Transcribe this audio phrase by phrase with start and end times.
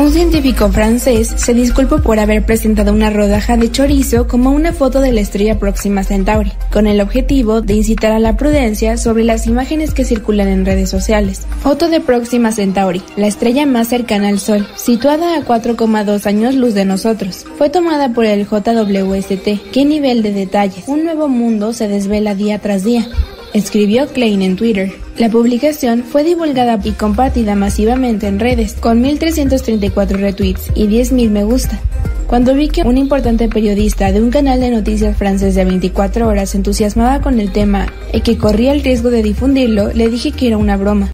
[0.00, 5.02] Un científico francés se disculpó por haber presentado una rodaja de chorizo como una foto
[5.02, 9.46] de la estrella próxima Centauri, con el objetivo de incitar a la prudencia sobre las
[9.46, 11.46] imágenes que circulan en redes sociales.
[11.62, 16.72] Foto de Próxima Centauri, la estrella más cercana al Sol, situada a 4,2 años luz
[16.72, 17.44] de nosotros.
[17.58, 19.70] Fue tomada por el JWST.
[19.70, 20.84] ¿Qué nivel de detalles?
[20.88, 23.06] Un nuevo mundo se desvela día tras día
[23.54, 24.92] escribió Klein en Twitter.
[25.18, 31.44] La publicación fue divulgada y compartida masivamente en redes, con 1.334 retweets y 10.000 me
[31.44, 31.80] gusta.
[32.26, 36.50] Cuando vi que un importante periodista de un canal de noticias francés de 24 horas
[36.50, 40.46] se entusiasmaba con el tema y que corría el riesgo de difundirlo, le dije que
[40.46, 41.10] era una broma.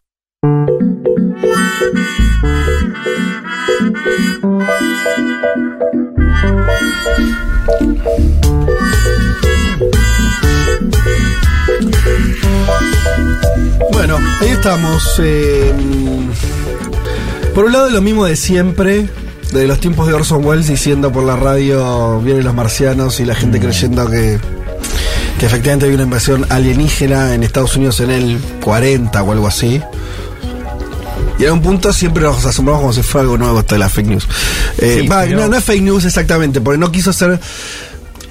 [14.08, 15.02] Bueno, ahí estamos.
[15.18, 15.74] eh,
[17.52, 19.08] por un lado, lo mismo de siempre,
[19.52, 23.34] de los tiempos de Orson Welles diciendo por la radio vienen los marcianos y la
[23.34, 24.38] gente creyendo que,
[25.40, 29.82] que efectivamente había una invasión alienígena en Estados Unidos en el 40 o algo así.
[31.40, 33.88] Y a un punto siempre nos asombramos como si fuera algo nuevo esto de la
[33.88, 34.28] fake news.
[34.78, 37.40] Eh, Sí, va, pero- no, no es fake news exactamente, porque no quiso hacer.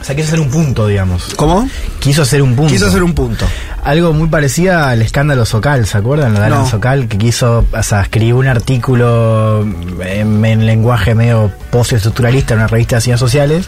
[0.05, 1.33] O sea, quiso hacer un punto, digamos.
[1.35, 1.67] ¿Cómo?
[1.97, 2.71] Quiso hacer un punto.
[2.71, 3.43] Quiso hacer un punto.
[3.83, 6.35] Algo muy parecido al escándalo Socal, ¿se acuerdan?
[6.35, 6.69] Lo de No.
[6.69, 9.65] Socal, que quiso, o sea, escribió un artículo
[10.05, 13.65] en, en lenguaje medio postestructuralista en una revista de ciencias sociales,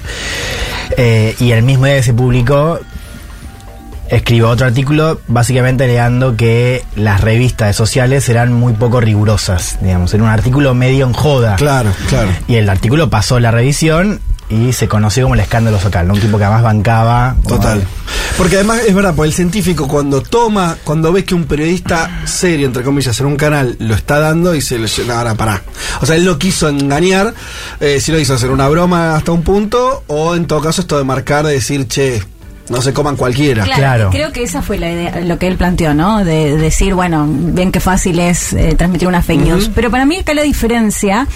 [0.96, 2.80] eh, y el mismo día que se publicó,
[4.12, 10.22] escribió otro artículo básicamente alegando que las revistas sociales eran muy poco rigurosas, digamos, era
[10.22, 11.56] un artículo medio en joda.
[11.56, 12.30] Claro, claro.
[12.48, 16.14] Y el artículo pasó la revisión y se conoció como el escándalo Socal, ¿no?
[16.14, 17.36] un tipo que además bancaba.
[17.48, 17.86] Total.
[18.38, 22.68] Porque además es verdad, porque el científico cuando toma, cuando ves que un periodista serio,
[22.68, 25.64] entre comillas, en un canal lo está dando y se le llena, ahora pará.
[26.02, 27.34] O sea, él no quiso engañar,
[27.80, 30.98] eh, si lo hizo hacer una broma hasta un punto, o en todo caso esto
[30.98, 32.24] de marcar, de decir, che,
[32.70, 33.64] no se coman cualquiera.
[33.64, 34.10] Claro, Claro.
[34.12, 36.24] creo que esa fue la idea, lo que él planteó, ¿no?
[36.24, 39.72] De, decir, bueno, ven qué fácil es eh, transmitir una fake news.
[39.74, 41.28] Pero para mí acá la diferencia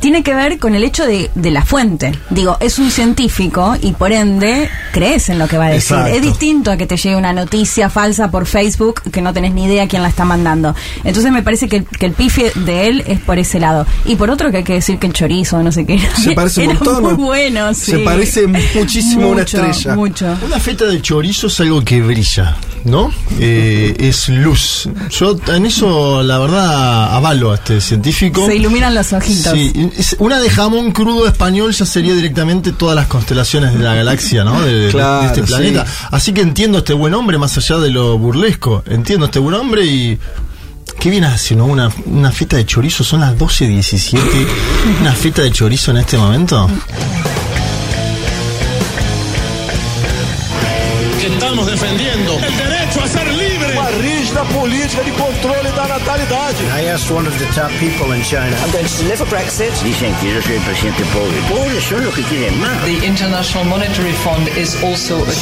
[0.00, 2.12] tiene que ver con el hecho de, de la fuente.
[2.30, 5.96] Digo, es un científico y por ende crees en lo que va a decir.
[5.96, 6.16] Exacto.
[6.16, 9.64] Es distinto a que te llegue una noticia falsa por Facebook que no tenés ni
[9.64, 10.74] idea quién la está mandando.
[11.04, 13.86] Entonces me parece que, que el pife de él es por ese lado.
[14.04, 15.98] Y por otro que hay que decir que el chorizo, no sé qué.
[16.22, 17.16] Se parece un montón, muy ¿no?
[17.18, 17.90] bueno, sí.
[17.92, 19.94] Se parece muchísimo a una estrella.
[19.94, 20.36] Mucho.
[20.46, 23.12] Una feta de chorizo es algo que brilla, ¿no?
[23.40, 24.88] Eh, es luz.
[25.10, 28.46] Yo en eso, la verdad, avalo a este científico.
[28.46, 29.52] Se iluminan los ojitos.
[29.52, 29.90] Sí,
[30.20, 34.60] una de jamón crudo español ya sería directamente todas las constelaciones de la galaxia, ¿no?
[34.62, 35.46] De, de- Claro, de este sí.
[35.48, 35.84] planeta.
[36.12, 38.84] Así que entiendo a este buen hombre más allá de lo burlesco.
[38.86, 40.18] Entiendo a este buen hombre y.
[41.00, 41.64] ¿Qué viene haciendo?
[41.64, 44.18] Una, una fiesta de chorizo, son las 12.17.
[45.00, 46.68] ¿Una fiesta de chorizo en este momento?
[51.48, 53.72] Estamos defendiendo el derecho a ser libre.
[53.72, 56.62] Uma rígida política de controle da natalidade.
[56.76, 58.54] I asked one of the top people in China.
[58.62, 59.72] I'm going to deliver Brexit.
[59.82, 61.40] Dicen que yo soy el presidente pobre.
[61.48, 62.84] Pobres son los que quieren más.
[62.84, 65.32] The International Monetary Fund is also a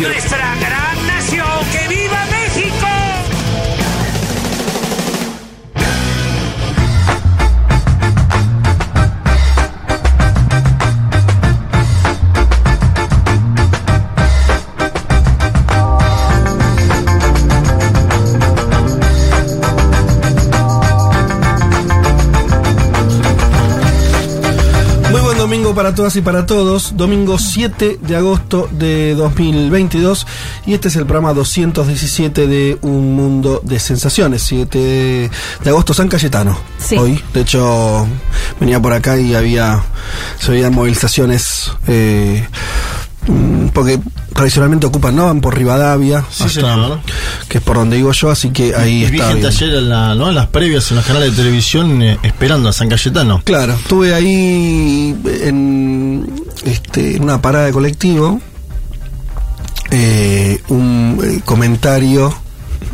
[0.00, 2.37] Nuestra gran nación, que viva México.
[25.78, 26.96] Para todas y para todos.
[26.96, 30.26] Domingo 7 de agosto de 2022.
[30.66, 34.42] Y este es el programa 217 de Un Mundo de Sensaciones.
[34.42, 35.30] 7 de,
[35.62, 36.58] de agosto, San Cayetano.
[36.78, 36.96] Sí.
[36.96, 37.22] Hoy.
[37.32, 38.08] De hecho,
[38.58, 39.80] venía por acá y había.
[40.40, 41.70] Se veían movilizaciones.
[41.86, 42.44] eh,
[43.28, 44.00] mm, porque
[44.38, 45.26] tradicionalmente ocupan, ¿no?
[45.26, 46.20] Van por Rivadavia.
[46.30, 47.00] Sí, hasta- señor.
[47.48, 49.46] Que es por donde digo yo, así que ahí y vi gente bien.
[49.46, 50.28] ayer en, la- ¿no?
[50.28, 53.42] en las previas en los canales de televisión eh, esperando a San Cayetano.
[53.44, 56.30] Claro, estuve ahí en,
[56.64, 58.40] este, en una parada de colectivo.
[59.90, 62.32] eh, un eh, comentario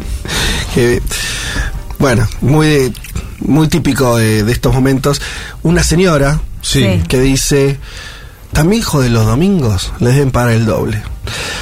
[0.75, 1.03] que,
[1.99, 2.91] bueno, muy,
[3.41, 5.21] muy típico de, de estos momentos.
[5.63, 7.03] Una señora Sí.
[7.07, 7.79] que dice:
[8.55, 11.03] También, hijo de los domingos, les den para el doble.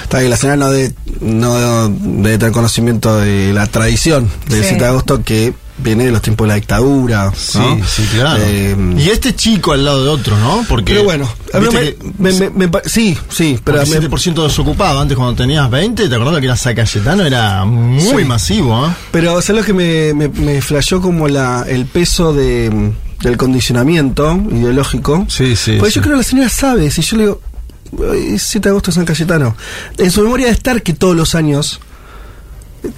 [0.03, 4.69] Está bien, la señora no debe, no debe tener conocimiento de la tradición del Sí.
[4.71, 7.33] 7 de agosto que viene de los tiempos de la dictadura.
[7.37, 7.79] Sí, ¿no?
[7.87, 8.41] sí, claro.
[8.47, 10.65] Eh, y este chico al lado de otro, ¿no?
[10.69, 10.93] Porque.
[10.93, 13.97] pero bueno, a mí me- que- me- me- me pa- sí, sí, pero Porque me-
[14.09, 15.01] 7% desocupado.
[15.01, 17.25] Antes, cuando tenías 20, ¿te acordás que era Zacayetano?
[17.25, 18.25] Era muy Sí.
[18.27, 18.91] masivo, ¿eh?
[19.11, 22.93] Pero ¿sabes lo que me, me, me flashó como la, el peso de,
[23.23, 25.25] del condicionamiento ideológico?
[25.29, 25.99] Sí, sí, Pues sí.
[25.99, 27.52] yo creo que la señora sabe, si yo le digo, "Ay,
[27.97, 29.57] 7 de agosto de San Cayetano,
[29.99, 31.81] en su memoria de estar que todos los años,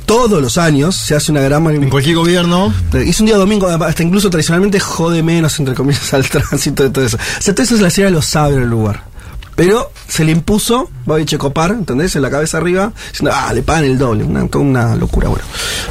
[0.07, 2.73] todos los años, se hace una gran En cualquier gobierno.
[3.05, 7.05] Hizo un día domingo, hasta incluso tradicionalmente jode menos, entre comillas, al tránsito de todo
[7.05, 7.17] eso.
[7.17, 9.15] O sea, todo eso la señora lo sabe en el lugar.
[9.57, 12.17] Pero se le impuso, va a Checopar, ¿entendés?
[12.17, 14.25] En la cabeza arriba, diciendo, ah, le pagan el doble.
[14.25, 15.45] Una, toda una locura, bueno.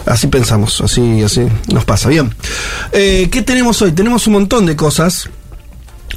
[0.05, 2.09] Así pensamos, así, así nos pasa.
[2.09, 2.33] Bien.
[2.91, 3.93] Eh, ¿Qué tenemos hoy?
[3.93, 5.29] Tenemos un montón de cosas.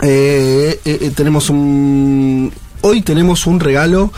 [0.03, 2.53] Eh, eh, tenemos un.
[2.83, 4.13] Hoy tenemos un regalo,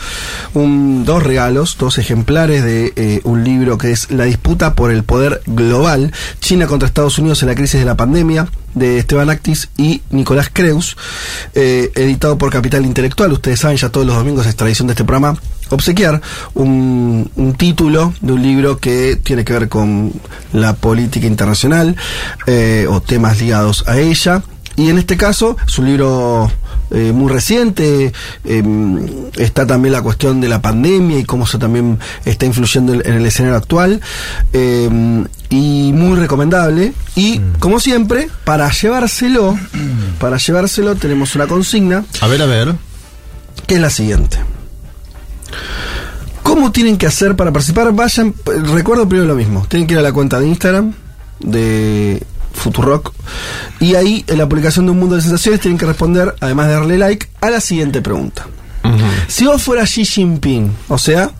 [0.53, 5.03] un, dos regalos, dos ejemplares de eh, un libro que es La disputa por el
[5.03, 9.69] poder global, China contra Estados Unidos en la crisis de la pandemia, de Esteban Actis
[9.77, 10.97] y Nicolás Creus,
[11.55, 13.31] eh, editado por Capital Intelectual.
[13.31, 15.35] Ustedes saben, ya todos los domingos es tradición de este programa
[15.69, 16.21] obsequiar
[16.55, 20.13] un, título de un libro que tiene que ver con
[20.53, 21.95] la política internacional
[22.47, 24.43] eh, o temas ligados a ella.
[24.75, 26.51] Y en este caso es un libro
[26.91, 28.13] eh, muy reciente,
[28.45, 28.63] eh,
[29.37, 33.13] está también la cuestión de la pandemia y cómo eso también está influyendo en, en
[33.13, 34.01] el escenario actual,
[34.53, 36.93] eh, y muy recomendable.
[37.15, 39.57] Y como siempre, para llevárselo,
[40.19, 42.75] para llevárselo tenemos una consigna A ver, a ver.
[43.67, 44.37] que es la siguiente.
[46.43, 47.91] ¿Cómo tienen que hacer para participar?
[47.93, 48.33] Vayan,
[48.73, 50.93] recuerdo primero lo mismo, tienen que ir a la cuenta de Instagram
[51.39, 52.23] de
[52.53, 53.13] Futurock
[53.79, 56.73] y ahí en la publicación de Un Mundo de Sensaciones tienen que responder, además de
[56.73, 58.47] darle like, a la siguiente pregunta.
[59.27, 61.31] Si vos fueras Xi Jinping, o sea,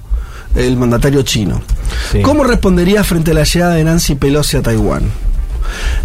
[0.56, 1.62] el mandatario chino,
[2.12, 2.22] Sí.
[2.22, 5.04] ¿cómo responderías frente a la llegada de Nancy Pelosi a Taiwán?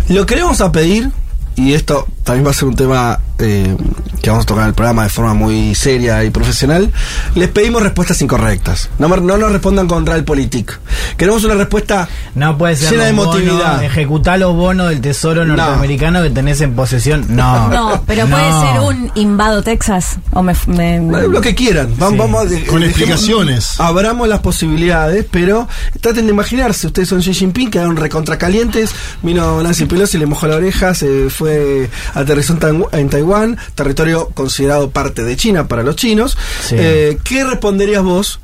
[0.09, 1.11] Lo que le vamos a pedir,
[1.57, 3.77] y esto también va a ser un tema eh,
[4.23, 6.93] que vamos a tocar en el programa de forma muy seria y profesional,
[7.35, 8.89] les pedimos respuestas incorrectas.
[8.99, 10.79] No, no nos respondan con Realpolitik.
[11.17, 13.85] Queremos una respuesta No puede ser llena de los bonos, emotividad.
[13.85, 15.57] ejecutar los bonos del tesoro No.
[15.57, 17.27] norteamericano que tenés en posesión.
[17.29, 17.69] No.
[17.75, 18.63] No, pero puede No.
[18.63, 20.17] ser un invado Texas.
[20.33, 22.19] O me, me- Bueno, Lo que quieran, vamos, Sí.
[22.19, 23.81] vamos a- Con dejemos- explicaciones.
[23.81, 25.69] Abramos las posibilidades, pero
[26.01, 28.91] traten de imaginarse, ustedes son Xi Jinping, quedaron recontracalientes,
[29.23, 34.29] vino Nancy Pelosi, le mojó la oreja, se fue, aterrizó en, Taiw- en Taiwán, territorio
[34.35, 36.37] considerado parte de China para los chinos.
[36.63, 36.77] Sí.
[36.79, 38.41] Eh, ¿Qué responderías vos?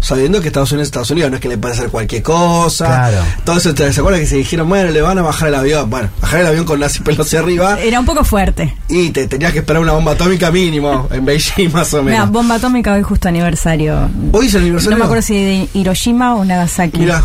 [0.00, 2.84] Sabiendo que Estados Unidos es Estados Unidos, no es que le puede hacer cualquier cosa.
[2.84, 3.16] Claro.
[3.38, 5.88] Entonces, ¿se acuerdan que se dijeron, bueno, le van a bajar el avión?
[5.88, 8.76] Bueno, bajar el avión con Nancy Pelosi arriba Era un poco fuerte.
[8.88, 12.32] y te tenías que esperar una bomba atómica mínimo en Beijing más o Mira, menos.
[12.32, 14.10] bomba atómica hoy justo aniversario.
[14.32, 14.90] Hoy es el aniversario.
[14.90, 16.98] No me acuerdo si de Hiroshima o Nagasaki.
[16.98, 17.24] Mirá.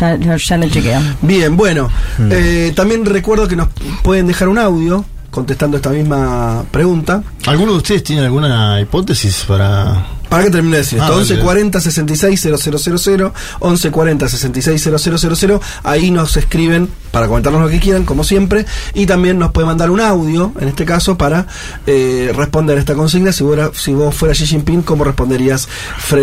[0.00, 1.00] Ya, ya, ya lo chequeo.
[1.22, 1.88] Bien, bueno,
[2.30, 3.68] eh, también recuerdo que nos
[4.02, 5.04] pueden dejar un audio
[5.36, 7.22] contestando esta misma pregunta.
[7.46, 10.06] ¿Alguno de ustedes tiene alguna hipótesis para.?
[10.28, 11.44] Para que termine de decir esto, Ah, 11 dale.
[11.44, 18.04] 40 66 000, 11 40 66 000, ahí nos escriben para comentarnos lo que quieran,
[18.04, 21.46] como siempre, y también nos puede mandar un audio, en este caso, para
[21.86, 23.30] eh, responder a esta consigna.
[23.30, 25.68] Si, fuera- si vos fueras Xi Jinping, ¿cómo responderías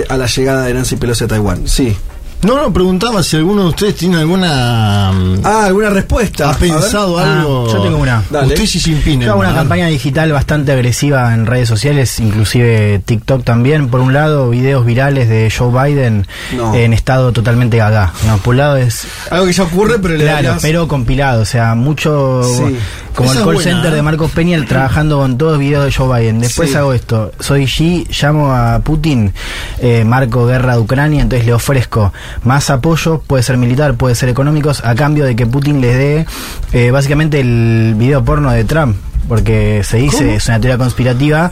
[0.10, 1.66] a la llegada de Nancy Pelosi a Taiwán?
[1.70, 1.96] Sí.
[2.44, 5.12] No, no, preguntaba si alguno de ustedes tiene alguna.
[5.14, 6.50] mm, Ah, ¿alguna respuesta?
[6.50, 7.72] ¿Ha pensado Ah, algo?
[7.72, 8.22] yo tengo una.
[8.30, 8.48] Dale.
[8.48, 9.22] Usted Xi Jinping.
[9.22, 13.88] Yo hago una campaña digital bastante agresiva en redes sociales, inclusive TikTok también.
[13.88, 16.76] Por un lado, videos virales de Joe Biden No.
[16.76, 18.12] en estado totalmente gaga.
[18.28, 21.46] No, por un lado es Algo que ya ocurre, pero le Claro, pero compilado, o
[21.46, 22.76] sea, mucho Sí.
[23.16, 23.96] como Esa el call buena, center ¿eh?
[23.96, 26.40] de Marcos Peña trabajando con todos los videos de Joe Biden.
[26.42, 26.76] Después Sí.
[26.76, 29.34] hago esto, soy Xi, llamo a Putin,
[29.80, 32.12] eh, marco guerra de Ucrania, entonces le ofrezco
[32.44, 36.26] más apoyo, puede ser militar, puede ser económicos, a cambio de que Putin les dé
[36.74, 38.96] eh, básicamente el video porno de Trump.
[39.28, 40.32] Porque se dice, ¿Cómo?
[40.32, 41.50] es una teoría conspirativa,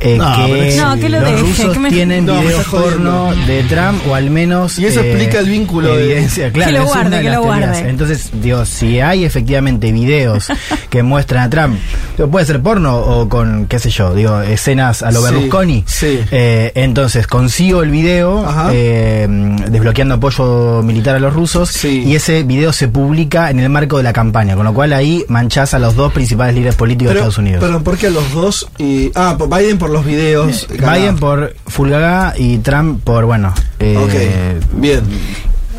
[0.00, 2.64] eh, No, que es- No, que lo los deje, rusos que me- tienen No, videos
[2.66, 4.78] porno de Trump, o al menos...
[4.78, 7.22] Y eso eh, explica el vínculo de- evidencia, claro, Que lo es una guarde, de
[7.22, 7.68] que las lo teorías.
[7.70, 7.90] guarde.
[7.90, 10.48] Entonces, digo, si hay efectivamente videos
[10.90, 11.78] que muestran a Trump,
[12.16, 15.84] digo, puede ser porno o con, qué sé yo, digo, escenas a lo Sí, Berlusconi.
[15.86, 16.20] sí.
[16.30, 19.28] Eh, entonces, consigo el video eh,
[19.68, 22.02] desbloqueando apoyo militar a los rusos Sí.
[22.06, 25.24] y ese video se publica en el marco de la campaña, con lo cual ahí
[25.28, 27.60] manchás a los dos principales líderes políticos de Estados Unidos.
[27.60, 28.68] Perdón, ¿por qué los dos?
[28.78, 30.66] Y, ah, Biden por los videos.
[30.68, 33.96] Biden por Fulgaga y Trump por, bueno, eh,
[34.62, 35.02] Ok, bien.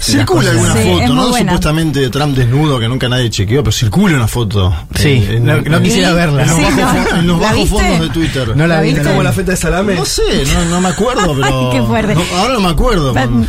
[0.02, 1.30] Circula alguna Sí, foto, ¿no?
[1.30, 1.52] buena.
[1.52, 4.74] Supuestamente de Trump desnudo que nunca nadie chequeó, pero circula una foto.
[4.96, 6.42] Sí, En- no, en- no quisiera verla.
[6.42, 7.18] En los Sí, bajos, ¿no?
[7.20, 7.78] en los ¿La bajos viste?
[7.78, 8.48] fondos de Twitter.
[8.58, 8.94] No la ¿La vi.
[8.94, 9.08] viste?
[9.08, 9.96] Como la feta de salame.
[9.96, 10.22] No sé,
[10.54, 11.70] no, no me acuerdo, pero.
[11.72, 12.16] Qué fuerte.
[12.16, 13.14] no, ahora no me acuerdo.
[13.14, 13.48] Pa- man.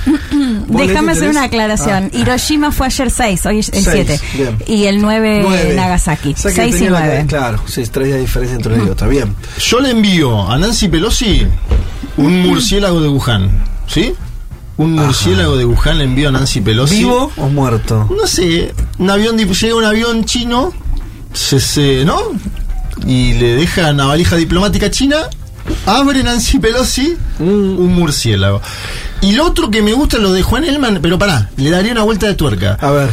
[0.68, 2.10] ¿Vos Déjame hacer una aclaración.
[2.12, 4.20] Hiroshima fue ayer 6, hoy es el Seis, 7.
[4.34, 4.58] bien.
[4.66, 5.74] Y el 9 Nueve.
[5.74, 6.32] Nagasaki.
[6.32, 7.24] O sea que 6 y tenía la- 9.
[7.28, 9.08] Claro, sí, tres días de diferencia entre uno y otra.
[9.08, 9.34] Bien.
[9.58, 11.46] Yo le envío a Nancy Pelosi
[12.16, 13.50] un murciélago de Wuhan.
[13.86, 14.12] ¿Sí?
[14.78, 16.96] Un murciélago de Wuhan le envío a Nancy Pelosi.
[16.98, 18.08] ¿Vivo o muerto?
[18.16, 20.72] No sé, un avión, llega un avión chino,
[21.32, 22.18] se, se- ¿no?
[23.06, 25.16] Y le deja una valija diplomática china,
[25.86, 28.60] abre Nancy Pelosi un murciélago.
[29.20, 31.92] Y lo otro que me gusta es lo de Juan Elman, pero pará, le daría
[31.92, 32.76] una vuelta de tuerca.
[32.80, 33.10] A ver.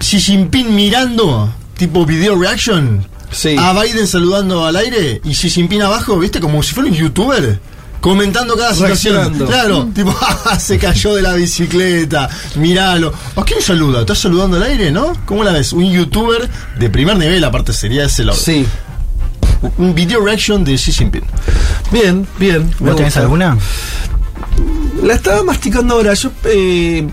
[0.00, 3.56] Xi Jinping mirando, tipo video reaction, Sí.
[3.58, 6.40] a Biden saludando al aire y Xi Jinping abajo, ¿viste?
[6.40, 7.60] Como si fuera un youtuber.
[8.02, 9.32] Comentando cada situación.
[9.46, 10.12] Claro, tipo,
[10.44, 13.12] "Ah, se cayó de la bicicleta, miralo.
[13.36, 14.00] ¿A quién saluda?
[14.00, 15.12] ¿Estás saludando al aire, no?
[15.24, 15.72] ¿Cómo la ves?
[15.72, 18.36] Un youtuber de primer nivel, aparte sería ese lado.
[18.36, 18.66] Sí.
[19.78, 21.22] Un video reaction de Xi Jinping.
[21.92, 22.68] Bien, bien.
[22.80, 23.20] ¿Vos tenés gusta.
[23.20, 23.56] alguna?
[25.04, 26.14] La estaba masticando ahora.
[26.14, 26.32] Yo.
[26.44, 27.06] eh,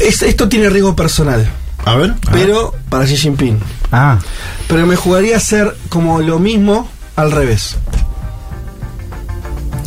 [0.00, 1.50] es- esto tiene riesgo personal.
[1.84, 2.14] A ver.
[2.30, 3.58] Pero para Xi Jinping.
[3.90, 4.18] Ah,
[4.68, 7.76] Pero me jugaría a hacer como lo mismo al revés.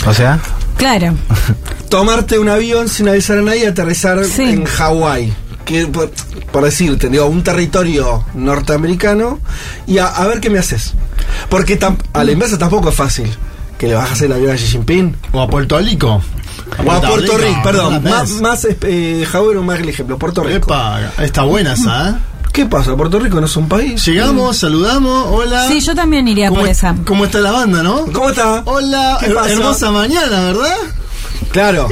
[0.05, 0.39] O sea,
[0.77, 1.13] Claro.
[1.89, 4.43] Tomarte un avión sin avisar a nadie y aterrizar Sí.
[4.43, 5.33] en Hawái.
[5.63, 6.12] Que, por,
[6.51, 9.39] por decirte, digo, un territorio norteamericano
[9.88, 10.93] y a, a ver qué me haces.
[11.50, 13.31] Porque tam- a la inversa tampoco es fácil.
[13.77, 15.15] Que le bajas el avión a Xi Jinping.
[15.31, 16.21] O a Puerto Rico.
[16.85, 18.03] O a Puerto Rico, perdón.
[18.03, 20.17] Más, más eh, Hawái o más el ejemplo.
[20.19, 20.57] Puerto Rico.
[20.57, 22.13] Epa, está buena esa, ¿eh?
[22.55, 22.95] ¿Qué pasa?
[22.95, 24.05] Puerto Rico no es un país.
[24.05, 25.67] Llegamos, saludamos, hola.
[25.67, 26.95] Sí, yo también iría ¿Cómo, por esa.
[27.05, 28.05] ¿Cómo está la banda, no?
[28.13, 28.62] ¿Cómo está?
[28.65, 29.51] Hola, ¿Qué her- pasa?
[29.51, 30.75] hermosa mañana, ¿verdad?
[31.51, 31.88] Claro,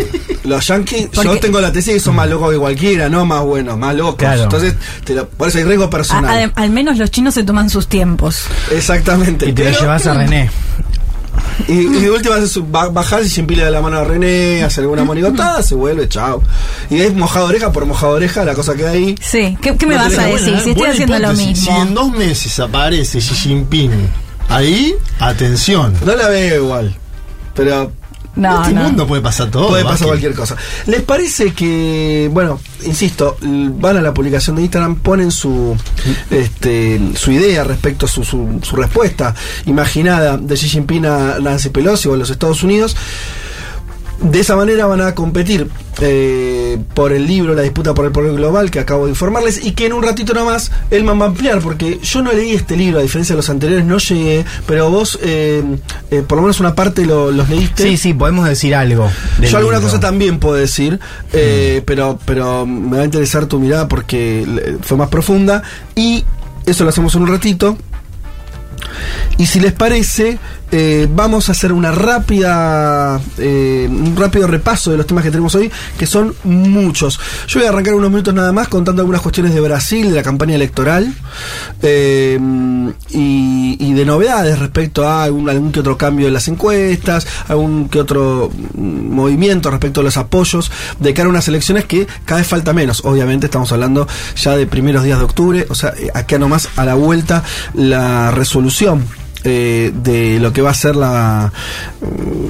[0.46, 3.42] los yankees, yo Porque- tengo la tesis que son más locos que cualquiera, no más
[3.44, 4.16] buenos, más locos.
[4.16, 4.44] Claro.
[4.44, 6.34] Entonces, te lo- por eso hay riesgo A- personal.
[6.34, 8.44] adem- al menos los chinos se toman sus tiempos.
[8.72, 9.50] Exactamente.
[9.50, 10.50] y te lo Pero- llevas a René.
[11.68, 14.04] Y, y de última haces su- ba- bajar y sin pile de la mano a
[14.04, 16.42] René, hacer alguna monigotada, se vuelve, chao.
[16.90, 19.16] Y es mojado oreja por mojado oreja, la cosa que hay.
[19.22, 20.50] Sí, ¿qué, qué me No vas a decir?
[20.52, 21.60] Buena, si estoy haciendo lo hipótesis.
[21.60, 21.96] Si en mismo.
[22.02, 23.92] dos meses aparece Xi Jinping
[24.50, 25.94] ahí, atención.
[26.06, 26.96] No la veo igual.
[27.56, 27.92] Pero
[28.36, 28.84] en No, este no.
[28.84, 29.70] mundo puede pasar todo.
[29.70, 30.56] puede pasar cualquier cosa.
[30.88, 35.76] ¿Les parece que, bueno, insisto, van a la publicación de Instagram, ponen su
[36.32, 39.36] este, su idea respecto a su, su, su respuesta
[39.66, 42.96] imaginada de Xi Jinping a Nancy Pelosi o a los Estados Unidos?
[44.22, 45.68] De esa manera van a competir
[46.00, 49.72] eh, por el libro La disputa por el poder global que acabo de informarles y
[49.74, 53.00] que en un ratito nomás Elman va a ampliar porque yo no leí este libro
[53.00, 55.62] a diferencia de los anteriores, no llegué, pero vos eh,
[56.10, 57.84] eh, por lo menos una parte lo- los leíste.
[57.84, 59.10] Sí, sí, podemos decir algo.
[59.42, 59.82] Yo alguna libro.
[59.92, 61.00] cosa también puedo decir,
[61.34, 65.64] eh, pero, pero me va a interesar tu mirada porque fue más profunda
[65.96, 66.24] y
[66.66, 67.78] eso lo hacemos en un ratito.
[69.38, 70.38] Y si les parece,
[70.76, 75.54] eh, vamos a hacer una rápida, eh, un rápido repaso de los temas que tenemos
[75.54, 77.20] hoy, que son muchos.
[77.48, 80.24] Yo voy a arrancar unos minutos nada más contando algunas cuestiones de Brasil, de la
[80.24, 81.14] campaña electoral,
[81.84, 82.40] eh,
[83.12, 88.00] y, de novedades respecto a algún, algún que otro cambio en las encuestas, algún que
[88.00, 92.74] otro movimiento respecto a los apoyos de cara a unas elecciones que cada vez falta
[92.74, 93.06] menos.
[93.06, 96.86] Obviamente estamos hablando ya de primeros días de octubre, o sea, eh, acá nomás a
[96.86, 97.44] la vuelta
[97.76, 99.06] la resolución
[99.44, 101.52] eh, de lo que va a ser la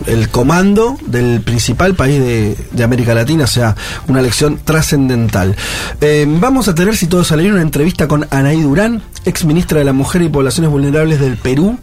[0.07, 3.75] el comando del principal país de, de América Latina, o sea,
[4.07, 5.55] una elección trascendental.
[6.01, 9.79] Eh, vamos a tener, si todo sale bien, una entrevista con Anaí Durán, ex ministra
[9.79, 11.77] de la Mujer y Poblaciones Vulnerables del Perú.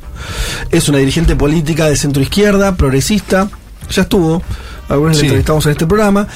[0.71, 3.49] Es una dirigente política de centro izquierda, progresista.
[3.91, 4.43] Ya estuvo,
[4.89, 5.23] algunos Sí.
[5.23, 6.29] la entrevistamos en este programa.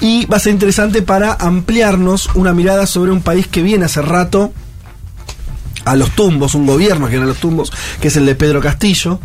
[0.00, 4.02] Y va a ser interesante para ampliarnos una mirada sobre un país que viene hace
[4.02, 4.52] rato
[5.90, 8.60] a los tumbos, un gobierno que viene a los tumbos, que es el de Pedro
[8.60, 9.18] Castillo.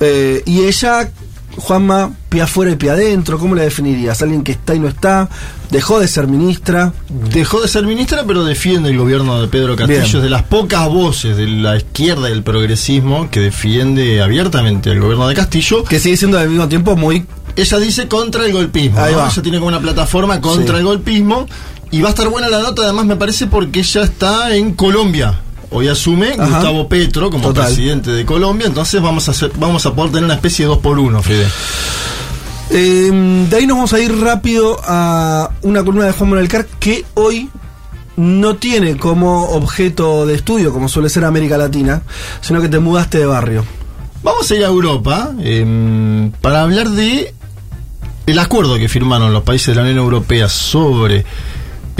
[0.00, 1.10] Eh, y ella,
[1.56, 4.22] Juanma, pie afuera y pie adentro, ¿cómo la definirías?
[4.22, 5.28] ¿Alguien que está y no está?
[5.70, 6.92] ¿Dejó de ser ministra?
[7.08, 10.00] Dejó de ser ministra, pero defiende el gobierno de Pedro Castillo.
[10.02, 10.16] Bien.
[10.16, 15.00] Es de las pocas voces de la izquierda y del progresismo que defiende abiertamente el
[15.00, 15.84] gobierno de Castillo.
[15.84, 17.26] Que sigue siendo al mismo tiempo muy...
[17.56, 19.00] Ella dice contra el golpismo.
[19.00, 19.18] Ahí ¿no?
[19.18, 19.28] va.
[19.28, 20.78] Ella tiene como una plataforma contra Sí.
[20.80, 21.46] el golpismo.
[21.92, 25.40] Y va a estar buena la nota, además, me parece, porque ella está en Colombia.
[25.70, 26.46] Hoy asume Ajá.
[26.46, 27.66] Gustavo Petro como Total.
[27.66, 28.66] presidente de Colombia.
[28.66, 31.46] Entonces vamos a hacer, vamos a poder tener una especie de dos por uno, Fede.
[32.70, 36.66] Eh, de ahí nos vamos a ir rápido a una columna de Juan Manuel Carr
[36.78, 37.48] que hoy
[38.16, 42.02] no tiene como objeto de estudio, como suele ser América Latina,
[42.40, 43.64] sino que te mudaste de barrio.
[44.22, 47.34] Vamos a ir a Europa em, para hablar de
[48.26, 51.24] el acuerdo que firmaron los países de la Unión Europea sobre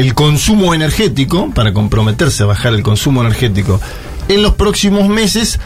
[0.00, 3.78] el consumo energético, para comprometerse a bajar el consumo energético
[4.28, 5.61] en los próximos meses,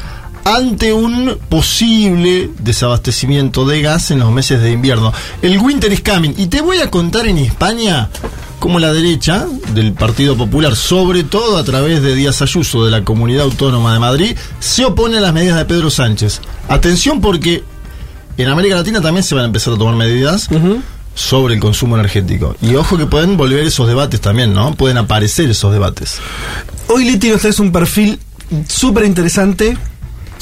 [0.45, 5.13] ante un posible desabastecimiento de gas en los meses de invierno.
[5.41, 6.33] El winter is coming.
[6.37, 8.11] Y te voy a contar en España
[8.59, 13.05] cómo la derecha del Partido Popular, sobre todo a través de Díaz Ayuso de la
[13.05, 16.41] Comunidad Autónoma de Madrid, se opone a las medidas de Pedro Sánchez.
[16.69, 17.63] Atención porque
[18.37, 20.49] en América Latina también se van a empezar a tomar medidas.
[21.15, 22.57] Sobre el consumo energético.
[22.61, 24.75] Y ojo que pueden volver esos debates también, ¿no?
[24.75, 26.19] Pueden aparecer esos debates.
[26.89, 28.19] Hoy Liti nos traes un perfil
[28.69, 29.77] súper interesante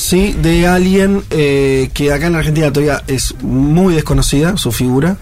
[0.02, 5.16] Sí, de alguien eh, que acá en Argentina todavía es muy desconocida, su figura,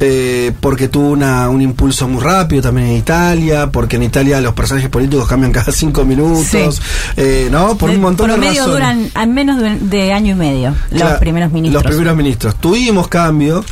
[0.00, 4.54] eh, porque tuvo una, un impulso muy rápido también en Italia, porque en Italia los
[4.54, 6.80] personajes políticos cambian cada cinco minutos,
[7.18, 7.76] eh, ¿no?
[7.76, 11.52] Por un montón de medio duran a menos de, de año y medio los primeros
[11.52, 11.84] ministros.
[11.84, 12.56] Los primeros ministros.
[12.56, 13.66] Tuvimos cambio,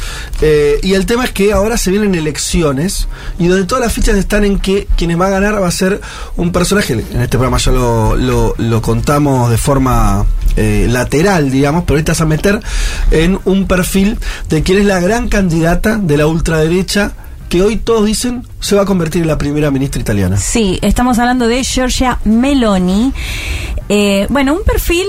[0.82, 3.08] y el tema es que ahora se vienen elecciones,
[3.38, 6.02] y donde todas las fichas están en que quienes va a ganar va a ser
[6.36, 10.26] un personaje, en este programa ya lo, lo, lo contamos de forma
[10.56, 12.60] eh, lateral, digamos, pero ahorita a meter
[13.10, 17.12] en un perfil de quien es la gran candidata de la ultraderecha
[17.48, 20.38] que hoy todos dicen se va a convertir en la primera ministra italiana.
[20.38, 23.12] Sí, estamos hablando de Giorgia Meloni.
[23.90, 25.06] Eh, bueno, un perfil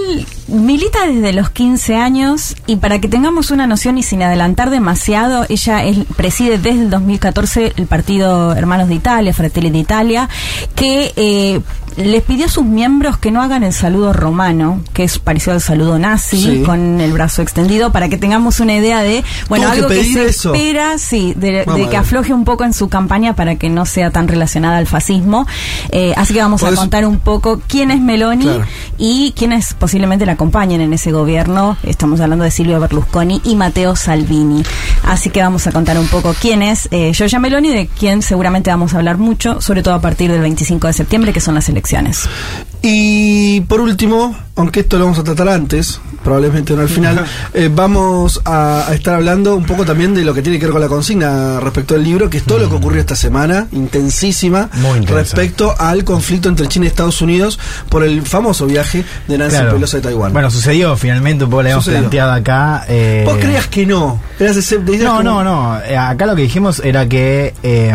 [0.49, 5.45] milita desde los 15 años y para que tengamos una noción y sin adelantar demasiado,
[5.47, 5.81] ella
[6.17, 10.27] preside desde el 2014 el partido Hermanos de Italia, Fratelli d'Italia,
[10.75, 11.61] que eh,
[11.97, 15.61] les pidió a sus miembros que no hagan el saludo romano, que es parecido al
[15.61, 20.03] saludo nazi, con el brazo extendido, para que tengamos una idea de, bueno, algo que,
[20.03, 24.11] se espera, sí, de, que afloje un poco en su campaña para que no sea
[24.11, 25.47] tan relacionada al fascismo.
[25.91, 28.49] Eh, así que vamos a contar un poco quién es Meloni
[28.97, 31.77] y quiénes posiblemente la acompañen en ese gobierno.
[31.83, 34.63] Estamos hablando de Silvio Berlusconi y Matteo Salvini.
[35.03, 38.69] Así que vamos a contar un poco quién es eh, Giorgia Meloni, de quien seguramente
[38.71, 41.69] vamos a hablar mucho, sobre todo a partir del 25 de septiembre, que son las
[41.69, 42.27] elecciones
[42.81, 47.69] y por último, aunque esto lo vamos a tratar antes, probablemente no al final, eh,
[47.73, 50.87] vamos a, estar hablando un poco también de lo que tiene que ver con la
[50.87, 54.69] consigna respecto al libro, que es todo lo que ocurrió esta semana, intensísima,
[55.05, 59.97] respecto al conflicto entre China y Estados Unidos por el famoso viaje de Nancy Pelosi
[59.97, 60.33] de Taiwán.
[60.33, 62.85] Bueno, sucedió finalmente, un poco le hemos planteado acá.
[62.87, 64.21] Eh, ¿Vos creías que no?
[65.03, 65.79] no, no, no.
[65.81, 67.53] Eh, acá lo que dijimos era que...
[67.61, 67.93] Eh,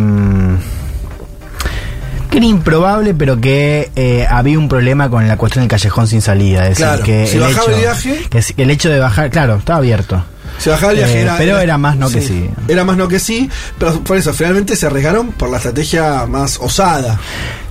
[2.30, 6.22] que era improbable, pero que eh, había un problema con la cuestión del callejón sin
[6.22, 6.68] salida.
[6.68, 8.20] Es decir, que el hecho, el viaje.
[8.56, 10.24] el hecho de bajar, claro, estaba abierto.
[10.58, 12.48] Se bajaba el viaje, eh, pero era, más no que sí.
[12.68, 16.58] Era más no que sí, pero por eso finalmente se arriesgaron por la estrategia más
[16.60, 17.18] osada.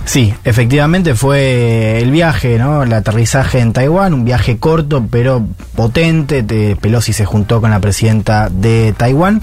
[0.04, 2.82] Sí, efectivamente fue el viaje, ¿no?
[2.82, 5.46] El aterrizaje en Taiwán, un viaje corto pero
[5.76, 6.42] potente.
[6.80, 9.40] Pelosi se juntó con la presidenta de Taiwán.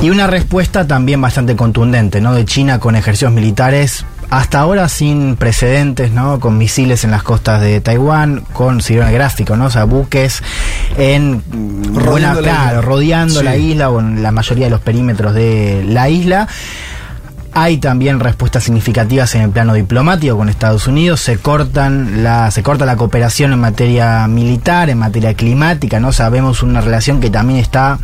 [0.00, 2.34] Y una respuesta también bastante contundente, ¿no?
[2.34, 6.40] De China con ejercicios militares hasta ahora sin precedentes, ¿no?
[6.40, 9.66] Con misiles en las costas de Taiwán, con sirena gráfico, ¿no?
[9.66, 10.42] O sea, buques
[10.98, 11.42] en
[11.94, 16.48] rodeando, claro, rodeando la isla o en la mayoría de los perímetros de la isla.
[17.56, 21.20] Hay también respuestas significativas en el plano diplomático con Estados Unidos.
[21.20, 26.12] Se cortan la, se corta la cooperación en materia militar, en materia climática, ¿no?
[26.12, 27.98] Sabemos una relación que también está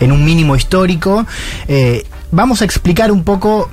[0.00, 1.26] en un mínimo histórico.
[1.68, 3.68] Eh, vamos a explicar un poco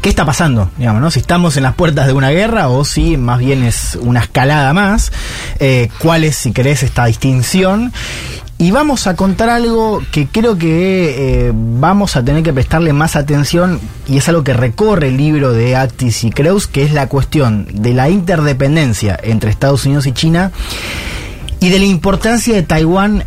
[0.00, 1.10] qué está pasando, digamos, ¿no?
[1.10, 4.72] Si estamos en las puertas de una guerra o si más bien es una escalada
[4.72, 5.12] más,
[5.58, 7.92] eh, cuál es, si querés, esta distinción
[8.58, 13.14] y vamos a contar algo que creo que eh, vamos a tener que prestarle más
[13.14, 17.08] atención y es algo que recorre el libro de Actis y Creus, que es la
[17.08, 20.52] cuestión de la interdependencia entre Estados Unidos y China
[21.60, 23.24] y de la importancia de Taiwán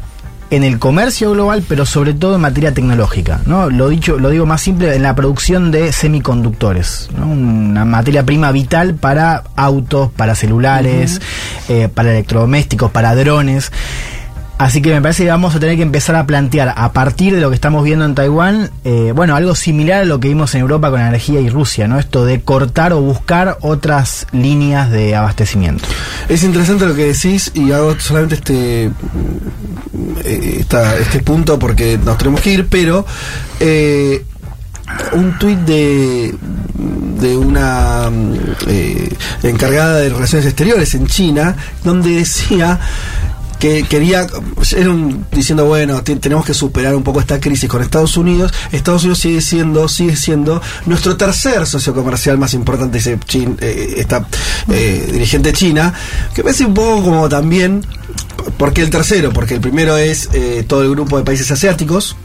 [0.52, 3.40] en el comercio global, pero sobre todo en materia tecnológica.
[3.46, 3.70] ¿no?
[3.70, 8.96] Lo, dicho, lo digo más simple, en la producción de semiconductores, una materia prima vital
[8.96, 11.22] para autos, para celulares,
[11.68, 13.72] eh, para electrodomésticos, para drones.
[14.60, 17.40] Así que me parece que vamos a tener que empezar a plantear, a partir de
[17.40, 20.60] lo que estamos viendo en Taiwán, eh, bueno, algo similar a lo que vimos en
[20.60, 21.98] Europa con energía y Rusia, ¿no?
[21.98, 25.86] Esto de cortar o buscar otras líneas de abastecimiento.
[26.28, 28.92] Es interesante lo que decís y hago solamente este,
[30.26, 33.06] eh, este punto porque nos tenemos que ir, pero
[33.62, 34.26] eh,
[35.14, 36.36] un tuit de,
[37.22, 38.12] de una
[39.42, 42.78] encargada de relaciones exteriores en China, donde decía
[43.60, 44.26] que quería,
[44.76, 44.96] era
[45.32, 48.54] diciendo, bueno, tenemos que superar un poco esta crisis con Estados Unidos.
[48.72, 53.20] Estados Unidos sigue siendo, sigue siendo nuestro tercer socio comercial más importante, dice
[53.60, 54.26] eh, esta
[54.72, 55.94] eh, dirigente china,
[56.34, 57.86] que parece un poco como también,
[58.58, 59.32] ¿por qué el tercero?
[59.34, 62.16] Porque el primero es eh, todo el grupo de países asiáticos,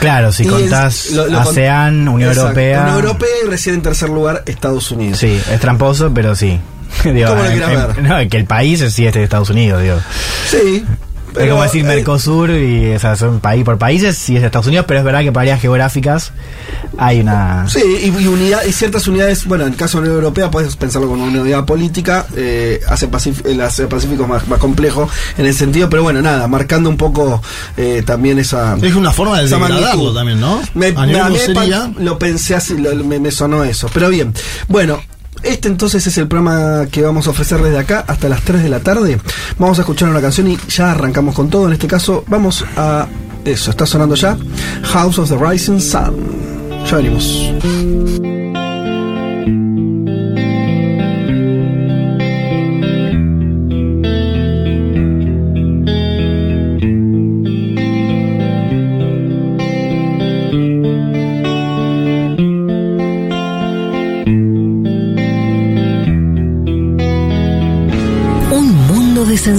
[0.00, 2.80] Claro, si Y es- contás lo- lo con- ASEAN, Unión Exacto, Europea.
[2.82, 5.18] Unión Europea y recién en tercer lugar Estados Unidos.
[5.18, 6.58] Sí, es tramposo, pero sí.
[7.14, 8.24] Digo, ¿Cómo lo en- quieras en- ver?
[8.24, 9.96] No, que el país es sí es de Estados Unidos, digo.
[10.50, 10.84] Sí.
[11.38, 14.46] es como decir eh, Mercosur y o sea, son país por países, sí es de
[14.46, 16.32] Estados Unidos, pero es verdad que por áreas geográficas
[16.98, 17.68] hay una.
[17.68, 20.50] Sí, y, y unidad, y ciertas unidades, bueno, en el caso de la Unión Europea
[20.50, 23.08] puedes pensarlo como una unidad política, eh, hace,
[23.44, 25.08] el hace Pacífico más, más complejo
[25.38, 27.40] en ese sentido, pero bueno, nada, marcando un poco
[27.76, 28.76] eh, también esa...
[28.82, 30.60] Es una forma de degradarlo también, ¿no?
[30.74, 34.34] Me, a nivel pa- lo pensé así, lo- me, me sonó eso, pero bien,
[34.66, 35.00] bueno...
[35.42, 38.68] Este entonces es el programa que vamos a ofrecer desde acá hasta las 3 de
[38.68, 39.18] la tarde.
[39.58, 41.66] Vamos a escuchar una canción y ya arrancamos con todo.
[41.66, 43.06] En este caso, vamos a.
[43.44, 44.36] Eso, está sonando ya.
[44.82, 46.14] House of the Rising Sun.
[46.86, 47.50] Ya venimos.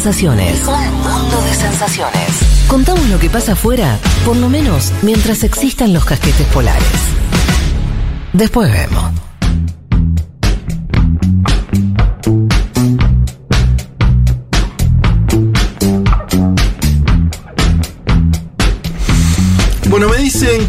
[0.02, 0.68] Sensaciones.
[0.68, 2.66] Un mundo de sensaciones.
[2.68, 6.84] Contamos lo que pasa afuera, por lo menos mientras existan los casquetes polares.
[8.34, 9.21] Después vemos.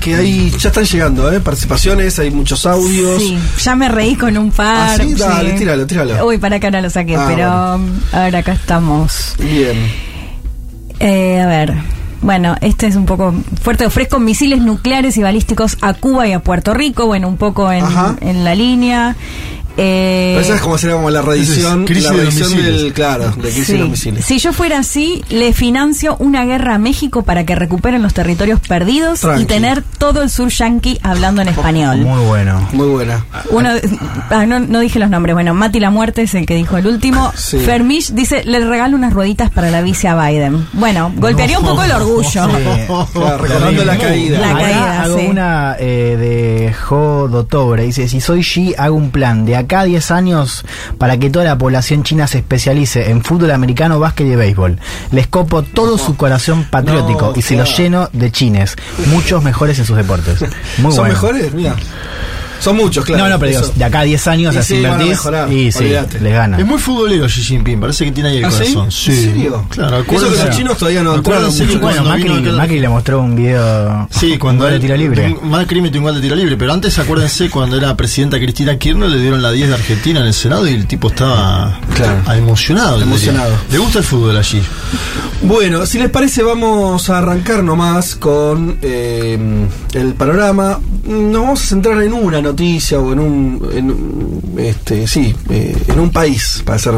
[0.02, 1.40] Que ahí ya están llegando, ¿eh?
[1.40, 3.22] Participaciones, hay muchos audios.
[3.22, 5.00] Sí, ya me reí con un par.
[5.00, 5.14] Ah, ¿sí?
[5.14, 6.26] Dale, tíralo, tíralo.
[6.26, 7.74] Uy, para acá ahora lo saqué, Ah, pero bueno.
[7.76, 9.34] um, ahora acá estamos.
[9.38, 9.76] Bien.
[11.00, 11.74] Eh, a ver.
[12.20, 13.84] Bueno, este es un poco fuerte.
[13.84, 17.06] Ofrezco misiles nucleares y balísticos a Cuba y a Puerto Rico.
[17.06, 17.84] Bueno, un poco en,
[18.20, 19.16] en la línea.
[19.76, 23.72] Eh, esa es como sería como la crisis la de del, claro, de crisis sí.
[23.74, 24.24] de misiles.
[24.24, 28.60] Si yo fuera así, le financio una guerra a México para que recuperen los territorios
[28.60, 29.42] perdidos Tranqui.
[29.42, 31.98] y tener todo el sur yanqui hablando en español.
[31.98, 32.68] Muy bueno.
[32.72, 33.24] Muy buena.
[33.50, 33.70] Uno,
[34.30, 35.34] ah, no, no dije los nombres.
[35.34, 37.32] Bueno, Mati La Muerte es el que dijo el último.
[37.34, 37.58] Sí.
[37.58, 40.66] Fermish dice, le regalo unas rueditas para la bici a Biden.
[40.72, 42.46] Bueno, golpearía un poco el orgullo.
[43.38, 44.38] Recordando la caída.
[44.40, 45.26] La Acá caída, hago sí.
[45.26, 47.84] una eh, de Jo Dotobre.
[47.84, 50.64] Dice: Si soy Xi, hago un plan de acá a 10 años
[50.98, 54.78] para que toda la población china se especialice en fútbol americano, básquet y béisbol.
[55.10, 59.78] Les copo todo su corazón patriótico No, y se lo lleno de chines, muchos mejores
[59.78, 60.40] en sus deportes.
[60.78, 61.14] Muy ¿Son bueno.
[61.14, 61.52] mejores?
[61.54, 61.76] Mira.
[62.62, 63.24] Son muchos, claro.
[63.24, 65.72] no, no, pero digo, de acá a 10 años Y así sí, invertís mejorar, y
[65.72, 65.84] sí,
[66.20, 66.58] les gana.
[66.58, 68.58] Es muy futbolero Xi Jinping, parece que tiene ahí el ¿Ah, sí?
[68.74, 68.84] corazón.
[68.84, 69.66] ¿En serio?
[69.68, 71.80] Claro, Eso que los chinos todavía no acuérdense mucho.
[71.80, 75.36] Bueno, Macri, vino acá- Macri le mostró un video Sí, cuando de tiro libre.
[75.42, 79.10] Macri metió un gol de tiro libre, pero antes acuérdense cuando era presidenta Cristina Kirchner
[79.10, 82.32] le dieron la 10 de Argentina en el Senado y el tipo estaba Claro.
[82.36, 83.02] emocionado.
[83.02, 83.52] Emocionado.
[83.70, 84.62] Le gusta el fútbol allí.
[85.42, 90.78] Bueno, si les parece, vamos a arrancar nomás con eh, el panorama.
[91.04, 92.51] Nos vamos a centrar en una noticia
[92.98, 93.68] o en un.
[93.72, 96.94] En, este, sí, eh, en un país, para ser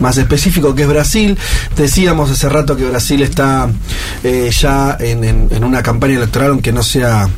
[0.00, 1.36] más específico, que es Brasil.
[1.76, 3.70] Decíamos hace rato que Brasil está
[4.24, 7.28] eh, ya en, en- una campaña electoral, aunque no sea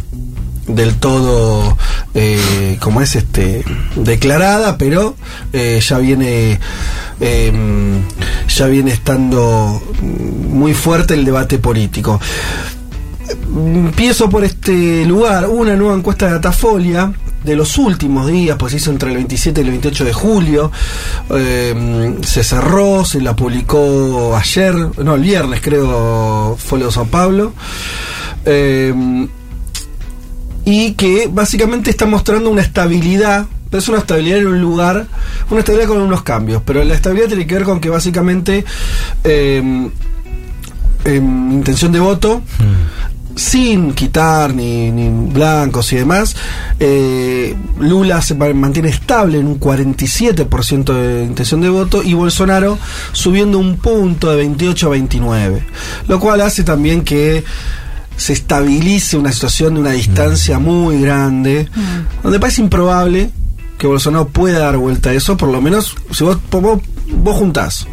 [0.66, 1.76] del todo
[2.14, 3.64] eh, como es este
[3.96, 5.16] declarada pero
[5.52, 6.60] eh, ya viene
[7.20, 7.52] eh,
[8.48, 12.20] ya viene estando muy fuerte el debate político
[13.32, 17.12] empiezo por este lugar una nueva encuesta de Datafolia
[17.44, 20.70] de los últimos días, pues hizo entre el 27 y el 28 de julio,
[21.30, 27.52] eh, se cerró, se la publicó ayer, no, el viernes creo, lo de Sao Pablo,
[28.44, 29.26] eh,
[30.64, 35.06] y que básicamente está mostrando una estabilidad, pero es una estabilidad en un lugar,
[35.50, 38.64] una estabilidad con unos cambios, pero la estabilidad tiene que ver con que básicamente
[39.24, 39.90] eh,
[41.04, 42.42] em, intención de voto,
[43.36, 46.36] sin quitar ni, ni blancos y demás,
[46.80, 52.78] eh, Lula se ma- mantiene estable en un 47% de intención de voto y Bolsonaro
[53.12, 55.64] subiendo un punto de 28 a 29,
[56.08, 57.44] lo cual hace también que
[58.16, 61.68] se estabilice una situación de una distancia muy grande,
[62.22, 63.30] donde parece improbable
[63.78, 67.86] que Bolsonaro pueda dar vuelta a eso, por lo menos si vos, vos, vos juntás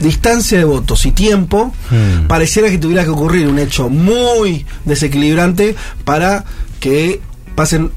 [0.00, 2.26] distancia de votos y tiempo, Mm.
[2.26, 6.44] pareciera que tuviera que ocurrir un hecho muy desequilibrante para
[6.80, 7.20] que
[7.54, 7.90] pasen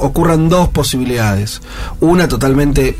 [0.00, 1.60] ocurran dos posibilidades.
[2.00, 2.96] Una totalmente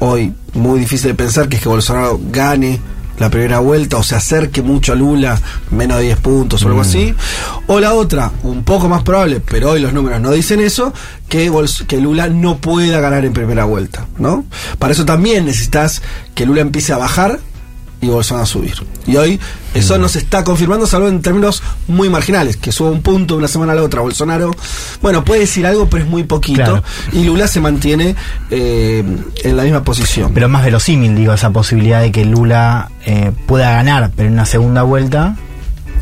[0.00, 2.80] hoy muy difícil de pensar que es que Bolsonaro gane
[3.18, 6.80] la primera vuelta o se acerque mucho a Lula, menos de 10 puntos o algo
[6.80, 7.14] así.
[7.66, 10.92] O la otra, un poco más probable, pero hoy los números no dicen eso,
[11.28, 11.50] que,
[11.86, 14.44] que Lula no pueda ganar en primera vuelta, ¿no?
[14.78, 16.02] Para eso también necesitas
[16.34, 17.38] que Lula empiece a bajar
[18.04, 18.74] y Bolsonaro a subir.
[19.06, 19.40] Y hoy
[19.74, 23.38] eso no se está confirmando, salvo en términos muy marginales, que suba un punto de
[23.38, 24.00] una semana a la otra.
[24.00, 24.50] Bolsonaro,
[25.02, 26.62] bueno, puede decir algo, pero es muy poquito.
[26.62, 26.84] Claro.
[27.12, 28.14] Y Lula se mantiene
[28.50, 29.04] eh,
[29.42, 30.32] en la misma posición.
[30.32, 34.34] Pero es más verosímil, digo, esa posibilidad de que Lula eh, pueda ganar, pero en
[34.34, 35.36] una segunda vuelta,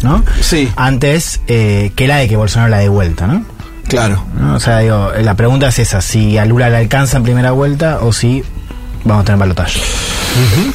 [0.02, 0.24] ¿no?
[0.40, 0.70] Sí.
[0.76, 3.44] Antes eh, que la de que Bolsonaro la dé vuelta, ¿no?
[3.88, 4.24] Claro.
[4.38, 4.54] ¿No?
[4.54, 7.98] O sea, digo, la pregunta es esa, si a Lula le alcanza en primera vuelta
[8.00, 8.42] o si
[9.04, 9.80] vamos a tener balotaje.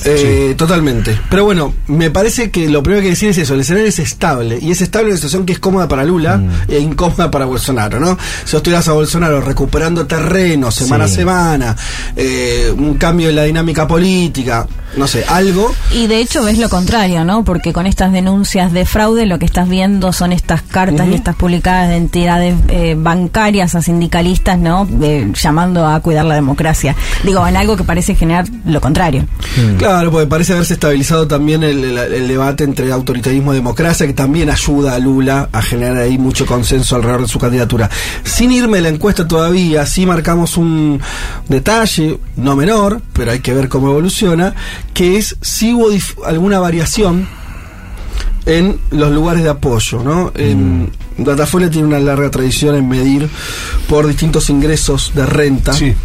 [0.06, 1.20] Eh, Totalmente.
[1.30, 4.60] Pero bueno, me parece que lo primero que decir es eso, el escenario es estable.
[4.62, 8.00] Y es estable en una situación que es cómoda para Lula e incómoda para Bolsonaro,
[8.00, 8.18] ¿no?
[8.46, 11.14] Si vos tuvieras a Bolsonaro recuperando terreno semana Sí.
[11.14, 11.76] a semana,
[12.16, 15.74] eh, un cambio en la dinámica política, no sé, algo.
[15.92, 17.44] Y de hecho ves lo contrario, ¿no?
[17.44, 21.36] Porque con estas denuncias de fraude lo que estás viendo son estas cartas y estas
[21.36, 24.88] publicadas de entidades eh, bancarias a sindicalistas, ¿no?
[25.02, 26.96] Eh, llamando a cuidar la democracia.
[27.24, 29.26] Digo, en algo que parece generar lo contrario.
[29.78, 34.14] Claro, porque parece haberse estabilizado también el, el- el debate entre autoritarismo y democracia, que
[34.14, 37.90] también ayuda a Lula a generar ahí mucho consenso alrededor de su candidatura.
[38.24, 41.00] Sin irme a la encuesta todavía, sí marcamos un
[41.48, 44.54] detalle, no menor, pero hay que ver cómo evoluciona,
[44.94, 45.90] que es si hubo
[46.26, 47.28] alguna variación
[48.46, 50.32] en los lugares de apoyo, ¿no?
[50.36, 53.28] En, Datafolio tiene una larga tradición en medir
[53.90, 55.74] por distintos ingresos de renta.
[55.74, 55.96] Sí.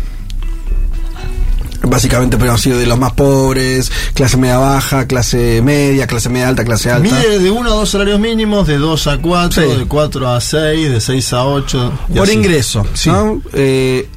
[1.84, 6.64] Básicamente podemos decir de los más pobres, clase media baja, clase media, clase media alta,
[6.64, 7.14] clase alta.
[7.14, 9.78] Mide de 1 a 2 salarios mínimos, de 2 a 4, Sí.
[9.80, 11.92] de 4 a 6, de 6 a 8.
[12.08, 12.32] y por así.
[12.32, 12.86] ingreso.
[12.94, 13.10] Sí.
[13.10, 13.42] ¿no?
[13.52, 14.08] Eh,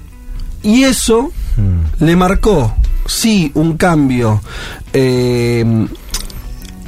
[0.62, 1.32] y eso
[2.00, 2.74] le marcó,
[3.06, 4.41] sí, un cambio
[4.94, 5.63] eh,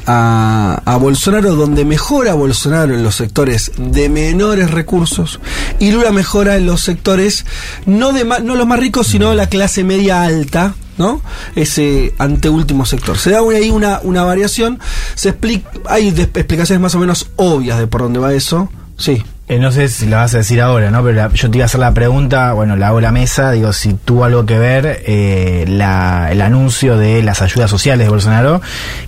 [0.05, 5.39] a, a Bolsonaro, donde mejora Bolsonaro en los sectores de menores recursos
[5.79, 7.45] y Lula mejora en los sectores
[7.85, 10.75] no de no los más ricos, sino la clase media alta.
[10.97, 11.21] ¿No?
[11.55, 13.19] Ese anteúltimo sector.
[13.19, 14.79] Se da ahí una, una variación.
[15.13, 18.71] Se explica, hay explicaciones más o menos obvias de por dónde va eso.
[18.97, 19.21] Sí.
[19.49, 21.01] Eh, no sé si lo vas a decir ahora, ¿no?
[21.03, 23.51] Pero la- yo te iba a hacer la pregunta, bueno, la hago a la mesa,
[23.51, 28.09] digo, si tuvo algo que ver eh, la- el anuncio de las ayudas sociales de
[28.09, 28.61] Bolsonaro,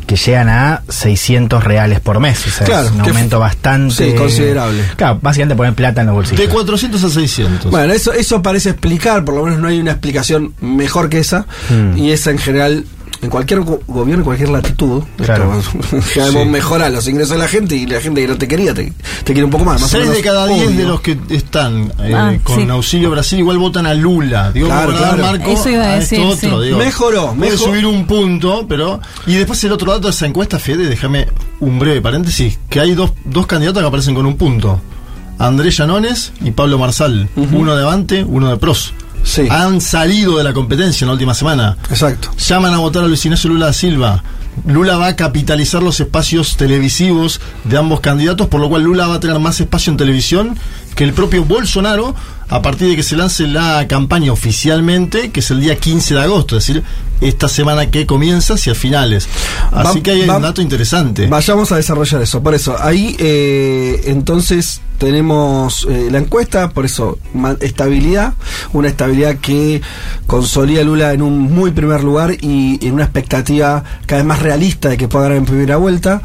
[0.07, 4.11] que llegan a 600 reales por mes, o sea, Claro, es un aumento bastante...
[4.11, 4.81] sí, considerable.
[4.95, 6.39] Claro, básicamente poner plata en los bolsillos.
[6.39, 7.69] De 400 a 600.
[7.71, 11.47] Bueno, eso, eso parece explicar, por lo menos no hay una explicación mejor que esa,
[11.69, 11.97] Hmm.
[11.97, 12.85] y esa en general,
[13.21, 15.51] en cualquier go- gobierno, en cualquier latitud, Claro.
[15.91, 18.93] esto, mejorás los ingresos de la gente y la gente que no te quería te,
[19.23, 19.81] te quiere un poco más.
[19.81, 22.69] más o 6 de cada 10 de los que están eh, Ah, con sí.
[22.69, 24.51] auxilio Brasil igual votan a Lula.
[24.51, 25.37] Digo, Claro, para dar claro.
[25.37, 26.59] marco Eso iba a esto decir, otro.
[26.61, 26.65] sí.
[26.67, 26.77] digo.
[26.77, 28.99] Mejoró, Puede mejor- subir un punto, pero.
[29.27, 31.27] Y después el otro dato de esa encuesta, Fede, déjame
[31.59, 34.79] un breve paréntesis: que hay dos, dos candidatos que aparecen con un punto:
[35.37, 37.29] Andrés Llanones y Pablo Marsal.
[37.35, 38.93] Uno de Avante, uno de Pros.
[39.23, 41.77] Sí, Han salido de la competencia en la última semana.
[41.89, 42.29] exacto.
[42.37, 44.23] Llaman a votar a Luis Ignacio Lula da Silva.
[44.65, 49.15] Lula va a capitalizar los espacios televisivos de ambos candidatos, por lo cual Lula va
[49.15, 50.57] a tener más espacio en televisión
[50.95, 52.15] que el propio Bolsonaro
[52.49, 56.21] a partir de que se lance la campaña oficialmente, que es el día 15 de
[56.21, 56.83] agosto, es decir,
[57.21, 59.27] esta semana que comienza hacia finales.
[59.71, 61.27] Así Va- que hay va- un dato interesante.
[61.27, 62.41] Vayamos a desarrollar eso.
[62.41, 67.19] Por eso, ahí eh, entonces tenemos eh, la encuesta, por eso,
[67.61, 68.33] estabilidad,
[68.73, 69.81] una estabilidad que
[70.27, 74.41] consolida a Lula en un muy primer lugar y en una expectativa cada vez más
[74.41, 76.21] realista de que pueda ganar en primera vuelta.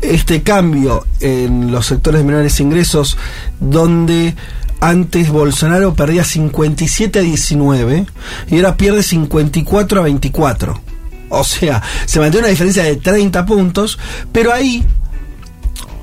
[0.00, 3.16] Este cambio en los sectores de menores ingresos,
[3.60, 4.34] donde
[4.80, 8.06] antes Bolsonaro perdía 57 a 19
[8.48, 10.80] y ahora pierde 54 a 24.
[11.28, 13.98] O sea, se mantiene una diferencia de 30 puntos,
[14.32, 14.84] pero ahí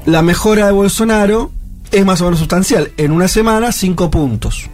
[0.06, 1.52] la mejora de Bolsonaro
[1.92, 2.92] es más o menos sustancial.
[2.98, 4.70] En una semana, 5 puntos.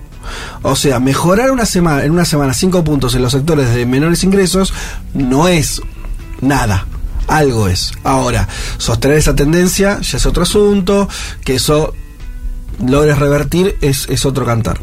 [0.61, 4.23] O sea, mejorar una semana, en una semana 5 puntos en los sectores de menores
[4.23, 4.73] ingresos
[5.13, 5.81] no es
[6.41, 6.85] nada.
[7.27, 7.91] Algo es.
[8.03, 11.07] Ahora, sostener esa tendencia ya es otro asunto,
[11.43, 11.93] que eso
[12.87, 14.79] logres revertir es, es otro cantar.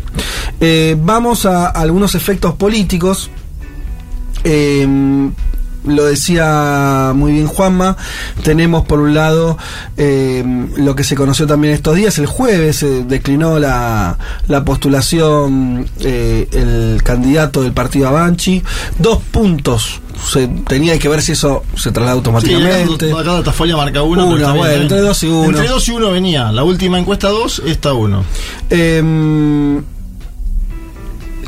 [0.61, 3.31] Eh, vamos a algunos efectos políticos.
[4.45, 4.87] Eh,
[5.87, 7.97] lo decía muy bien Juanma,
[8.43, 9.59] tenemos por un lado
[9.97, 10.45] eh,
[10.77, 14.19] lo que se conoció también estos días, el jueves se declinó la,
[14.49, 18.63] la postulación eh, el candidato del partido Avanchi,
[18.99, 23.09] dos puntos, se tenía que ver si eso se traslada automáticamente.
[23.09, 24.27] Sí, acá, Datafolia marca uno.
[24.27, 24.83] Uno, bien, ¿eh?
[24.83, 25.45] entre dos y uno.
[25.45, 26.53] Entre 2 y 1 venía.
[26.53, 28.25] La última encuesta 2, esta 1.
[28.71, 29.83] Eh,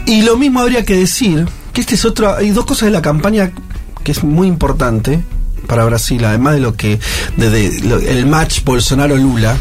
[0.07, 2.35] y lo mismo habría que decir que este es otro.
[2.35, 3.53] Hay dos cosas de la campaña
[4.03, 5.23] que es muy importante
[5.67, 6.99] para Brasil, además de lo que.
[7.37, 7.67] de,
[8.09, 9.57] el match Bolsonaro-Lula,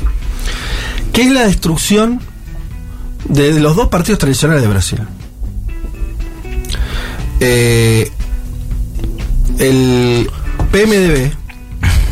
[1.13, 2.21] que es la destrucción
[3.25, 4.99] de los dos partidos tradicionales de Brasil.
[7.39, 8.11] Eh,
[9.59, 10.29] el
[10.71, 11.31] PMDB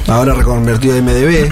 [0.08, 1.50] ahora reconvertido en MDB,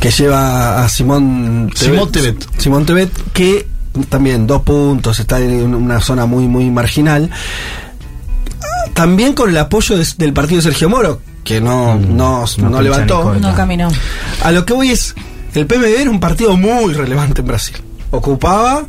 [0.00, 2.46] que lleva a Simón Simón Tebet.
[2.58, 3.66] Simón Tebet, que
[4.08, 7.30] también dos puntos, está en una zona muy, muy marginal.
[8.96, 12.82] También con el apoyo de- del partido de Sergio Moro, que no, no, no no
[12.82, 13.34] levantó.
[13.34, 13.88] No caminó.
[14.42, 15.14] A lo que voy es,
[15.54, 17.76] el PMD era un partido muy relevante en Brasil.
[18.10, 18.84] Ocupaba,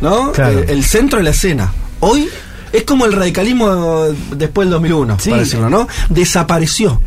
[0.00, 0.32] ¿no?
[0.32, 0.58] Claro.
[0.58, 1.72] Eh, el centro de la escena.
[2.00, 2.28] Hoy
[2.72, 5.30] es como el radicalismo después del 2001, Sí.
[5.30, 5.86] para decirlo, ¿no?
[6.08, 7.00] Desapareció.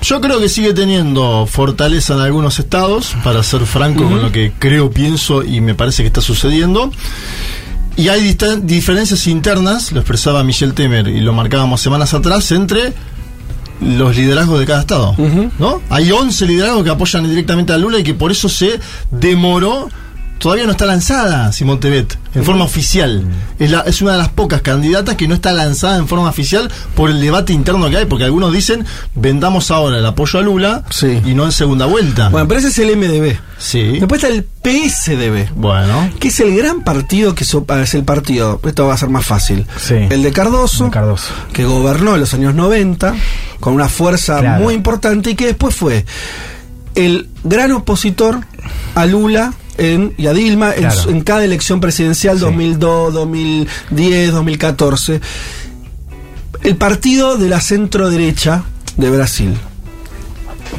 [0.00, 4.52] Yo creo que sigue teniendo fortaleza en algunos estados, para ser franco con lo que
[4.58, 6.92] creo, pienso y me parece que está sucediendo.
[7.98, 12.92] Y hay diferencias internas, lo expresaba Michel Temer y lo marcábamos semanas atrás, entre
[13.80, 15.16] los liderazgos de cada estado.
[15.58, 15.82] ¿no?
[15.90, 18.78] Hay 11 liderazgos que apoyan directamente a Lula y que por eso se
[19.10, 19.90] demoró.
[20.38, 23.24] Todavía no está lanzada Simón Tebet en forma oficial.
[23.58, 26.70] Es, la- es una de las pocas candidatas que no está lanzada en forma oficial
[26.94, 28.84] por el debate interno que hay, porque algunos dicen
[29.16, 31.20] vendamos ahora el apoyo a Lula Sí.
[31.24, 32.28] y no en segunda vuelta.
[32.28, 33.36] Bueno, pero ese es el MDB.
[33.58, 33.98] sí.
[33.98, 35.52] Después está el PSDB.
[35.56, 36.08] Bueno.
[36.20, 39.26] Que es el gran partido que so- es el partido, esto va a ser más
[39.26, 39.66] fácil.
[39.80, 39.94] Sí.
[40.08, 41.32] El de Cardoso, De Cardoso.
[41.52, 43.14] que gobernó en los años 90
[43.58, 44.62] con una fuerza Claro.
[44.62, 46.04] muy importante y que después fue
[46.94, 48.40] el gran opositor
[48.94, 51.02] a Lula en, y a Dilma en, Claro.
[51.02, 52.44] su- en cada elección presidencial Sí.
[52.44, 55.20] 2002, 2010, 2014.
[56.62, 58.64] El partido de la centro derecha
[58.96, 59.54] de Brasil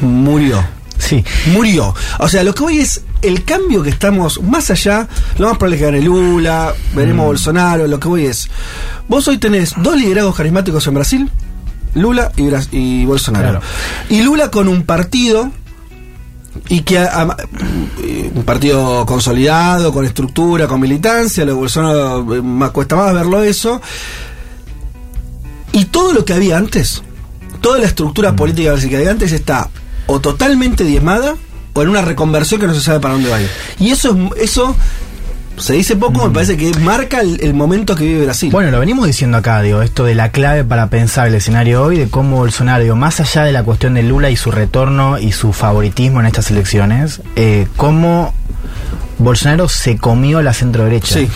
[0.02, 0.64] murió.
[0.98, 1.24] Sí.
[1.52, 1.94] Murió.
[2.18, 5.08] O sea, lo que hoy es el cambio que estamos más allá.
[5.38, 7.86] Lo más probable es que gane Lula, veremos Bolsonaro.
[7.86, 8.48] Lo que voy es.
[9.08, 11.30] Vos hoy tenés dos liderazgos carismáticos en Brasil:
[11.94, 13.60] Lula y, y Bolsonaro.
[13.60, 13.64] Claro.
[14.10, 15.50] Y Lula con un partido.
[16.70, 17.36] Y que a- a-
[18.34, 23.42] un partido consolidado, con estructura, con militancia, lo de Bolsonaro eh, más cuesta más verlo
[23.42, 23.80] eso.
[25.72, 27.02] Y todo lo que había antes,
[27.60, 29.68] toda la estructura política que había antes está
[30.06, 31.34] o totalmente diezmada
[31.74, 33.50] o en una reconversión que no se sabe para dónde va a ir.
[33.78, 34.74] Y eso es eso
[35.60, 38.50] se dice poco, me parece que marca el, el momento que vive Brasil.
[38.50, 41.98] Bueno, lo venimos diciendo acá, digo, esto de la clave para pensar el escenario hoy,
[41.98, 45.32] de cómo Bolsonaro, digo, más allá de la cuestión de Lula y su retorno y
[45.32, 48.34] su favoritismo en estas elecciones, eh, cómo
[49.18, 51.14] Bolsonaro se comió la centro derecha.
[51.14, 51.28] Sí.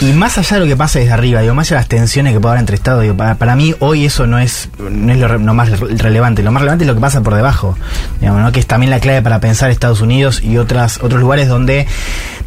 [0.00, 2.32] Y más allá de lo que pasa desde arriba, digo, más allá de las tensiones
[2.34, 5.18] que puede haber entre Estados, digo, para, para mí hoy eso no es, no es
[5.18, 6.42] lo, re- lo más re- relevante.
[6.42, 7.76] Lo más relevante es lo que pasa por debajo,
[8.20, 8.52] digamos, ¿no?
[8.52, 11.86] que es también la clave para pensar Estados Unidos y otras otros lugares donde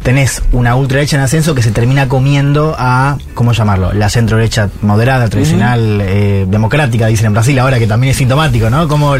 [0.02, 3.92] tenés una ultraderecha en ascenso que se termina comiendo a, ¿cómo llamarlo?
[3.92, 8.70] La centro derecha moderada, tradicional, eh, democrática, dicen en Brasil ahora, que también es sintomático,
[8.70, 8.86] ¿no?
[8.86, 9.16] Como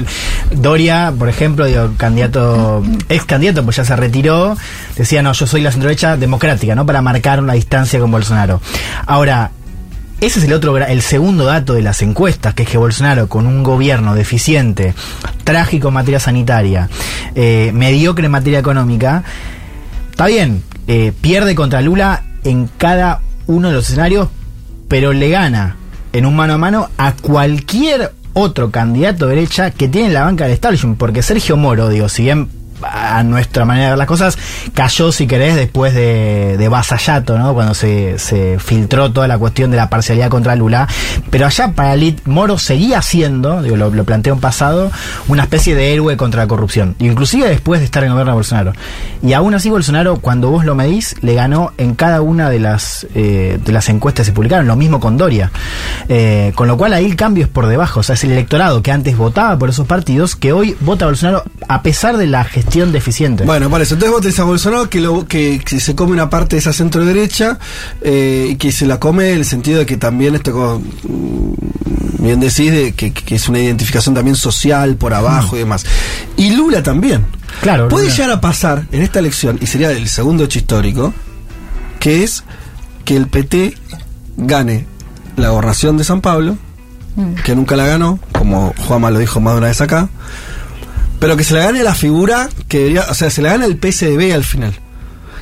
[0.53, 4.57] Doria, por ejemplo, digo, candidato, ex candidato, pues ya se retiró,
[4.97, 6.87] decía, no, yo soy la centro derecha democrática, ¿no?
[6.87, 8.61] Para marcar una distancia con Bolsonaro.
[9.07, 9.51] Ahora,
[10.21, 13.47] ese es el otro, el segundo dato de las encuestas, que es que Bolsonaro, con
[13.47, 14.95] un gobierno deficiente,
[15.45, 16.89] trágico en materia sanitaria,
[17.35, 19.25] eh, mediocre en materia económica,
[20.11, 24.29] está bien, eh, pierde contra Lula en cada uno de los escenarios,
[24.89, 25.77] pero le gana
[26.13, 30.25] en un mano a mano a cualquier otro candidato de derecha que tiene en la
[30.25, 32.49] banca del establishment, porque Sergio Moro, digo, si bien
[32.83, 34.39] a nuestra manera de ver las cosas,
[34.75, 36.69] cayó, si querés, después de, de
[37.39, 37.55] ¿no?
[37.55, 40.87] Cuando se, se filtró toda la cuestión de la parcialidad contra Lula.
[41.31, 44.91] Pero allá para Lit, Moro seguía siendo, digo, lo, lo en pasado,
[45.29, 46.97] una especie de héroe contra la corrupción.
[46.99, 48.73] Inclusive después de estar en gobierno de Bolsonaro.
[49.23, 53.07] Y aún así Bolsonaro, cuando vos lo medís, le ganó en cada una de las,
[53.15, 54.67] eh, de las encuestas que se publicaron.
[54.67, 55.51] Lo mismo con Doria.
[56.09, 58.01] Eh, con lo cual ahí el cambio es por debajo.
[58.01, 61.09] O sea, es el electorado que antes votaba por esos partidos que hoy vota a
[61.09, 63.45] Bolsonaro a pesar de la gestión deficiente.
[63.45, 63.95] Bueno, por eso.
[63.95, 66.73] Entonces vos tenés a Bolsonaro que, lo, que, que se come una parte de esa
[66.73, 67.59] centro derecha
[68.03, 71.55] eh, y que se la come en el sentido de que también esto, como, mm,
[72.23, 75.87] bien decís, de que, que es una identificación también social por abajo y demás.
[76.37, 77.25] Y Lula también.
[77.63, 78.17] Claro, Puede Lula.
[78.17, 81.15] llegar a pasar en esta elección, y sería el segundo hecho histórico,
[81.99, 82.45] que es
[83.05, 83.75] que el PT
[84.37, 84.87] gane
[85.37, 86.59] la gobernación de San Pablo,
[87.45, 90.11] que nunca la ganó, como Juanma lo dijo más de una vez acá,
[91.19, 93.79] pero que se la gane la figura que debería, o sea, se la gana el
[93.79, 94.75] PSDB al final.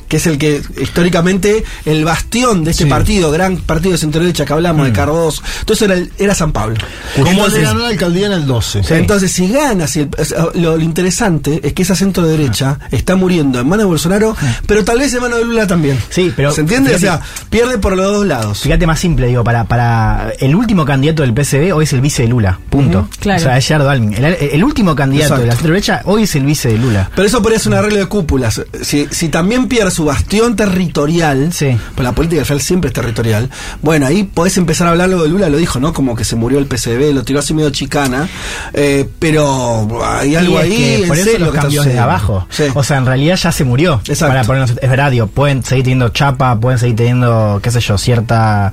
[0.07, 2.89] Que es el que históricamente el bastión de este Sí.
[2.89, 6.51] partido, gran partido de centro derecha que hablamos de Cardoso, entonces era, el- era San
[6.51, 6.75] Pablo.
[7.15, 8.81] Como Entonces- le ganó la alcaldía en el 12.
[8.89, 10.09] entonces, si gana, si el-
[10.55, 14.35] lo, lo interesante es que esa centro derecha está muriendo en manos de Bolsonaro,
[14.67, 15.97] pero tal vez en manos de Lula también.
[16.09, 16.93] Sí, pero ¿Se entiende?
[16.95, 18.61] O sea, pierde por los dos lados.
[18.61, 22.23] Fíjate más simple, digo, para, para el último candidato del PSB hoy es el vice
[22.23, 23.09] de Lula, punto.
[23.19, 23.39] Claro.
[23.39, 24.13] O sea, es Gerardo Almin.
[24.13, 25.41] El, el último candidato Exacto.
[25.41, 27.09] de la centro derecha hoy es el vice de Lula.
[27.15, 28.61] Pero eso podría ser un arreglo de cúpulas.
[28.81, 31.77] Si, si también pierde, su bastión territorial, Sí.
[31.95, 33.49] pues la política al final siempre es territorial,
[33.81, 35.93] bueno, ahí podés empezar a hablar algo de Lula, lo dijo, ¿no?
[35.93, 38.27] Como que se murió el PCB, lo tiró así medio chicana,
[38.73, 41.85] eh, pero hay algo Y es ahí, que en por eso serio, los que cambios
[41.85, 42.47] de abajo.
[42.49, 42.63] Sí.
[42.73, 44.01] O sea, en realidad ya se murió.
[44.05, 44.27] Exacto.
[44.27, 47.97] Para ponernos, es verdad, digo, pueden seguir teniendo chapa, pueden seguir teniendo, qué sé yo,
[47.97, 48.71] cierta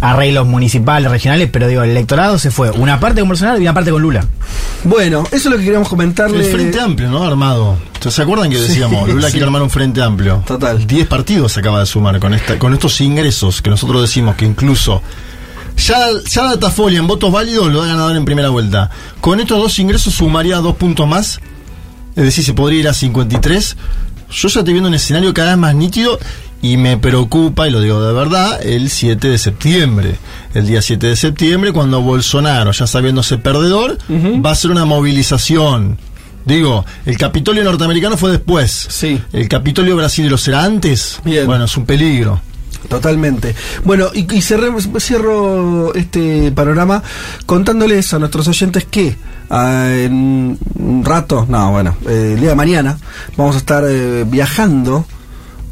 [0.00, 2.70] arreglos municipales, regionales, pero digo, el electorado se fue.
[2.70, 4.24] Una parte con Bolsonaro y una parte con Lula.
[4.84, 6.44] Bueno, eso es lo que queríamos comentarle.
[6.46, 7.24] El Frente Amplio, ¿no?
[7.24, 7.76] Armado.
[8.10, 9.32] ¿Se acuerdan que decíamos, Lula sí.
[9.32, 10.42] quiere armar un Frente Amplio?
[10.46, 10.86] Total.
[10.86, 14.44] 10 partidos se acaba de sumar con, esta, con estos ingresos que nosotros decimos que
[14.44, 15.02] incluso.
[15.76, 15.98] Ya,
[16.30, 18.90] ya Datafolia en votos válidos lo da ganador en primera vuelta.
[19.20, 21.40] Con estos dos ingresos sumaría dos puntos más.
[22.14, 23.76] Es decir, se podría ir a 53.
[24.30, 26.18] Yo ya estoy viendo un escenario cada vez más nítido
[26.62, 30.16] y me preocupa, y lo digo de verdad, el 7 de septiembre.
[30.54, 35.98] El día 7 de septiembre, cuando Bolsonaro, ya sabiéndose perdedor, va a hacer una movilización.
[36.44, 38.86] Digo, el Capitolio norteamericano fue después.
[38.90, 39.20] Sí.
[39.32, 41.20] El Capitolio brasileño será antes.
[41.24, 41.46] Bien.
[41.46, 42.40] Bueno, es un peligro.
[42.88, 43.54] Totalmente.
[43.84, 47.02] Bueno, y, y cerremos- cierro este panorama
[47.46, 49.16] contándoles a nuestros oyentes que
[49.48, 52.98] ah, en un rato, no, bueno, eh, el día de mañana
[53.38, 55.06] vamos a estar eh, viajando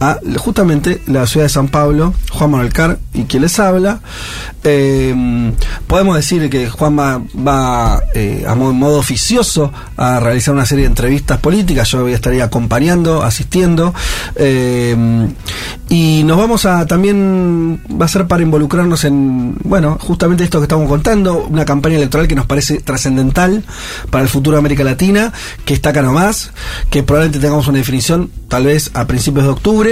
[0.03, 4.01] a justamente la ciudad de San Pablo, Juan Manuel Carr y quien les habla.
[4.65, 5.15] Eh,
[5.87, 11.39] podemos decir que Juan va, eh, a modo, oficioso a realizar una serie de entrevistas
[11.39, 11.89] políticas.
[11.89, 13.95] Yo voy a acompañando, asistiendo.
[14.35, 14.97] Eh,
[15.89, 20.65] y nos vamos a también, va a ser para involucrarnos en, bueno, justamente esto que
[20.65, 23.63] estamos contando, una campaña electoral que nos parece trascendental
[24.11, 25.33] para el futuro de América Latina,
[25.65, 26.51] que está acá nomás,
[26.91, 29.91] que probablemente tengamos una definición tal vez a principios de octubre.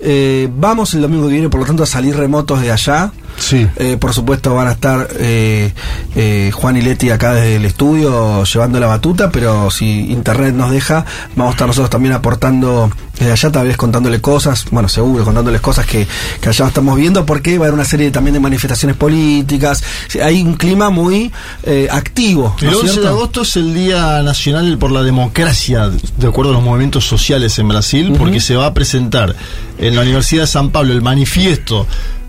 [0.00, 3.12] Eh, vamos el domingo que viene, por lo tanto, a salir remotos de allá.
[3.38, 3.66] Sí.
[3.76, 5.72] Eh, por supuesto van a estar eh,
[6.14, 10.70] eh, Juan y Leti acá desde el estudio llevando la batuta, pero si internet nos
[10.70, 15.24] deja, vamos a estar nosotros también aportando desde allá, tal vez contándole cosas, bueno, seguro,
[15.24, 16.06] contándoles cosas que,
[16.40, 19.82] que allá estamos viendo, porque va a haber una serie también de manifestaciones políticas,
[20.22, 21.32] hay un clima muy
[21.62, 22.56] eh, activo.
[22.60, 26.50] ¿no El es 11 de agosto es el Día Nacional por la Democracia, de acuerdo
[26.50, 29.34] a los movimientos sociales en Brasil, porque se va a presentar
[29.78, 31.86] en la Universidad de San Pablo el manifiesto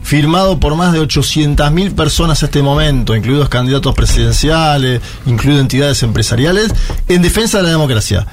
[0.07, 6.73] firmado por más de 800.000 personas a este momento, incluidos candidatos presidenciales, incluidas entidades empresariales,
[7.09, 8.25] en defensa de la democracia.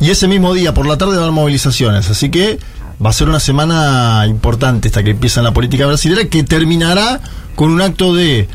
[0.00, 2.10] Y ese mismo día, por la tarde, va a haber movilizaciones.
[2.10, 2.58] Así que
[3.00, 7.20] va a ser una semana importante esta que empieza en la política brasileña, que terminará
[7.54, 8.48] con un acto de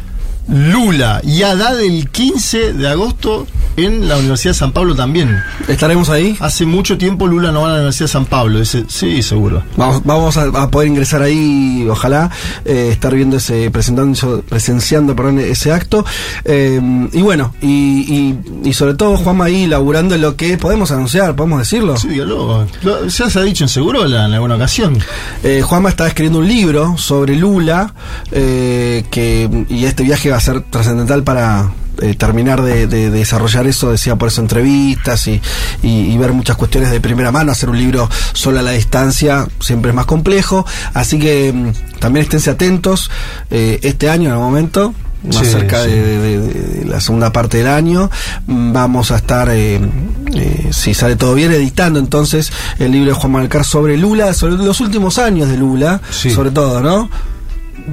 [0.47, 3.45] Lula y Haddad el 15 de agosto
[3.75, 5.37] en la Universidad de San Pablo también.
[5.67, 6.35] ¿Estaremos ahí?
[6.39, 8.59] Hace mucho tiempo Lula no va a la Universidad de San Pablo.
[8.59, 9.61] Dice, sí, seguro.
[9.75, 12.31] Vamos, vamos a, a poder ingresar ahí, ojalá,
[12.65, 16.03] eh, estar viendo ese, presentando, presenciando, perdón, ese acto.
[16.45, 16.79] Eh,
[17.13, 18.39] y bueno, y, y,
[18.69, 21.97] y sobre todo Juanma ahí laburando en lo que podemos anunciar, podemos decirlo.
[21.97, 22.65] Sí, dígalo.
[22.81, 24.97] Lo- Ya se ha dicho en Segurola en alguna ocasión.
[25.43, 27.93] Eh, Juanma está escribiendo un libro sobre Lula,
[28.31, 31.71] que, y este viaje va a ser trascendental para
[32.01, 35.41] eh, terminar de, de- de desarrollar eso, decía por eso entrevistas y,
[35.81, 39.47] y- y ver muchas cuestiones de primera mano, hacer un libro solo a la distancia
[39.59, 43.09] siempre es más complejo, así que mm, también esténse atentos
[43.49, 44.93] eh, este año en el momento.
[45.23, 45.89] Más Sí, cerca sí.
[45.89, 48.11] de, de- de- de la segunda parte del año
[48.45, 49.81] mm, vamos a estar eh,
[50.35, 54.53] eh, si sale todo bien editando entonces el libro de Juan Malcar sobre Lula sobre
[54.63, 56.29] los últimos años de Lula Sí.
[56.29, 57.09] sobre todo no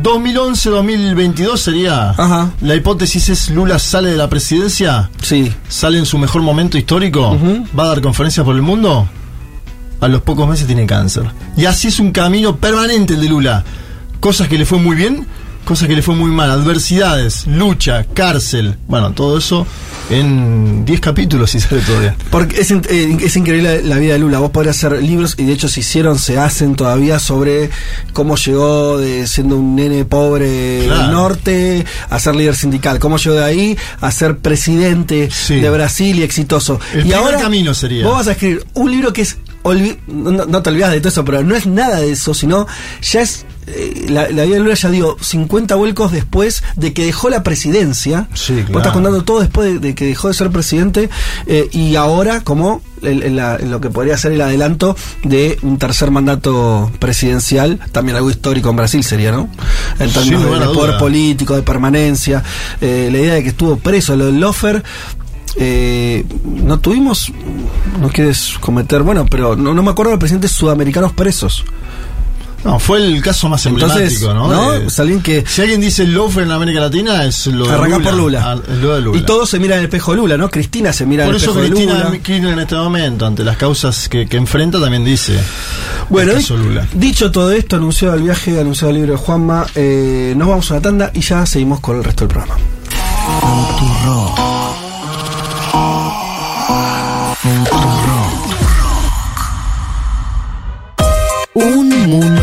[0.02, 2.10] 2011-2022 sería.
[2.10, 2.50] Ajá.
[2.60, 7.38] La hipótesis es Lula sale de la presidencia, sí sale en su mejor momento histórico,
[7.78, 9.08] va a dar conferencias por el mundo.
[10.00, 11.24] A los pocos meses tiene cáncer.
[11.56, 13.64] Y así es un camino permanente el de Lula.
[14.20, 15.26] Cosas que le fue muy bien,
[15.64, 16.50] cosas que le fue muy mal.
[16.50, 18.76] Adversidades, lucha, cárcel.
[18.86, 19.66] Bueno, todo eso
[20.10, 22.14] en 10 capítulos si sale bien.
[22.30, 24.38] Porque es, eh, es increíble la, la vida de Lula.
[24.38, 27.70] Vos podrías hacer libros, y de hecho se hicieron, se hacen todavía sobre
[28.12, 31.02] cómo llegó de siendo un nene pobre Claro.
[31.02, 32.98] del norte a ser líder sindical.
[32.98, 35.56] Cómo llegó de ahí a ser presidente Sí.
[35.60, 36.78] de Brasil y exitoso.
[36.92, 38.04] El y ahora camino sería.
[38.04, 39.38] Vos vas a escribir un libro que es.
[40.06, 42.66] No, no te olvidas de todo eso, pero no es nada de eso, sino
[43.00, 43.46] ya es.
[43.66, 47.42] Eh, la, la vida de Lula ya dio 50 vuelcos después de que dejó la
[47.42, 48.28] presidencia.
[48.34, 48.78] Sí, Vos claro.
[48.80, 51.08] estás contando todo después de, de que dejó de ser presidente
[51.46, 55.78] eh, y ahora como el- el- la- lo que podría ser el adelanto de un
[55.78, 59.48] tercer mandato presidencial, también algo histórico en Brasil sería, ¿no?
[59.98, 62.42] En términos de, poder político, de permanencia,
[62.80, 64.82] eh, la idea de que estuvo preso, lo del Lofer.
[65.56, 67.32] Eh, no tuvimos,
[68.00, 71.64] no quieres cometer, bueno, pero no, no me acuerdo de presidentes sudamericanos presos.
[72.64, 74.48] No, fue el caso más Entonces, emblemático, ¿no?
[74.48, 74.72] ¿no?
[74.72, 77.98] De- Es alguien que si alguien dice loafer en América Latina, es lo de Lula.
[77.98, 78.42] por Lula.
[78.44, 79.18] Ah, es lo de Lula.
[79.18, 80.50] Y todos se miran en el espejo de Lula, ¿no?
[80.50, 82.18] Cristina se mira Por en el eso espejo de Cristina Lula.
[82.22, 85.38] Kirchner en este momento, ante las causas que, que enfrenta, también dice.
[86.08, 86.86] Bueno, el caso Lula.
[86.94, 90.74] dicho todo esto, anunciado el viaje, anunciado el libro de Juanma, eh, nos vamos a
[90.74, 92.56] la tanda y ya seguimos con el resto del programa.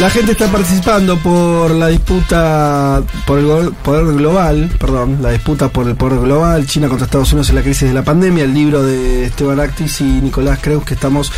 [0.00, 5.86] La gente está participando por la disputa por el poder global, perdón, la disputa por
[5.86, 8.82] el poder global, China contra Estados Unidos en la crisis de la pandemia, el libro
[8.82, 11.30] de Esteban Actis y Nicolás Creus que estamos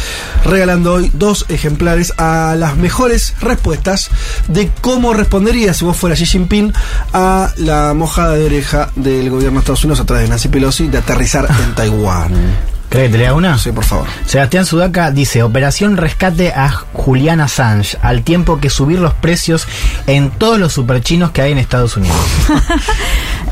[0.44, 4.10] regalando hoy dos ejemplares a las mejores respuestas
[4.46, 6.72] de cómo respondería si vos fueras Xi Jinping
[7.12, 10.86] a la mojada de oreja del gobierno de Estados Unidos a través de Nancy Pelosi
[10.86, 12.71] de aterrizar en Taiwán.
[12.92, 13.56] ¿Crees que te lea una?
[13.56, 14.06] Sí, por favor.
[14.26, 19.66] Sebastián Sudaca dice, Operación Rescate a Julian Assange, al tiempo que subir los precios
[20.06, 22.16] en todos los superchinos que hay en Estados Unidos.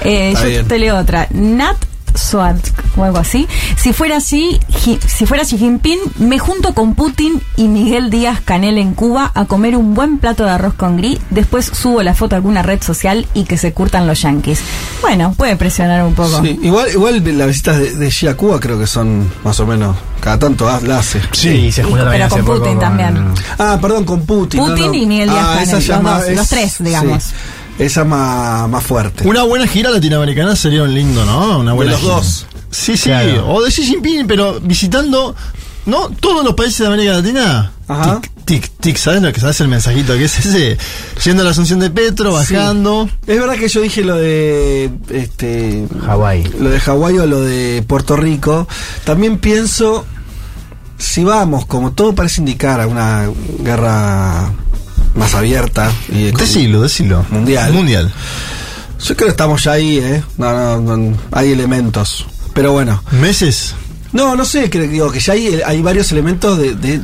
[0.03, 0.66] Eh, yo bien.
[0.66, 1.26] te leo otra.
[1.28, 1.76] Nat
[2.14, 2.58] Swat
[2.96, 3.46] o algo así.
[3.76, 4.58] Si fuera así,
[5.06, 9.44] si fuera Xi Jinping, me junto con Putin y Miguel Díaz Canel en Cuba a
[9.46, 11.18] comer un buen plato de arroz con gris.
[11.30, 14.61] Después subo la foto a alguna red social y que se curtan los yanquis.
[15.02, 16.42] Bueno, puede presionar un poco.
[16.42, 19.66] Sí, igual, igual las visitas de, de Xi a Cuba creo que son más o
[19.66, 21.20] menos, cada tanto la hace.
[21.32, 23.34] Sí, se junta pero con poco Putin con- también.
[23.58, 24.61] Ah, perdón, con Putin.
[24.61, 24.94] Putin no, no.
[24.94, 27.22] y Miguel Díaz Ah, Canel, los más- dos, los tres, digamos.
[27.22, 27.32] sí,
[27.81, 29.26] esa más, más fuerte.
[29.26, 31.59] Una buena gira latinoamericana sería un lindo, ¿no?
[31.61, 32.14] Una buena los gira.
[32.14, 32.47] dos.
[32.70, 33.05] Sí, sí.
[33.05, 33.49] Claro.
[33.53, 35.35] O de Xi Jinping, pero visitando,
[35.87, 36.09] ¿no?
[36.20, 37.72] Todos los países de América Latina.
[37.89, 38.20] Ajá.
[38.20, 38.97] Tic, tic, tic.
[38.97, 40.78] ¿Sabes lo que sabes el mensajito que es ese?
[41.24, 42.55] Yendo a la Asunción de Petro, Sí.
[42.55, 43.09] bajando.
[43.26, 46.45] Es verdad que yo dije lo de este Hawái.
[46.61, 48.68] lo de Hawái o lo de Puerto Rico.
[49.05, 50.05] También pienso
[50.99, 53.28] si vamos, como todo parece indicar, a una
[53.64, 54.53] guerra
[55.14, 57.24] más abierta y Decilo, decilo.
[57.30, 57.72] Mundial.
[57.72, 58.12] Mundial.
[59.00, 60.22] Yo creo que estamos ya ahí, ¿eh?
[60.36, 62.26] No, no, no, hay elementos.
[62.52, 63.02] Pero bueno.
[63.12, 63.74] ¿Meses?
[64.12, 67.00] No, no sé, creo digo, que ya hay, hay varios elementos de, de,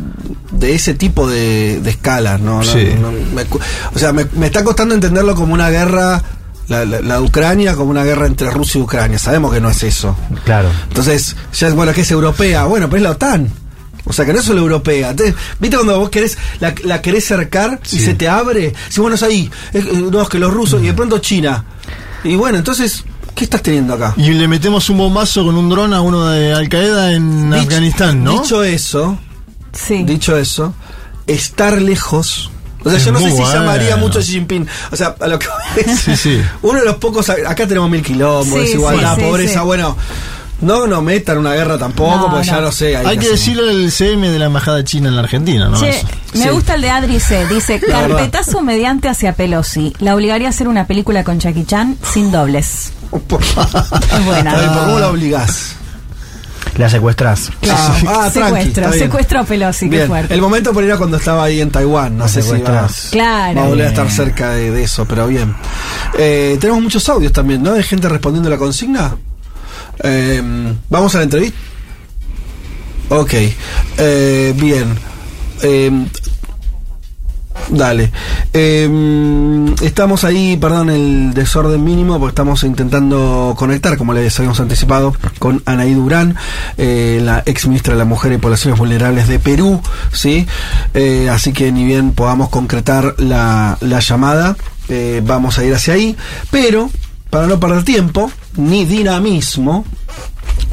[0.51, 2.59] de ese tipo de, de escalas, ¿no?
[2.59, 2.89] No- Sí.
[3.01, 3.61] no- me cu-
[3.95, 6.21] o sea, me, me está costando entenderlo como una guerra,
[6.69, 9.19] la, la- la Ucrania, como una guerra entre Rusia y Ucrania.
[9.21, 10.17] Sabemos que no es eso.
[10.45, 10.69] Claro.
[10.89, 12.65] Entonces, ya es bueno que es europea.
[12.65, 13.51] Bueno, pero es la OTAN.
[14.09, 15.11] O sea, que no es solo europea.
[15.11, 18.01] Entonces, ¿Viste cuando vos querés, la, la querés cercar y Sí.
[18.05, 18.73] se te abre?
[18.89, 19.51] Si bueno, es ahí.
[19.73, 21.65] Es, eh, no, es que los rusos y de pronto China.
[22.25, 23.05] Y bueno, entonces,
[23.35, 24.15] ¿qué estás teniendo acá?
[24.17, 27.63] Y le metemos un bombazo con un dron a uno de Al Qaeda en Dicho-
[27.63, 28.33] Afganistán, ¿no?
[28.41, 29.19] Dicho eso,
[29.73, 30.05] Sí.
[30.05, 30.73] dicho eso,
[31.27, 32.51] estar lejos.
[32.85, 33.53] O sea, Es yo no sé si bueno.
[33.53, 34.67] llamaría mucho a Xi Jinping.
[34.93, 35.47] O sea, a lo que
[36.05, 36.41] Sí, sí.
[36.63, 37.29] Uno de los pocos.
[37.29, 39.61] Acá tenemos mil kilómetros, Sí, desigualdad, sí, sí, pobreza.
[39.61, 39.67] sí.
[39.67, 39.97] Bueno,
[40.61, 42.73] no nos metan una guerra tampoco, No, porque ya no.
[42.73, 42.97] sé.
[42.97, 45.79] Hay que decirle al CM de la Embajada China en la Argentina, ¿no?
[45.79, 46.03] Che,
[46.35, 46.49] me Sí.
[46.49, 47.47] gusta el de Adri C.
[47.47, 49.93] Dice, carpetazo mediante hacia Pelosi.
[50.01, 52.93] La obligaría a hacer una película con Jackie Chan sin dobles.
[53.13, 54.51] Es buena.
[54.51, 55.73] Está bien, pero ¿Cómo la obligás?
[56.77, 57.51] La secuestrás.
[57.71, 60.35] Ah, ah, tranqui, Secuestro, secuestro a Pelosi, qué Bien, fuerte.
[60.35, 62.57] el momento por ir a cuando estaba ahí en Taiwán, no La sé si va,
[62.57, 63.09] secuestras.
[63.13, 63.61] Claro.
[63.61, 65.55] va a volver a estar cerca de, de eso, pero bien.
[66.19, 67.73] Eh, tenemos muchos audios también, ¿no?
[67.73, 69.17] De gente respondiendo la consigna.
[70.03, 70.43] Eh,
[70.89, 71.59] Vamos a la entrevista.
[73.09, 73.35] Ok,
[73.99, 74.95] Eh, bien.
[75.63, 76.07] Eh,
[77.69, 78.13] Dale.
[78.53, 78.89] Eh,
[79.83, 85.63] estamos ahí, perdón, el desorden mínimo, porque estamos intentando conectar, como les habíamos anticipado, con
[85.67, 86.37] Anaí Durán,
[86.79, 89.81] eh, la ex ministra de la Mujer y Poblaciones Vulnerables de Perú,
[90.13, 90.47] ¿sí?
[90.95, 94.57] Eh, así que ni bien podamos concretar la, la llamada,
[95.25, 96.17] vamos a ir hacia ahí,
[96.53, 96.89] pero
[97.31, 99.85] para no perder tiempo, ni dinamismo,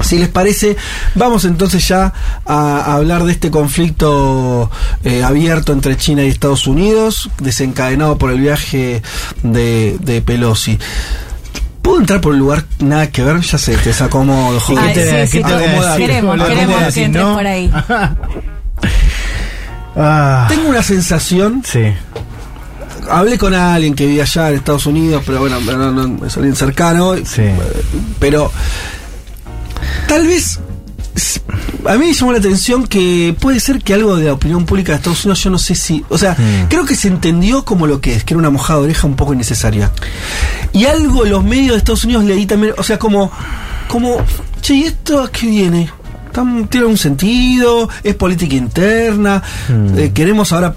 [0.02, 0.76] si les parece,
[1.16, 2.14] vamos entonces ya
[2.46, 4.70] a, a hablar de este conflicto
[5.04, 9.02] eh, abierto entre China y Estados Unidos, desencadenado por el viaje
[9.44, 10.80] de, de Pelosi.
[11.82, 13.42] ¿Puedo entrar por el lugar nada que ver?
[13.42, 14.58] Ya sé, te desacomodo.
[14.62, 14.84] joder.
[14.86, 17.04] Ay, ¿Qué te- sí, qué sí, te voy a queremos, queremos, Boludo, queremos ¿cómo que
[17.04, 17.34] entres no?
[17.36, 17.72] por ahí.
[19.96, 21.94] Ah, Tengo una sensación, sí.
[23.10, 26.56] Hablé con alguien que vive allá en Estados Unidos, pero bueno, no, no, es alguien
[26.56, 27.44] cercano, Sí.
[28.20, 28.52] pero
[30.08, 30.60] tal vez
[31.86, 34.94] a mí me llamó la atención que puede ser que algo de la opinión pública
[34.94, 36.04] de Estados Unidos, yo no sé si.
[36.10, 36.68] O sea, Mm.
[36.70, 39.16] creo que se entendió como lo que es, que era una mojada de oreja un
[39.16, 39.92] poco innecesaria.
[40.72, 43.32] Y algo los medios de Estados Unidos leí también, o sea, como.
[43.88, 44.18] como
[44.62, 45.90] che, ¿y esto a qué viene?
[46.70, 47.88] ¿Tiene un sentido?
[48.04, 49.44] ¿Es política interna?
[49.70, 49.98] Mm.
[50.00, 50.74] Eh, queremos ahora.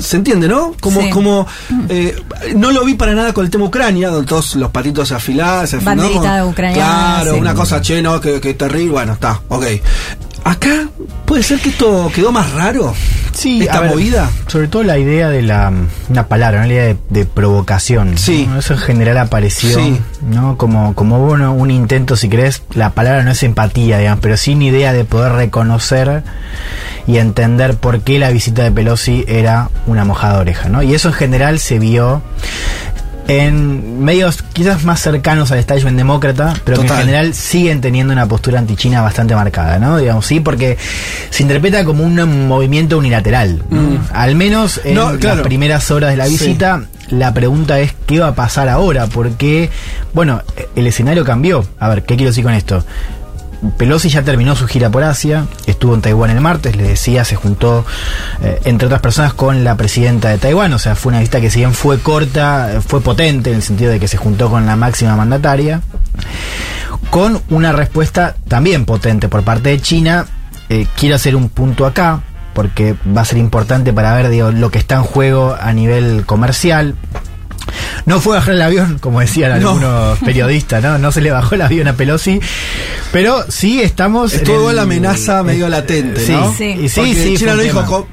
[0.00, 0.74] ¿Se entiende, no?
[0.80, 1.10] Como, Sí.
[1.10, 1.46] como
[1.88, 2.16] eh,
[2.56, 5.66] no lo vi para nada con el tema Ucrania, donde todos los patitos se afilaban,
[5.68, 5.82] se ¿no?
[5.84, 6.84] Banderita Como- ucraniana,
[7.16, 7.40] Claro, sí.
[7.40, 9.64] una cosa, che, no, que, que terrible, bueno, está, ok.
[10.44, 10.88] Acá
[11.26, 12.94] puede ser que esto quedó más raro.
[13.32, 14.28] Sí, esta ver, movida.
[14.48, 15.72] Sobre todo la idea de la
[16.08, 18.18] una palabra, la idea de, de provocación.
[18.18, 18.46] Sí.
[18.50, 18.58] ¿no?
[18.58, 20.00] Eso en general apareció, Sí.
[20.28, 20.56] ¿no?
[20.58, 24.60] Como, como bueno, un intento, si querés, la palabra no es empatía, digamos, pero sin
[24.62, 26.22] idea de poder reconocer
[27.06, 30.82] y entender por qué la visita de Pelosi era una mojada de oreja, ¿no?
[30.82, 32.22] Y eso en general se vio
[33.38, 38.26] en medios quizás más cercanos al establishment demócrata, pero que en general siguen teniendo una
[38.26, 39.98] postura antichina bastante marcada, ¿no?
[39.98, 40.76] Digamos, sí, porque
[41.30, 43.62] se interpreta como un movimiento unilateral.
[44.12, 44.94] Al menos en Mm.
[44.96, 45.36] No, claro.
[45.36, 46.32] las primeras horas de la Sí.
[46.32, 49.70] visita, la pregunta es qué va a pasar ahora, porque,
[50.12, 50.42] bueno,
[50.74, 51.64] el escenario cambió.
[51.78, 52.84] A ver, ¿qué quiero decir con esto?
[53.76, 57.36] Pelosi ya terminó su gira por Asia, estuvo en Taiwán el martes, le decía, se
[57.36, 57.84] juntó,
[58.42, 61.50] eh, entre otras personas, con la presidenta de Taiwán, o sea, fue una visita que
[61.50, 64.76] si bien fue corta, fue potente en el sentido de que se juntó con la
[64.76, 65.82] máxima mandataria,
[67.10, 70.26] con una respuesta también potente por parte de China.
[70.68, 72.22] Eh, quiero hacer un punto acá,
[72.54, 76.94] porque va a ser importante para ver lo que está en juego a nivel comercial.
[78.06, 79.70] No fue bajar el avión, como decían No.
[79.70, 80.98] algunos periodistas, ¿no?
[80.98, 82.40] No se le bajó el avión a Pelosi.
[83.12, 84.32] Pero sí estamos.
[84.32, 86.50] Estuvo el- la amenaza medio latente, sí, ¿no?
[86.52, 86.64] Sí, Sí.
[86.84, 88.06] y sí, Porque sí, China un dijo, ojo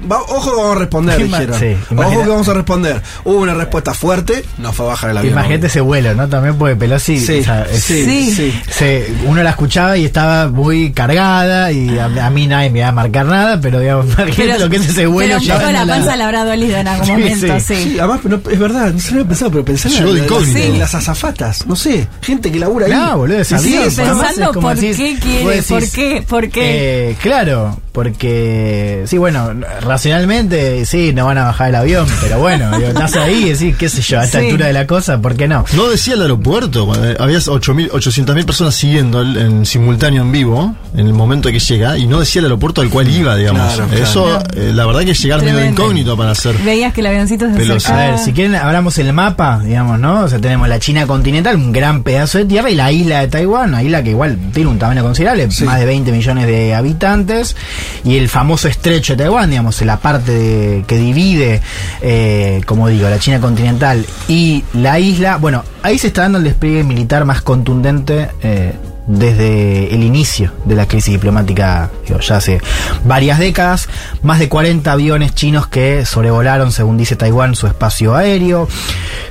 [0.50, 1.58] que vamos a responder, dijeron.
[1.60, 3.02] sí, ojo que vamos a responder.
[3.24, 5.32] Hubo una respuesta fuerte, no fue a bajar el avión.
[5.34, 6.28] Imagínate ese vuelo, ¿no?
[6.28, 7.18] También porque Pelosi.
[7.18, 12.06] Sí, o sea, es- sí, se- uno la escuchaba y estaba muy cargada y a,
[12.26, 15.06] a mí nadie me va a marcar nada, pero digamos, imagínate lo que es ese
[15.06, 15.36] vuelo.
[15.40, 17.64] pero un poco la panza le habrá dolido en algún Sí, momento, sí.
[17.76, 17.82] sí.
[17.92, 20.58] Sí, además, no, es verdad, no se lo pensado, pero pensé en de incógnito.
[20.58, 22.92] en las azafatas, no sé, gente que labura ahí.
[22.92, 23.54] No, boludo, es Sí,
[23.96, 27.10] pensando es por decís, qué quiere, decís, por qué, por qué.
[27.10, 32.70] eh, claro, porque, sí, bueno, racionalmente, sí, no van a bajar el avión, pero bueno,
[32.78, 34.46] digo, estás ahí y decís, qué sé yo, a esta Sí.
[34.46, 35.64] altura de la cosa, ¿por qué no?
[35.74, 41.06] No decía el aeropuerto, cuando había 800.000 personas siguiendo el- en simultáneo en vivo, en
[41.06, 43.74] el momento que llega, y no decía el aeropuerto al cual iba, digamos.
[43.74, 44.04] Claro, claro.
[44.04, 46.56] Eso, eh, la verdad que llegar medio incógnito para hacer.
[46.58, 47.92] Veías que el avioncito se.
[47.92, 49.27] A ver, si quieren, abramos el mapa,
[49.64, 50.20] digamos, ¿no?
[50.24, 53.28] O sea, tenemos la China continental, un gran pedazo de tierra, y la isla de
[53.28, 57.56] Taiwán, una isla que igual tiene un tamaño considerable, más de 20 millones de habitantes,
[58.04, 61.60] y el famoso estrecho de Taiwán, digamos, la parte de- que divide,
[62.02, 65.36] eh, como digo, la China continental y la isla.
[65.36, 68.28] Bueno, ahí se está dando el despliegue militar más contundente.
[68.42, 68.72] eh,
[69.08, 72.60] desde el inicio de la crisis diplomática, ya hace
[73.04, 73.88] varias décadas,
[74.22, 78.68] más de 40 aviones chinos que sobrevolaron, según dice Taiwán, su espacio aéreo.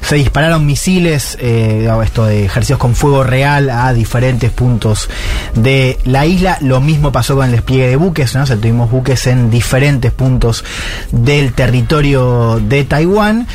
[0.02, 5.10] Se dispararon misiles, eh, esto de ejercicios con fuego real a diferentes puntos
[5.54, 6.58] de la isla.
[6.62, 8.44] Lo mismo pasó con el despliegue de buques, ¿no?
[8.44, 10.64] O sea, tuvimos buques en diferentes puntos
[11.12, 13.48] del territorio de Taiwán.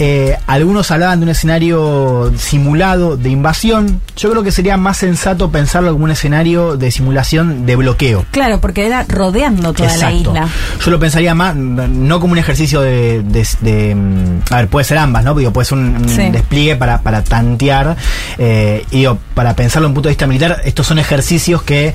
[0.00, 4.00] Eh, algunos hablaban de un escenario simulado de invasión.
[4.16, 8.24] Yo creo que sería más sensato pensarlo como un escenario de simulación de bloqueo.
[8.30, 10.48] Claro, porque era rodeando toda la isla.
[10.84, 14.84] Yo lo pensaría más, no como un ejercicio de, de- de, mm, a ver, puede
[14.84, 15.34] ser ambas, ¿no?
[15.34, 16.30] Digo, puede ser un, un Sí.
[16.30, 17.96] despliegue para, para tantear,
[18.38, 21.92] eh, y digo, para pensarlo en un punto de vista militar, estos son ejercicios que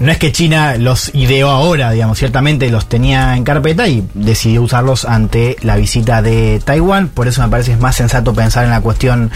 [0.00, 4.62] no es que China los ideó ahora, digamos, ciertamente los tenía en carpeta y decidió
[4.62, 8.70] usarlos ante la visita de Taiwán, por eso me parece es más sensato pensar en
[8.70, 9.30] la cuestión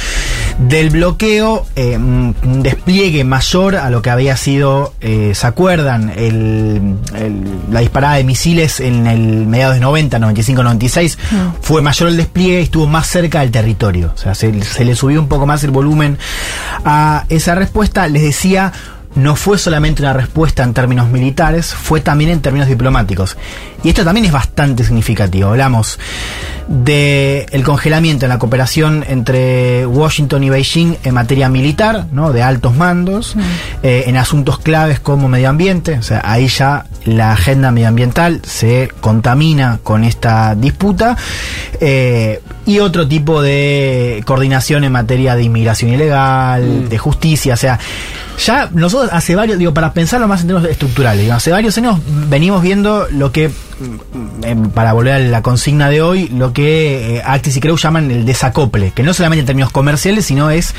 [0.59, 6.11] del bloqueo, eh, un despliegue mayor a lo que había sido, eh, ¿se acuerdan?
[6.11, 11.19] El, el- la disparada de misiles en el mediados de 90, 95, 96,
[11.61, 14.95] fue mayor el despliegue y estuvo más cerca del territorio, o sea, se, se le
[14.95, 16.19] subió un poco más el volumen
[16.85, 18.73] a esa respuesta, les decía,
[19.15, 23.37] no fue solamente una respuesta en términos militares, fue también en términos diplomáticos.
[23.83, 25.51] Y esto también es bastante significativo.
[25.51, 25.99] Hablamos
[26.69, 32.33] de el congelamiento en la cooperación entre Washington y Beijing en materia militar, ¿no?
[32.33, 33.37] de altos mandos,
[33.83, 35.99] eh, en asuntos claves como medio ambiente.
[35.99, 41.17] O sea, ahí ya la agenda medioambiental se contamina con esta disputa.
[41.81, 47.79] eh, y otro tipo de coordinación en materia de inmigración ilegal, de justicia, o sea,
[48.39, 51.99] ya nosotros hace varios, digo, para pensarlo más en términos estructurales, digo, hace varios años
[52.29, 57.17] venimos viendo lo que, mm, em, para volver a la consigna de hoy, lo que
[57.17, 60.75] eh, Actis y Creu llaman el desacople, que no solamente en términos comerciales, sino es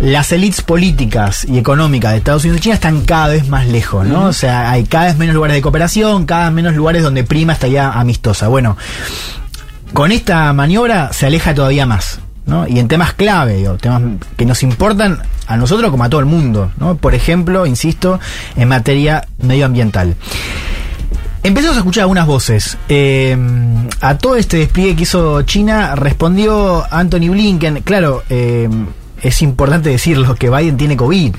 [0.00, 4.06] las élites políticas y económicas de Estados Unidos y China están cada vez más lejos,
[4.06, 4.24] ¿no?
[4.24, 7.52] O sea, hay cada vez menos lugares de cooperación, cada vez menos lugares donde prima
[7.52, 8.48] esta idea amistosa.
[8.48, 8.76] Bueno,
[9.92, 12.18] con esta maniobra se aleja todavía más.
[12.46, 12.66] ¿No?
[12.68, 14.02] Y en temas clave, digo, temas
[14.36, 16.96] que nos importan a nosotros como a todo el mundo, ¿no?
[16.96, 18.20] Por ejemplo, insisto,
[18.56, 20.14] en materia medioambiental.
[21.42, 22.78] Empezamos a escuchar algunas voces.
[22.88, 23.36] Eh,
[24.00, 27.82] a todo este despliegue que hizo China respondió Anthony Blinken.
[27.82, 28.68] Claro, eh,
[29.20, 31.34] es importante decirlo que Biden tiene COVID.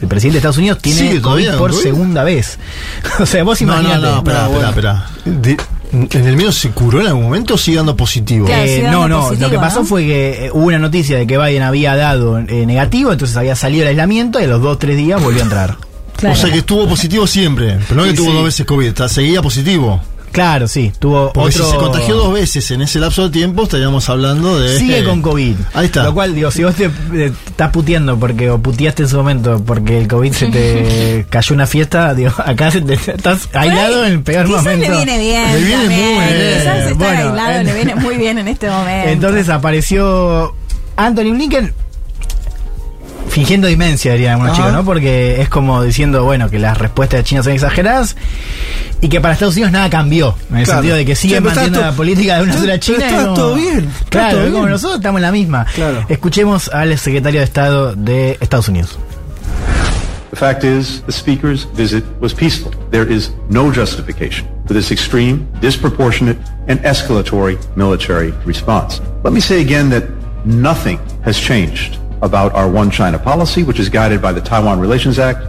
[0.00, 1.82] El presidente de Estados Unidos tiene ¿Sigue COVID por COVID?
[1.82, 2.58] segunda vez.
[3.20, 4.02] o sea, vos No, no, imaginate.
[4.06, 5.06] no, espera, espera, espera.
[5.92, 8.46] ¿En el medio se curó en algún momento o sigue dando positivo?
[8.46, 9.84] Claro, Eh, sigue no, dando no, positivo, lo que pasó ¿no?
[9.86, 13.54] fue que eh, hubo una noticia de que Biden había dado eh, negativo, entonces había
[13.56, 15.76] salido el aislamiento y a los dos tres días volvió a entrar.
[16.14, 16.36] Claro.
[16.36, 18.32] O sea que estuvo positivo siempre, pero no que Sí, tuvo sí.
[18.34, 20.00] dos veces COVID, está- seguía positivo.
[20.32, 21.64] Claro, sí, tuvo Porque otro...
[21.66, 24.78] si se contagió dos veces en ese lapso de tiempo, estaríamos hablando de.
[24.78, 25.54] Sigue con COVID.
[25.74, 26.04] Ahí está.
[26.04, 29.62] Lo cual, digo, si vos te eh, estás puteando porque, o puteaste en su momento
[29.64, 34.12] porque el COVID se te cayó una fiesta, digo, acá se te- estás aislado en
[34.14, 34.88] el peor Quizás momento.
[34.88, 35.52] le viene bien.
[35.52, 36.14] Le viene también.
[36.14, 36.58] muy bien.
[36.58, 39.08] Quizás estar Bueno, aislado en- le viene muy bien en este momento.
[39.10, 40.54] Entonces apareció
[40.96, 41.74] Anthony Blinken
[43.32, 44.62] fingiendo demencia, dirían algunos Ajá.
[44.62, 44.84] chicos, ¿no?
[44.84, 48.14] Porque es como diciendo, bueno, que las respuestas de China son exageradas
[49.00, 50.36] y que para Estados Unidos nada cambió.
[50.50, 50.80] En el Claro.
[50.80, 52.98] sentido de que Sí, pero está manteniendo la política de una sola China.
[53.06, 54.70] está y como- todo bien, está Claro, todo es como bien.
[54.72, 55.66] nosotros estamos en la misma.
[55.74, 56.04] Claro.
[56.08, 58.98] Escuchemos al secretario de Estado de Estados Unidos.
[60.30, 62.72] The fact is, the Speaker's visit was peaceful.
[62.90, 69.00] There is no justification for this extreme, disproportionate, and escalatory military response.
[69.24, 70.04] Let me say again that
[70.44, 75.18] nothing has changed about our One China policy, which is guided by the Taiwan Relations
[75.18, 75.40] Act,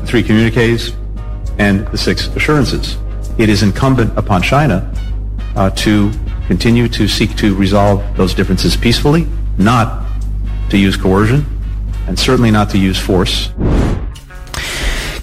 [0.00, 0.92] the three communiques,
[1.58, 2.98] and the six assurances.
[3.38, 4.92] It is incumbent upon China
[5.56, 6.12] uh, to
[6.46, 9.26] continue to seek to resolve those differences peacefully,
[9.58, 10.06] not
[10.70, 11.46] to use coercion,
[12.06, 13.50] and certainly not to use force.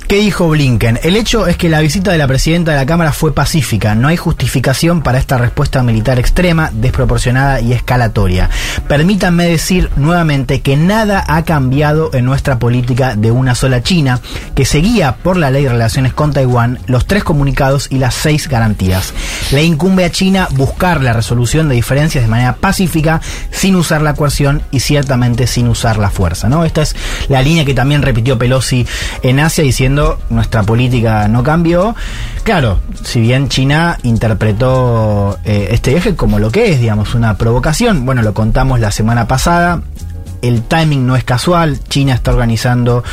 [0.08, 1.00] ¿Qué dijo Blinken?
[1.02, 3.96] El hecho es que la visita de la presidenta de la Cámara fue pacífica.
[3.96, 8.52] No hay justificación para esta respuesta militar extrema, desproporcionada y escalatoria.
[8.88, 14.20] Permítanme decir nuevamente que nada ha cambiado en nuestra política de una sola China,
[14.54, 18.48] que seguía por la ley de relaciones con Taiwán los tres comunicados y las seis
[18.48, 19.12] garantías.
[19.52, 24.14] Le incumbe a China buscar la resolución de diferencias de manera pacífica, sin usar la
[24.14, 26.48] coerción y ciertamente sin usar la fuerza.
[26.48, 26.64] ¿no?
[26.64, 26.96] Esta es
[27.28, 28.86] la línea que también repitió Pelosi
[29.24, 29.95] en Asia diciendo
[30.30, 31.96] nuestra política no cambió.
[32.44, 38.06] Claro, si bien China interpretó eh, este viaje como lo que es, digamos, una provocación,
[38.06, 39.82] bueno, lo contamos la semana pasada.
[40.42, 41.80] El timing no es casual.
[41.90, 43.04] China está organizando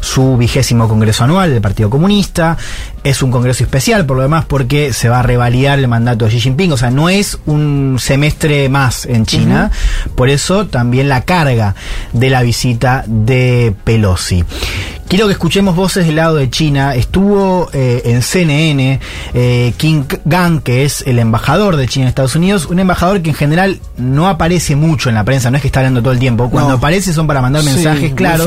[0.00, 2.56] su vigésimo congreso anual del Partido Comunista.
[3.04, 6.30] Es un congreso especial, por lo demás, porque se va a revalidar el mandato de
[6.30, 6.72] Xi Jinping.
[6.72, 9.70] O sea, no es un semestre más en China.
[10.14, 11.74] Por eso también la carga
[12.14, 14.44] de la visita de Pelosi.
[15.08, 16.94] Quiero que escuchemos voces del lado de China.
[16.94, 19.00] Estuvo eh, en CNN
[19.32, 22.66] eh, King Gang, que es el embajador de China en Estados Unidos.
[22.66, 25.80] Un embajador que en general no aparece mucho en la prensa, no es que está
[25.80, 26.50] hablando todo el tiempo.
[26.50, 26.76] Cuando No.
[26.76, 28.46] aparece son para mandar mensajes claros.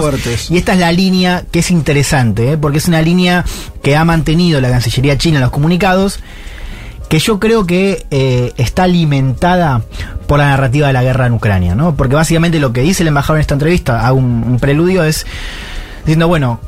[0.51, 2.57] Y esta es la línea que es interesante, ¿eh?
[2.57, 3.43] porque es una línea
[3.81, 6.19] que ha mantenido la Cancillería China en los comunicados
[7.09, 9.81] que yo creo que eh, está alimentada
[10.27, 11.95] por la narrativa de la guerra en Ucrania, ¿no?
[11.95, 15.25] Porque básicamente lo que dice el embajador en esta entrevista, hago un, un preludio, es
[16.01, 16.59] diciendo, bueno,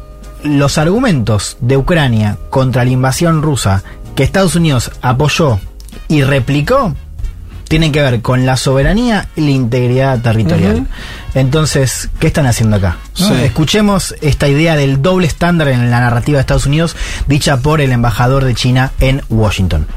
[0.44, 3.84] los argumentos de Ucrania contra la invasión rusa
[4.16, 5.60] que Estados Unidos apoyó
[6.08, 6.94] y replicó
[7.74, 10.86] tienen que ver con la soberanía y la integridad territorial.
[11.34, 12.98] Entonces, ¿qué están haciendo acá?
[13.20, 13.30] ¿No?
[13.30, 13.34] Sí.
[13.44, 17.92] Escuchemos esta idea del doble estándar en la narrativa de Estados Unidos dicha por el
[17.92, 19.88] embajador de China en Washington.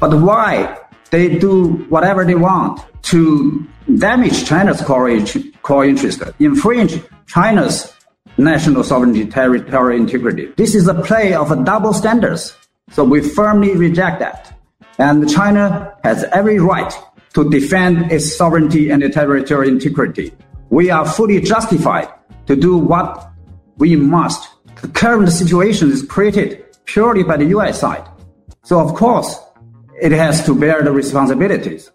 [0.00, 0.66] But why
[1.10, 5.10] they do whatever they want to damage China's core,
[5.62, 7.92] core interest, infringe China's
[8.36, 10.46] national sovereignty, territorial integrity.
[10.56, 12.56] This is a play of a double standards.
[12.90, 14.58] So we firmly reject that.
[14.98, 16.92] And China has every right
[17.34, 20.32] to defend its sovereignty and its territorial integrity.
[20.70, 22.08] We are fully justified
[22.46, 23.30] to do what
[23.76, 24.48] we must.
[24.80, 28.06] The current situation is created purely by the US side.
[28.62, 29.38] So of course,
[30.00, 31.90] it has to bear the responsibilities.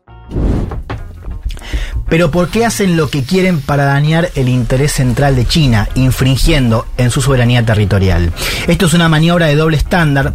[2.10, 6.88] Pero ¿por qué hacen lo que quieren para dañar el interés central de China, infringiendo
[6.98, 8.34] en su soberanía territorial?
[8.68, 10.34] Esto es una maniobra de doble estándar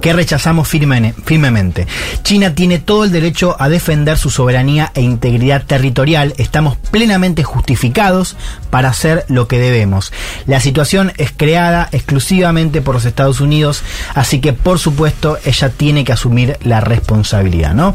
[0.00, 1.86] que rechazamos firmemente.
[2.22, 6.34] China tiene todo el derecho a defender su soberanía e integridad territorial.
[6.38, 8.36] Estamos plenamente justificados
[8.70, 10.12] para hacer lo que debemos.
[10.46, 13.82] La situación es creada exclusivamente por los Estados Unidos,
[14.14, 17.94] así que por supuesto ella tiene que asumir la responsabilidad, ¿no?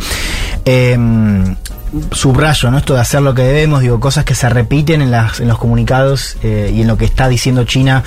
[0.65, 1.55] em,
[2.11, 2.77] subrayo, ¿no?
[2.77, 5.57] Esto de hacer lo que debemos, digo, cosas que se repiten en, las, en los
[5.57, 8.03] comunicados eh, y en lo que está diciendo China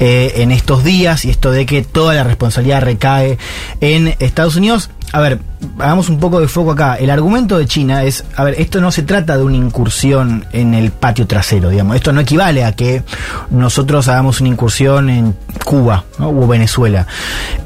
[0.00, 3.38] eh, en estos días, y esto de que toda la responsabilidad recae
[3.80, 4.90] en Estados Unidos.
[5.12, 5.38] A ver,
[5.78, 6.96] hagamos un poco de foco acá.
[6.96, 10.74] El argumento de China es, a ver, esto no se trata de una incursión en
[10.74, 11.96] el patio trasero, digamos.
[11.96, 13.02] Esto no equivale a que
[13.50, 16.30] nosotros hagamos una incursión en Cuba ¿no?
[16.30, 17.06] o Venezuela.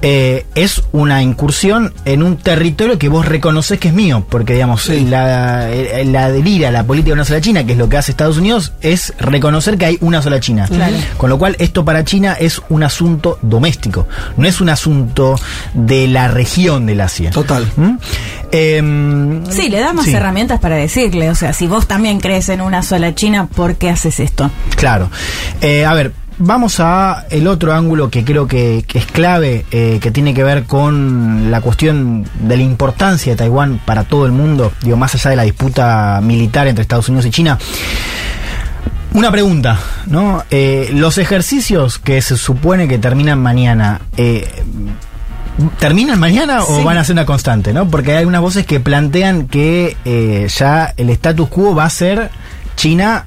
[0.02, 4.88] Eh, es una incursión en un territorio que vos reconoces que es mío, porque, digamos,
[4.88, 7.96] la, eh, la adherir a la política de una sola China, que es lo que
[7.96, 10.66] hace Estados Unidos, es reconocer que hay una sola China.
[10.68, 10.96] Claro.
[11.16, 15.36] Con lo cual, esto para China es un asunto doméstico, no es un asunto
[15.74, 17.29] de la región del Asia.
[17.32, 17.66] Total.
[17.76, 17.96] ¿Mm?
[18.52, 20.12] Em, Sí, le da más sí.
[20.14, 21.30] herramientas para decirle.
[21.30, 24.50] O sea, si vos también crees en una sola China, ¿por qué haces esto?
[24.76, 25.10] Claro.
[25.60, 29.98] Eh, a ver, vamos a el otro ángulo que creo que, que es clave, eh,
[30.00, 34.32] que tiene que ver con la cuestión de la importancia de Taiwán para todo el
[34.32, 37.58] mundo, digo, más allá de la disputa militar entre Estados Unidos y China.
[39.12, 40.44] Una pregunta, ¿no?
[40.50, 44.48] Eh, los ejercicios que se supone que terminan mañana, eh,
[45.78, 47.88] ¿terminan mañana o van a ser una constante, no?
[47.88, 52.30] Porque hay algunas voces que plantean que eh, ya el status quo va a ser
[52.76, 53.26] China,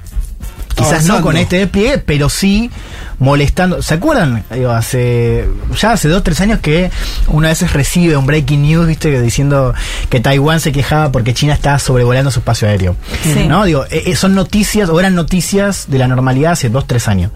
[0.74, 1.18] quizás Avanzando.
[1.18, 2.70] no con este despliegue, pero sí
[3.18, 3.82] molestando.
[3.82, 4.44] ¿Se acuerdan?
[4.52, 5.48] Digo, hace
[5.80, 6.90] ya hace dos tres años que
[7.28, 9.74] una vez recibe un breaking news, viste, diciendo
[10.10, 12.96] que Taiwán se quejaba porque China estaba sobrevolando su espacio aéreo.
[13.22, 13.46] Sí.
[13.46, 13.64] ¿No?
[13.64, 17.30] Digo, eh, eh, son noticias o eran noticias de la normalidad hace dos tres años.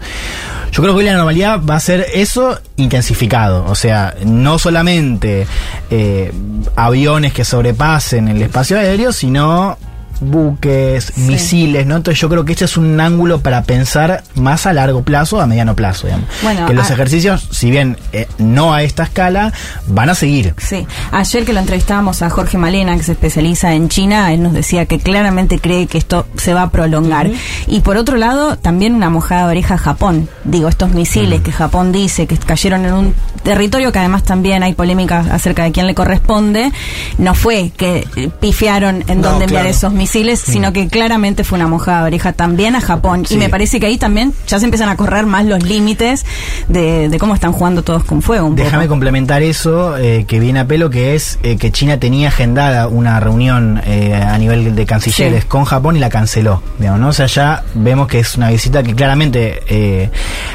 [0.71, 3.65] Yo creo que hoy la normalidad va a ser eso intensificado.
[3.65, 5.47] O sea, no solamente
[5.89, 6.31] eh,
[6.75, 9.77] aviones que sobrepasen el espacio aéreo, sino
[10.21, 11.97] buques, misiles, ¿no?
[11.97, 15.47] Entonces yo creo que este es un ángulo para pensar más a largo plazo, a
[15.47, 16.27] mediano plazo, digamos.
[16.43, 19.53] Bueno, que los a- ejercicios, si bien eh, no a esta escala,
[19.87, 20.53] van a seguir.
[20.57, 24.53] Sí, ayer que lo entrevistábamos a Jorge Malena, que se especializa en China, él nos
[24.53, 27.29] decía que claramente cree que esto se va a prolongar.
[27.67, 30.29] Y por otro lado, también una mojada de oreja a Japón.
[30.43, 33.13] Digo, estos misiles que Japón dice que cayeron en un
[33.43, 36.71] territorio que además también hay polémica acerca de quién le corresponde,
[37.17, 38.05] no fue que
[38.39, 40.08] pifiaron en No, dónde enviar esos misiles,
[40.39, 43.25] sino que claramente fue una mojada de oreja también a Japón.
[43.25, 43.35] Sí.
[43.35, 46.25] Y me parece que ahí también ya se empiezan a correr más los límites
[46.67, 48.51] de, de cómo están jugando todos con fuego.
[48.53, 52.87] Déjame complementar eso eh, que viene a pelo, que es eh, que China tenía agendada
[52.87, 55.47] una reunión eh, a nivel de cancilleres Sí.
[55.49, 56.61] con Japón y la canceló.
[56.79, 57.07] Digamos, ¿no?
[57.09, 60.09] O sea, ya vemos que es una visita que claramente eh,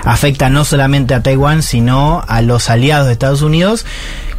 [0.04, 3.84] afecta no solamente a Taiwán, sino a los aliados de Estados Unidos,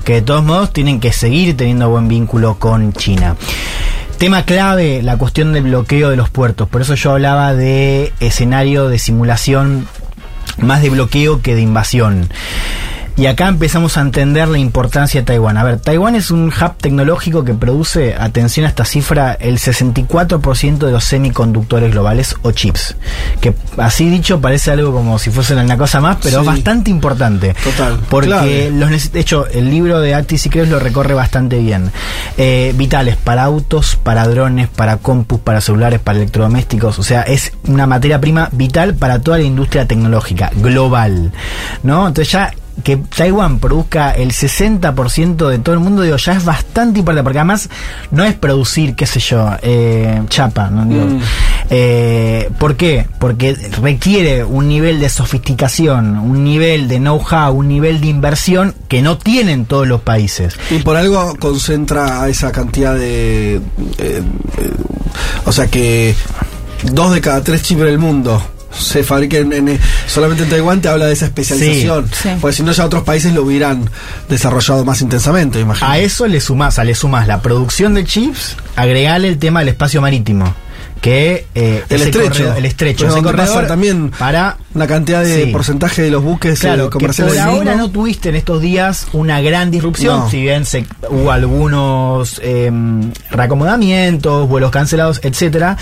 [0.04, 3.36] que de todos modos tienen que seguir teniendo buen vínculo con China.
[4.18, 6.70] Tema clave, la cuestión del bloqueo de los puertos.
[6.70, 9.88] Por eso yo hablaba de escenario de simulación
[10.58, 12.30] más de bloqueo que de invasión.
[13.18, 15.58] Y acá empezamos a entender la importancia de Taiwán.
[15.58, 20.78] A ver, Taiwán es un hub tecnológico que produce, atención a esta cifra, el 64%
[20.86, 22.98] de los semiconductores globales o chips.
[23.40, 26.42] Que así dicho parece algo como si fuese una cosa más, pero Sí.
[26.42, 27.56] es bastante importante.
[27.64, 28.72] Total, Porque clave.
[28.72, 31.92] los de hecho, el libro de Actis y Creos lo recorre bastante bien.
[32.38, 37.00] Eh, vitales para autos, para drones, para compus, para celulares, para electrodomésticos.
[37.00, 41.32] O sea, es una materia prima vital para toda la industria tecnológica global.
[41.84, 42.08] ¿No?
[42.08, 42.54] Entonces ya
[42.84, 47.40] que Taiwán produzca el 60% de todo el mundo, digo, ya es bastante importante, porque
[47.40, 47.70] además
[48.12, 50.86] no es producir, qué sé yo, eh, chapa, ¿no?
[50.86, 51.20] Digo, Mm.
[51.70, 53.08] eh, ¿Por qué?
[53.20, 59.02] Porque requiere un nivel de sofisticación, un nivel de know-how, un nivel de inversión que
[59.02, 60.56] no tienen todos los países.
[60.70, 63.56] Y por algo concentra a esa cantidad de.
[63.56, 63.62] eh,
[63.98, 64.22] eh,
[65.46, 66.16] o sea que
[66.92, 68.42] dos de cada tres chips del mundo
[68.78, 72.08] se fabriquen en, eh, solamente en Taiwán, te habla de esa especialización.
[72.12, 72.30] Sí, sí.
[72.42, 73.90] Porque si no, ya otros países lo hubieran
[74.30, 75.90] desarrollado más intensamente, imagino.
[75.90, 79.70] A eso le sumás, a le sumás la producción de chips, agregarle el tema del
[79.70, 80.54] espacio marítimo.
[81.02, 82.30] Que eh, el ese estrecho.
[82.30, 83.08] corredor- el estrecho.
[83.08, 85.52] Ese corredor también para una cantidad de Sí.
[85.52, 88.60] porcentaje de los buques eh, Claro, que comerciales por del ahora no tuviste en estos
[88.62, 90.30] días una gran disrupción, No.
[90.30, 95.78] si bien se, hubo algunos em, reacomodamientos, vuelos cancelados, etcétera.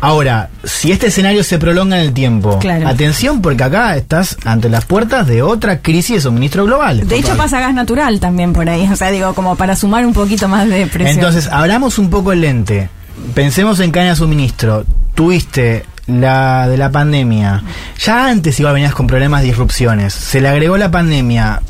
[0.00, 2.88] Ahora, si este escenario se prolonga en el tiempo, Claro.
[2.88, 7.06] atención porque acá estás ante las puertas de otra crisis de suministro global.
[7.06, 10.12] De hecho pasa gas natural también por ahí, o sea, digo, como para sumar un
[10.12, 11.18] poquito más de presión.
[11.18, 12.88] Entonces, abramos un poco el lente.
[13.34, 14.84] Pensemos en de suministro.
[15.14, 17.62] Tuviste la de la pandemia.
[17.98, 20.12] Ya antes igual venías con problemas de disrupciones.
[20.12, 21.62] Se le agregó la pandemia,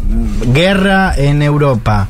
[0.52, 2.08] guerra en Europa,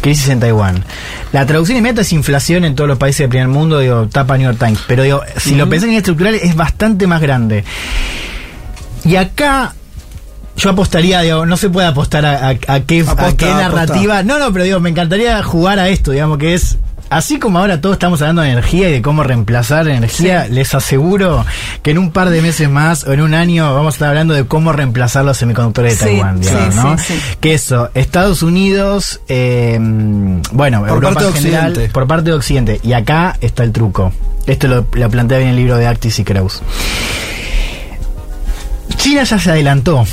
[0.00, 0.84] crisis en Taiwán.
[1.32, 4.46] La traducción inmediata es inflación en todos los países del primer mundo, digo, tapa New
[4.48, 4.80] York Times.
[4.86, 7.64] Pero digo, si lo pensás en estructural es bastante más grande.
[9.04, 9.74] Y acá
[10.56, 13.46] yo apostaría, digo, no se puede apostar a, a- a qué, a aposta.
[13.68, 14.22] narrativa.
[14.22, 16.78] No, no, pero digo, me encantaría jugar a esto, digamos, que es
[17.16, 21.44] así como ahora todos estamos hablando de energía y de cómo reemplazar energía, les aseguro
[21.82, 24.34] que en un par de meses más o en un año vamos a estar hablando
[24.34, 26.98] de cómo reemplazar los semiconductores de Sí, Taiwán, sí, digamos, sí, ¿no?
[26.98, 27.14] sí.
[27.40, 29.78] Que eso, Estados Unidos, eh,
[30.52, 31.92] bueno, Por Europa parte en de general, Occidente.
[31.92, 32.80] por parte de Occidente.
[32.82, 34.12] Y acá está el truco.
[34.46, 36.62] Esto lo, lo plantea bien el libro de Actis y Kraus.
[38.96, 40.04] China ya se adelantó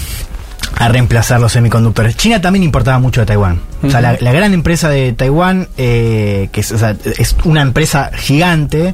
[0.81, 2.15] a reemplazar los semiconductores.
[2.17, 3.59] China también importaba mucho de Taiwán.
[3.83, 7.61] O sea, la, la gran empresa de Taiwán, eh, que es, o sea, es una
[7.61, 8.93] empresa gigante,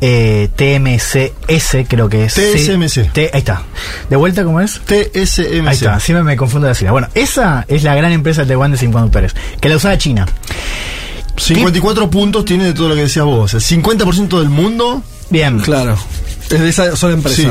[0.00, 2.34] eh, TMCS creo que es.
[2.34, 3.12] TSMC.
[3.12, 3.62] T- ahí está.
[4.10, 4.80] ¿De vuelta cómo es?
[4.86, 5.66] TSMC.
[5.68, 6.92] Ahí está, siempre me confundo de sigla.
[6.92, 10.26] Bueno, esa es la gran empresa de Taiwán de semiconductores, que la usaba China.
[11.36, 13.54] 54 puntos tiene de todo lo que decías vos.
[13.54, 15.02] El 50% del mundo.
[15.30, 15.58] Bien.
[15.60, 15.96] Claro.
[16.50, 17.36] Es de esa sola empresa.
[17.42, 17.48] Sí.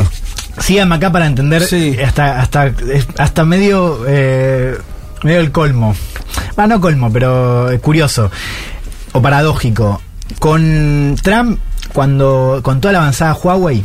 [0.59, 1.97] Síganme acá para entender Sí.
[2.03, 2.71] hasta, hasta,
[3.17, 4.77] hasta medio, eh,
[5.23, 5.95] medio el colmo.
[6.55, 8.29] Ah, no colmo, pero eh, curioso
[9.11, 10.01] o paradójico.
[10.39, 11.59] Con Trump,
[11.93, 13.83] cuando con toda la avanzada Huawei,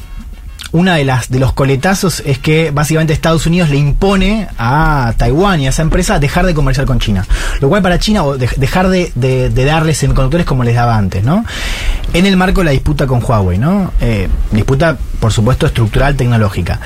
[0.73, 5.61] una de las de los coletazos es que básicamente Estados Unidos le impone a Taiwán
[5.61, 7.27] y a esa empresa dejar de comerciar con China.
[7.61, 10.97] Lo cual para China, o de- dejar de, de, de darles semiconductores como les daba
[10.97, 11.45] antes, ¿no?
[12.13, 13.93] En el marco de la disputa con Huawei, ¿no?
[14.01, 16.81] Eh, disputa, por supuesto, estructural tecnológica.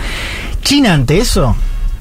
[0.63, 1.57] China ante eso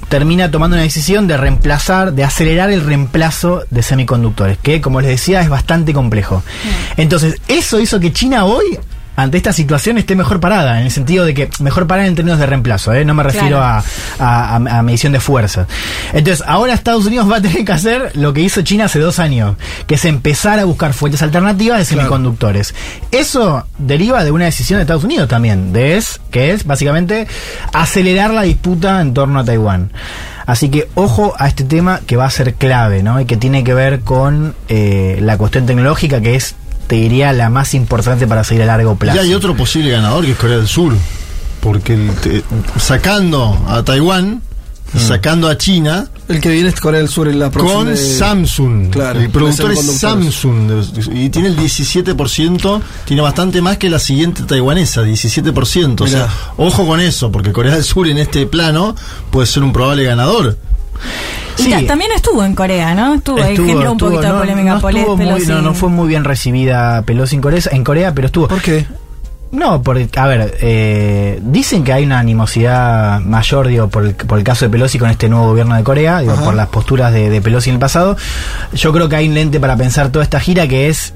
[0.08, 5.10] termina tomando una decisión de reemplazar, de acelerar el reemplazo de semiconductores, que como les
[5.10, 6.44] decía es bastante complejo.
[6.98, 8.78] Entonces, eso hizo que China hoy
[9.22, 12.40] ante esta situación esté mejor parada, en el sentido de que mejor parada en términos
[12.40, 13.06] de reemplazo, ¿eh?
[13.06, 13.84] no me refiero Claro.
[14.20, 15.68] a, a- a- a medición de fuerza.
[16.14, 19.20] Entonces, ahora Estados Unidos va a tener que hacer lo que hizo China hace dos
[19.20, 19.56] años,
[19.88, 22.74] que es empezar a buscar fuentes alternativas de semiconductores.
[23.12, 27.28] Eso deriva de una decisión de Estados Unidos también, de es, que es básicamente
[27.74, 29.92] acelerar la disputa en torno a Taiwán.
[30.46, 33.22] Así que ojo a este tema que va a ser clave, ¿no?
[33.22, 36.56] Y que tiene que ver con eh, la cuestión tecnológica, que es,
[36.92, 39.16] te diría, la más importante para seguir a largo plazo.
[39.18, 40.94] Y hay otro posible ganador que es Corea del Sur.
[41.62, 42.44] Porque el te-
[42.78, 44.42] sacando a Taiwán,
[44.92, 45.00] Mm.
[45.00, 47.76] sacando a China, El que viene es Corea del Sur en la próxima.
[47.78, 48.90] con de- Samsung.
[48.90, 49.86] Claro, el productor es.
[50.00, 50.70] Samsung.
[51.14, 56.04] Y tiene el 17%, tiene bastante más que la siguiente taiwanesa, 17%.
[56.04, 56.34] O sea, Mirá.
[56.58, 58.94] ojo con eso, porque Corea del Sur en este plano
[59.30, 60.58] puede ser un probable ganador.
[61.58, 61.86] Y Sí.
[61.86, 63.14] también estuvo en Corea, ¿no?
[63.16, 64.74] Estuvo, ahí, Estuvo- generó un estuvo- poquito no, de polémica.
[64.76, 65.48] no, Pole- estuvo muy- Pelosi.
[65.48, 68.48] no, no fue muy bien recibida Pelosi en Corea, en Corea pero estuvo.
[68.48, 68.86] ¿Por qué?
[69.52, 74.38] No, porque, a ver, eh, dicen que hay una animosidad mayor, digo, por el, por
[74.38, 76.46] el caso de Pelosi con este nuevo gobierno de Corea, digo, Ajá.
[76.46, 78.16] por las posturas de, de Pelosi en el pasado.
[78.74, 81.14] Yo creo que hay un lente para pensar toda esta gira que es.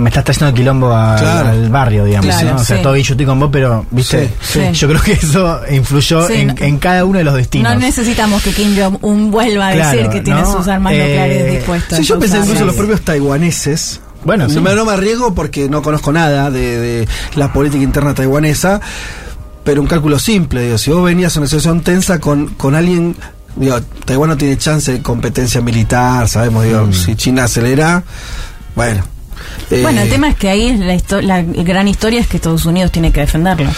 [0.00, 1.48] Me estás trayendo quilombo a- Claro.
[1.50, 2.26] al barrio, digamos.
[2.34, 2.60] Claro, ¿no?
[2.60, 2.82] O sea, sí.
[2.82, 4.28] todo bien, yo estoy con vos, pero, ¿viste?
[4.40, 4.72] Sí, sí.
[4.72, 7.72] Yo creo que eso influyó Sí, en, no- en cada uno de los destinos.
[7.74, 10.52] No necesitamos que Kim Jong-un vuelva a decir que tiene ¿no?
[10.56, 11.98] sus armas Eh, nucleares dispuestas.
[11.98, 14.00] Sí, yo pensé incluso los propios taiwaneses.
[14.24, 14.60] Bueno, no, sí.
[14.60, 18.80] me, no me arriesgo porque no conozco nada de, de la política interna taiwanesa,
[19.64, 23.16] pero un cálculo simple, digo, si vos venías a una situación tensa con, con alguien,
[23.56, 26.92] digo, Taiwán no tiene chance de competencia militar, sabemos, digo, Mm.
[26.92, 28.02] si China acelera,
[28.74, 29.04] bueno.
[29.70, 32.36] Eh, Bueno, el tema es que ahí es la, histo- la gran historia es que
[32.36, 33.70] Estados Unidos tiene que defenderlo.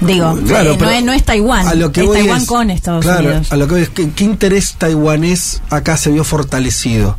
[0.00, 2.46] Digo, Claro, eh, no, es, no es Taiwán, a lo que es voy Taiwán es-
[2.48, 3.52] con Estados claro, Unidos.
[3.52, 7.16] A lo que voy es, ¿qué, qué interés taiwanés acá se vio fortalecido?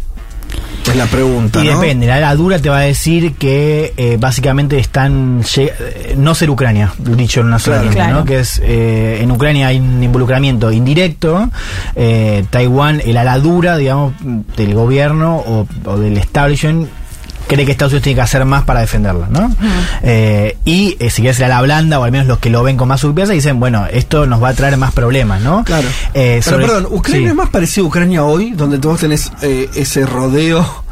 [0.90, 1.80] Es la pregunta, Y ¿no?
[1.80, 5.44] depende, la, la dura te va a decir que eh, básicamente están
[6.18, 7.90] no ser Ucrania, dicho en una sola Claro.
[7.92, 8.20] línea, Claro.
[8.22, 8.26] ¿no?
[8.26, 11.50] Que es eh, en Ucrania hay un involucramiento indirecto,
[11.96, 14.14] eh, Taiwán, el ala dura, digamos,
[14.58, 16.90] del gobierno o, o del establishment
[17.56, 19.56] cree que Estados Unidos tiene que hacer más para defenderla, ¿no?
[20.04, 22.78] Eh, y eh, si quieres la ala blanda, o al menos los que lo ven
[22.78, 25.64] con más surpresa, dicen, bueno, esto nos va a traer más problemas, ¿no?
[25.64, 25.88] Claro.
[26.14, 27.28] Eh, Pero sobre- perdón, Ucrania sí.
[27.30, 30.84] es más parecido a Ucrania hoy, donde vos tenés eh, ese rodeo.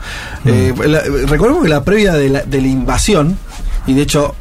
[0.45, 3.37] Eh, la- recordemos que la previa de la, de la invasión,
[3.87, 4.35] y de hecho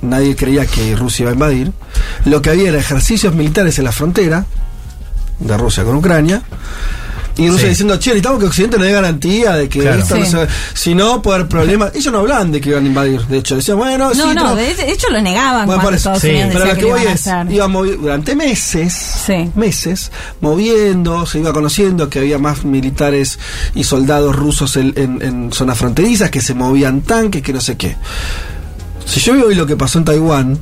[0.00, 1.72] nadie creía que Rusia iba a invadir,
[2.24, 4.46] lo que había era ejercicios militares en la frontera
[5.38, 6.42] de Rusia con Ucrania.
[7.38, 7.68] Y Rusia Sí.
[7.70, 10.00] diciendo, che, necesitamos que Occidente nos dé garantía de que Claro.
[10.02, 10.30] esto no Sí.
[10.30, 11.92] se va- Si no, puede haber problemas.
[11.94, 13.56] Ellos no hablaban de que iban a invadir, de hecho.
[13.56, 16.12] Decían, bueno, No, sí, no, pero- de, hecho lo negaban bueno, cuando por eso.
[16.12, 18.92] Estados Sí, Unidos pero lo que voy a es, iba durante meses,
[19.26, 19.50] Sí.
[19.54, 20.10] meses,
[20.42, 23.38] moviendo, se iba conociendo que había más militares
[23.74, 27.76] y soldados rusos en, en- en zonas fronterizas, que se movían tanques, que no sé
[27.76, 27.96] qué.
[29.06, 30.58] Si yo veo hoy lo que pasó en Taiwán,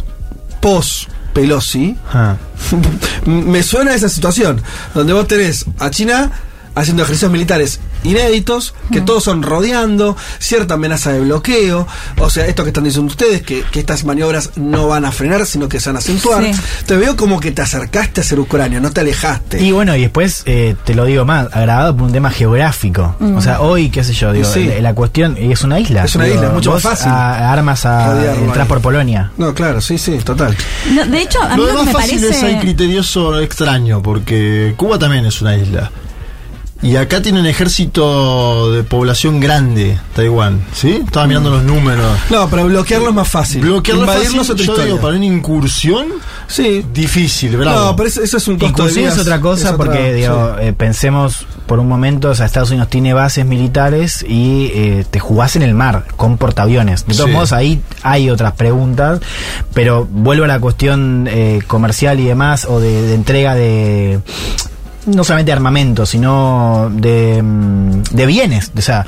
[0.60, 2.36] post Pelosi, Ah.
[3.26, 4.62] me suena esa situación,
[4.94, 6.30] donde vos tenés a China
[6.74, 11.86] haciendo ejercicios militares inéditos, que todos son rodeando, cierta amenaza de bloqueo,
[12.18, 15.44] o sea, esto que están diciendo ustedes, que, que estas maniobras no van a frenar,
[15.46, 16.42] sino que se van a acentuar.
[16.44, 16.60] Sí.
[16.86, 19.62] Te veo como que te acercaste a ser Ucrania, no te alejaste.
[19.62, 23.14] Y bueno, y después eh, te lo digo más, agravado por un tema geográfico.
[23.18, 23.36] Mm.
[23.36, 24.64] O sea, hoy, qué sé yo, digo, Sí.
[24.64, 26.04] la, la cuestión y es una isla.
[26.04, 28.68] Es una Digo, isla, es mucho más fácil a- armas a entrar ahí.
[28.68, 29.30] por Polonia.
[29.36, 30.56] No, claro, sí, sí, total.
[30.92, 32.60] No, de hecho, a mí Lo lo que demás me fácil es ahí parece.
[32.60, 35.90] criterioso extraño, porque Cuba también es una isla.
[36.82, 41.02] Y acá tiene un ejército de población grande, Taiwán, ¿sí?
[41.04, 42.16] Estaba mirando los números.
[42.30, 43.60] No, pero bloquearlo es más fácil.
[43.60, 44.84] Bloquearlo es Invadirlo fácil, es otra yo historia.
[44.86, 46.06] digo, para una incursión,
[46.46, 46.82] sí.
[46.94, 47.84] difícil, bravo.
[47.86, 50.14] No, pero eso, eso es un costo de vida, es otra cosa es otra- porque
[50.14, 50.66] digo, sí.
[50.68, 55.20] eh, pensemos por un momento, o sea, Estados Unidos tiene bases militares y eh, te
[55.20, 57.06] jugás en el mar con portaaviones.
[57.06, 57.34] De todos Sí.
[57.34, 59.20] modos, ahí hay otras preguntas,
[59.74, 64.20] pero vuelvo a la cuestión eh, comercial y demás, o de, de entrega de
[65.06, 68.70] no solamente de armamento, sino de, mm, de bienes.
[68.76, 69.06] O sea,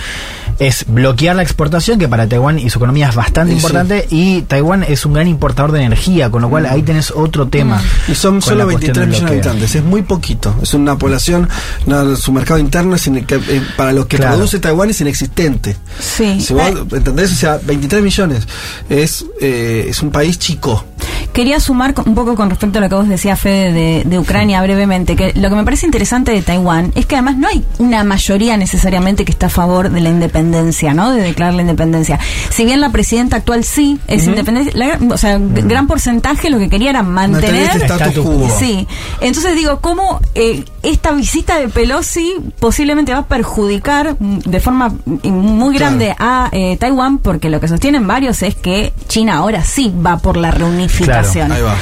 [0.58, 3.56] es bloquear la exportación, que para Taiwán y su economía es bastante sí.
[3.56, 7.48] importante, y Taiwán es un gran importador de energía, con lo cual ahí tenés otro
[7.48, 7.82] tema.
[8.06, 10.54] Y son solo la cuestión 23 del millones de habitantes, es muy poquito.
[10.62, 11.48] Es una población,
[11.86, 14.34] no, su mercado interno es eh, para lo que Claro.
[14.34, 15.76] produce Taiwán es inexistente.
[15.98, 16.40] Sí.
[16.40, 18.46] Si vos Eh, entendés, o sea, 23 millones
[18.88, 20.84] es, eh, es un país chico.
[21.32, 24.18] Quería sumar con- un poco con respecto a lo que vos decías, Fede, de, de
[24.18, 27.64] Ucrania brevemente, que lo que me parece interesante de Taiwán es que además no hay
[27.78, 31.10] una mayoría necesariamente que está a favor de la independencia, ¿no?
[31.12, 32.18] De declarar la independencia.
[32.50, 36.50] Si bien la presidenta actual sí es independencia, la gran- o sea, g- gran porcentaje
[36.50, 37.52] lo que quería era mantener...
[37.52, 38.50] Mantener este status Status quo.
[38.58, 38.86] Sí,
[39.20, 45.74] entonces digo, ¿cómo eh, esta visita de Pelosi posiblemente va a perjudicar de forma muy
[45.76, 47.18] grande a eh, Taiwán?
[47.18, 51.50] Porque lo que sostienen varios es que China ahora sí va por la reunificación.
[51.52, 51.74] Ahí va.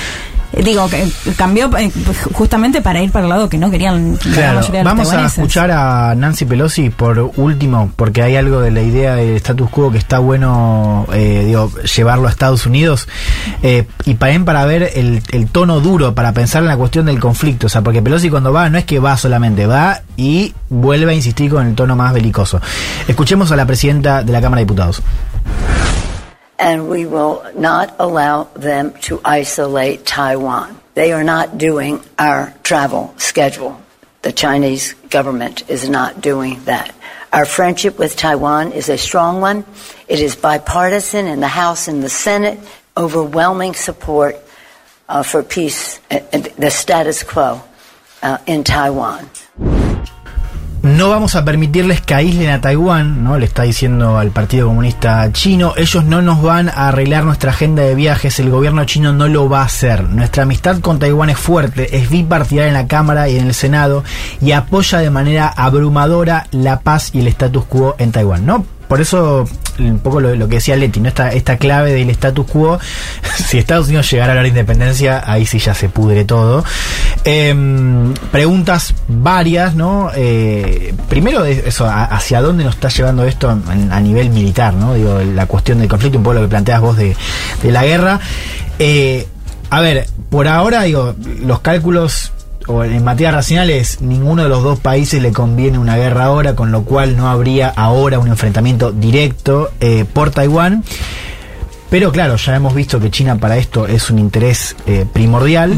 [0.53, 1.92] Digo, que cambió eh,
[2.32, 5.70] justamente para ir para el lado que no querían la Claro, los vamos a escuchar
[5.70, 9.98] a Nancy Pelosi por último, porque hay algo de la idea del status quo que
[9.98, 13.09] está bueno eh, digo, llevarlo a Estados Unidos
[13.62, 17.20] eh, y también para ver el, el tono duro, para pensar en la cuestión del
[17.20, 17.66] conflicto.
[17.66, 21.14] O sea, porque Pelosi cuando va no es que va solamente, va y vuelve a
[21.14, 22.61] insistir con el tono más belicoso.
[23.07, 25.03] Escuchemos a la presidenta de la Cámara de Diputados.
[26.61, 30.78] And we will not allow them to isolate Taiwan.
[30.94, 33.80] They are not doing our travel schedule.
[34.22, 36.94] The Chinese government is not doing that.
[37.32, 39.64] Our friendship with Taiwan is a strong one.
[40.08, 42.58] It is bipartisan in the House and the Senate,
[42.96, 44.36] overwhelming support
[45.08, 47.62] uh, for peace, uh, uh, the status quo
[48.22, 49.30] uh, in Taiwan.
[50.82, 53.38] No vamos a permitirles que aíslen a Taiwán, ¿no?
[53.38, 55.74] Le está diciendo al Partido Comunista Chino.
[55.76, 58.40] Ellos no nos van a arreglar nuestra agenda de viajes.
[58.40, 60.04] El gobierno chino no lo va a hacer.
[60.04, 64.04] Nuestra amistad con Taiwán es fuerte, es bipartidaria en la Cámara y en el Senado
[64.40, 68.79] y apoya de manera abrumadora la paz y el status quo en Taiwán, ¿no?
[68.91, 71.07] Por eso, un poco lo, que decía Leti, ¿no?
[71.07, 72.80] Esta, esta clave del status quo,
[73.36, 76.64] si Estados Unidos llegara a la independencia, ahí sí ya se pudre todo.
[77.22, 80.11] Em, preguntas varias, ¿no?
[80.12, 84.95] Eh, primero, es eso, ¿hacia dónde nos está llevando esto a nivel militar, ¿no?
[84.95, 87.16] Digo, la cuestión del conflicto, un poco lo que planteas vos de,
[87.62, 88.18] de la guerra.
[88.80, 89.24] Eh,
[89.70, 91.14] a ver, por ahora, digo,
[91.45, 92.32] los cálculos
[92.70, 96.54] o en materia racional es ninguno de los dos países le conviene una guerra ahora,
[96.54, 100.84] con lo cual no habría ahora un enfrentamiento directo eh, por Taiwán.
[101.90, 105.76] Pero claro, ya hemos visto que China para esto es un interés eh, primordial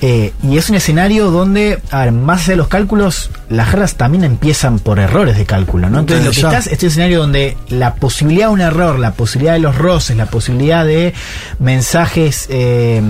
[0.00, 3.94] eh, y es un escenario donde, a ver, más allá de los cálculos, las guerras
[3.94, 6.00] también empiezan por errores de cálculo, ¿no?
[6.00, 6.48] Entonces, lo que Ya.
[6.48, 10.26] estás, este escenario donde la posibilidad de un error, la posibilidad de los roces, la
[10.26, 11.14] posibilidad de
[11.60, 13.00] mensajes eh,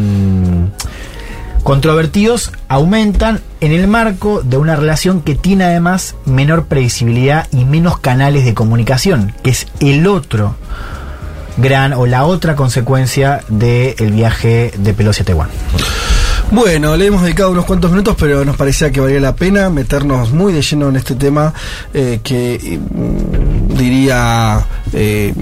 [1.63, 7.99] controvertidos aumentan en el marco de una relación que tiene además menor previsibilidad y menos
[7.99, 10.57] canales de comunicación, que es el otro
[11.57, 15.49] gran o la otra consecuencia del viaje de Pelosi a Taiwán.
[16.53, 20.33] Bueno, le hemos dedicado unos cuantos minutos, pero nos parecía que valía la pena meternos
[20.33, 21.55] muy de lleno en este tema
[21.95, 25.33] eh, que mm, diría eh,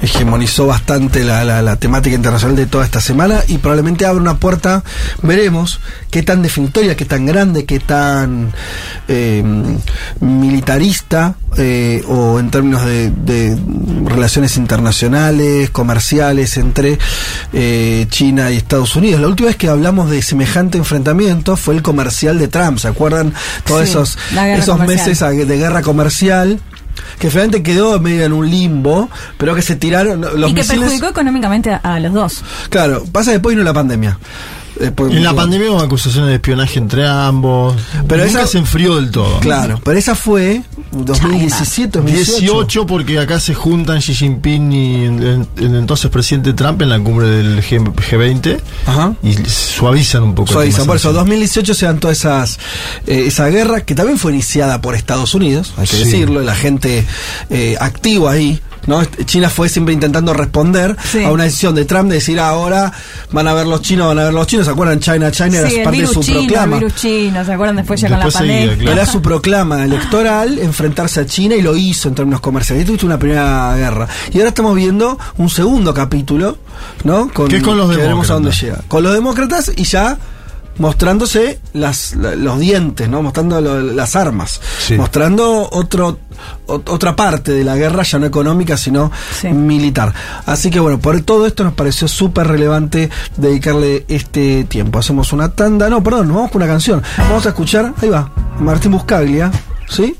[0.00, 4.36] hegemonizó bastante la, la- la temática internacional de toda esta semana y probablemente abre una
[4.38, 4.84] puerta,
[5.22, 8.52] veremos qué tan definitoria, qué tan grande, qué tan
[9.08, 9.42] eh,
[10.20, 11.34] militarista
[12.06, 13.58] o en términos de, de
[14.04, 16.98] relaciones internacionales, comerciales entre
[18.10, 19.20] China y Estados Unidos.
[19.20, 23.32] La última vez que hablamos de semejante enfrentamiento fue el comercial de Trump, ¿se acuerdan?
[23.64, 25.08] Todos Sí, esos, esos comercial.
[25.32, 26.60] meses de guerra comercial.
[27.20, 29.08] Que finalmente quedó medio en un limbo,
[29.38, 30.80] pero que se tiraron los y que misiles.
[30.80, 32.42] perjudicó económicamente a, a los dos.
[32.70, 34.18] Claro, pasa después vino la pandemia.
[34.80, 37.74] En la pandemia hubo acusaciones de espionaje entre ambos.
[38.06, 39.40] Pero Nunca esa- se enfrió del todo.
[39.40, 42.40] Claro, pero esa fue 2017, 2018.
[42.40, 46.98] 18 porque acá se juntan Xi Jinping y el, el entonces presidente Trump en la
[47.00, 49.14] cumbre del G, 20 Ajá.
[49.22, 50.50] y suavizan un poco.
[50.50, 51.28] el Suaviza, tema por eso, sanciones.
[51.30, 52.58] 2018 se dan todas esas
[53.06, 56.04] eh, esa guerra que también fue iniciada por Estados Unidos, hay que Sí.
[56.04, 57.04] decirlo, la gente
[57.50, 59.04] eh, activa ahí, ¿no?
[59.04, 61.22] China fue siempre intentando responder Sí.
[61.22, 62.92] a una decisión de Trump de decir "Ah, ahora
[63.30, 64.98] van a ver los chinos, van a ver los chinos, ¿se acuerdan?
[64.98, 66.76] China, China Sí, era el parte de su chino, el proclama.
[66.78, 68.84] virus chino, ¿se acuerdan después ya con la Después seguía, pandemia?
[68.84, 69.00] claro.
[69.02, 72.82] Era su proclama electoral enfrentarse a China y lo hizo en términos comerciales.
[72.82, 74.08] Y tuviste una primera guerra.
[74.32, 76.58] Y ahora estamos viendo un segundo capítulo,
[77.04, 77.28] ¿no?
[77.28, 78.60] Que es con los que veremos a dónde demócratas.
[78.80, 78.88] llega.
[78.88, 80.16] Con los demócratas y ya
[80.78, 83.22] mostrándose las, la- los dientes, ¿no?
[83.22, 84.60] Mostrando lo- las armas.
[84.86, 84.94] Sí.
[84.96, 86.18] Mostrando otro
[86.66, 89.10] ot- otra parte de la guerra, ya no económica, sino
[89.40, 89.48] Sí.
[89.48, 90.12] militar.
[90.46, 94.98] Así que bueno, por todo esto nos pareció súper relevante dedicarle este tiempo.
[94.98, 97.02] Hacemos una tanda, no, perdón, nos vamos con una canción.
[97.18, 98.30] Vamos a escuchar, ahí va,
[98.60, 99.50] Martín Buscaglia,
[99.88, 100.16] ¿sí?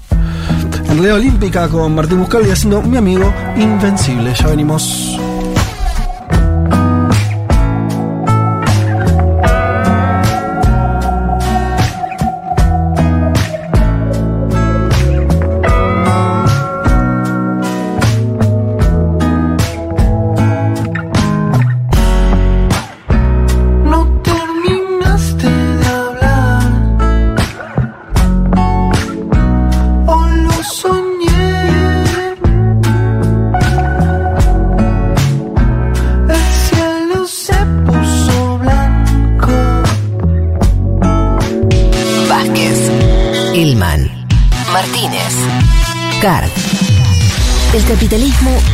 [0.88, 4.34] En realidad olímpica con Martín Buscaglia haciendo mi amigo Invencible.
[4.34, 5.18] Ya venimos.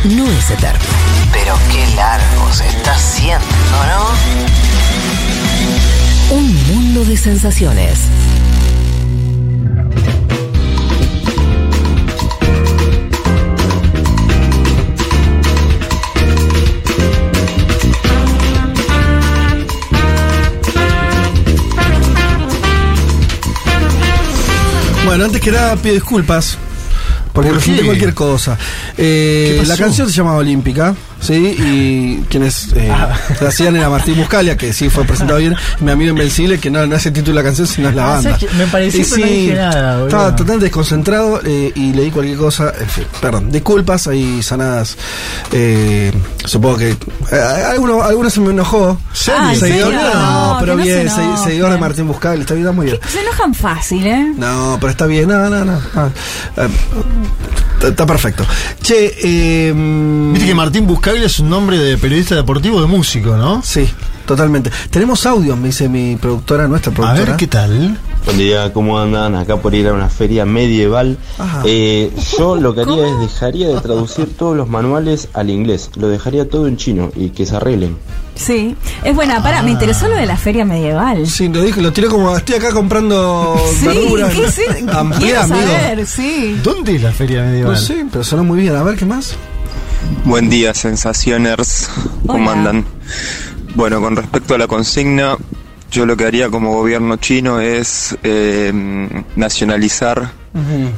[0.09, 0.79] No es eterno.
[1.31, 3.47] Pero qué largo se está haciendo,
[3.89, 4.09] ¿no?
[6.35, 7.97] Un mundo de sensaciones.
[25.05, 26.59] Bueno, antes que nada pido disculpas.
[27.35, 27.81] Porque ¿Por qué?
[27.83, 28.57] cualquier cosa.
[28.97, 30.95] Eh, la canción se llama Olímpica,
[31.25, 31.55] ¿sí?
[31.59, 33.17] Y quienes eh, Ah.
[33.41, 36.69] la hacían era Martín Buscalia, que sí fue presentado bien, y mi amigo Invencible, que
[36.69, 38.37] no, no es el título de la canción, sino es la Ah, banda.
[38.57, 40.07] Me pareció, Y pero no dije nada, boludo.
[40.07, 42.71] Estaba totalmente desconcentrado eh, y leí cualquier cosa.
[42.79, 44.97] En fin, perdón, disculpas, ahí sanadas.
[45.51, 46.11] Eh,
[46.45, 46.91] supongo que.
[46.91, 46.95] Eh,
[47.69, 48.97] alguno, alguno se me enojó.
[49.29, 50.01] Ah, ¿en Seguidor, serio?
[50.13, 52.99] no, No, pero que bien, se seguidor de Martín Buscalia, está bien, está muy bien.
[53.11, 54.33] Se enojan fácil, ¿eh?
[54.37, 55.79] No, pero está bien, no, no, no.
[55.95, 56.09] Ah,
[56.57, 56.67] eh,
[57.89, 58.45] está- perfecto.
[58.81, 59.73] Che, eh,
[60.33, 63.61] Viste que Martín Buscaglia es un nombre de periodista deportivo de músico, ¿no?
[63.63, 63.87] Sí,
[64.25, 64.71] totalmente.
[64.89, 67.25] Tenemos audio, me dice mi productora, nuestra A productora.
[67.31, 67.97] ver qué tal.
[68.25, 69.35] Buen día, ¿cómo andan?
[69.35, 71.17] Acá por ir a una feria medieval.
[71.63, 75.91] Eh, yo lo que haría es dejaría de traducir todos los manuales al inglés.
[75.95, 77.97] Lo dejaría todo en chino y que se arreglen.
[78.33, 78.75] Sí.
[79.03, 81.27] Es buena, para, me interesó lo de la feria medieval.
[81.27, 84.33] Sí, lo dije, lo tiré como estoy acá comprando Sí, verduras.
[84.33, 84.87] ¿qué es?
[84.87, 85.61] Amplía, Quiero amigo.
[85.71, 86.59] saber, sí.
[86.63, 87.73] ¿Dónde es la feria medieval?
[87.73, 88.75] No sé, pero sonó muy bien.
[88.75, 89.35] A ver, ¿qué más?
[90.25, 91.89] Buen día, sensacioners.
[92.25, 92.57] ¿Cómo Hola.
[92.57, 92.85] andan?
[93.75, 95.37] Bueno, con respecto a la consigna,
[95.91, 98.71] yo lo que haría como gobierno chino es eh,
[99.35, 100.31] nacionalizar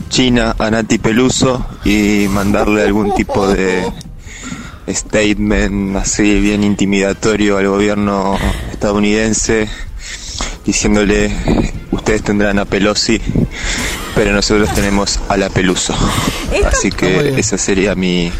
[0.09, 3.91] China a Nati Peluso y mandarle algún tipo de
[4.88, 8.38] statement así bien intimidatorio al gobierno
[8.72, 9.68] estadounidense
[10.64, 11.31] diciéndole
[11.91, 13.19] ustedes tendrán a Pelosi
[14.14, 15.95] pero nosotros tenemos a la Peluso
[16.65, 18.31] así que esa sería mi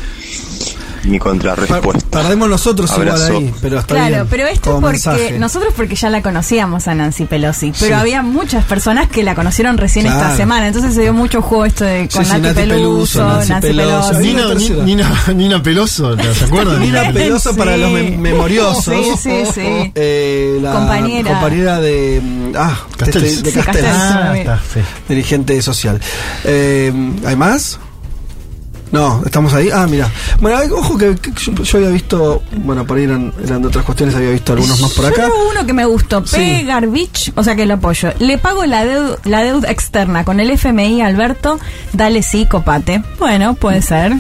[1.08, 3.28] mi contrarrespuesta Tardemos nosotros Abrazo.
[3.28, 4.28] igual ahí, pero está Claro, bien.
[4.30, 5.40] pero esto es porque mensaje.
[5.40, 8.02] nosotros porque ya la conocíamos a Nancy Pelosi, pero Sí.
[8.02, 10.38] había muchas personas que la conocieron recién esta Claro.
[10.38, 13.28] semana, entonces se dio mucho juego esto de con Sí, sí, Nancy, Nati Peluso, Peluso,
[13.28, 14.10] Nancy Nancy, Pelosi.
[14.10, 14.28] Pelosi.
[14.28, 14.84] Nina- Nina.
[14.86, 16.80] Nina, Nina Peloso, ¿te acuerdas?
[16.80, 17.82] Nina Peloso para Sí.
[17.82, 18.84] los mem- memoriosos.
[18.86, 19.92] Sí, sí, sí.
[19.96, 21.32] Eh, la Compañera.
[21.32, 22.22] compañera de.
[22.24, 23.44] mm, Ah, Castells.
[23.44, 23.86] de, de Sí, Castells.
[23.88, 24.14] Castells.
[24.24, 24.80] Ah, está, sí.
[25.08, 26.00] dirigente social.
[26.44, 26.92] Eh,
[27.26, 27.80] ¿Hay más?
[28.92, 29.70] No, estamos ahí.
[29.74, 30.10] Ah, mira.
[30.40, 33.84] Bueno, ojo que, que yo, yo había visto, bueno, por ahí eran, eran de otras
[33.84, 35.30] cuestiones, había visto algunos más por Yo acá.
[35.52, 36.36] uno que me gustó, Sí.
[36.38, 36.64] P.
[36.64, 38.10] Garbich, o sea que lo apoyo.
[38.20, 41.60] Le pago la, deu- la deuda externa con el FMI, Alberto,
[41.94, 43.04] dale sí, copate.
[43.20, 44.14] Bueno, puede ser.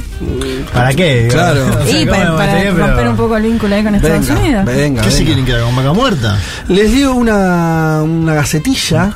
[0.73, 1.27] ¿Para qué?
[1.31, 1.65] Claro.
[1.81, 4.41] O sea, y ¿cómo para, pero- romper un poco el vínculo ahí con Estados Venga,
[4.41, 4.65] Unidos.
[4.65, 5.02] venga.
[5.03, 5.26] ¿Qué se venga.
[5.27, 6.39] quieren que haga con vaca muerta?
[6.68, 9.15] Les digo una, una gacetilla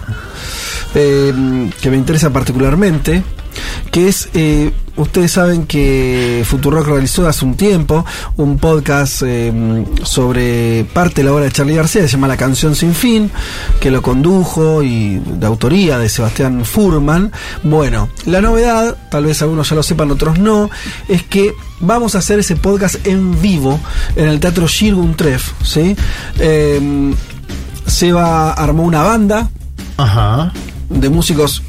[0.95, 3.23] eh, que me interesa particularmente,
[3.91, 8.05] que es eh, ustedes saben que Futurock realizó hace un tiempo
[8.37, 12.75] un podcast eh, sobre parte de la obra de Charlie García, se llama La canción
[12.75, 13.31] sin fin,
[13.79, 17.31] que lo condujo y de autoría de Sebastián Furman.
[17.63, 20.69] Bueno, la novedad, tal vez algunos ya lo sepan, otros no,
[21.07, 23.79] es que vamos a hacer ese podcast en vivo
[24.15, 25.95] en el Teatro Shirgun Tref, ¿sí?
[26.39, 27.13] Eh,
[27.85, 29.49] Seba armó una banda
[29.97, 30.53] Ajá.
[30.89, 31.61] de músicos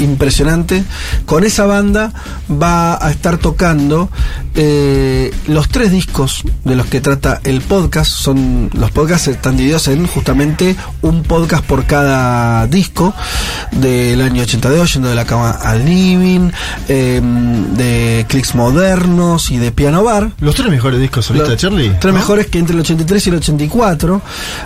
[0.00, 0.84] impresionante.
[1.26, 2.12] Con esa banda
[2.50, 4.10] va a estar tocando
[4.54, 8.10] eh, los tres discos de los que trata el podcast.
[8.10, 13.14] Son los podcasts están divididos en justamente un podcast por cada disco
[13.72, 16.50] del año 82, yendo de la cama al living,
[16.88, 20.32] eh, de clics modernos y de piano bar.
[20.40, 21.90] Los tres mejores discos solistas de Charlie.
[22.00, 22.20] Tres ¿no?
[22.20, 24.22] mejores que entre el 83 y el 84,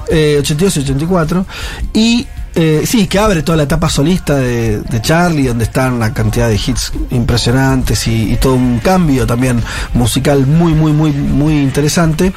[0.08, 1.46] eh, 82 y 84.
[1.92, 6.48] Y eh, sí, que abre toda la etapa solista de, Charlie, donde están una cantidad
[6.48, 9.62] de hits impresionantes y, y todo un cambio también
[9.92, 12.32] musical muy, muy, muy, muy interesante.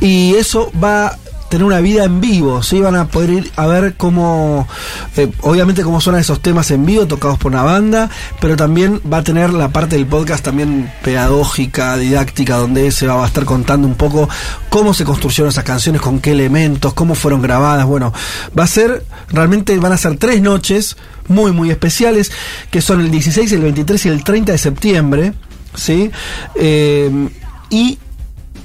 [0.00, 1.16] Y eso va
[1.48, 2.80] tener una vida en vivo, ¿sí?
[2.80, 4.66] Van a poder ir a ver cómo,
[5.16, 8.10] eh, obviamente cómo suenan esos temas en vivo, tocados por una banda,
[8.40, 13.22] pero también va a tener la parte del podcast también pedagógica, didáctica, donde se va
[13.22, 14.28] a estar contando un poco
[14.68, 18.12] cómo se construyeron esas canciones, con qué elementos, cómo fueron grabadas, bueno,
[18.58, 20.96] va a ser, realmente van a ser tres noches
[21.28, 22.32] muy, muy especiales,
[22.70, 25.32] que son el 16, el 23 y el 30 de septiembre,
[25.74, 26.10] ¿sí?
[26.56, 27.28] Eh,
[27.70, 27.98] y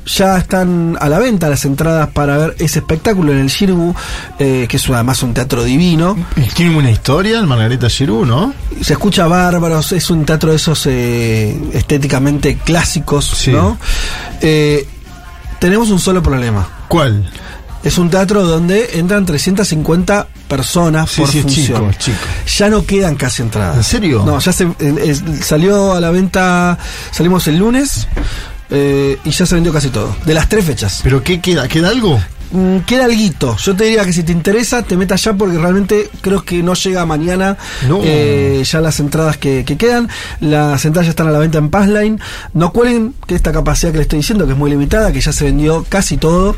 [0.06, 3.94] ya están a la venta las entradas para ver ese espectáculo en el Shirgu,
[4.40, 6.16] eh, que es además un teatro divino.
[6.56, 8.54] Tiene una historia, el Margarita Giroux, ¿no?
[8.82, 13.78] Se escucha bárbaros, es un teatro de esos eh, estéticamente clásicos, ¿no?
[14.42, 14.88] Eh,
[15.60, 16.68] tenemos un solo problema.
[16.88, 17.30] ¿Cuál?
[17.84, 21.92] Es un teatro donde entran 350 personas Sí, por sí, función.
[21.92, 22.18] chico, chico.
[22.58, 23.78] Ya no quedan casi entradas.
[23.78, 24.24] ¿En serio?
[24.26, 26.78] No, ya se eh, es- salió a la venta,
[27.12, 28.08] salimos el lunes
[28.72, 30.16] eh, y ya se vendió casi todo.
[30.26, 31.00] De las tres fechas.
[31.04, 31.68] ¿Pero qué queda?
[31.68, 32.20] ¿Queda algo?
[32.52, 33.56] Mm, Queda alguito.
[33.58, 36.74] Yo te diría que si te interesa, te metas ya porque realmente creo que no
[36.74, 38.00] llega mañana No.
[38.04, 40.10] eh, ya las entradas que, que quedan.
[40.40, 42.20] Las entradas ya están a la venta en Passline.
[42.56, 45.32] No cuelguen que esta capacidad que le estoy diciendo, que es muy limitada, que ya
[45.32, 46.56] se vendió casi todo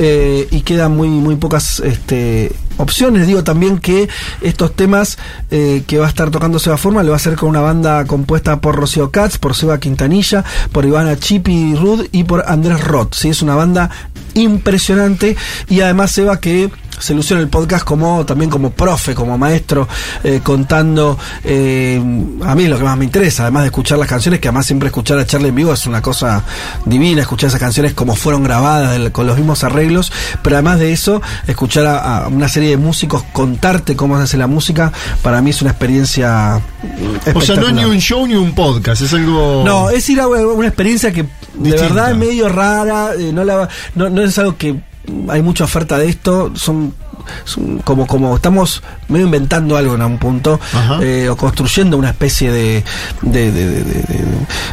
[0.00, 3.26] eh, y quedan muy, muy pocas este, opciones.
[3.26, 4.08] Digo también que
[4.40, 5.18] estos temas
[5.50, 8.04] eh, que va a estar tocando Seba Forma lo va a hacer con una banda
[8.06, 13.14] compuesta por Rocío Katz, por Seba Quintanilla, por Ivana Chipi Rud y por Andrés Roth.
[13.14, 13.28] ¿sí?
[13.28, 13.90] Es una banda
[14.34, 15.36] impresionante
[15.68, 19.88] y además Seba que se lució en el podcast como también como profe, como maestro,
[20.24, 22.00] eh, contando eh,
[22.44, 24.88] a mí lo que más me interesa, además de escuchar las canciones, que además siempre
[24.88, 26.44] escuchar a Charlie en vivo es una cosa
[26.84, 30.12] divina, escuchar esas canciones como fueron grabadas, con los mismos arreglos,
[30.42, 34.36] pero además de eso, escuchar a, a una serie de músicos contarte cómo se hace
[34.36, 34.92] la música,
[35.22, 36.60] para mí es una experiencia
[37.34, 39.62] O sea, no es ni un show ni un podcast, es algo.
[39.64, 41.82] No, es ir a una experiencia que de Distinta.
[41.94, 44.76] verdad es medio rara, eh, no, la, no, no es algo que
[45.28, 46.94] hay mucha oferta de esto, son,
[47.84, 50.60] como, como estamos medio inventando algo en un punto,
[51.00, 52.84] eh, o construyendo una especie de,
[53.22, 53.82] de, de,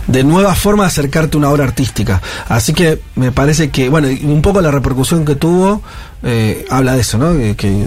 [0.08, 2.22] de- nueva forma de acercarte a una obra artística.
[2.50, 5.82] Así que me parece que, bueno, un poco la repercusión que tuvo
[6.24, 7.34] eh, habla de eso, ¿no?
[7.38, 7.86] Que, que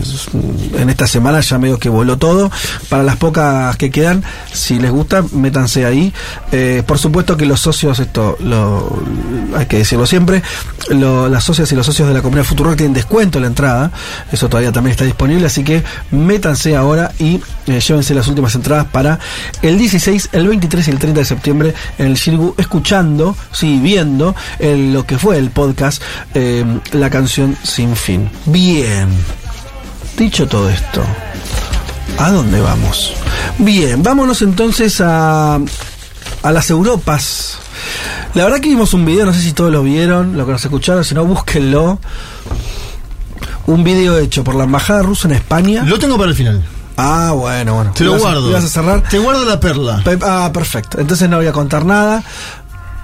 [0.79, 2.53] en esta semana ya medio que voló todo.
[2.89, 4.23] Para las pocas que quedan,
[4.53, 6.13] si les gusta, métanse ahí.
[6.53, 9.03] Eh, por supuesto que los socios, esto lo,
[9.57, 10.43] hay que decirlo siempre,
[10.91, 13.91] lo- las socias y los socios de la comunidad Futuro tienen descuento en la entrada.
[14.31, 18.87] Eso todavía también está disponible, así que métanse ahora y eh, llévense las últimas entradas
[18.87, 19.19] para
[19.63, 24.35] el 16, el 23 y el 30 de septiembre en el Shirgu, escuchando, sí, viendo
[24.59, 26.03] el- lo que fue el podcast,
[26.35, 28.31] eh, la canción Sin Fin.
[28.47, 29.09] Bien.
[30.17, 31.03] Dicho todo esto,
[32.19, 33.13] ¿a dónde vamos?
[33.59, 35.61] Bien, vámonos entonces a,
[36.43, 37.59] a las Europas.
[38.35, 40.65] La verdad que vimos un video, no sé si todos lo vieron, lo que nos
[40.65, 42.01] escucharon, si no, búsquenlo.
[43.69, 45.83] Un video hecho por la Embajada Rusa en España.
[45.85, 46.65] Lo tengo para el final.
[46.97, 47.93] Ah, bueno, bueno.
[47.95, 48.51] Te lo ¿Ibas a- guardo.
[48.51, 49.03] ibas a cerrar?
[49.09, 50.01] Te guardo la perla.
[50.05, 50.99] Pe- Ah, perfecto.
[51.01, 52.25] Entonces no voy a contar nada.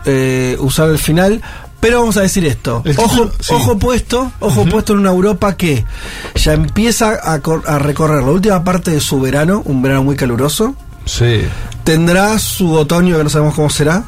[0.06, 1.40] Eh, usar el final.
[1.80, 2.82] Pero vamos a decir esto.
[2.96, 3.52] Ojo, sí.
[3.52, 5.84] ojo puesto, ojo puesto en una Europa que
[6.34, 10.74] ya empieza a recorrer la última parte de su verano, un verano muy caluroso.
[11.04, 11.42] Sí.
[11.84, 14.04] Tendrá su otoño que no sabemos cómo será.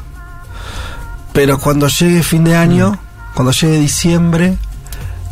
[1.33, 3.35] Pero cuando llegue fin de año, Mm.
[3.35, 4.57] cuando llegue diciembre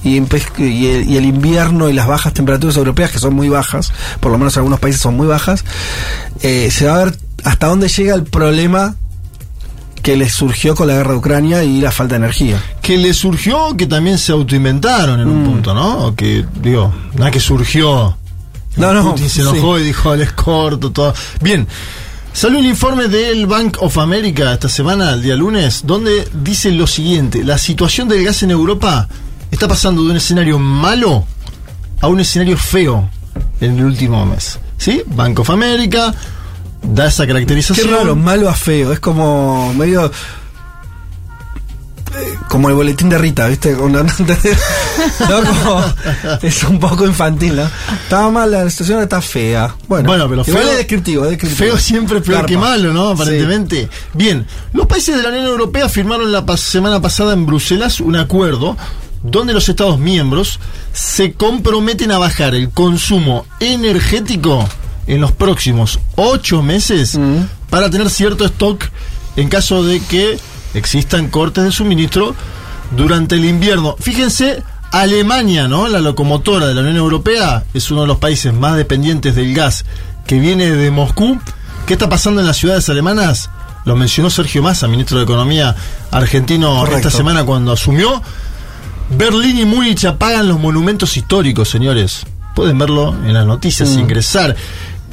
[0.06, 4.32] y, el, y el invierno y las bajas temperaturas europeas, que son muy bajas, por
[4.32, 5.65] lo menos en algunos países son muy bajas,
[6.41, 8.95] eh, se va a ver hasta dónde llega el problema
[10.02, 12.61] que les surgió con la guerra de Ucrania y la falta de energía.
[12.82, 15.45] Que le surgió que también se autoinventaron en un Mm.
[15.45, 16.06] punto, ¿no?
[16.06, 18.15] O que, digo, nada que surgió.
[18.77, 21.14] No, no, Putin se enojó y dijo, les corto todo.
[21.41, 21.68] Bien.
[22.34, 26.86] Salió un informe del Bank of America esta semana, el día lunes, donde dice lo
[26.86, 29.07] siguiente: la situación del gas en Europa
[29.56, 31.26] está pasando de un escenario malo
[32.02, 33.10] a un escenario feo
[33.61, 34.60] en el último mes.
[34.77, 35.02] ¿Sí?
[35.07, 36.14] Bank of America
[36.84, 37.90] da esa Qué caracterización.
[37.91, 38.91] raro, malo a feo.
[38.94, 40.06] Es como medio.
[42.15, 43.73] eh, Como el boletín de Rita, ¿viste?
[43.76, 45.84] No, como-
[46.41, 47.64] es un poco infantil, ¿no?
[48.03, 49.76] Estaba mal, la situación está fea.
[49.88, 51.57] Bueno, Bueno, pero feo- es descriptivo, es descriptivo.
[51.72, 52.48] Feo siempre peor Garpa.
[52.48, 53.07] que malo, ¿no?
[53.15, 53.22] Sí.
[53.22, 53.90] Aparentemente.
[54.14, 58.77] Bien, los países de la Unión Europea firmaron la semana pasada en Bruselas un acuerdo
[59.27, 60.60] donde los Estados miembros
[60.93, 64.68] se comprometen a bajar el consumo energético
[65.07, 67.43] en los próximos ocho meses Mm.
[67.69, 68.84] para tener cierto stock
[69.35, 70.39] en caso de que
[70.73, 72.35] existan cortes de suministro
[72.95, 73.95] durante el invierno.
[73.99, 75.88] Fíjense, Alemania, ¿no?
[75.88, 79.85] La locomotora de la Unión Europea es uno de los países más dependientes del gas
[80.26, 81.39] que viene de Moscú.
[81.85, 83.49] ¿Qué está pasando en las ciudades alemanas?
[83.85, 85.76] Lo mencionó Sergio Massa, ministro de Economía
[86.11, 87.07] argentino, Correcto.
[87.10, 88.22] esta semana cuando asumió.
[89.10, 92.26] Berlín y Múnich apagan los monumentos históricos, señores.
[92.56, 93.99] Pueden verlo en las noticias, Mm.
[93.99, 94.56] ingresar.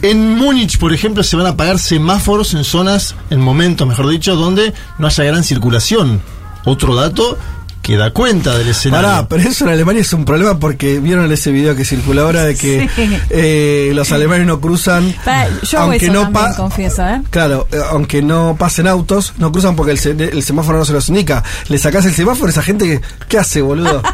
[0.00, 4.34] En Múnich, por ejemplo, se van a apagar semáforos en zonas, en momentos, mejor dicho,
[4.34, 6.20] donde no haya gran circulación.
[6.64, 7.36] Otro dato
[7.82, 9.08] que da cuenta del escenario.
[9.08, 12.44] Pará, pero eso en Alemania es un problema porque vieron ese video que circula ahora
[12.44, 13.10] de que Sí.
[13.30, 15.12] eh, los alemanes no cruzan.
[15.24, 17.20] Pa- yo aunque eso no también, confieso, ¿eh?
[17.30, 20.92] Claro, eh, aunque no pasen autos, no cruzan porque el, se- el semáforo no se
[20.92, 21.42] los indica.
[21.68, 23.00] Le sacás el semáforo a esa gente que.
[23.28, 24.00] ¿Qué hace, boludo?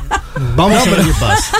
[0.56, 1.56] Vamos No, a ver qué pasa.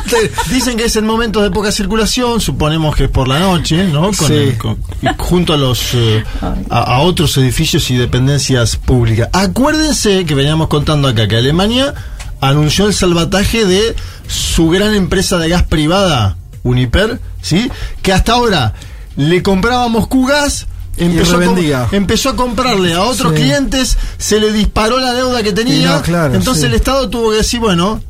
[0.50, 4.02] Dicen que es en momentos de poca circulación, suponemos que es por la noche, ¿no?
[4.02, 4.32] Con Sí.
[4.34, 6.24] el- con- y junto a los eh,
[6.70, 9.28] a, a otros edificios y dependencias públicas.
[9.32, 11.92] Acuérdense que veníamos contando acá que Alemania
[12.40, 13.94] anunció el salvataje de
[14.26, 17.70] su gran empresa de gas privada, Uniper, ¿sí?
[18.02, 18.74] Que hasta ahora
[19.16, 20.66] le compraba a Moscú gas.
[20.96, 23.42] Empezó a, empezó comprarle a otros Sí.
[23.42, 26.66] clientes, se le disparó la deuda que tenía, no, claro, entonces sí.
[26.66, 28.00] el Estado tuvo que decir, bueno,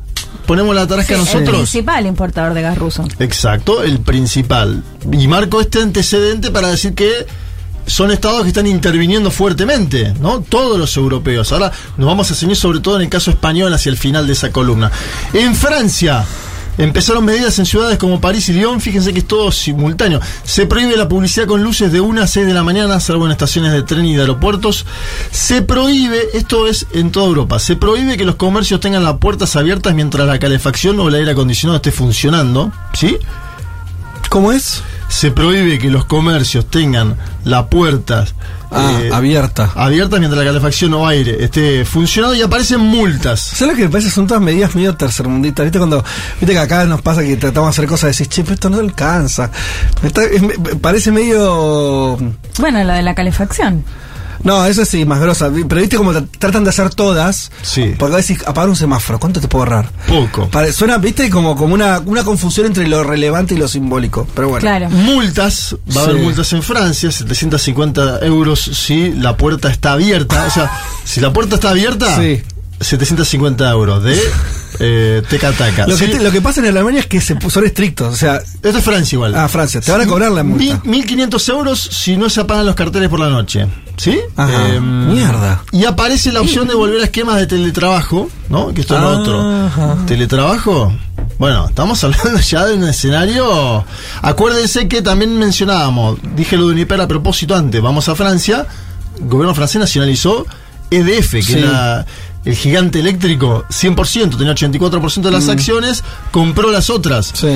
[0.47, 1.49] ponemos la tarasca El nosotros.
[1.55, 3.07] principal importador de gas ruso.
[3.19, 4.83] Exacto, el principal.
[5.11, 7.27] Y marco este antecedente para decir que
[7.89, 10.41] son estados que están interviniendo fuertemente, ¿no?
[10.41, 11.51] Todos los europeos.
[11.51, 14.33] Ahora nos vamos a ceñir sobre todo en el caso español hacia el final de
[14.33, 14.91] esa columna.
[15.33, 16.25] En Francia
[16.77, 20.21] empezaron medidas en ciudades como París y Lyon, fíjense que es todo simultáneo.
[20.43, 23.31] Se prohíbe la publicidad con luces de 1 a 6 de la mañana, salvo en
[23.31, 24.85] estaciones de tren y de aeropuertos.
[25.31, 29.55] Se prohíbe, esto es en toda Europa, se prohíbe que los comercios tengan las puertas
[29.55, 33.17] abiertas mientras la calefacción o el aire acondicionado esté funcionando, ¿sí?
[34.29, 34.83] ¿Cómo es?
[35.07, 38.35] Se prohíbe que los comercios tengan las puertas
[38.71, 39.71] Ah, eh, abierta.
[39.73, 43.39] abiertas mientras la calefacción o aire esté funcionando y aparecen multas.
[43.39, 44.11] ¿Sabes lo que me parece?
[44.11, 45.65] Son todas medidas medio tercermundistas.
[45.65, 46.03] ¿Viste cuando
[46.39, 48.69] viste que acá nos pasa que tratamos de hacer cosas y decís, che, pero esto
[48.69, 49.49] no alcanza?
[50.03, 52.17] Me está- es- me- parece medio.
[52.59, 53.83] Bueno, lo de la calefacción.
[54.43, 55.49] No, eso sí, más grosa.
[55.67, 57.51] Pero viste como tra- tratan de hacer todas.
[57.61, 57.93] Sí.
[57.97, 59.91] Porque a decís, apagar un semáforo, ¿cuánto te puedo ahorrar?
[60.07, 60.49] Poco.
[60.73, 64.27] Suena, viste, como, como una, una confusión entre lo relevante y lo simbólico.
[64.35, 64.61] Pero bueno.
[64.61, 64.89] Claro.
[64.89, 70.45] Multas, va a haber multas en Francia, 750 euros si la puerta está abierta.
[70.47, 70.71] O sea,
[71.03, 72.41] si la puerta está abierta, Sí.
[72.79, 74.19] 750 euros de
[74.79, 75.87] eh, teca-taca.
[75.87, 76.05] Lo, Sí.
[76.07, 78.13] que te- lo que pasa en Alemania es que se, son estrictos.
[78.13, 79.35] O sea, Esto es Francia igual.
[79.35, 79.81] Ah, Francia.
[79.81, 80.63] Te van a cobrar la multa.
[80.63, 83.67] Mil- 1500 euros si no se apagan los carteles por la noche.
[83.97, 84.17] ¿Sí?
[84.37, 84.69] Ajá.
[84.69, 85.61] Em, Mierda.
[85.73, 88.73] Y aparece la opción de volver a esquemas de teletrabajo, ¿no?
[88.73, 89.19] Que esto es lo Ajá.
[89.19, 90.05] otro.
[90.05, 90.93] ¿Teletrabajo?
[91.37, 93.83] Bueno, estamos hablando ya de un escenario.
[94.21, 98.65] Acuérdense que también mencionábamos, dije lo de Uniper a propósito antes, vamos a Francia,
[99.19, 100.45] el gobierno francés nacionalizó
[100.91, 101.53] EDF, que Sí.
[101.59, 102.05] era
[102.49, 105.49] el gigante eléctrico, 100%, tenía 84% de las Mm.
[105.51, 107.47] acciones, compró las otras sí.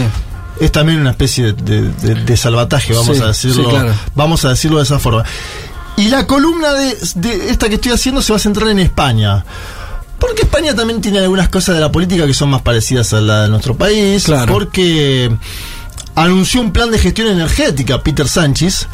[0.60, 3.94] es también una especie de, de- de salvataje, vamos Sí, a decirlo, sí, claro.
[4.15, 5.24] vamos a decirlo de esa forma.
[5.98, 9.45] Y la columna de, de esta que estoy haciendo se va a centrar en España.
[10.20, 13.44] Porque España también tiene algunas cosas de la política que son más parecidas a la
[13.44, 14.24] de nuestro país.
[14.24, 14.52] Claro.
[14.53, 15.36] Porque
[16.15, 18.88] anunció un plan de gestión energética Peter Sánchez.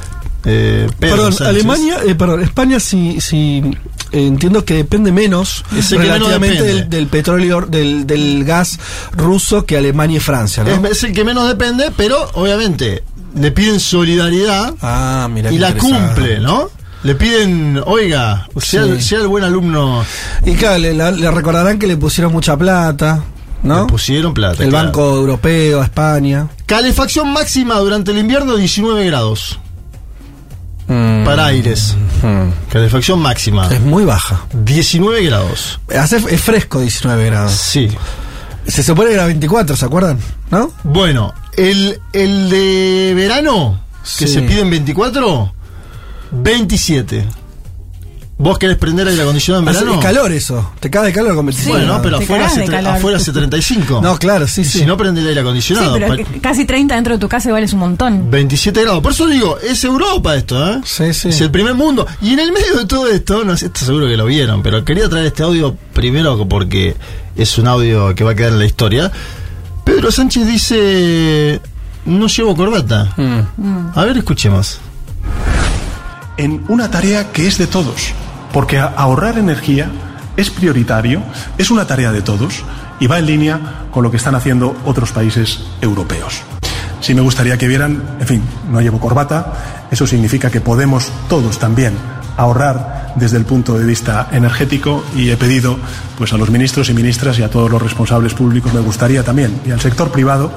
[0.45, 1.47] Eh, Perdón, Sánchez.
[1.47, 3.61] Alemania, eh, perdón, España sí, sí
[4.11, 6.81] eh, entiendo que depende menos relativamente depende.
[6.81, 8.79] del, del petróleo, del, del gas
[9.11, 10.71] ruso que Alemania y Francia, ¿no?
[10.87, 13.03] Es, es el que menos depende, pero obviamente
[13.35, 16.69] le piden solidaridad ah, y la cumple, ¿no?
[17.03, 19.01] Le piden, oiga, sea, Sí.
[19.01, 20.03] sea el buen alumno.
[20.45, 23.23] Y claro, le, recordarán que le pusieron mucha plata,
[23.63, 23.81] ¿no?
[23.81, 24.63] Le pusieron plata.
[24.63, 24.87] El claro.
[24.87, 26.49] Banco Europeo, España.
[26.65, 29.59] Calefacción máxima durante el invierno 19 grados.
[31.23, 31.95] Para aires.
[32.71, 33.67] Calefacción máxima.
[33.67, 34.45] Es muy baja.
[34.53, 35.79] 19 grados.
[35.95, 37.51] Hace, es fresco 19 grados.
[37.53, 37.89] Sí.
[38.65, 40.17] Se supone que era 24, ¿se acuerdan?
[40.49, 40.71] ¿No?
[40.83, 43.79] Bueno, el, el de verano,
[44.17, 44.33] que Sí.
[44.33, 45.53] se piden 24,
[46.31, 47.25] 27.
[48.41, 49.99] ¿Vos querés prender aire acondicionado en Hace- verano?
[49.99, 50.71] Es calor eso.
[50.79, 51.77] Te cagas de calor con 25.
[51.77, 53.99] Bueno, pero te afuera hace, afuera hace 35.
[54.01, 54.79] No, claro, sí, Y sí.
[54.79, 55.93] Si no prende el aire Sí, acondicionado.
[55.99, 58.31] pero que casi 30 dentro de tu casa igual es un montón.
[58.31, 59.03] 27 grados.
[59.03, 60.79] Por eso digo, es Europa esto, ¿eh?
[60.85, 61.27] Sí, sí.
[61.29, 62.07] Es el primer mundo.
[62.21, 64.85] Y en el medio de todo esto, no sé, esto seguro que lo vieron, pero
[64.85, 66.95] quería traer este audio primero porque
[67.35, 69.11] es un audio que va a quedar en la historia.
[69.83, 71.59] Pedro Sánchez dice,
[72.05, 73.11] no llevo corbata.
[73.17, 73.89] Mm.
[73.99, 74.79] A ver, escuchemos.
[76.37, 78.13] en una tarea que es de todos,
[78.53, 79.89] porque ahorrar energía
[80.37, 81.21] es prioritario,
[81.57, 82.63] es una tarea de todos
[82.99, 83.59] y va en línea
[83.91, 86.41] con lo que están haciendo otros países europeos.
[87.01, 89.53] Sí me gustaría que vieran, en fin, no llevo corbata,
[89.89, 91.93] eso significa que podemos todos también
[92.37, 95.77] ahorrar desde el punto de vista energético y he pedido
[96.17, 99.59] pues a los ministros y ministras y a todos los responsables públicos me gustaría también
[99.65, 100.51] y al sector privado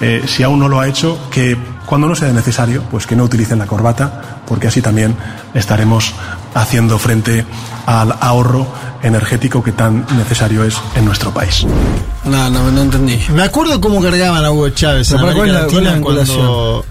[0.00, 1.56] eh, si aún no lo ha hecho que
[1.86, 5.16] cuando no sea necesario pues que no utilicen la corbata porque así también
[5.54, 6.12] estaremos
[6.54, 7.44] haciendo frente
[7.86, 8.66] al ahorro
[9.02, 11.64] energético que tan necesario es en nuestro país.
[12.24, 13.20] No, no, no entendí.
[13.32, 16.84] Me acuerdo cómo cargaban a Hugo Chávez en Pero ¿cuál América la- Latina cuando...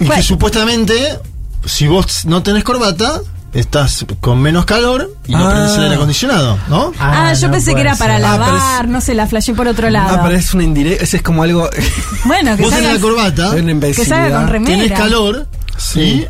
[0.00, 1.18] Y que supuestamente,
[1.64, 3.20] si vos no tenés corbata,
[3.52, 5.50] estás con menos calor y no Ah.
[5.50, 6.92] prendes el aire acondicionado, ¿no?
[6.98, 10.16] Ah, yo pensé que era para Ah, lavar, no sé, la flashé por otro lado.
[10.16, 11.02] Ah, pero es una indirecta.
[11.04, 11.68] Ese es como algo.
[12.24, 14.82] Bueno, que Vos tenés la corbata, que salga con remera.
[14.82, 15.46] tenés calor
[15.78, 16.00] Sí.
[16.00, 16.26] y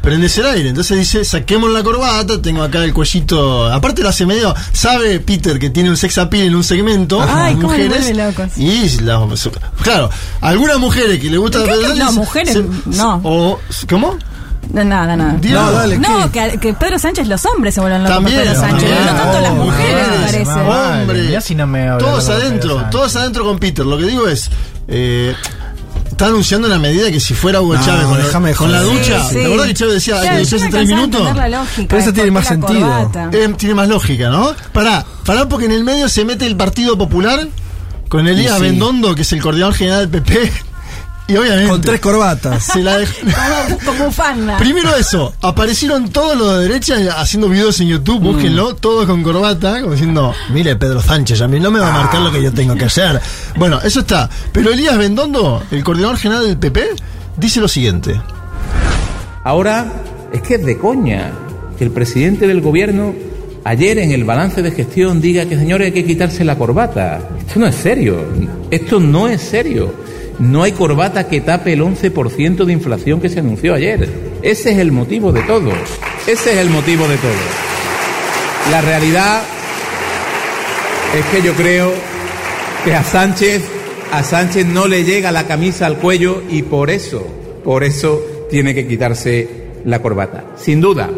[0.00, 0.68] prendes el aire.
[0.70, 3.70] Entonces dice, saquemos la corbata, tengo acá el cuellito.
[3.72, 7.20] Aparte lo hace medio, sabe Peter que tiene un sex appeal en un segmento.
[7.22, 7.88] Ay, las mujeres.
[8.04, 8.56] vuelve locos.
[8.58, 9.20] Y la-
[9.82, 10.10] claro,
[10.40, 11.62] algunas mujeres que le gusta.
[11.62, 13.20] Pedro No, Sánchez mujeres, se- no.
[13.22, 14.16] O, ¿Cómo?
[14.72, 15.34] No, nada, nada.
[15.40, 15.60] Dios.
[15.60, 18.88] No, dale, No, que, que Pedro Sánchez, los hombres se vuelven locos Pedro Sánchez.
[18.90, 19.06] también.
[19.06, 20.44] No tanto las Oh, mujeres, me parece.
[20.44, 20.98] mamá.
[21.00, 23.86] Hombre, mirá si no me habla todos adentro, todos adentro con Peter.
[23.86, 24.50] Lo que digo es,
[24.88, 25.34] eh,
[26.10, 29.24] está anunciando una medida que si fuera Hugo No, Chávez con, déjame con la ducha,
[29.28, 29.46] Sí, ¿te sí.
[29.46, 31.36] acordás que Chávez decía Claro, que ducharse me tres minutos?
[31.36, 33.10] la lógica Pero eso de tiene más sentido.
[33.32, 34.52] Eh, tiene más lógica, ¿no?
[34.72, 37.48] Pará, pará porque en el medio se mete el Partido Popular
[38.10, 38.62] con Elías sí.
[38.62, 40.52] Bendondo, que es el coordinador general del PP.
[41.28, 41.68] Y obviamente.
[41.68, 42.64] Con tres corbatas.
[42.64, 42.98] Se la
[43.84, 44.56] como bufanda.
[44.56, 49.80] Primero eso, aparecieron todos los de derecha haciendo videos en YouTube, búsquenlo, todos con corbata,
[49.82, 52.50] como diciendo, mire Pedro Sánchez, a mí no me va a marcar lo que yo
[52.52, 53.20] tengo que hacer.
[53.56, 54.30] Bueno, eso está.
[54.52, 56.82] Pero Elías Bendondo, el coordinador general del PP,
[57.36, 58.18] dice lo siguiente.
[59.44, 59.92] Ahora
[60.32, 61.30] es que es de coña
[61.76, 63.14] que el presidente del gobierno
[63.64, 67.20] ayer en el balance de gestión diga que señores hay que quitarse la corbata.
[67.38, 68.24] Esto no es serio.
[68.70, 69.92] Esto no es serio.
[70.38, 74.08] No hay corbata que tape el 11% de inflación que se anunció ayer.
[74.42, 75.70] Ese es el motivo de todo.
[76.26, 77.32] Ese es el motivo de todo.
[78.70, 79.42] La realidad
[81.18, 81.92] es que yo creo
[82.84, 83.62] que a Sánchez
[84.12, 87.26] a Sánchez no le llega la camisa al cuello y por eso,
[87.62, 89.48] por eso tiene que quitarse
[89.84, 90.44] la corbata.
[90.56, 91.10] Sin duda.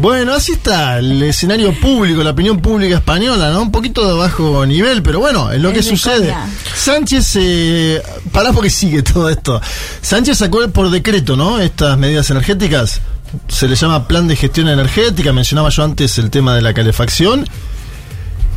[0.00, 3.60] Bueno, así está el escenario público, la opinión pública española, ¿no?
[3.60, 6.28] Un poquito de bajo nivel, pero bueno, es lo Es que de sucede.
[6.28, 6.46] coña.
[6.74, 8.02] Sánchez, eh,
[8.32, 9.60] pará porque sigue todo esto.
[10.00, 11.58] Sánchez sacó por decreto, ¿no?
[11.60, 13.00] Estas medidas energéticas.
[13.48, 17.46] Se le llama plan de gestión energética, mencionaba yo antes el tema de la calefacción.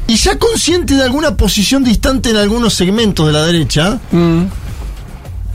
[0.07, 3.99] Y ya consciente de alguna posición distante en algunos segmentos de la derecha,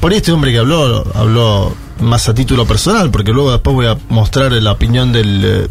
[0.01, 3.86] por ahí este hombre que habló, habló más a título personal, porque luego después voy
[3.86, 5.69] a mostrar la opinión del eh,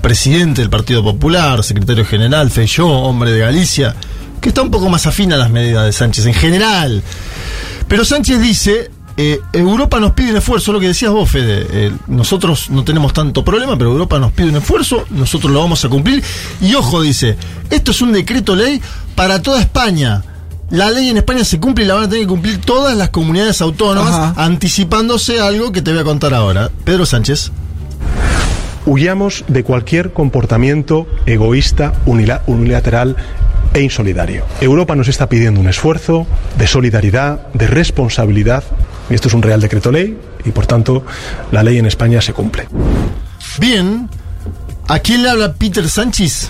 [0.00, 3.94] presidente del Partido Popular, secretario general, Feyó, hombre de Galicia,
[4.40, 7.02] que está un poco más afín a las medidas de Sánchez en general.
[7.88, 11.92] Pero Sánchez dice, eh, Europa nos pide un esfuerzo, lo que decías vos, Fede, eh,
[12.06, 15.88] nosotros no tenemos tanto problema, pero Europa nos pide un esfuerzo, nosotros lo vamos a
[15.88, 16.22] cumplir.
[16.60, 17.36] Y ojo, dice,
[17.70, 18.80] esto es un decreto ley
[19.14, 20.22] para toda España.
[20.68, 23.10] La ley en España se cumple y la van a tener que cumplir todas las
[23.10, 24.34] comunidades autónomas, Ajá.
[24.44, 26.70] anticipándose a algo que te voy a contar ahora.
[26.84, 27.52] Pedro Sánchez.
[28.86, 33.16] Huyamos de cualquier comportamiento egoísta, unila- unilateral
[33.74, 34.44] e insolidario.
[34.60, 36.26] Europa nos está pidiendo un esfuerzo
[36.56, 38.62] de solidaridad, de responsabilidad,
[39.10, 41.04] y esto es un real decreto ley, y por tanto
[41.50, 42.68] la ley en España se cumple.
[43.58, 44.08] Bien,
[44.88, 46.48] ¿a quién le habla Peter Sánchez?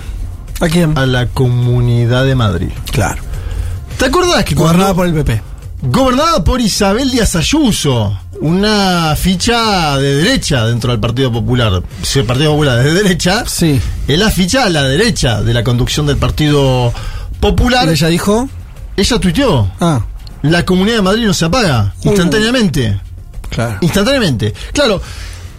[0.60, 0.96] ¿A quién?
[0.96, 2.68] A la Comunidad de Madrid.
[2.92, 3.22] Claro.
[3.98, 5.42] ¿Te acordás que Gobernada cuando- por el PP.
[5.82, 11.82] Gobernada por Isabel Díaz Ayuso, una ficha de derecha dentro del Partido Popular.
[12.02, 13.80] Si el Partido Popular es de derecha, Sí.
[14.06, 16.92] es la ficha a la derecha de la conducción del Partido
[17.40, 17.88] Popular.
[17.88, 18.48] ¿Y ella dijo?
[18.96, 19.70] Ella tuiteó.
[19.80, 20.04] Ah,
[20.42, 23.00] La Comunidad de Madrid no se apaga, instantáneamente.
[23.50, 23.78] claro.
[23.80, 24.54] Instantáneamente.
[24.72, 25.00] Claro,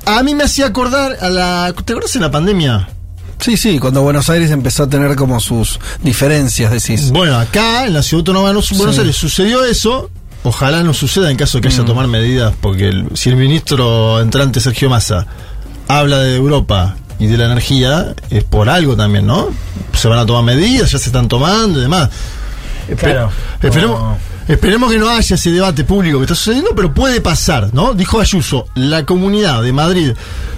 [0.06, 1.74] a mí me hacía acordar a la...
[1.84, 2.90] ¿Te acuerdas en la pandemia?
[3.40, 7.12] Sí, sí, cuando Buenos Aires empezó a tener como sus diferencias, decís.
[7.12, 9.02] Bueno, acá en la ciudad autónoma de Buenos Sí.
[9.02, 10.10] Aires sucedió eso.
[10.44, 13.36] Ojalá no suceda en caso de que haya que tomar medidas, porque el- si el
[13.36, 15.26] ministro entrante Sergio Massa
[15.88, 19.50] habla de Europa y de la energía, es por algo también, ¿no?
[19.94, 22.10] Se van a tomar medidas, ya se están tomando y demás.
[22.90, 23.32] Espe- Claro.
[23.62, 24.18] Esperemos, No.
[24.48, 27.94] esperemos que no haya ese debate público que está sucediendo, pero puede pasar, ¿no?
[27.94, 30.12] Dijo Ayuso, la comunidad de Madrid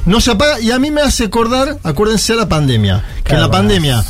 [0.06, 3.42] no se apaga y a mí me hace acordar, acuérdense a la pandemia, que en
[3.42, 4.04] la pandemia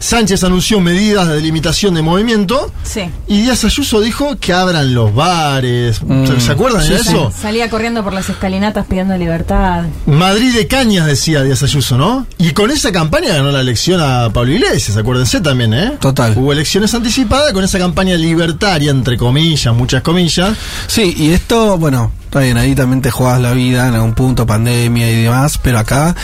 [0.00, 3.02] Sánchez anunció medidas de limitación de movimiento Sí.
[3.28, 5.98] y Díaz Ayuso dijo que abran los bares.
[6.26, 7.30] ¿Se- ¿Se acuerdan de eso?
[7.38, 9.84] Salía corriendo por las escalinatas pidiendo libertad.
[10.06, 12.26] Madrid de cañas, decía Díaz Ayuso, ¿no?
[12.38, 15.92] Y con esa campaña ganó la elección a Pablo Iglesias, acuérdense también, ¿eh?
[16.00, 16.32] Total.
[16.36, 20.56] Hubo elecciones anticipadas con esa campaña libertaria, entre comillas, muchas comillas.
[20.86, 24.46] Sí, y esto, bueno, está bien, ahí también te juegas la vida en algún punto,
[24.46, 26.14] pandemia y demás, pero acá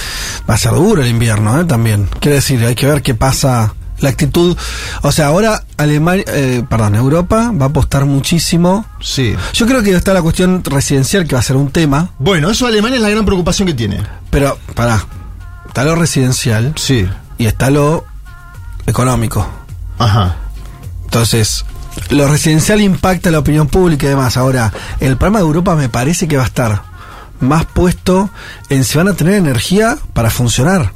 [0.49, 1.65] va a ser duro el invierno, ¿eh?
[1.65, 2.09] También.
[2.21, 4.57] Quiere decir, hay que ver qué pasa, la actitud.
[5.03, 8.87] O sea, ahora Alemania, eh, perdón, Europa va a apostar muchísimo.
[9.01, 9.35] Sí.
[9.53, 12.69] Yo creo que está la cuestión residencial que va a ser un tema, Bueno, eso
[12.69, 14.01] Alemania es la gran preocupación que tiene.
[14.31, 15.05] pero, pará,
[15.67, 17.09] está lo residencial Sí.
[17.37, 18.05] y está lo
[18.87, 19.45] económico.
[19.99, 20.37] Ajá.
[21.05, 21.65] Entonces,
[22.11, 24.37] lo residencial impacta la opinión pública y demás.
[24.37, 26.83] Ahora, el problema de Europa me parece que va a estar
[27.41, 28.31] más puesto
[28.69, 30.93] en si van a tener energía para funcionar.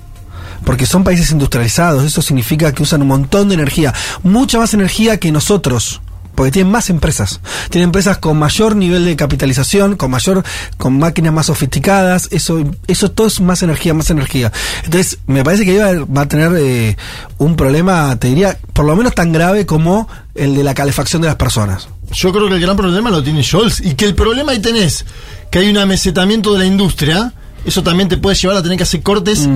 [0.64, 5.18] Porque son países industrializados, eso significa que usan un montón de energía, mucha más energía
[5.18, 6.02] que nosotros.
[6.40, 7.38] Porque tienen más empresas.
[7.68, 10.42] Tienen empresas con mayor nivel de capitalización, con mayor,
[10.78, 12.28] con máquinas más sofisticadas.
[12.30, 14.50] Eso, eso todo es más energía, más energía.
[14.84, 16.96] Entonces, me parece que va, a- va a tener eh,
[17.36, 21.28] un problema, te diría, por lo menos tan grave como el de la calefacción de
[21.28, 21.88] las personas.
[22.10, 25.04] Yo creo que el gran problema lo tiene Scholz y que el problema ahí tenés,
[25.50, 27.34] que hay un amesetamiento de la industria,
[27.66, 29.46] eso también te puede llevar a tener que hacer cortes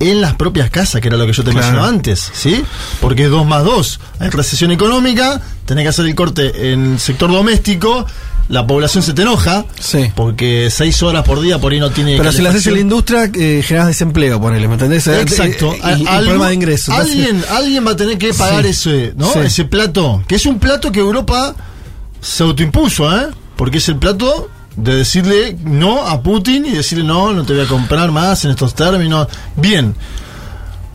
[0.00, 1.66] en las propias casas, que era lo que yo te Claro.
[1.66, 2.62] mencionaba antes, ¿sí?
[3.00, 4.00] Porque es dos más dos.
[4.18, 8.06] Hay recesión económica, tenés que hacer el corte en el sector doméstico,
[8.48, 10.10] la población se te enoja, Sí.
[10.16, 12.80] porque seis horas por día por ahí no tiene Pero si lo haces en la
[12.80, 15.06] industria, eh, generas desempleo, ponele, ¿me entendés?
[15.06, 15.72] Eh, Exacto.
[15.74, 16.92] eh, y- A- y, algo- problema de ingresos.
[16.94, 18.70] Alguien, alguien va a tener que pagar Sí.
[18.70, 19.32] ese, ¿no?
[19.32, 19.38] Sí.
[19.40, 21.54] Ese plato, que es un plato que Europa
[22.20, 23.28] se autoimpuso, ¿eh?
[23.54, 24.48] Porque es el plato
[24.82, 28.50] de decirle no a Putin y decirle no, no te voy a comprar más en
[28.50, 29.28] estos términos.
[29.56, 29.94] Bien.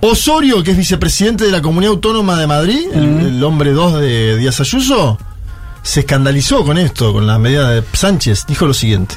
[0.01, 4.37] Osorio, que es vicepresidente de la Comunidad Autónoma de Madrid, el, el hombre 2 de
[4.37, 5.17] Díaz Ayuso,
[5.81, 8.45] se escandalizó con esto, con las medidas de Sánchez.
[8.47, 9.15] Dijo lo siguiente.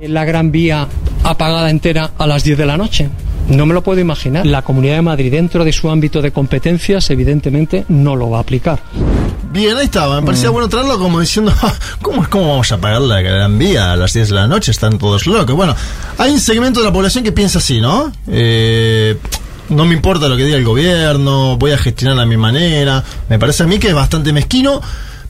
[0.00, 0.86] La Gran Vía
[1.24, 3.08] apagada entera a las 10 de la noche.
[3.48, 4.46] No me lo puedo imaginar.
[4.46, 8.40] La Comunidad de Madrid, dentro de su ámbito de competencias, evidentemente no lo va a
[8.42, 8.80] aplicar.
[9.50, 10.20] Bien, ahí estaba.
[10.20, 11.72] Me parecía bueno traerlo como diciendo, "Ah,
[12.02, 14.70] ¿cómo, es- ¿cómo vamos a pagar la Gran Vía a las 10 de la noche?
[14.70, 15.56] Están todos locos.
[15.56, 15.74] Bueno,
[16.18, 18.12] hay un segmento de la población que piensa así, ¿no?
[18.28, 19.16] Eh,
[19.70, 23.02] no me importa lo que diga el gobierno, voy a gestionar a mi manera.
[23.30, 24.82] Me parece a mí que es bastante mezquino,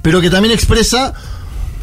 [0.02, 1.14] pero que también expresa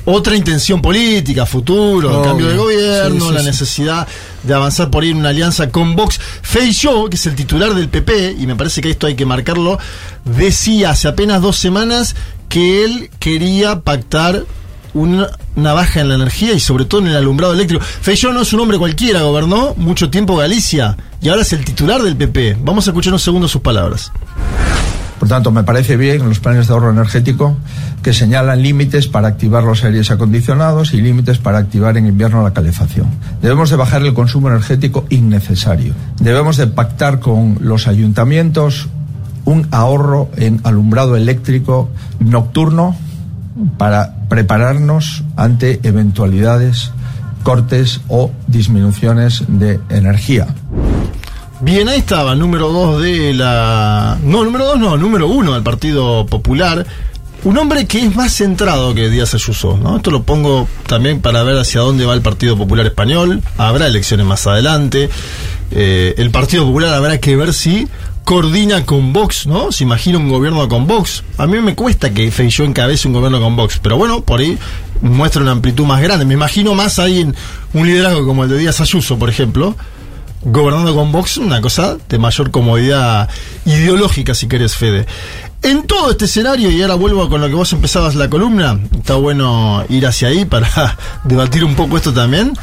[0.06, 3.45] otra intención política, futuro, el cambio de gobierno, Sí, sí, la sí.
[3.48, 4.07] necesidad
[4.44, 6.19] de avanzar por ir en una alianza con Vox.
[6.41, 9.80] Feijóo, que es el titular del PP, y me parece que esto hay que marcarlo,
[10.23, 12.15] decía hace apenas dos semanas
[12.49, 14.45] que él quería pactar
[14.94, 17.84] una, una baja en la energía y sobre todo en el alumbrado eléctrico.
[17.84, 22.02] Feijóo no es un hombre cualquiera, gobernó mucho tiempo Galicia y ahora es el titular
[22.02, 22.57] del PP.
[22.61, 24.11] Vamos a escuchar un segundo sus palabras.
[25.20, 27.56] Por tanto, me parece bien los planes de ahorro energético
[28.04, 32.54] que señalan límites para activar los aires acondicionados y límites para activar en invierno la
[32.54, 33.08] calefacción.
[33.42, 35.94] Debemos de bajar el consumo energético innecesario.
[36.20, 38.90] Debemos de pactar con los ayuntamientos
[39.46, 41.90] un ahorro en alumbrado eléctrico
[42.20, 42.96] nocturno
[43.78, 46.92] para prepararnos ante eventualidades,
[47.44, 50.48] cortes o disminuciones de energía.
[51.66, 54.20] Bien, ahí estaba, número 2 de la...
[54.22, 56.86] No, número 2 no, número 1 del Partido Popular.
[57.44, 59.98] Un hombre que es más centrado que Díaz Ayuso, ¿no?
[59.98, 63.42] Esto lo pongo también para ver hacia dónde va el Partido Popular Español.
[63.58, 65.10] Habrá elecciones más adelante.
[65.72, 67.88] Eh, el Partido Popular habrá que ver si
[68.26, 69.72] coordina con Vox, ¿no?
[69.72, 71.24] Se imagina un gobierno con Vox.
[71.40, 74.56] A mí me cuesta que Feijóo encabece un gobierno con Vox, pero bueno, por ahí
[75.02, 76.26] muestra una amplitud más grande.
[76.26, 77.36] Me imagino más ahí en
[77.74, 79.76] un liderazgo como el de Díaz Ayuso, por ejemplo,
[80.45, 83.27] gobernando con Vox, una cosa de mayor comodidad
[83.65, 85.05] ideológica, si querés, Fede.
[85.63, 89.15] En todo este escenario, y ahora vuelvo con lo que vos empezabas la columna, está
[89.15, 92.53] bueno ir hacia ahí para debatir un poco esto también.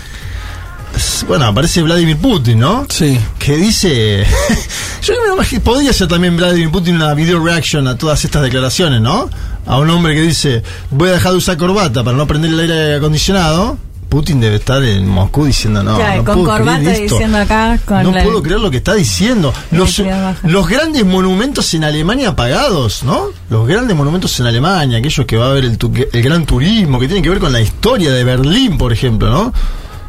[1.26, 2.86] Bueno, aparece Vladimir Putin, ¿no?
[2.88, 3.18] Sí.
[3.38, 4.24] Que dice.
[5.02, 9.00] Yo me imagino, podría ser también Vladimir Putin una video reaction a todas estas declaraciones,
[9.00, 9.30] ¿no?
[9.66, 12.60] A un hombre que dice: Voy a dejar de usar corbata para no prender el
[12.60, 13.78] aire acondicionado.
[14.12, 17.14] Putin debe estar en Moscú diciendo: No, Claro, no con puedo creer corbata esto.
[17.14, 19.54] diciendo acá con No la- puedo creer lo que está diciendo.
[19.70, 23.28] Los, grandes monumentos en Alemania apagados, ¿no?
[23.48, 25.78] Los grandes monumentos en Alemania, aquellos que va a haber el,
[26.12, 29.52] el gran turismo, que tienen que ver con la historia de Berlín, por ejemplo, ¿no?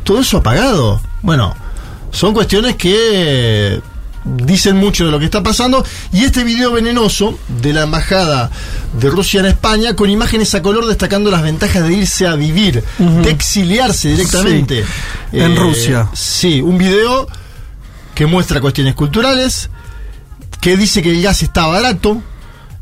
[0.03, 0.99] Todo eso apagado.
[1.21, 1.55] Bueno,
[2.11, 3.79] Son cuestiones que
[4.25, 5.85] dicen mucho de lo que está pasando.
[6.11, 8.49] Y este video venenoso de la embajada
[8.99, 12.83] de Rusia en España, con imágenes a color destacando las ventajas de irse a vivir,
[12.97, 14.79] de exiliarse directamente.
[14.79, 14.85] Eh,
[15.31, 16.09] Sí, en Rusia.
[16.13, 17.27] Sí, un video
[18.13, 19.69] que muestra cuestiones culturales,
[20.61, 22.21] que dice que el gas está barato.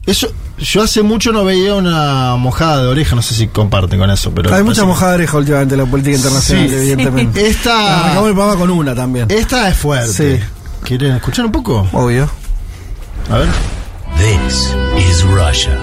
[0.06, 0.28] Eso,
[0.60, 4.32] yo hace mucho no veía una mojada de oreja, no sé si comparten con eso,
[4.34, 6.76] pero Hay mucha mojada de oreja últimamente en la política internacional, Sí.
[6.76, 7.48] evidentemente.
[7.48, 9.28] Esta- Arrancamos el programa con una también.
[9.32, 10.40] Esta es fuerte.
[10.40, 10.44] Sí.
[10.84, 11.88] ¿Quieren escuchar un poco?
[11.94, 12.30] Obvio.
[13.30, 13.48] A ver.
[14.18, 15.78] This is Russia.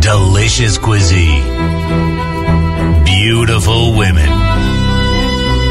[0.00, 1.42] Delicious cuisine.
[3.04, 4.28] Beautiful women.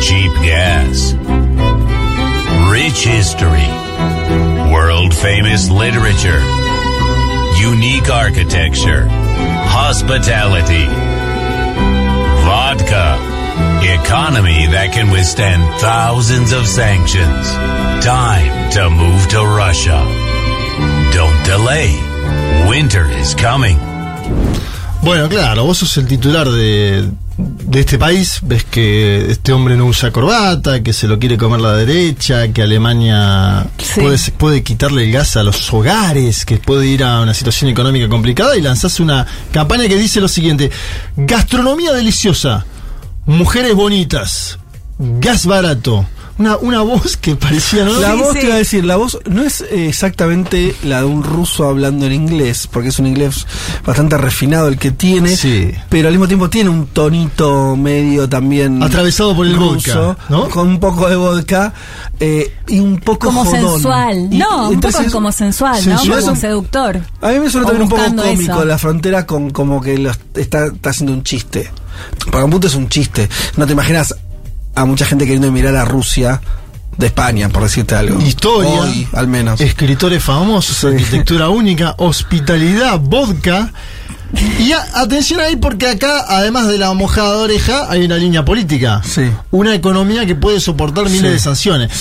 [0.01, 1.13] Cheap gas.
[2.69, 3.67] Rich history.
[4.71, 6.41] World famous literature.
[7.59, 9.07] Unique architecture.
[9.09, 10.85] Hospitality.
[12.45, 13.36] Vodka.
[14.03, 17.45] Economy that can withstand thousands of sanctions.
[18.03, 19.99] Time to move to Russia.
[21.13, 21.91] Don't delay.
[22.69, 23.77] Winter is coming.
[25.01, 29.85] Bueno, claro, vos sos el titular de, de este país, ves que este hombre no
[29.85, 35.11] usa corbata, que se lo quiere comer la derecha, que Alemania puede, puede quitarle el
[35.11, 39.25] gas a los hogares, que puede ir a una situación económica complicada y lanzás una
[39.51, 40.71] campaña que dice lo siguiente,
[41.15, 42.65] gastronomía deliciosa,
[43.27, 44.57] mujeres bonitas,
[44.97, 46.05] gas barato.
[46.39, 47.99] Una, una voz que parecía, ¿no?
[47.99, 51.23] La voz, te iba a decir, la voz no es eh, exactamente la de un
[51.23, 53.47] ruso hablando en inglés, porque es un inglés
[53.85, 55.35] bastante refinado el que tiene,
[55.89, 60.47] pero al mismo tiempo tiene un tonito medio también Atravesado por el ruso, vodka, ¿no?
[60.49, 61.73] Con un poco de vodka
[62.19, 63.71] eh, y un poco Como jodón.
[63.73, 64.27] sensual.
[64.31, 65.97] Y- no, un poco como sensual, ¿no?
[65.97, 66.07] sensual.
[66.07, 67.01] Como Es un- seductor.
[67.21, 68.65] A mí me suena también un poco cómico eso.
[68.65, 71.71] la frontera con como que lo está, está haciendo un chiste.
[72.31, 73.27] Para un punto es un chiste.
[73.55, 74.13] No te imaginas
[74.77, 76.41] a mucha gente queriendo mirar a Rusia
[76.97, 78.19] de España, por decirte algo.
[78.21, 79.59] Historia, Hoy, al menos.
[79.61, 83.71] escritores famosos, arquitectura única, hospitalidad, vodka.
[84.59, 88.43] Y a- atención ahí porque acá, además de la mojada de oreja, hay una línea
[88.43, 89.01] política.
[89.51, 91.27] Una economía que puede soportar miles Sí.
[91.27, 91.91] de sanciones.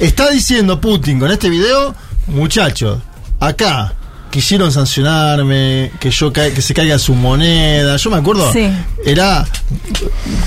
[0.00, 1.94] Está diciendo Putin con este video,
[2.28, 3.00] muchachos,
[3.40, 3.92] acá
[4.34, 7.96] quisieron sancionarme, que yo ca- que se caiga su moneda.
[7.98, 8.68] Yo me acuerdo, Sí.
[9.06, 9.44] era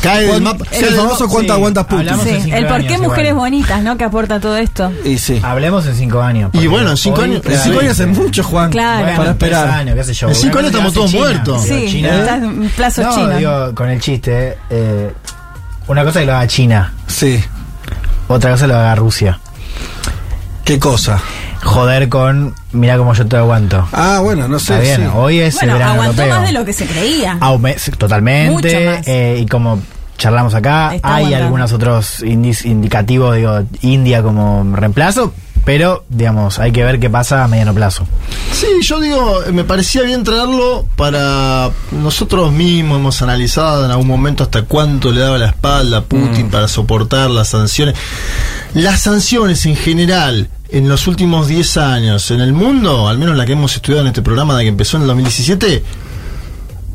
[0.01, 0.65] cae del ¿Cuán- mapa.
[0.69, 1.99] sí, el famoso cuánto aguanta Putin.
[2.09, 3.49] hablamos Sí, en cinco el por qué años mujeres igual.
[3.51, 3.97] bonitas, ¿no?
[3.97, 4.91] Que aporta todo esto.
[5.05, 5.39] Y sí.
[5.41, 6.49] Hablemos en cinco años.
[6.51, 8.72] Y bueno, en cinco hoy, años- En cinco años es mucho, Juan.
[8.72, 9.03] Claro.
[9.05, 9.69] Bueno, para esperar.
[9.69, 10.27] años, qué sé yo.
[10.27, 11.64] En cinco años estamos todos muertos.
[11.64, 13.38] Sí, en plazo no, chino.
[13.38, 15.14] digo, con el chiste, eh,
[15.88, 17.41] una cosa que lo haga China, Sí.
[18.27, 19.39] otra cosa que lo haga Rusia.
[20.65, 21.22] ¿Qué cosa?
[21.64, 23.88] Joder con, mira cómo yo te aguanto.
[23.92, 24.74] Ah, bueno, no sé.
[24.74, 25.18] Está bien, sí.
[25.18, 26.40] hoy es Bueno, el verano aguantó europeo.
[26.40, 27.38] más de lo que se creía.
[27.40, 28.52] Aume- sí, totalmente.
[28.54, 29.08] Mucho más.
[29.08, 29.82] eh, y como
[30.18, 31.46] charlamos acá, Está hay aguantando.
[31.46, 35.34] algunos otros indicativos, digo, India como reemplazo,
[35.66, 38.08] pero, digamos, hay que ver qué pasa a mediano plazo.
[38.54, 44.44] Sí, yo digo, me parecía bien traerlo para nosotros mismos hemos analizado en algún momento
[44.44, 47.96] hasta cuánto le daba la espalda a Putin para soportar las sanciones.
[48.74, 53.45] Las sanciones en general en los últimos 10 años en el mundo, al menos la
[53.45, 55.84] que hemos estudiado en este programa de que empezó en el 2017,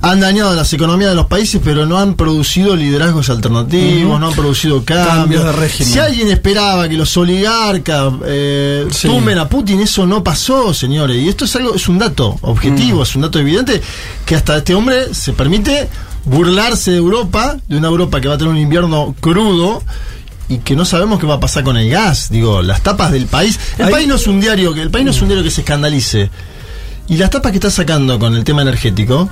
[0.05, 4.35] han dañado las economías de los países, pero no han producido liderazgos alternativos, no han
[4.35, 5.07] producido cambios.
[5.09, 5.93] Cambios de régimen.
[5.93, 9.07] Si alguien esperaba que los oligarcas eh, Sí.
[9.07, 11.19] tumben a Putin, eso no pasó, señores.
[11.19, 13.03] Y esto es algo, es un dato objetivo, Mm.
[13.03, 13.81] es un dato evidente
[14.27, 15.89] que hasta este hombre se permite
[16.25, 19.85] burlarse de Europa, de una Europa que va a tener un invierno crudo.
[20.49, 22.29] Y que no sabemos qué va a pasar con el gas.
[22.31, 23.59] Digo, las tapas del país.
[23.79, 25.51] El Ahí- país no es un diario que el país no es un diario que
[25.51, 26.31] se escandalice.
[27.09, 29.29] Y las tapas que está sacando con el tema energético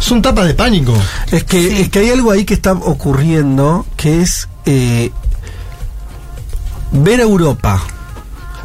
[0.00, 0.94] son tapas de pánico.
[1.30, 5.10] Es que, es que hay algo ahí que está ocurriendo que es eh,
[6.92, 7.82] ver a Europa.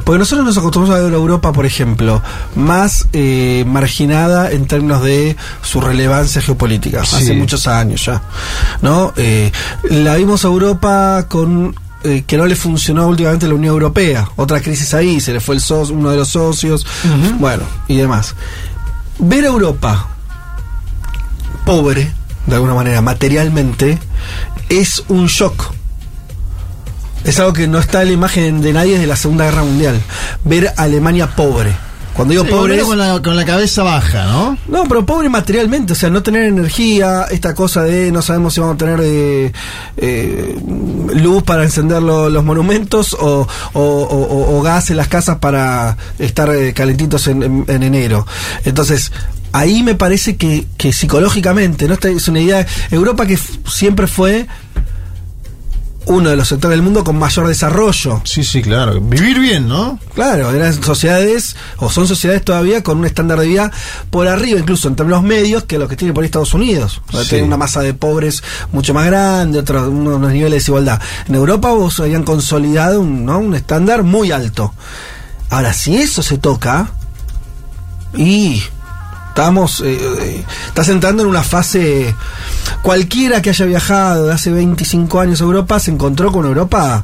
[0.04, 2.22] Porque nosotros nos acostumbramos a ver a Europa, por ejemplo,
[2.56, 7.16] más eh, marginada en términos de su relevancia geopolítica, Sí.
[7.16, 8.22] hace muchos años ya.
[8.82, 9.14] ¿no?
[9.18, 9.52] Eh,
[9.90, 11.74] la vimos a Europa con
[12.04, 14.28] eh, que no le funcionó últimamente la Unión Europea.
[14.36, 16.86] Otra crisis ahí, se le fue el socio, uno de los socios,
[17.40, 18.36] bueno, y demás.
[19.20, 20.10] Ver a Europa
[21.66, 22.12] pobre,
[22.46, 24.00] de alguna manera, materialmente,
[24.68, 25.72] es un shock.
[27.24, 30.02] Es algo que no está en la imagen de nadie desde la Segunda Guerra Mundial.
[30.44, 31.74] Ver a Alemania pobre.
[32.14, 34.56] Cuando digo Sí, pobre es- con la, con la cabeza baja, ¿no?
[34.68, 38.60] no, pero pobre materialmente, o sea, no tener energía, esta cosa de no sabemos si
[38.60, 39.52] vamos a tener eh,
[39.98, 40.56] eh,
[41.16, 45.38] luz para encender lo- los monumentos o, o- o- o- o gas en las casas
[45.40, 48.28] para estar eh, calentitos en, en- en enero.
[48.64, 49.12] Entonces,
[49.52, 51.96] ahí me parece que, que psicológicamente, ¿no?
[51.96, 54.46] Esta es una idea, Europa que siempre fue
[56.06, 58.22] uno de los sectores del mundo con mayor desarrollo.
[58.26, 59.00] Sí, sí, claro.
[59.00, 60.00] Vivir bien, ¿no?
[60.14, 63.72] Claro, eran sociedades, o son sociedades todavía con un estándar de vida
[64.10, 67.02] por arriba, incluso en términos medios, que lo que tiene por ahí Estados Unidos.
[67.10, 67.30] O sea, Sí.
[67.30, 71.02] Tiene una masa de pobres mucho más grande, otros unos niveles de desigualdad.
[71.28, 73.40] En Europa vos habían consolidado un, ¿no?
[73.40, 74.74] un estándar muy alto.
[75.50, 76.92] Ahora, si eso se toca,
[78.16, 78.62] y
[79.34, 82.14] estamos, eh, eh, estás entrando en una fase,
[82.84, 87.04] cualquiera que haya viajado de hace 25 años a Europa se encontró con Europa,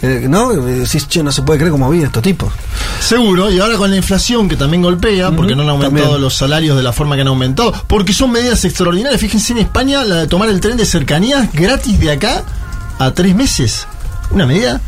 [0.00, 0.52] eh, ¿no?
[0.52, 2.52] Eh, Decís, che, no se puede creer cómo viven estos tipos.
[3.00, 6.20] Seguro, y ahora con la inflación que también golpea, porque no han aumentado también.
[6.20, 9.20] los salarios de la forma que han aumentado, porque son medidas extraordinarias.
[9.20, 12.44] Fíjense en España la de tomar el tren de cercanías gratis de acá
[13.00, 13.88] a tres meses.
[14.30, 14.80] Una medida.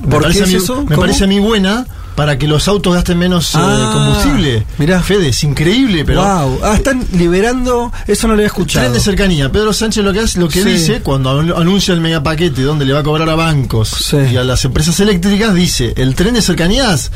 [0.00, 0.82] Me ¿Por parece qué a mí, es eso?
[0.82, 1.00] Me ¿Cómo?
[1.00, 4.64] parece a mí buena para que los autos gasten menos eh, Ah, combustible.
[4.78, 5.02] mirá.
[5.02, 6.22] Fede, es increíble, pero.
[6.24, 8.84] wow, ah, están liberando, eso no lo había escuchado.
[8.84, 9.50] Tren de cercanía.
[9.50, 10.68] Pedro Sánchez lo que hace, lo que Sí.
[10.70, 14.16] dice cuando anu- anuncia el megapaquete donde le va a cobrar a bancos Sí.
[14.32, 17.10] y a las empresas eléctricas, dice, el tren de cercanías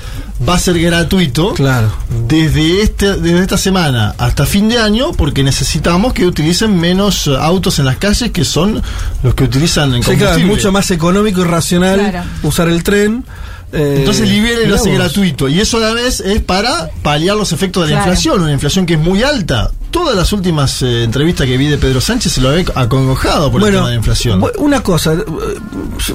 [0.47, 1.93] va a ser gratuito Claro.
[2.27, 7.79] desde este desde esta semana hasta fin de año porque necesitamos que utilicen menos autos
[7.79, 8.83] en las calles que son
[9.23, 10.53] los que utilizan en Sí, claro, es combustible.
[10.55, 12.29] mucho más económico y racional Claro.
[12.43, 13.25] usar el tren.
[13.73, 15.49] Eh, Entonces libera y lo hace gratuito.
[15.49, 18.11] Y eso a la vez es para paliar los efectos de la Claro.
[18.12, 19.70] inflación, una inflación que es muy alta.
[19.90, 23.62] Todas las últimas eh, entrevistas que vi de Pedro Sánchez se lo ve acongojado por
[23.62, 24.45] el tema de la inflación.
[24.59, 25.24] Una cosa, eh,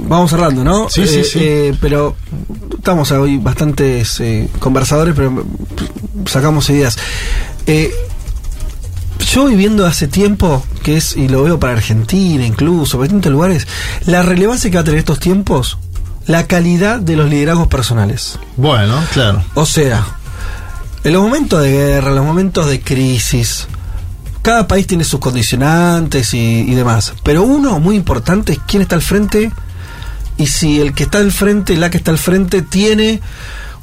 [0.02, 0.90] vamos cerrando, ¿no?
[0.90, 1.40] Sí, sí, Eh, sí.
[1.42, 2.16] eh, pero
[2.78, 5.44] estamos hoy bastantes eh, conversadores, pero
[6.28, 6.98] sacamos ideas.
[7.66, 7.92] Eh,
[9.32, 13.68] yo viviendo hace tiempo, que es, y lo veo para Argentina incluso, para distintos lugares,
[14.06, 15.78] la relevancia que va a tener estos tiempos,
[16.26, 18.40] la calidad de los liderazgos personales.
[18.58, 19.44] Bueno, claro.
[19.56, 20.06] O sea,
[21.04, 23.68] en los momentos de guerra, en los momentos de crisis,
[24.42, 27.14] cada país tiene sus condicionantes y, y demás.
[27.24, 29.52] Pero uno muy importante es quién está al frente
[30.38, 33.22] y si el que está al frente, la que está al frente, tiene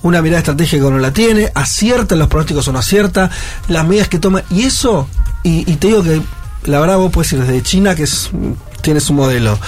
[0.02, 3.30] una mirada estratégica o no la tiene, acierta en los pronósticos o no acierta,
[3.68, 4.42] las medidas que toma.
[4.50, 5.08] Y eso,
[5.42, 6.22] y, y te digo que
[6.64, 8.30] la verdad vos puedes ir desde China, que es
[8.82, 9.58] tiene su modelo,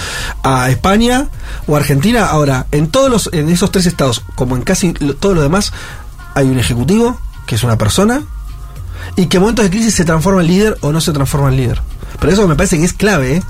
[0.43, 1.27] a España
[1.67, 2.25] o Argentina.
[2.27, 5.73] Ahora, en todos los, en esos tres estados, como en casi todos los demás,
[6.35, 8.23] hay un ejecutivo, que es una persona,
[9.15, 11.57] y que en momentos de crisis se transforma en líder o no se transforma en
[11.57, 11.81] líder.
[12.19, 13.43] Pero eso me parece que es clave, ¿eh?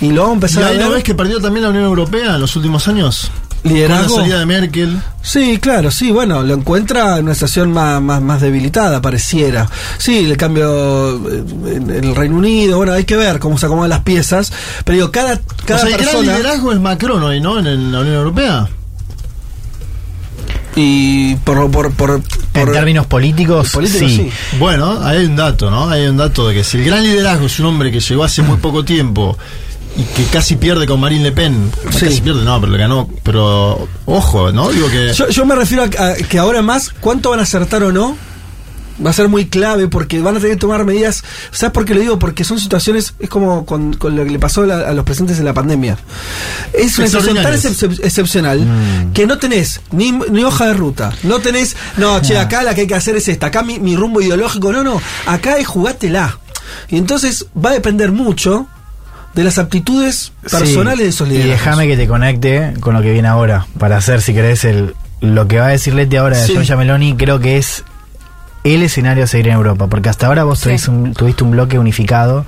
[0.00, 0.96] Y lo vamos a ¿Y empezar a ahí no ver.
[0.96, 3.30] ves que perdió también la Unión Europea en los últimos años?
[3.64, 4.08] Liderazgo.
[4.08, 5.00] Con la salida de Merkel.
[5.22, 9.66] Sí, claro, sí, bueno, lo encuentra en una situación más, más, más debilitada, pareciera.
[9.98, 11.42] Sí, el cambio eh,
[11.76, 14.52] en el Reino Unido, bueno, hay que ver cómo se acomodan las piezas,
[14.84, 17.58] pero digo, cada, cada o sea, el gran liderazgo es Macron hoy, ¿no?
[17.58, 18.68] En, el- la Unión Europea.
[20.76, 21.70] Y por...
[21.70, 22.20] por, por,
[22.54, 24.16] En términos políticos, políticos, sí.
[24.30, 24.56] sí.
[24.58, 25.88] Bueno, hay un dato, ¿no?
[25.88, 28.42] Hay un dato de que si el gran liderazgo es un hombre que llegó hace
[28.42, 29.38] muy poco tiempo
[29.96, 32.06] y que casi pierde con Marine Le Pen, Sí.
[32.06, 34.70] casi pierde, no, pero le ganó, pero ojo, ¿no?
[34.70, 37.82] Digo que Yo, yo me refiero a, a que ahora más, cuánto van a acertar
[37.84, 38.16] o no,
[39.04, 41.24] va a ser muy clave porque van a tener que tomar medidas.
[41.50, 42.18] ¿Sabes por qué lo digo?
[42.18, 45.04] Porque son situaciones, es como con, con lo que le pasó a, la- a los
[45.04, 45.96] presentes en la pandemia.
[46.72, 48.64] Es una situación tan excep- excepcional
[49.12, 52.82] que no tenés ni, ni hoja de ruta, no tenés, no, che, acá la que
[52.82, 56.38] hay que hacer es esta, acá mi, mi rumbo ideológico, no, no, acá es jugátela.
[56.88, 58.66] Y entonces va a depender mucho
[59.34, 61.50] de las aptitudes personales Sí, de esos Y líderes.
[61.52, 65.48] déjame que te conecte con lo que viene ahora, para hacer, si querés, el, lo
[65.48, 66.74] que va a decir Leti ahora de Sí.
[66.76, 67.84] Meloni, creo que es
[68.64, 70.64] el escenario a seguir en Europa, porque hasta ahora vos Sí.
[70.70, 72.46] tuviste, un, tuviste un bloque unificado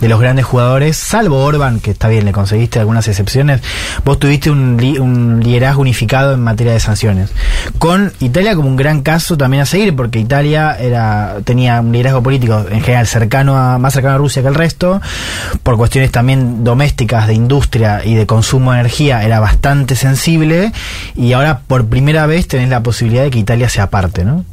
[0.00, 3.60] de los grandes jugadores, salvo Orban, que está bien, le conseguiste algunas excepciones,
[4.04, 7.30] vos tuviste un, li- un liderazgo unificado en materia de sanciones.
[7.78, 12.22] Con Italia como un gran caso también a seguir, porque Italia era tenía un liderazgo
[12.22, 15.02] político en general cercano a, más cercano a Rusia que el resto,
[15.62, 20.72] por cuestiones también domésticas de industria y de consumo de energía era bastante sensible,
[21.14, 24.46] y ahora por primera vez tenés la posibilidad de que Italia se aparte, ¿no?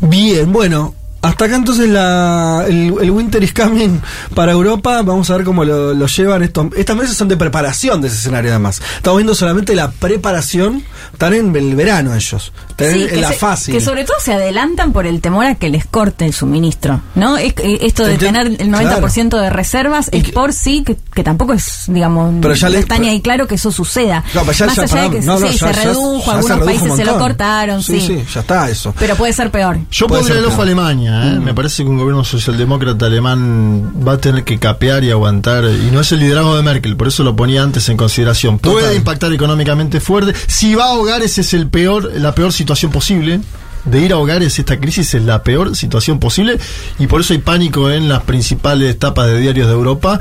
[0.00, 0.94] Bien, bueno.
[1.20, 4.00] Hasta acá entonces la, el, el Winter is Coming
[4.34, 5.02] para Europa.
[5.02, 6.42] Vamos a ver cómo lo, lo llevan.
[6.44, 8.80] Estos, estas meses son de preparación de ese escenario además.
[8.96, 10.84] Estamos viendo solamente la preparación.
[11.12, 12.52] Están en el verano ellos.
[12.70, 13.72] Están Sí, en, la se- fase.
[13.72, 17.36] que sobre todo se adelantan por el temor a que les corte el suministro, ¿no?
[17.36, 21.52] Es, eh, esto de tener el 90% de reservas es por sí, que, que tampoco
[21.54, 24.22] es, digamos, Pero ya no le- está ni ahí claro que eso suceda.
[24.34, 26.30] No, pero ya- Más ya, allá de que no, no, sí, ya- se redujo, se
[26.30, 28.00] algunos redujo países se lo cortaron, sí.
[28.00, 28.94] Sí, sí, ya está eso.
[28.98, 29.78] Pero puede ser peor.
[29.90, 30.68] Yo Puede pondría el ojo a peor.
[31.08, 31.40] ¿Eh?
[31.40, 35.90] me parece que un gobierno socialdemócrata alemán va a tener que capear y aguantar, y
[35.90, 38.58] no es el liderazgo de Merkel, por eso lo ponía antes en consideración.
[38.58, 38.96] Puede Total.
[38.96, 43.40] impactar económicamente fuerte, si va a hogares es el peor, la peor situación posible.
[43.84, 46.58] De ir a hogares esta crisis es la peor situación posible
[46.98, 50.20] y por eso hay pánico en las principales tapas de diarios de Europa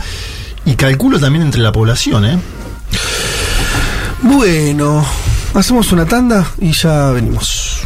[0.64, 2.40] y calculo también entre la población, ¿eh?
[4.22, 5.06] Bueno,
[5.54, 7.82] hacemos una tanda y ya venimos.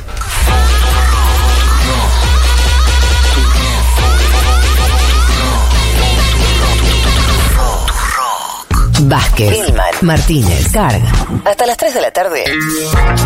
[9.03, 9.57] Vázquez,
[10.01, 11.11] Martínez, Carga.
[11.45, 12.43] Hasta las 3 de la tarde.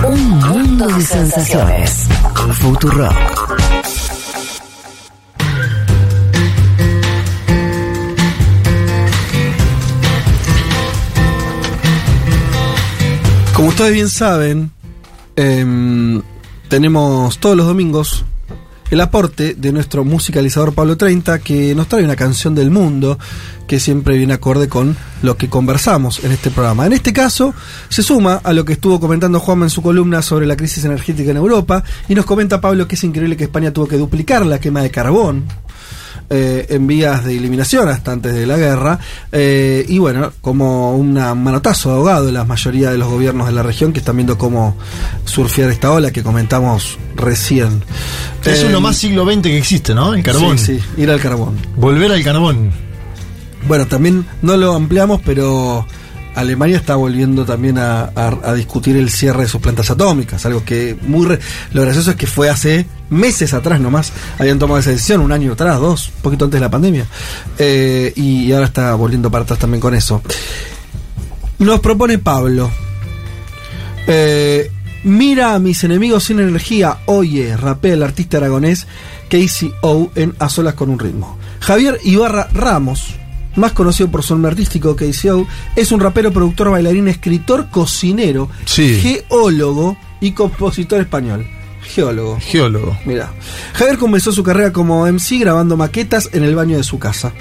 [0.07, 2.07] Un mundo de sensaciones.
[2.61, 3.09] Futuro.
[13.53, 14.71] Como ustedes bien saben,
[15.35, 16.21] em,
[16.67, 18.25] tenemos todos los domingos
[18.91, 23.17] el aporte de nuestro musicalizador Pablo 30 que nos trae una canción del mundo
[23.67, 26.85] que siempre viene acorde con lo que conversamos en este programa.
[26.85, 27.53] En este caso
[27.89, 31.31] se suma a lo que estuvo comentando Juanma en su columna sobre la crisis energética
[31.31, 34.59] en Europa y nos comenta Pablo que es increíble que España tuvo que duplicar la
[34.59, 35.45] quema de carbón
[36.29, 38.99] eh, en vías de eliminación hasta antes de la guerra.
[39.31, 43.53] eh, y bueno, como un manotazo de ahogado de la mayoría de los gobiernos de
[43.53, 44.75] la región que están viendo cómo
[45.25, 47.83] surfear esta ola que comentamos recién.
[48.43, 50.13] Es Eh, uno más siglo XX que existe, ¿no?
[50.13, 50.57] El carbón.
[50.57, 51.55] Sí, sí, ir al carbón.
[51.75, 52.71] Volver al carbón.
[53.67, 55.85] Bueno, también no lo ampliamos, pero
[56.35, 58.11] Alemania está volviendo también a,
[58.55, 61.25] discutir el cierre de sus plantas atómicas, algo que muy...
[61.25, 61.39] re-
[61.71, 65.53] lo gracioso es que fue hace meses atrás nomás, habían tomado esa decisión, un año
[65.53, 67.05] atrás, dos, un poquito antes de la pandemia,
[67.57, 70.21] Eh, y ahora está volviendo para atrás también con eso.
[71.59, 72.69] Nos propone Pablo.
[74.07, 74.69] Eh,
[75.03, 76.97] mira a mis enemigos sin energía.
[77.05, 78.87] Oye, rapea el artista aragonés
[79.29, 81.37] Casey O en A Solas con un ritmo.
[81.61, 83.15] Javier Ibarra Ramos,
[83.55, 88.49] más conocido por su nombre artístico Casey O, es un rapero, productor, bailarín, escritor, cocinero,
[88.65, 88.99] Sí.
[88.99, 91.47] geólogo y compositor español.
[91.83, 92.39] Geólogo.
[92.41, 92.97] Geólogo.
[93.05, 93.31] Mira,
[93.73, 97.31] Javier comenzó su carrera como MC grabando maquetas en el baño de su casa.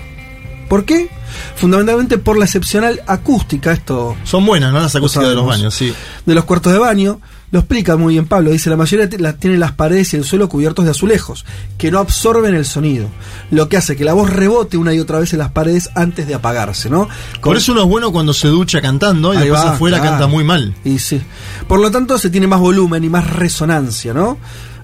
[0.69, 1.09] ¿Por qué?
[1.57, 4.81] Fundamentalmente por la excepcional acústica, esto Son buenas, ¿no?
[4.81, 5.93] Las acústicas de los baños, sí.
[6.27, 7.20] de los cuartos de baño.
[7.55, 8.51] Lo explica muy bien Pablo.
[8.51, 11.44] Dice, la mayoría la- tienen las paredes y el suelo cubiertos de azulejos,
[11.78, 13.06] que no absorben el sonido.
[13.52, 16.26] Lo que hace que la voz rebote una y otra vez en las paredes antes
[16.26, 17.09] de apagarse, ¿no?
[17.40, 20.10] Por eso uno es bueno cuando se ducha cantando y Ahí después va, afuera claro.
[20.10, 20.74] canta muy mal.
[20.85, 21.22] Y sí.
[21.68, 24.36] Por lo tanto, se tiene más volumen y más resonancia, ¿no?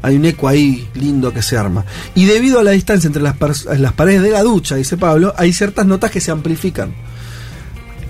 [0.02, 1.84] Hay un eco ahí lindo que se arma.
[2.14, 3.34] Y debido a la distancia entre las,
[3.66, 6.94] las paredes de la ducha, dice Pablo, hay ciertas notas que se amplifican.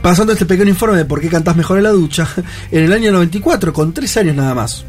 [0.03, 2.27] Pasando este pequeño informe de por qué cantás mejor en la ducha,
[2.71, 4.85] en el año 94, con tres años nada más,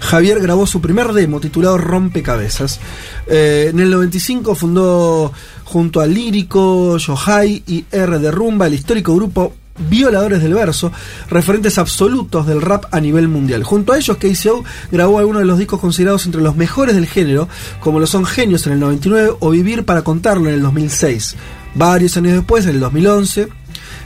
[0.00, 2.80] Javier grabó su primer demo titulado Rompecabezas.
[3.26, 5.32] Eh, en el 95 fundó
[5.64, 9.54] junto a Lírico, Yohai y R de Rumba el histórico grupo
[9.88, 10.90] Violadores del Verso,
[11.30, 13.62] referentes absolutos del rap a nivel mundial.
[13.62, 17.48] Junto a ellos, KCO grabó algunos de los discos considerados entre los mejores del género,
[17.80, 21.36] como lo son Genios en el 99 o Vivir para contarlo en el 2006.
[21.74, 23.48] Varios años después, en el 2011,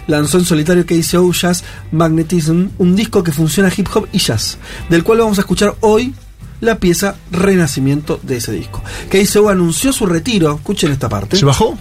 [0.07, 4.59] lanzó en solitario KCO Jazz Magnetism, un disco que funciona hip hop y jazz,
[4.89, 6.15] del cual vamos a escuchar hoy
[6.61, 8.83] la pieza Renacimiento de ese disco.
[9.11, 11.37] KCO anunció su retiro, escuchen esta parte.
[11.37, 11.77] ¿Se bajó?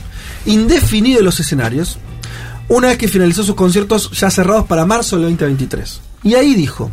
[0.45, 1.99] Indefinido de los escenarios,
[2.67, 6.01] una vez que finalizó sus conciertos ya cerrados para marzo del 2023.
[6.23, 6.89] Y ahí dijo,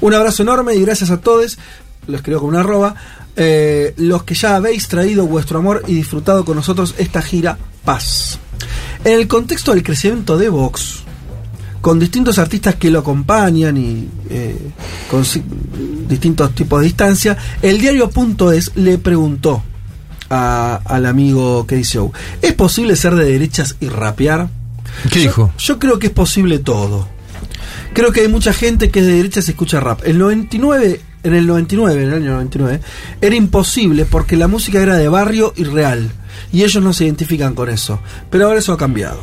[0.00, 1.58] un abrazo enorme y gracias a todos,
[2.06, 2.94] lo escribió con una arroba,
[3.36, 8.40] eh, los que ya habéis traído vuestro amor y disfrutado con nosotros esta gira Paz.
[9.04, 11.00] En el contexto del crecimiento de Vox,
[11.80, 14.56] con distintos artistas que lo acompañan y eh,
[15.10, 15.24] con
[16.08, 19.62] distintos tipos de distancia, el diario.es le preguntó
[20.30, 22.12] a- al amigo Show
[22.42, 24.48] ¿es posible ser de derechas y rapear?
[25.10, 25.52] ¿Qué dijo?
[25.58, 27.08] Yo creo que es posible todo.
[27.92, 30.00] Creo que hay mucha gente que es de derechas y escucha rap.
[30.04, 32.80] El 99, en el 99, en el año 99,
[33.20, 36.10] era imposible porque la música era de barrio y real.
[36.52, 38.00] Y ellos no se identifican con eso.
[38.30, 39.22] Pero ahora eso ha cambiado.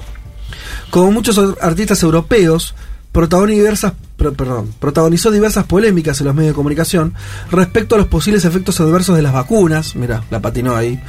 [0.89, 2.75] Como muchos artistas europeos,
[3.11, 7.13] protagonizó diversas, perdón, protagonizó diversas polémicas en los medios de comunicación
[7.49, 9.95] respecto a los posibles efectos adversos de las vacunas.
[9.95, 10.99] Mira, la patinó ahí.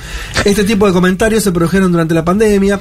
[0.45, 2.81] Este tipo de comentarios se produjeron durante la pandemia,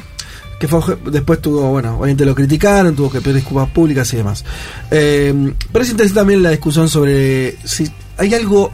[0.60, 4.46] que fue, después tuvo, bueno, obviamente lo criticaron, tuvo que pedir disculpas públicas y demás.
[4.92, 8.72] Eh, pero es interesante también la discusión sobre si hay algo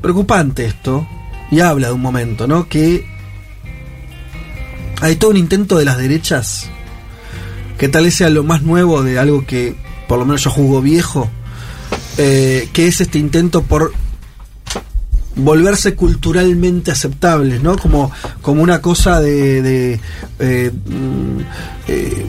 [0.00, 1.06] preocupante esto,
[1.50, 2.66] y habla de un momento, ¿no?
[2.66, 3.04] Que
[5.02, 6.70] hay todo un intento de las derechas
[7.76, 9.74] que tal vez sea lo más nuevo de algo que
[10.06, 11.28] por lo menos yo juzgo viejo,
[12.18, 13.92] eh, que es este intento por
[15.34, 17.76] volverse culturalmente aceptables, ¿no?
[17.76, 18.12] Como,
[18.42, 19.98] como una cosa de,
[20.38, 21.38] eh, mm,
[21.88, 22.26] eh,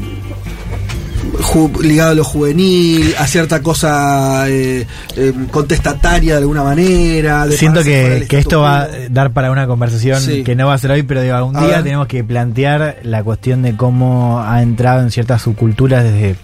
[1.82, 4.86] ligado a lo juvenil, a cierta cosa eh,
[5.16, 7.46] eh, contestataria de alguna manera.
[7.48, 10.44] de Siento que, que esto va a dar para una conversación Sí.
[10.44, 11.84] que no va a ser hoy, pero digo, algún A día ver.
[11.84, 16.36] tenemos que plantear la cuestión de cómo ha entrado en ciertas subculturas desde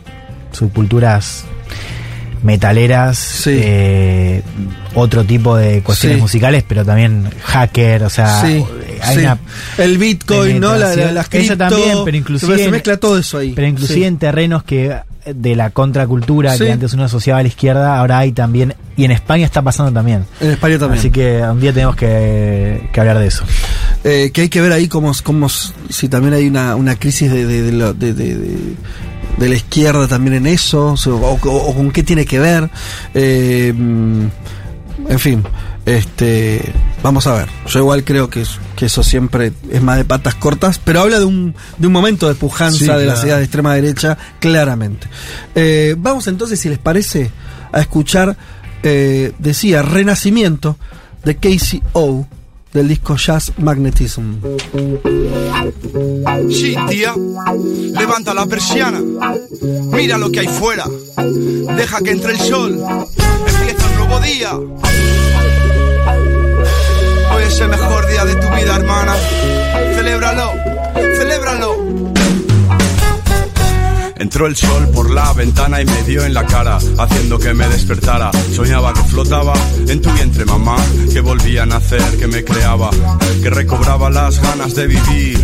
[0.51, 1.45] subculturas
[2.43, 4.41] metaleras, eh,
[4.95, 6.21] otro tipo de cuestiones Sí.
[6.21, 8.63] musicales, pero también hacker, o sea, Sí,
[9.01, 9.37] hay una
[9.77, 10.75] El Bitcoin, ¿no?
[10.75, 13.53] La, la, las Eso cripto, también, pero inclusive se mezcla todo eso ahí.
[13.53, 14.95] Pero inclusive en terrenos que
[15.25, 19.11] de la contracultura que antes uno asociaba a la izquierda, ahora hay también, y en
[19.11, 20.25] España está pasando también.
[20.41, 20.99] En España también.
[20.99, 23.43] Así que un día tenemos que, que hablar de eso.
[24.03, 27.29] Eh, que hay que ver ahí cómo, cómo s- si también hay una, una crisis
[27.31, 27.61] de, de,
[27.93, 28.75] de, de-
[29.49, 32.69] la izquierda también en eso, o, con qué tiene que ver.
[33.13, 34.25] Eh, mm,
[35.09, 35.43] en fin,
[35.85, 36.61] este
[37.01, 37.47] vamos a ver.
[37.67, 38.43] Yo igual creo que,
[38.75, 42.27] que eso siempre es más de patas cortas, pero habla de un, de un momento
[42.27, 45.07] de pujanza Sí, de la sociedad de extrema derecha, claramente.
[45.55, 47.31] Eh, vamos entonces, si les parece,
[47.71, 48.35] a escuchar,
[48.83, 50.77] eh, decía, Renacimiento
[51.23, 52.25] de Casey O
[52.73, 54.35] del disco Jazz Magnetism.
[56.49, 57.13] Sí, tía.
[57.97, 59.01] Levanta la persiana.
[59.91, 60.85] Mira lo que hay fuera.
[61.75, 62.79] Deja que entre el sol.
[63.59, 64.55] Empieza un nuevo día.
[67.31, 69.15] Hoy es el mejor día de tu vida, hermana.
[69.95, 70.51] Celébralo.
[71.17, 72.08] Celébralo.
[74.19, 77.67] Entró el sol por la ventana y me dio en la cara, haciendo que me
[77.69, 78.31] despertara.
[78.53, 79.53] Soñaba que flotaba
[79.87, 80.75] en tu vientre, mamá,
[81.13, 82.91] que volvía a nacer, que me creaba,
[83.41, 85.39] que recobraba las ganas de vivir,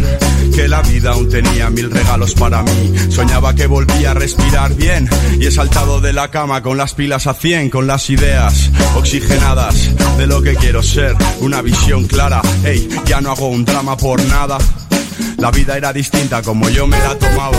[0.54, 2.94] que la vida aún tenía mil regalos para mí.
[3.10, 7.28] Soñaba que volvía a respirar bien y he saltado de la cama con las pilas
[7.28, 12.42] a 100, con las ideas oxigenadas de lo que quiero ser, una visión clara.
[12.66, 14.58] Hey, ya no hago un drama por nada.
[15.38, 17.58] La vida era distinta como yo me la tomaba.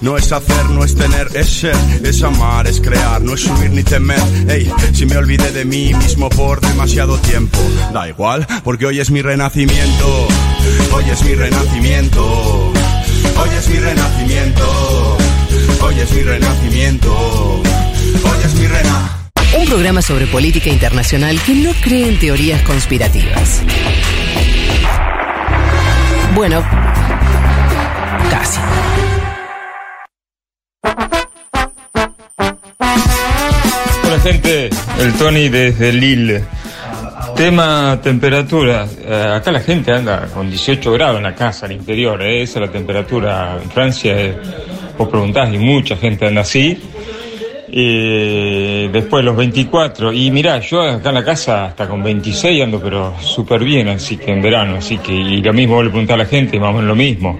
[0.00, 3.70] No es hacer, no es tener, es ser, es amar, es crear, no es subir
[3.70, 4.20] ni temer.
[4.48, 7.58] Ey, si me olvidé de mí mismo por demasiado tiempo,
[7.92, 10.28] da igual, porque hoy es mi renacimiento.
[10.92, 12.72] Hoy es mi renacimiento.
[13.38, 15.18] Hoy es mi renacimiento.
[15.82, 17.62] Hoy es mi renacimiento.
[18.24, 19.30] Hoy es mi rena.
[19.58, 23.62] Un programa sobre política internacional que no cree en teorías conspirativas.
[26.34, 26.62] Bueno,
[28.30, 28.60] casi.
[34.04, 34.70] Hola gente,
[35.00, 36.44] el Tony desde Lille.
[37.36, 38.86] Tema temperatura.
[39.04, 42.22] Eh, acá la gente anda con 18 grados en la casa, al interior.
[42.22, 43.58] eh, Esa es la temperatura.
[43.62, 44.36] En Francia, eh,
[44.96, 46.80] vos preguntás y mucha gente anda así.
[47.68, 50.12] Después los 24.
[50.12, 54.16] Y mirá, yo acá en la casa hasta con 26 ando, pero súper bien, así
[54.16, 54.76] que en verano.
[54.76, 56.94] Así que, y lo mismo vos le preguntás a la gente, más o menos lo
[56.96, 57.38] mismo.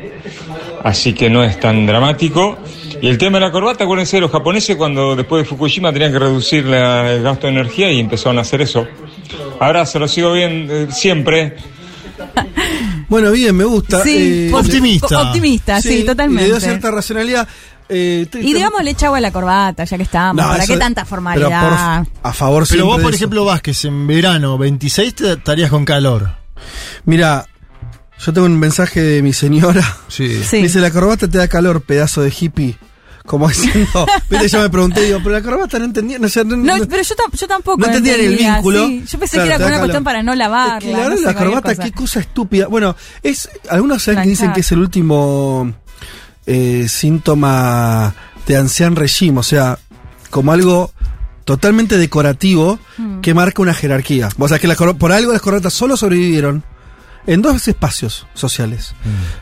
[0.87, 2.59] Así que no es tan dramático.
[3.03, 6.19] Y el tema de la corbata, acuérdense, los japoneses cuando después de Fukushima tenían que
[6.21, 8.87] reducir la- el gasto de energía y empezaron a hacer eso.
[9.59, 11.57] Abrazo, lo sigo bien eh, siempre.
[13.09, 14.03] Bueno, bien, me gusta.
[14.03, 15.23] Sí, Eh, optimista.
[15.23, 16.43] optimista, sí, totalmente.
[16.43, 17.47] Y le dio cierta racionalidad.
[17.89, 20.43] Eh, te- Y digamos, le echaba la corbata, ya que estábamos.
[20.45, 22.05] No, ¿Para eso- qué tanta pero formalidad?
[22.05, 23.17] por- a favor Pero vos, por eso.
[23.17, 26.31] ejemplo, Vázquez, en verano 26 te estarías con calor.
[27.05, 27.47] Mira,
[28.25, 29.97] yo tengo un mensaje de mi señora.
[30.09, 30.43] Sí.
[30.43, 30.63] Sí.
[30.63, 32.79] Dice, la corbata te da calor, pedazo de hippie.
[33.25, 36.57] Como diciendo, viste, yo me pregunté, digo, pero la corbata no entendía, no, sé, no,
[36.57, 37.79] No, no- pero yo, tam- yo tampoco.
[37.81, 38.87] no entendía ni el entendía, vínculo.
[38.87, 39.05] sí.
[39.09, 40.79] Yo pensé Claro, que era como una cuestión para no lavarla.
[40.79, 41.83] Es que la verdad, no sé, la corbata, cosa.
[41.83, 42.67] qué cosa estúpida.
[42.69, 42.95] Bueno,
[43.25, 45.73] es algunos saben que dicen que es el último
[46.47, 48.15] eh, síntoma
[48.47, 49.77] de ancian regime, o sea,
[50.31, 50.93] como algo
[51.45, 53.21] totalmente decorativo Mm.
[53.21, 54.29] que marca una jerarquía.
[54.39, 56.63] O sea, que las por algo las corbatas solo sobrevivieron
[57.27, 58.95] en dos espacios sociales.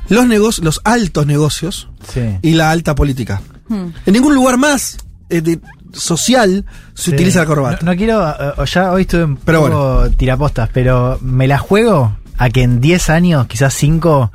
[0.09, 2.39] Los negocios, los altos negocios Sí.
[2.43, 3.41] y la alta política.
[3.69, 3.89] Hmm.
[4.07, 4.99] En ningún lugar más
[5.31, 5.61] eh, de-
[5.93, 7.15] social se Sí.
[7.15, 7.79] utiliza la corbata.
[7.83, 12.17] No, no quiero, eh, ya hoy estuve un Pero poco tirapostas, pero me la juego
[12.37, 14.31] a que en 10 años, quizás 5,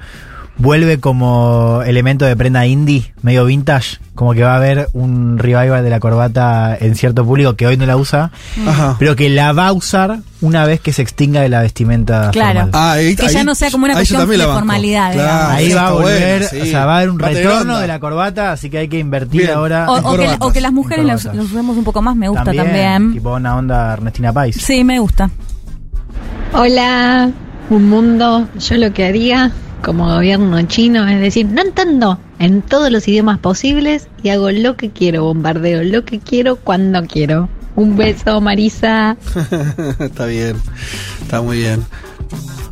[0.59, 5.83] vuelve como elemento de prenda indie, medio vintage, como que va a haber un revival
[5.83, 8.31] de la corbata en cierto público que hoy no la usa,
[8.67, 8.95] Ajá.
[8.99, 12.61] pero que la va a usar una vez que se extinga de la vestimenta Claro.
[12.63, 12.69] formal.
[12.73, 15.13] Ah, ahí- que ya no sea como una cuestión también de formalidad.
[15.13, 15.49] Claro.
[15.53, 16.61] Ahí va a volver, bueno, sí.
[16.61, 19.41] o sea, va a haber un retorno de la corbata, así que hay que invertir
[19.43, 19.53] Bien.
[19.53, 19.89] ahora.
[19.89, 21.35] O, que, o que las mujeres corbatas.
[21.35, 23.13] los usemos un poco más, me gusta también.
[23.13, 24.55] Tipo una onda Ernestina Pais.
[24.57, 25.29] Sí, me gusta.
[26.53, 27.31] Hola,
[27.69, 28.47] un mundo.
[28.59, 29.51] Yo lo que haría
[29.83, 34.75] como gobierno chino es decir, no entiendo en todos los idiomas posibles y hago lo
[34.77, 37.49] que quiero, bombardeo lo que quiero cuando quiero.
[37.75, 39.15] Un beso, Marisa.
[39.99, 40.57] está bien,
[41.21, 41.83] está muy bien.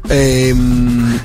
[0.09, 0.53] Eh,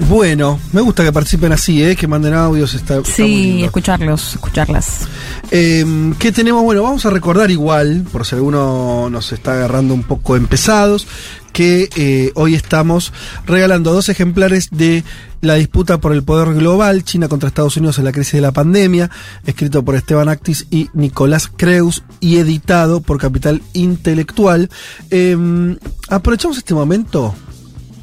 [0.08, 1.94] bueno, me gusta que participen así, ¿eh?
[1.96, 2.74] que manden audios.
[2.74, 3.66] Está, está muy Sí, lindo.
[3.66, 5.06] escucharlos, escucharlas.
[5.50, 5.84] Eh,
[6.18, 6.62] ¿Qué tenemos?
[6.64, 11.06] Bueno, vamos a recordar igual, por si alguno nos está agarrando un poco empezados,
[11.52, 13.12] que eh, hoy estamos
[13.46, 15.04] regalando dos ejemplares de
[15.40, 18.52] La disputa por el poder global, China contra Estados Unidos en la crisis de la
[18.52, 19.10] pandemia,
[19.44, 24.70] escrito por Esteban Actis y Nicolás Creus y editado por Capital Intelectual.
[25.10, 25.76] Eh,
[26.08, 27.34] aprovechamos este momento.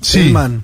[0.01, 0.19] Sí.
[0.19, 0.63] Elman,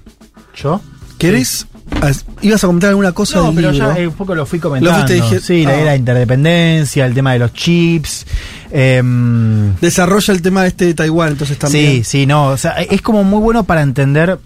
[0.56, 0.82] ¿Yo?
[1.18, 1.68] ¿querés?
[2.02, 3.94] As- ¿Ibas a comentar alguna cosa No, del pero libro?
[3.96, 4.92] ya eh, un poco lo fui comentando.
[5.00, 5.96] Lo fuiste dije- sí, la, ah.
[5.96, 8.26] interdependencia, el tema de los chips.
[8.72, 11.92] em, Desarrolla el tema este de Taiwán, entonces también.
[11.98, 12.48] Sí, sí, no.
[12.48, 14.40] O sea, es como muy bueno para entender.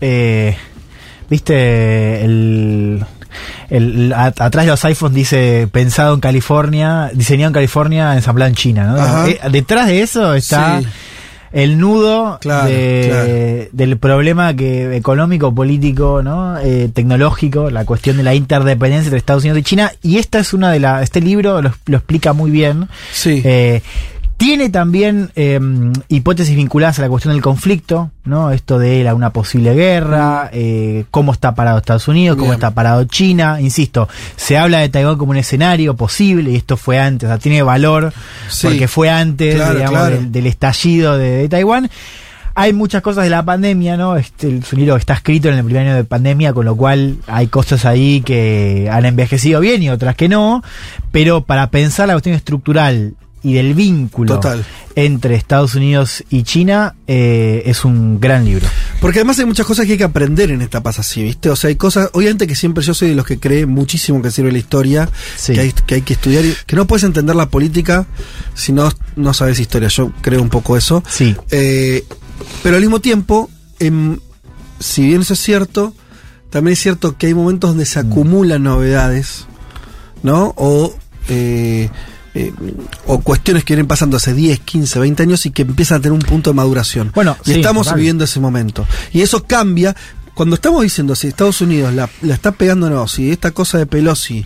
[0.00, 0.56] eh,
[1.28, 2.24] ¿Viste?
[2.24, 3.04] El.
[3.68, 8.54] el- a- atrás de los iPhones dice pensado en California, diseñado en California, ensamblado en
[8.54, 8.86] China.
[8.86, 9.26] ¿no?
[9.26, 10.86] Eh, detrás de eso está Sí.
[11.56, 13.68] El nudo Claro, de- claro.
[13.72, 16.58] del problema que económico, político, ¿no?
[16.58, 19.90] Eh, tecnológico, la cuestión de la interdependencia entre Estados Unidos y China.
[20.02, 21.02] Y esta es una de las.
[21.02, 22.88] Este libro lo, lo explica muy bien.
[23.10, 23.40] Sí.
[23.42, 23.80] Eh,
[24.36, 25.58] tiene también eh,
[26.08, 28.50] hipótesis vinculadas a la cuestión del conflicto, ¿no?
[28.50, 32.54] Esto de la, una posible guerra, eh, cómo está parado Estados Unidos, cómo Bien.
[32.56, 33.60] está parado China.
[33.60, 37.38] Insisto, se habla de Taiwán como un escenario posible y esto fue antes, o sea,
[37.38, 38.12] tiene valor
[38.48, 38.66] Sí.
[38.66, 40.16] porque fue antes, Claro, digamos, claro.
[40.16, 41.90] Del, del estallido de, de Taiwán.
[42.58, 44.16] Hay muchas cosas de la pandemia, ¿no?
[44.16, 47.16] Este, el su libro está escrito en el primer año de pandemia, con lo cual
[47.26, 50.62] hay cosas ahí que han envejecido bien y otras que no.
[51.12, 54.64] Pero para pensar la cuestión estructural y del vínculo Total.
[54.96, 58.66] entre Estados Unidos y China, eh, es un gran libro.
[59.00, 61.48] Porque además hay muchas cosas que hay que aprender en etapas así, ¿viste?
[61.50, 64.30] O sea, hay cosas, obviamente que siempre yo soy de los que cree muchísimo que
[64.32, 65.52] sirve la historia, Sí.
[65.52, 68.06] que, hay, que hay que estudiar, y- que no puedes entender la política
[68.54, 69.88] si no, no sabes historia.
[69.88, 71.04] Yo creo un poco eso.
[71.08, 71.36] Sí.
[71.50, 72.04] Eh,
[72.64, 73.48] pero al mismo tiempo,
[73.78, 74.18] em,
[74.80, 75.94] si bien eso es cierto,
[76.50, 79.46] también es cierto que hay momentos donde se acumulan novedades,
[80.22, 80.52] ¿no?
[80.56, 80.94] O,
[81.28, 81.90] eh,
[82.36, 82.52] eh,
[83.06, 86.12] o cuestiones que vienen pasando hace 10, 15, 20 años y que empiezan a tener
[86.12, 87.10] un punto de maduración.
[87.14, 87.98] Bueno, y sí, estamos total.
[87.98, 88.86] viviendo ese momento.
[89.12, 89.96] Y eso cambia.
[90.34, 93.78] Cuando estamos diciendo si Estados Unidos la, la está pegando o no, si esta cosa
[93.78, 94.44] de Pelosi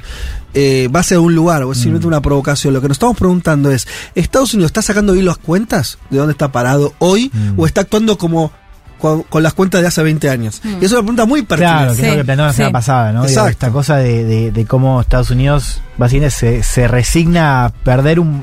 [0.55, 1.81] eh, va hacia un lugar o es Mm.
[1.83, 5.39] simplemente una provocación, lo que nos estamos preguntando es, ¿Estados Unidos está sacando bien las
[5.39, 7.59] cuentas de dónde está parado hoy Mm.
[7.59, 8.53] o está actuando como
[9.01, 10.60] con, con las cuentas de hace 20 años?
[10.64, 11.77] Y eso es una pregunta muy pertinente.
[11.78, 13.20] Claro, que es lo que planteó la semana pasada, ¿no?
[13.22, 13.51] Digo, Exacto.
[13.51, 18.43] esta cosa de, de- de cómo Estados Unidos básicamente se, se resigna a perder un.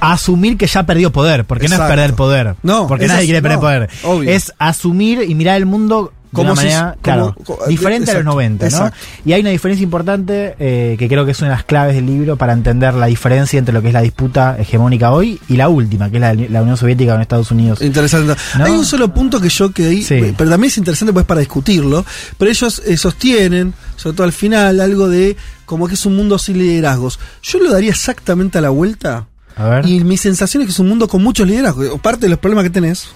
[0.00, 1.92] a asumir que ya perdió poder, porque no Exacto.
[1.92, 2.54] es perder poder.
[2.62, 3.90] No, porque nadie es- quiere perder no, poder.
[4.04, 4.30] obvio.
[4.30, 6.12] Es asumir y mirar el mundo.
[6.30, 7.34] De una manera, claro,
[7.68, 8.68] diferente a los exacto, 90, ¿no?
[8.68, 8.98] exacto.
[9.24, 12.06] Y hay una diferencia importante eh, que creo que es una de las claves del
[12.06, 15.68] libro para entender la diferencia entre lo que es la disputa hegemónica hoy y la
[15.68, 17.80] última, que es la, la Unión Soviética con Estados Unidos.
[17.80, 18.34] Interesante.
[18.58, 18.64] ¿No?
[18.64, 20.34] Hay un solo punto que yo ahí, Sí.
[20.36, 22.04] pero también es interesante pues para discutirlo,
[22.36, 26.38] pero ellos eh, sostienen, sobre todo al final, algo de como que es un mundo
[26.38, 27.18] sin liderazgos.
[27.42, 29.26] Yo lo daría exactamente a la vuelta.
[29.56, 29.86] A ver.
[29.86, 31.88] Y mi sensación es que es un mundo con muchos liderazgos.
[31.88, 33.08] O Parte de los problemas que tenés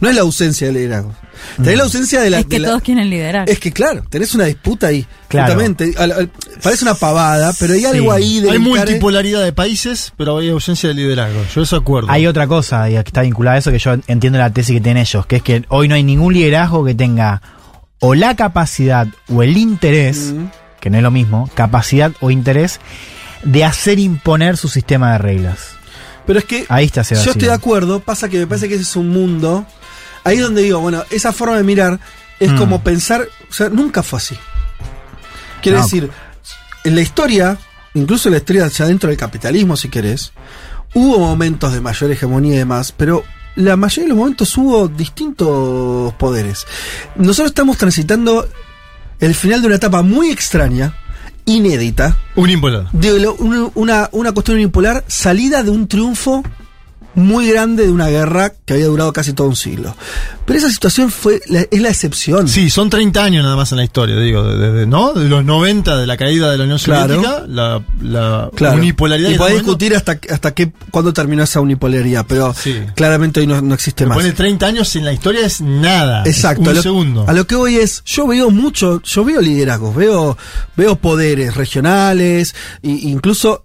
[0.00, 1.14] no es la ausencia de liderazgos.
[1.56, 2.40] Tenés la ausencia de la...
[2.40, 3.48] es que la- todos quieren liderar.
[3.48, 5.06] es que claro, tenés una disputa ahí.
[5.28, 5.54] Claro.
[5.54, 5.94] Justamente.
[5.96, 6.30] Al- al-
[6.62, 10.88] parece una pavada, pero hay algo ahí de Hay multipolaridad de países, pero hay ausencia
[10.90, 11.40] de liderazgo.
[11.54, 12.10] Yo eso acuerdo.
[12.10, 14.80] Hay otra cosa y que está vinculada a eso que yo entiendo la tesis que
[14.80, 17.40] tienen ellos, que es que hoy no hay ningún liderazgo que tenga
[18.00, 20.32] o la capacidad o el interés,
[20.80, 22.80] que no es lo mismo, capacidad o interés
[23.44, 25.70] de hacer imponer su sistema de reglas.
[26.30, 27.24] Pero es que Ahí está Sebastián.
[27.26, 29.66] yo estoy de acuerdo, pasa que me parece que ese es un mundo.
[30.22, 31.98] Ahí es donde digo, bueno, esa forma de mirar
[32.38, 32.56] es Mm.
[32.56, 34.36] como pensar, o sea, nunca fue así.
[35.60, 35.82] Quiere No.
[35.84, 36.08] decir,
[36.84, 37.58] en la historia,
[37.94, 40.30] incluso en la historia ya dentro del capitalismo, si querés,
[40.94, 43.24] hubo momentos de mayor hegemonía y demás, pero
[43.56, 46.64] la mayoría de los momentos hubo distintos poderes.
[47.16, 48.48] Nosotros estamos transitando
[49.18, 50.94] el final de una etapa muy extraña,
[51.46, 52.90] inédita, Unipolar.
[52.92, 56.42] de lo- un- una, una cuestión unipolar salida de un triunfo
[57.14, 59.96] muy grande de una guerra que había durado casi todo un siglo.
[60.46, 62.48] Pero esa situación fue la- es la excepción.
[62.48, 65.12] Sí, son 30 años nada más en la historia, digo, desde, ¿no?
[65.12, 67.14] De los 90, de la caída de la Unión Claro.
[67.16, 68.78] Soviética, la, la Claro.
[68.78, 69.30] unipolaridad.
[69.30, 72.54] Y podés discutir hasta, hasta qué, cuándo terminó esa unipolaridad, pero
[72.94, 74.18] claramente hoy no, no existe pero más.
[74.18, 76.22] pone 30 años en la historia es nada.
[76.24, 76.62] es Exacto.
[76.62, 77.24] un a lo, segundo.
[77.28, 80.36] a lo que voy es, yo veo mucho, yo veo liderazgos, veo,
[80.76, 83.64] veo poderes regionales, e incluso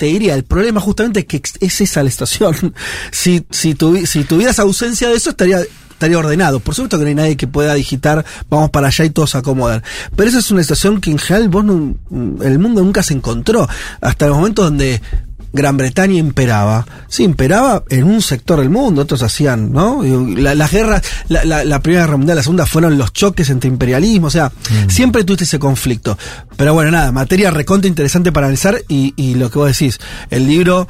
[0.00, 2.74] te diría, el problema justamente es que es esa la estación.
[3.12, 5.60] si, si, tuvi- tuvieras ausencia de eso, estaría
[5.90, 6.60] estaría ordenado.
[6.60, 9.82] Por supuesto que no hay nadie que pueda digitar, vamos para allá y todos acomodan.
[10.16, 11.94] Pero esa es una estación que en general vos no-
[12.42, 13.68] el mundo nunca se encontró.
[14.00, 15.02] Hasta los momentos donde
[15.52, 16.86] Gran Bretaña imperaba.
[17.08, 20.02] Sí, imperaba en un sector del mundo, otros hacían, ¿no?
[20.02, 23.68] La, las guerras, la, la- la Primera Guerra Mundial, la Segunda fueron los choques entre
[23.68, 24.52] imperialismo, o sea,
[24.88, 26.16] siempre tuviste ese conflicto.
[26.56, 29.98] Pero bueno, nada, materia recontra interesante para analizar y, y lo que vos decís,
[30.30, 30.86] el libro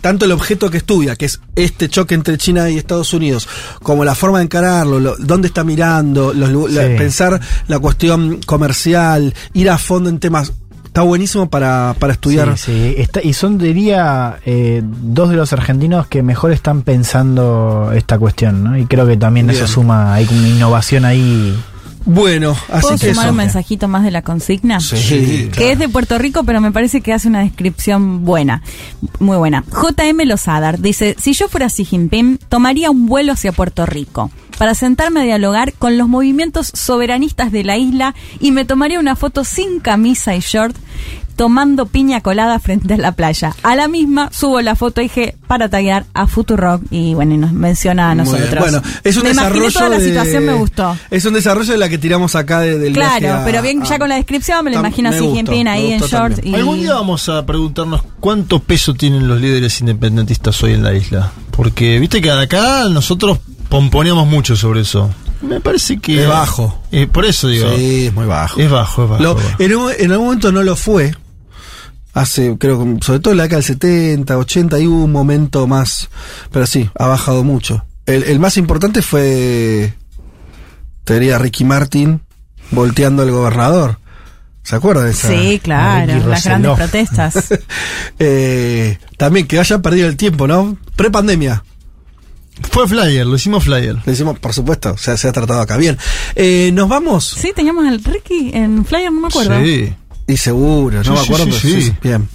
[0.00, 3.48] tanto el objeto que estudia, que es este choque entre China y Estados Unidos,
[3.84, 6.94] como la forma de encararlo, lo- dónde está mirando, los la- Sí.
[6.98, 10.52] pensar la cuestión comercial, ir a fondo en temas,
[10.92, 12.58] está buenísimo para, para estudiar.
[12.58, 12.94] Sí, sí.
[12.98, 18.62] Está- y son, diría, eh, dos de los argentinos que mejor están pensando esta cuestión,
[18.62, 18.76] ¿no?
[18.76, 19.56] Y creo que también Bien.
[19.56, 21.58] eso suma, hay una innovación ahí.
[22.04, 23.30] Bueno, así ¿Puedo que sumar eso.
[23.30, 24.80] un mensajito más de la consigna?
[24.80, 28.60] Sí, que es de Puerto Rico, pero me parece que hace una descripción buena,
[29.18, 29.64] muy buena.
[29.70, 34.30] JM Lozadar dice, si yo fuera Xi Jinping, tomaría un vuelo hacia Puerto Rico
[34.62, 39.16] para sentarme a dialogar con los movimientos soberanistas de la isla y me tomaría una
[39.16, 40.76] foto sin camisa y short
[41.34, 43.56] tomando piña colada frente a la playa.
[43.64, 47.38] A la misma subo la foto y dije para taggear a Futurock y bueno, y
[47.38, 48.56] nos menciona a nosotros.
[48.60, 50.96] Bueno, es un me desarrollo toda la de- situación me gustó.
[51.10, 53.82] Es un desarrollo de la que tiramos acá de- del viaje Claro, a- pero bien,
[53.82, 56.38] ya con la descripción me lo imagino me así gustó, Jinping ahí en short.
[56.46, 56.54] Y...
[56.54, 61.32] Algún día vamos a preguntarnos cuánto peso tienen los líderes independentistas hoy en la isla.
[61.50, 63.38] Porque viste que acá nosotros
[63.72, 65.10] pomponeamos mucho sobre eso.
[65.40, 66.22] Me parece que.
[66.22, 66.78] Es bajo.
[66.92, 67.74] Eh, por eso digo.
[67.74, 68.60] Sí, es muy bajo.
[68.60, 69.22] Es bajo, es bajo.
[69.22, 69.48] Lo- bajo.
[69.58, 71.14] en, un- en algún momento no lo fue.
[72.14, 75.66] Hace, creo que, sobre todo en la década del 70, 80, ahí hubo un momento
[75.66, 76.10] más.
[76.52, 77.82] Pero sí, ha bajado mucho.
[78.04, 79.94] El, el más importante fue.
[81.04, 82.20] Te diría Ricky Martin
[82.70, 83.98] volteando al gobernador.
[84.62, 85.28] ¿Se acuerdan de esa?
[85.28, 87.34] Sí, claro, Ricky las grandes protestas.
[88.18, 90.76] Eh, también que haya perdido el tiempo, ¿no?
[90.94, 91.64] Pre-pandemia.
[92.70, 93.96] Fue flyer, lo hicimos flyer.
[94.04, 95.76] Lo hicimos, por supuesto, se ha tratado acá.
[95.76, 95.96] Bien.
[96.34, 97.26] Eh, ¿Nos vamos?
[97.38, 99.54] Sí, teníamos al Ricky en Flyer, no me acuerdo.
[100.26, 101.44] Y seguro, no Sí, me sí, acuerdo.
[101.52, 101.92] sí, pero sí.
[102.02, 102.28] Bien.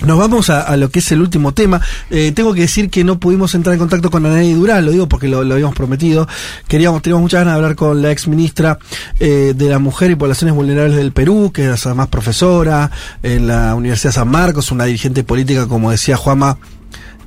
[0.00, 1.80] Nos vamos a, a lo que es el último tema.
[2.10, 5.08] Eh, tengo que decir que no pudimos entrar en contacto con Anaí Durán, lo digo
[5.08, 6.26] porque lo, lo habíamos prometido.
[6.68, 8.78] Queríamos, teníamos muchas ganas de hablar con la ex ministra
[9.20, 12.90] eh, de la Mujer y Poblaciones Vulnerables del Perú, que es además profesora
[13.22, 16.58] en la Universidad San Marcos, una dirigente política, como decía Juama,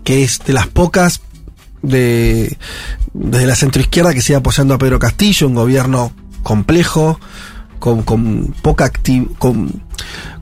[0.03, 1.21] que es de las pocas
[1.81, 2.57] de
[3.13, 6.11] desde la centroizquierda que sigue apoyando a Pedro Castillo, un gobierno
[6.43, 7.19] complejo,
[7.79, 9.81] con, con poca acti- con,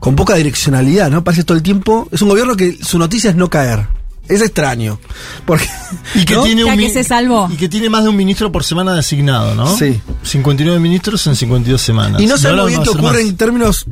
[0.00, 1.24] con poca direccionalidad, ¿no?
[1.24, 2.08] Parece todo el tiempo.
[2.12, 3.86] Es un gobierno que su noticia es no caer.
[4.28, 4.98] Es extraño.
[5.44, 5.68] Porque,
[6.16, 6.42] Y que ¿no?
[6.42, 7.48] tiene un que se salvó.
[7.52, 9.76] Y que tiene más de un ministro por semana designado, ¿no?
[9.76, 10.00] Sí.
[10.24, 12.20] 59 ministros en 52 semanas.
[12.20, 13.30] Y no sabemos bien van a qué ocurre más.
[13.30, 13.86] en términos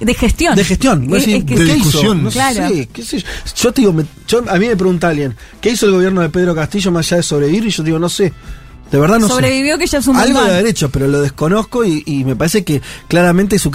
[0.00, 0.54] De gestión.
[0.56, 1.12] de gestión.
[1.14, 1.74] Es- es que- ¿qué de hizo?
[1.74, 2.22] discusión.
[2.24, 2.68] No Claro.
[2.68, 3.26] sé, qué sé yo.
[3.56, 6.28] Yo te digo, me- yo- a mí me pregunta alguien, ¿qué hizo el gobierno de
[6.28, 7.66] Pedro Castillo más allá de sobrevivir?
[7.66, 8.32] Y yo digo, no sé.
[8.90, 9.34] De verdad no sé.
[9.34, 12.36] Sobrevivió que ya es un Algo de haber hecho, pero lo desconozco y, y me
[12.36, 13.70] parece que claramente su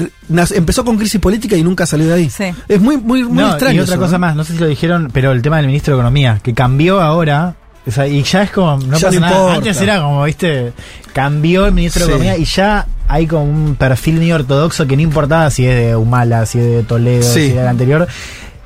[0.56, 2.30] empezó con crisis política y nunca salió de ahí.
[2.32, 2.46] Sí.
[2.68, 3.76] Es muy, muy, muy No, extraño.
[3.76, 4.20] y otra eso, cosa ¿no?
[4.20, 7.00] más, no sé si lo dijeron, pero el tema del ministro de Economía, que cambió
[7.00, 7.56] ahora,
[7.86, 9.36] o sea, y ya es como, no Ya pasa no nada.
[9.38, 9.56] importa.
[9.58, 10.74] Antes era como, viste,
[11.14, 12.08] cambió el ministro Sí.
[12.12, 15.76] de Economía y ya hay como un perfil muy ortodoxo que no importaba si es
[15.76, 17.40] de Humala, si es de Toledo, Sí.
[17.42, 18.08] si es del anterior,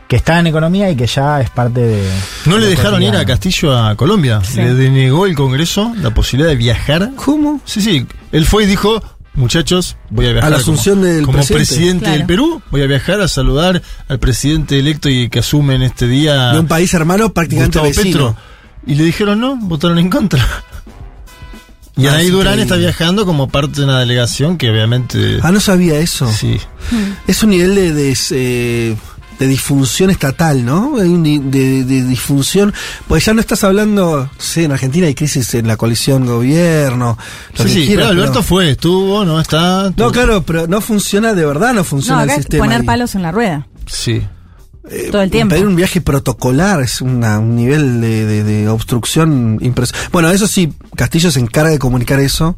[0.08, 2.04] que está en Economía y que ya es parte de...
[2.46, 3.26] No de le dejaron ir a.
[3.26, 4.42] Castillo a Colombia.
[4.44, 4.58] Sí.
[4.62, 7.12] Le denegó el Congreso la posibilidad de viajar.
[7.18, 7.60] ¿Cómo?
[7.66, 8.06] Sí, sí.
[8.32, 9.04] Él fue y dijo,
[9.34, 10.48] muchachos, voy a viajar.
[10.48, 11.66] A la asunción como, del como presidente.
[11.68, 12.18] presidente, Claro.
[12.20, 12.62] del Perú.
[12.72, 16.54] Voy a viajar a saludar al presidente electo y que asume en este día.
[16.54, 18.28] De un país hermano prácticamente Gustavo vecino.
[18.30, 18.36] Petro.
[18.88, 20.46] Y le dijeron no, votaron en contra.
[21.96, 25.40] Y Ah, Anaí Durán está viajando como parte de una delegación que obviamente...
[25.42, 26.32] Ah, no sabía eso.
[26.32, 26.58] Sí.
[27.28, 28.96] Es un nivel de, de, eh,
[29.40, 30.98] de disfunción estatal, ¿no?
[31.00, 32.72] Hay un di- de, de disfunción.
[33.08, 37.18] Pues ya no estás hablando, sí, en Argentina hay crisis en la coalición gobierno.
[37.58, 39.92] lo Sí, que sí, quieras, pero Alberto pero- fue, estuvo, no está...
[39.98, 42.64] No, claro, pero no funciona, de verdad no No, funciona acá el sistema.
[42.64, 42.86] poner ahí.
[42.86, 43.68] palos en la rueda.
[43.88, 44.22] Sí.
[44.90, 45.54] Eh, todo el tiempo.
[45.56, 50.10] Pedir un viaje protocolar es una- un nivel de, de- de obstrucción impresionante.
[50.12, 52.58] Bueno, eso sí, Castillo se encarga de comunicar eso.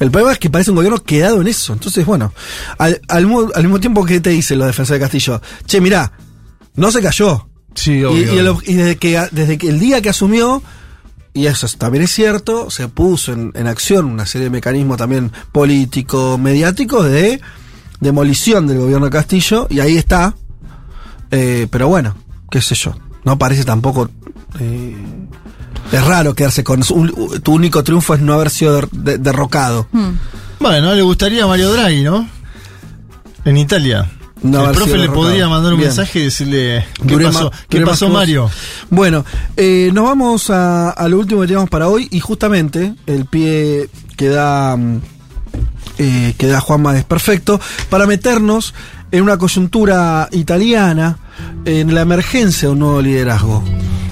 [0.00, 1.72] El problema es que parece un gobierno quedado en eso.
[1.72, 2.32] Entonces, bueno,
[2.78, 6.12] al, al, mu- al mismo tiempo que te dicen los defensores de Castillo, che, mirá,
[6.74, 7.48] no se cayó.
[7.74, 8.34] Sí, Y, obvio.
[8.34, 10.62] y el- y desde, que, desde que el día que asumió,
[11.34, 15.30] y eso también es cierto, se puso en, en acción una serie de mecanismos también
[15.52, 17.40] políticos, mediáticos de
[18.00, 20.34] demolición del gobierno de Castillo, y ahí está.
[21.38, 22.14] Eh, pero bueno,
[22.50, 22.94] qué sé yo,
[23.24, 24.08] no parece tampoco...
[24.58, 24.96] eh,
[25.92, 26.82] es raro quedarse con...
[26.90, 29.86] un- tu único triunfo es no haber sido der- de- derrocado.
[29.92, 30.12] Hmm.
[30.58, 32.26] Bueno, le gustaría a Mario Draghi, ¿no?
[33.44, 34.10] En Italia.
[34.42, 35.88] No el profe le podría mandar un Bien.
[35.90, 38.08] mensaje y decirle qué Duré pasó, ma- qué pasó.
[38.08, 38.50] Mario.
[38.90, 39.24] Bueno,
[39.56, 43.88] eh, nos vamos a, a lo último que tenemos para hoy y justamente el pie
[44.16, 45.00] que da, mm,
[45.98, 48.74] eh, que da Juanma es perfecto para meternos
[49.10, 51.18] en una coyuntura italiana,
[51.64, 53.62] en la emergencia de un nuevo liderazgo.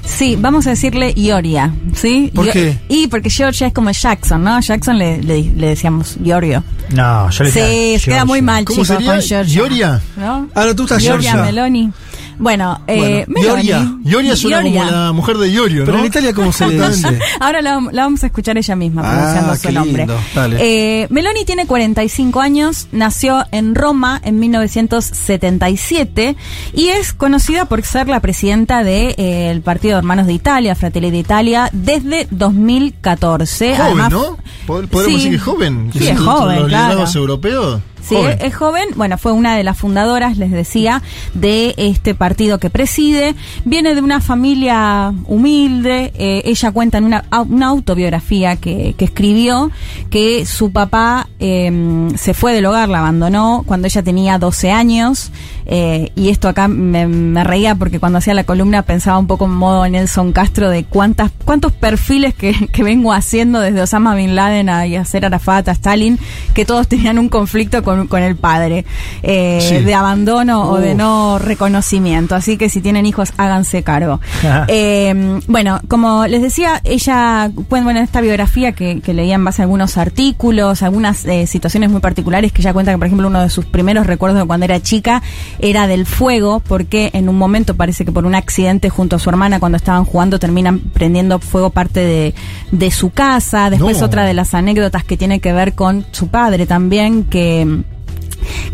[0.05, 2.30] Sí, vamos a decirle Ioria, ¿sí?
[2.34, 2.78] ¿Por Io- qué?
[2.88, 4.60] Y porque Georgia es como Jackson, ¿no?
[4.60, 6.62] Jackson le, le, le decíamos Iorio.
[6.90, 9.12] No, yo le Sí, decía queda muy mal, ¿Cómo chicos, sería?
[9.12, 9.55] con Georgia.
[9.56, 10.02] ¿Ioria?
[10.16, 10.48] ¿No?
[10.55, 11.51] Ah, no, tú estás Giorgia Georgia.
[11.52, 11.90] Meloni.
[12.39, 13.62] Bueno, eh, Bueno.
[14.05, 15.51] Ioria suena como la mujer de
[15.81, 15.85] ¿no?
[15.86, 17.19] Pero en Italia, ¿cómo se le dice?
[17.40, 20.06] Ahora la, la vamos a escuchar ella misma Ah, pronunciando qué su nombre.
[20.06, 20.20] lindo.
[20.35, 20.56] Dale.
[21.02, 26.36] Eh, Meloni tiene 45 años, nació en Roma en 1977
[26.73, 31.70] y es conocida por ser la presidenta del Partido de Hermanos de Italia, Fratelli d'Italia,
[31.73, 33.70] desde 2014.
[33.77, 34.36] Joven, Además, ¿no?
[34.66, 35.12] Pod- Podemos Sí.
[35.15, 35.90] decir que es joven.
[35.93, 36.85] Sí, es entre joven, Los claro.
[36.89, 37.81] liderazgos europeos.
[38.06, 38.39] Sí, joven.
[38.40, 38.89] es joven.
[38.97, 41.02] Bueno, fue una de las fundadoras, les decía,
[41.32, 43.35] de este partido que preside.
[43.64, 46.12] Viene de una familia humilde.
[46.16, 49.70] eh, ella cuenta en una, una autobiografía que, que escribió
[50.10, 55.31] que su papá eh, se fue del hogar, la abandonó cuando ella tenía 12 años.
[55.66, 59.47] Eh, y esto acá me, me reía porque cuando hacía la columna pensaba un poco
[59.47, 64.35] en modo Nelson Castro de cuántas, cuántos perfiles que, que vengo haciendo desde Osama Bin
[64.35, 66.19] Laden a Yasser Arafat a Stalin,
[66.55, 68.85] que todos tenían un conflicto con, con el padre,
[69.23, 69.85] eh, Sí.
[69.85, 72.35] de abandono o de no reconocimiento.
[72.35, 74.20] Así que si tienen hijos, háganse cargo.
[74.69, 79.62] Eh, bueno, como les decía, ella, bueno, en esta biografía que, que leía en base
[79.62, 83.41] a algunos artículos, algunas eh, situaciones muy particulares, que ella cuenta que, por ejemplo, uno
[83.43, 85.23] de sus primeros recuerdos de cuando era chica
[85.59, 89.28] era del fuego, porque en un momento parece que por un accidente junto a su
[89.31, 92.35] hermana, cuando estaban jugando, terminan prendiendo fuego parte de,
[92.70, 93.70] de su casa.
[93.70, 94.06] Después No.
[94.06, 97.82] otra de las anécdotas que tiene que ver con su padre también, que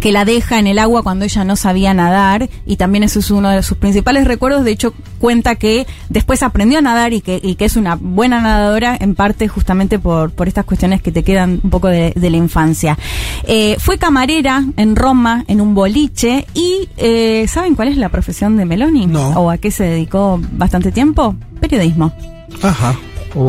[0.00, 3.30] que la deja en el agua cuando ella no sabía nadar y también eso es
[3.30, 4.64] uno de sus principales recuerdos.
[4.64, 8.40] De hecho, cuenta que después aprendió a nadar y que, y que es una buena
[8.40, 12.30] nadadora en parte justamente por, por estas cuestiones que te quedan un poco de, de
[12.30, 12.98] la infancia.
[13.44, 18.56] Eh, fue camarera en Roma en un boliche y eh, ¿saben cuál es la profesión
[18.56, 19.08] de Meloni?
[19.14, 21.34] ¿O a qué se dedicó bastante tiempo?
[21.60, 22.12] Periodismo
[22.62, 22.94] Ajá.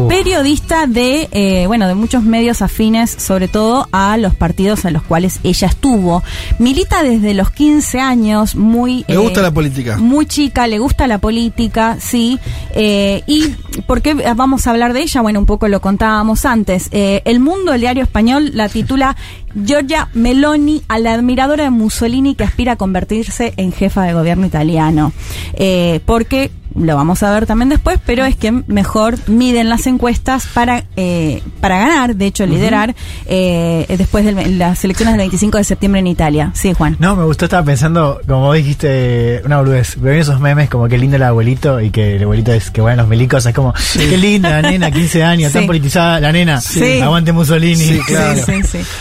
[0.07, 5.03] Periodista de eh, bueno de muchos medios afines sobre todo a los partidos en los
[5.03, 6.23] cuales ella estuvo.
[6.59, 9.97] Milita desde los 15 años muy eh, gusta la política.
[9.97, 12.39] muy chica le gusta la política sí.
[12.73, 13.49] Eh, y
[13.87, 16.87] por qué vamos a hablar de ella bueno un poco lo contábamos antes.
[16.91, 19.15] Eh, el mundo el diario español la titula
[19.55, 24.45] Giorgia Meloni a la admiradora de Mussolini que aspira a convertirse en jefa de gobierno
[24.45, 25.11] italiano
[25.53, 30.47] Eh, porque lo vamos a ver también después, pero es que mejor miden las encuestas
[30.53, 32.95] para, eh, para ganar, de hecho liderar,
[33.25, 36.51] eh, después de las elecciones del 25 de septiembre en Italia.
[36.55, 36.95] Sí, Juan.
[36.97, 39.99] No, me gustó, estaba pensando, como vos dijiste, una boludez.
[39.99, 43.01] Veo esos memes como que lindo el abuelito y que el abuelito es que bueno
[43.01, 43.45] los milicos.
[43.45, 45.57] Es como, qué linda la nena, 15 años, Sí.
[45.57, 46.61] tan politizada la nena.
[46.61, 47.01] Sí.
[47.01, 47.75] Aguante Mussolini.
[47.75, 48.39] Sí, claro.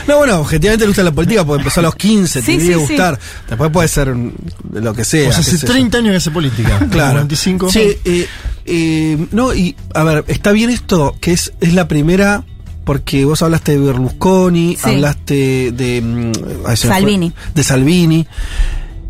[0.09, 2.65] No, bueno, objetivamente le gusta la política porque empezó a los 15, Sí, te debe
[2.65, 2.87] sí, sí.
[2.89, 3.19] gustar.
[3.49, 4.15] Después puede ser
[4.73, 5.29] lo que sea.
[5.29, 5.73] O sea, hace sé yo.
[5.73, 6.79] 30 años que hace política.
[6.91, 7.13] Claro.
[7.13, 7.71] 45.
[7.71, 8.27] Sí, eh,
[8.67, 12.45] eh, no, y a ver, está bien esto, que es, es la primera,
[12.85, 14.91] porque vos hablaste de Berlusconi, Sí.
[14.91, 16.01] hablaste de.
[16.03, 16.33] mm,
[16.67, 16.91] ay, fue.
[16.91, 17.33] Salvini.
[17.55, 18.27] de Salvini.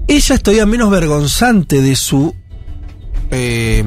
[0.07, 2.35] Ella es todavía menos vergonzante de su.
[3.31, 3.85] eh,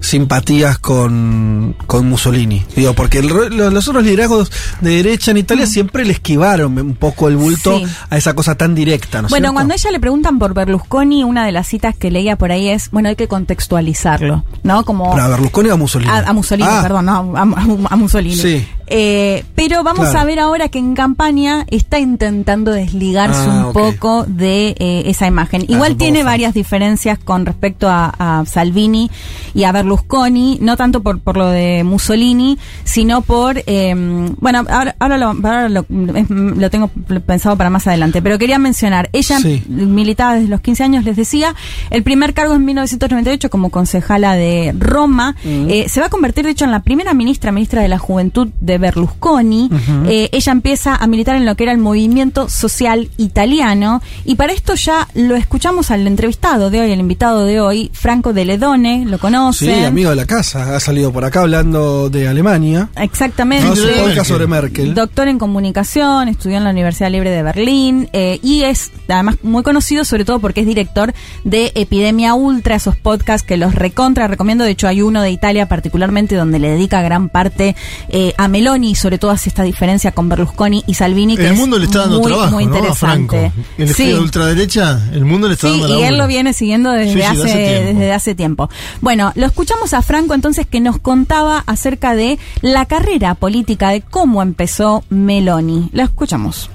[0.00, 2.64] simpatías con, con Mussolini.
[2.74, 4.50] Digo, porque el los otros liderazgos
[4.80, 7.86] de derecha en Italia siempre le esquivaron un poco el bulto Sí.
[8.08, 9.54] a esa cosa tan directa, ¿no es bueno, cierto?
[9.54, 12.68] cuando a ella le preguntan por Berlusconi, una de las citas que leía por ahí
[12.68, 14.84] es, bueno, hay que contextualizarlo, ¿no?
[14.84, 15.10] Como...
[15.12, 16.10] ¿Pero a Berlusconi o a Mussolini?
[16.10, 16.80] A, a Mussolini, Ah.
[16.82, 18.36] perdón, no, a, a- a Mussolini.
[18.36, 18.66] Sí.
[18.92, 20.18] Eh, pero vamos Claro.
[20.18, 23.72] a ver ahora que en campaña está intentando desligarse Ah, un ok.
[23.72, 25.62] poco de eh, esa imagen.
[25.62, 29.08] Ah, Igual un tiene varias diferencias con respecto a, a Salvini
[29.54, 33.94] y a Berlusconi, no tanto por, por lo de Mussolini, sino por, eh,
[34.40, 35.86] bueno, ahora, ahora, lo, ahora lo,
[36.16, 36.88] es- lo tengo
[37.24, 39.62] pensado para más adelante, pero quería mencionar, ella Sí.
[39.68, 41.54] militaba desde los 15 años, les decía,
[41.90, 46.50] el primer cargo en 1998 como concejala de Roma, eh, se va a convertir de
[46.50, 49.70] hecho en la primera ministra, ministra de la Juventud de Berlusconi.
[50.08, 54.52] Eh, ella empieza a militar en lo que era el movimiento social italiano y para
[54.52, 59.04] esto ya lo escuchamos al entrevistado de hoy, el invitado de hoy, Franco de Ledone,
[59.06, 59.84] lo Sí, conocen.
[59.84, 62.88] amigo de la casa, ha salido por acá hablando de Alemania.
[62.96, 63.66] Exactamente.
[63.68, 64.94] No, su podcast sobre Merkel.
[64.94, 69.62] Doctor en comunicación, estudió en la Universidad Libre de Berlín eh, y es además muy
[69.62, 71.12] conocido sobre todo porque es director
[71.44, 74.64] de Epidemia Ultra, esos podcasts que los recontra recomiendo.
[74.64, 77.76] De hecho, hay uno de Italia particularmente donde le dedica gran parte
[78.08, 81.36] eh, a Meloni y sobre todo hace esta diferencia con Berlusconi y Salvini.
[81.36, 82.74] Que El es mundo le está dando muy, trabajo, muy ¿no?
[82.74, 83.50] A interesante.
[83.50, 83.62] Franco.
[83.78, 84.06] El Sí.
[84.06, 86.08] de ultraderecha, el mundo le está Sí, dando y laburo.
[86.08, 88.70] él lo viene siguiendo desde, Sí, hace, desde hace tiempo.
[89.00, 94.02] Bueno, lo escuchamos a Franco entonces que nos contaba acerca de la carrera política, de
[94.02, 95.90] cómo empezó Meloni.
[95.92, 96.70] Lo escuchamos.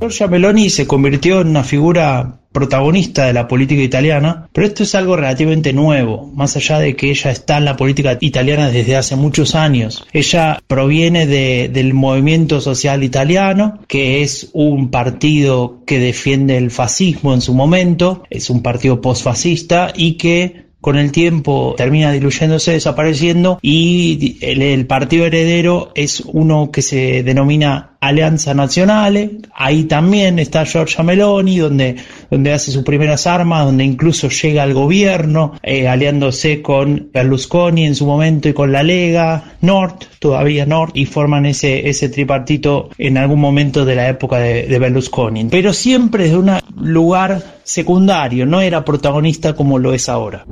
[0.00, 4.94] Giorgia Meloni se convirtió en una figura protagonista de la política italiana, pero esto es
[4.94, 9.16] algo relativamente nuevo, más allá de que ella está en la política italiana desde hace
[9.16, 10.06] muchos años.
[10.12, 17.34] Ella proviene de- del movimiento social italiano, que es un partido que defiende el fascismo
[17.34, 23.58] en su momento, es un partido posfascista y que con el tiempo termina diluyéndose, desapareciendo
[23.62, 29.38] y el partido heredero es uno que se denomina Alianza Nazionale.
[29.54, 31.96] Ahí también está Giorgia Meloni, donde,
[32.30, 37.94] donde hace sus primeras armas, donde incluso llega al gobierno, eh, aliándose con Berlusconi en
[37.94, 43.18] su momento y con la Lega Nord, todavía Nord, y forman ese, ese tripartito en
[43.18, 45.46] algún momento de la época de, de Berlusconi.
[45.50, 50.44] Pero siempre desde un lugar secundario, no era protagonista como lo es ahora.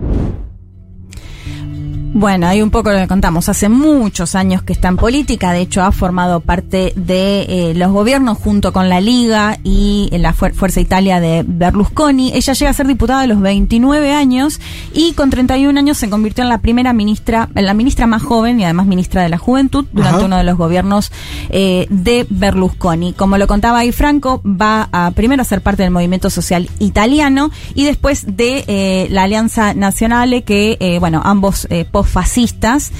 [2.19, 3.51] Bueno, ahí un poco lo que contamos.
[3.51, 7.93] Hace muchos años que está en política, de hecho ha formado parte de eh, los
[7.93, 12.33] gobiernos junto con la Liga y eh, la Fuer- Fuerza Italia de Berlusconi.
[12.33, 14.61] Ella llega a ser diputada a los 29 años
[14.95, 18.61] y con 31 años se convirtió en la primera ministra, en la ministra más joven
[18.61, 20.25] y además ministra de la Juventud durante Ajá.
[20.27, 21.13] uno de los gobiernos
[21.51, 23.13] eh, de Berlusconi.
[23.13, 27.51] Como lo contaba ahí Franco, va a primero a ser parte del movimiento social italiano
[27.75, 32.93] y después de eh, la Alianza Nazionale, que, bueno, ambos eh, posfascistas.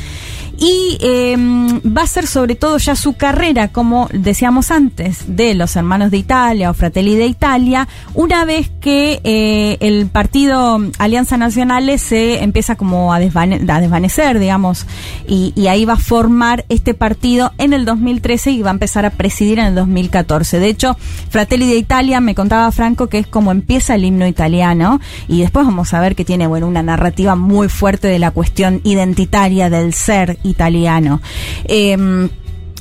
[0.59, 5.77] Y eh, va a ser sobre todo ya su carrera, como decíamos antes, de los
[5.77, 11.87] hermanos de Italia o Fratelli de Italia, una vez que eh, el partido Alianza Nacional
[11.99, 14.87] se empieza como a desvanecer, digamos,
[15.29, 19.05] y, y ahí va a formar este partido en el 2013 y va a empezar
[19.05, 20.59] a presidir en el 2014.
[20.59, 20.97] De hecho,
[21.31, 25.67] Fratelli de Italia me contaba Franco que es como empieza el himno italiano y después
[25.67, 29.93] vamos a ver que tiene bueno una narrativa muy fuerte de la cuestión identitaria del
[29.93, 31.21] ser italiano.
[31.69, 32.29] Em,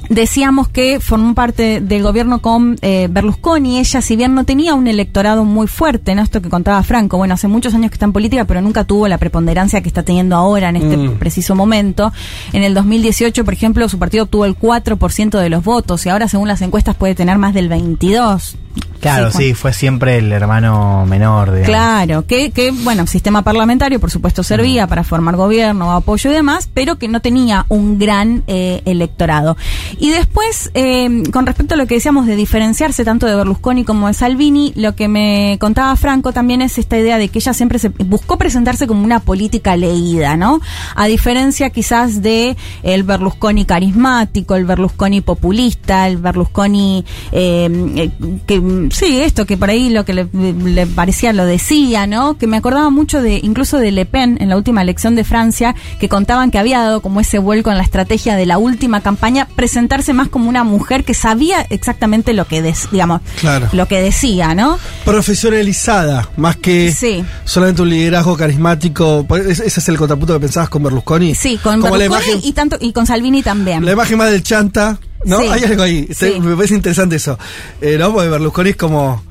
[0.09, 3.79] Decíamos que formó parte del gobierno con eh, Berlusconi.
[3.79, 6.21] Ella, si bien no tenía un electorado muy fuerte, ¿no?
[6.21, 9.07] Esto que contaba Franco, bueno, hace muchos años que está en política, pero nunca tuvo
[9.07, 11.17] la preponderancia que está teniendo ahora en este Mm.
[11.17, 12.11] preciso momento.
[12.53, 16.27] En el 2018, por ejemplo, su partido obtuvo el 4% de los votos y ahora,
[16.27, 18.57] según las encuestas, puede tener más del 22%.
[18.99, 21.67] Claro, Sí, sí, fue siempre el hermano menor, digamos.
[21.67, 26.67] Claro, que, que, bueno, sistema parlamentario, por supuesto, servía para formar gobierno, apoyo y demás,
[26.73, 29.57] pero que no tenía un gran eh, electorado.
[29.99, 34.07] Y después, eh, con respecto a lo que decíamos de diferenciarse tanto de Berlusconi como
[34.07, 37.79] de Salvini, lo que me contaba Franco también es esta idea de que ella siempre
[37.79, 40.61] se buscó presentarse como una política leída, ¿no?
[40.95, 48.11] A diferencia quizás de el Berlusconi carismático, el Berlusconi populista, el Berlusconi eh, eh,
[48.45, 52.37] que sí, esto que por ahí lo que le, le parecía lo decía, ¿no?
[52.37, 55.75] Que me acordaba mucho de incluso de Le Pen en la última elección de Francia,
[55.99, 59.47] que contaban que había dado como ese vuelco en la estrategia de la última campaña,
[59.87, 63.67] presentarse más como una mujer que sabía exactamente lo que des- digamos, Claro.
[63.71, 64.79] lo que decía, ¿no?
[65.03, 67.23] Profesionalizada, más que Sí.
[67.43, 69.25] solamente un liderazgo carismático.
[69.27, 71.35] Por- Ese es el contrapunto que pensabas con Berlusconi.
[71.35, 73.85] Sí, con Como Berlusconi imagen, y tanto y con Salvini también.
[73.85, 75.39] la imagen más del chanta, ¿no?
[75.39, 75.47] Sí.
[75.51, 76.07] Hay algo ahí.
[76.17, 76.39] Sí.
[76.41, 77.37] Me parece interesante eso.
[77.79, 78.11] Eh, ¿No?
[78.11, 79.23] Porque Berlusconi es como.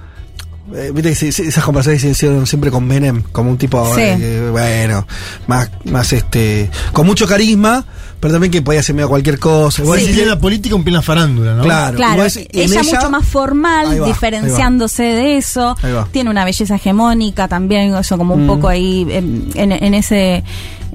[0.74, 4.01] Eh, Viste que esas conversaciones se hicieron siempre con Menem, como un tipo, Sí.
[4.03, 5.07] eh, bueno,
[5.47, 7.85] más, más este, con mucho carisma,
[8.20, 9.82] pero también que podía hacer medio cualquier cosa.
[9.82, 11.62] Igual sí en la política, un pie en la farándula, ¿no?
[11.65, 15.77] Claro, Claro, igual es- en ella, mucho más formal, va, diferenciándose de eso.
[16.12, 18.49] Tiene una belleza hegemónica también, eso como un Mm.
[18.49, 20.43] poco ahí en, en- en ese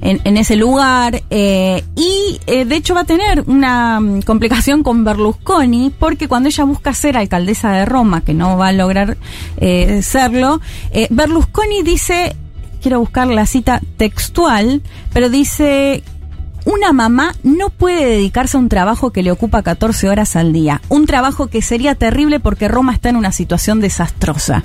[0.00, 1.22] en, en ese lugar.
[1.30, 6.48] eh, y eh, de hecho va a tener una mm, complicación con Berlusconi, porque cuando
[6.48, 9.16] ella busca ser alcaldesa de Roma, que no va a lograr
[9.58, 10.60] eh, serlo,
[10.92, 12.36] eh, Berlusconi dice,
[12.82, 14.82] quiero buscar la cita textual,
[15.12, 16.02] pero dice
[16.70, 20.80] una mamá no puede dedicarse a un trabajo que le ocupa 14 horas al día.
[20.88, 24.62] Un trabajo que sería terrible porque Roma está en una situación desastrosa.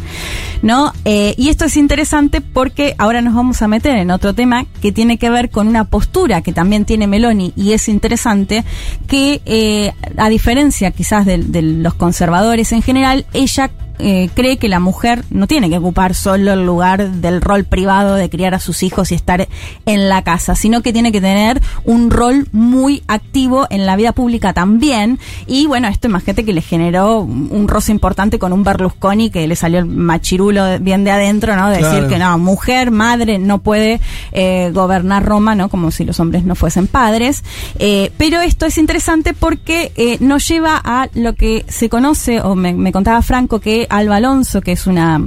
[0.61, 0.94] ¿No?
[1.03, 4.91] Eh, y esto es interesante porque ahora nos vamos a meter en otro tema que
[4.91, 8.64] tiene que ver con una postura que también tiene Meloni y es interesante
[9.07, 13.69] que eh, a diferencia quizás de, de los conservadores en general, ella
[13.99, 18.15] eh, cree que la mujer no tiene que ocupar solo el lugar del rol privado
[18.15, 19.47] de criar a sus hijos y estar
[19.85, 24.11] en la casa, sino que tiene que tener un rol muy activo en la vida
[24.11, 25.19] pública también.
[25.47, 29.55] Y bueno, esto imagínate que le generó un roce importante con un Berlusconi que le
[29.55, 31.69] salió el machirulo bien de adentro, ¿no?
[31.69, 33.99] De decir que no, mujer, madre, no puede
[34.31, 35.69] eh, gobernar Roma, ¿no?
[35.69, 37.43] Como si los hombres no fuesen padres.
[37.80, 42.55] Eh, pero esto es interesante porque eh, nos lleva a lo que se conoce, o
[42.55, 45.21] me, me contaba Franco, que que Alba Alonso, que es una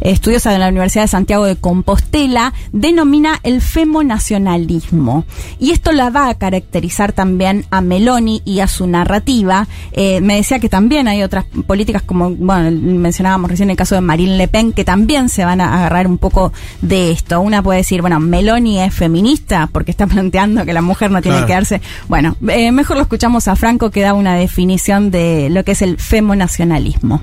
[0.00, 5.24] estudiosa de la Universidad de Santiago de Compostela, denomina el femonacionalismo.
[5.58, 9.66] Y esto la va a caracterizar también a Meloni y a su narrativa.
[9.92, 14.00] Eh, me decía que también hay otras políticas como, bueno, mencionábamos recién el caso de
[14.00, 16.52] Marine Le Pen, que también se van a agarrar un poco
[16.82, 17.40] de esto.
[17.40, 21.34] Una puede decir, bueno, Meloni es feminista porque está planteando que la mujer no tiene
[21.38, 21.46] Claro.
[21.46, 21.80] que quedarse.
[22.08, 25.82] Bueno, eh, mejor lo escuchamos a Franco que da una definición de lo que es
[25.82, 27.20] el femonacionalismo.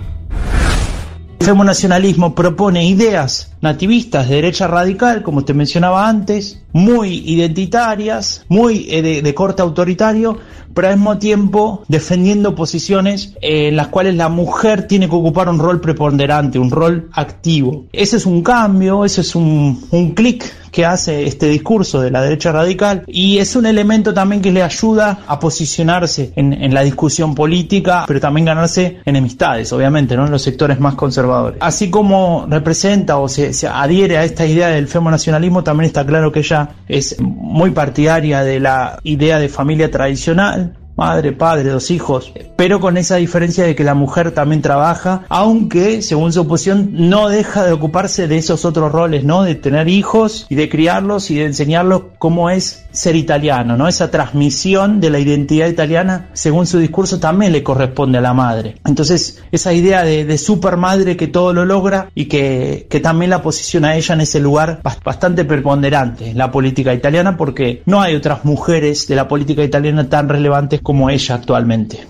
[1.41, 8.87] El femonacionalismo propone ideas nativistas de derecha radical, como te mencionaba antes, muy identitarias, muy
[8.91, 10.37] eh, de, corte autoritario,
[10.75, 15.57] pero al mismo tiempo defendiendo posiciones en las cuales la mujer tiene que ocupar un
[15.57, 17.85] rol preponderante, un rol activo.
[17.91, 22.51] Ese es un cambio, ese es un clic que hace este discurso de la derecha
[22.51, 27.35] radical y es un elemento también que le ayuda a posicionarse en, en la discusión
[27.35, 30.25] política, pero también ganarse enemistades, obviamente, ¿no?
[30.25, 31.57] en los sectores más conservadores.
[31.61, 36.31] Así como representa o se, se adhiere a esta idea del femonacionalismo, también está claro
[36.31, 42.33] que ella es muy partidaria de la idea de familia tradicional, madre, padre, dos hijos,
[42.55, 47.29] pero con esa diferencia de que la mujer también trabaja, aunque según su posición no
[47.29, 49.43] deja de ocuparse de esos otros roles, ¿no?
[49.43, 53.87] De tener hijos y de criarlos y de enseñarlos cómo es ser italiano, ¿no?
[53.87, 58.75] Esa transmisión de la identidad italiana, según su discurso, también le corresponde a la madre.
[58.85, 63.41] Entonces, esa idea de, de supermadre que todo lo logra y que, que también la
[63.41, 68.01] posiciona a ella en ese lugar bas- bastante preponderante en la política italiana, porque no
[68.01, 72.05] hay otras mujeres de la política italiana tan relevantes como ella actualmente.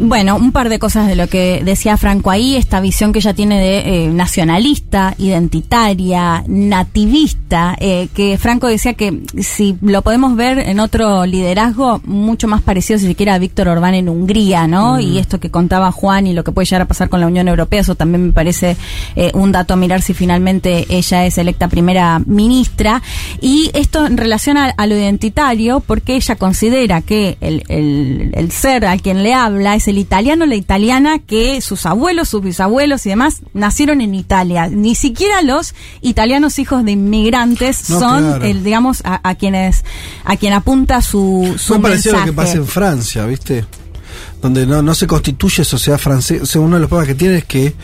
[0.00, 3.34] Bueno, un par de cosas de lo que decía Franco ahí, esta visión que ella
[3.34, 10.58] tiene de eh, nacionalista, identitaria, nativista, eh, que Franco decía que si lo podemos ver
[10.60, 15.00] en otro liderazgo mucho más parecido, si se quiere, a Víctor Orbán en Hungría, ¿no?
[15.00, 17.48] Y esto que contaba Juan y lo que puede llegar a pasar con la Unión
[17.48, 18.76] Europea, eso también me parece
[19.16, 23.02] eh, un dato a mirar si finalmente ella es electa primera ministra.
[23.40, 28.50] Y esto en relación a, a lo identitario, porque ella considera que el, el- el
[28.52, 33.04] ser a quien le habla es el italiano, la italiana, que sus abuelos, sus bisabuelos
[33.06, 34.68] y demás nacieron en Italia.
[34.68, 38.44] Ni siquiera los italianos hijos de inmigrantes No, son, claro.
[38.44, 39.84] el, digamos, a, a quienes
[40.24, 42.46] a quien apunta su, su Muy parecido a lo que mensaje.
[42.48, 43.64] pasa en Francia, ¿viste?
[44.42, 46.42] Donde no, no se constituye sociedad francesa.
[46.42, 47.74] O sea, uno de los problemas que tiene es que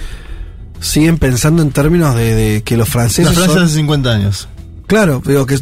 [0.81, 3.33] siguen pensando en términos de, de que los La franceses.
[3.35, 4.49] Francia son- hace 50 años.
[4.87, 5.59] Claro, pero que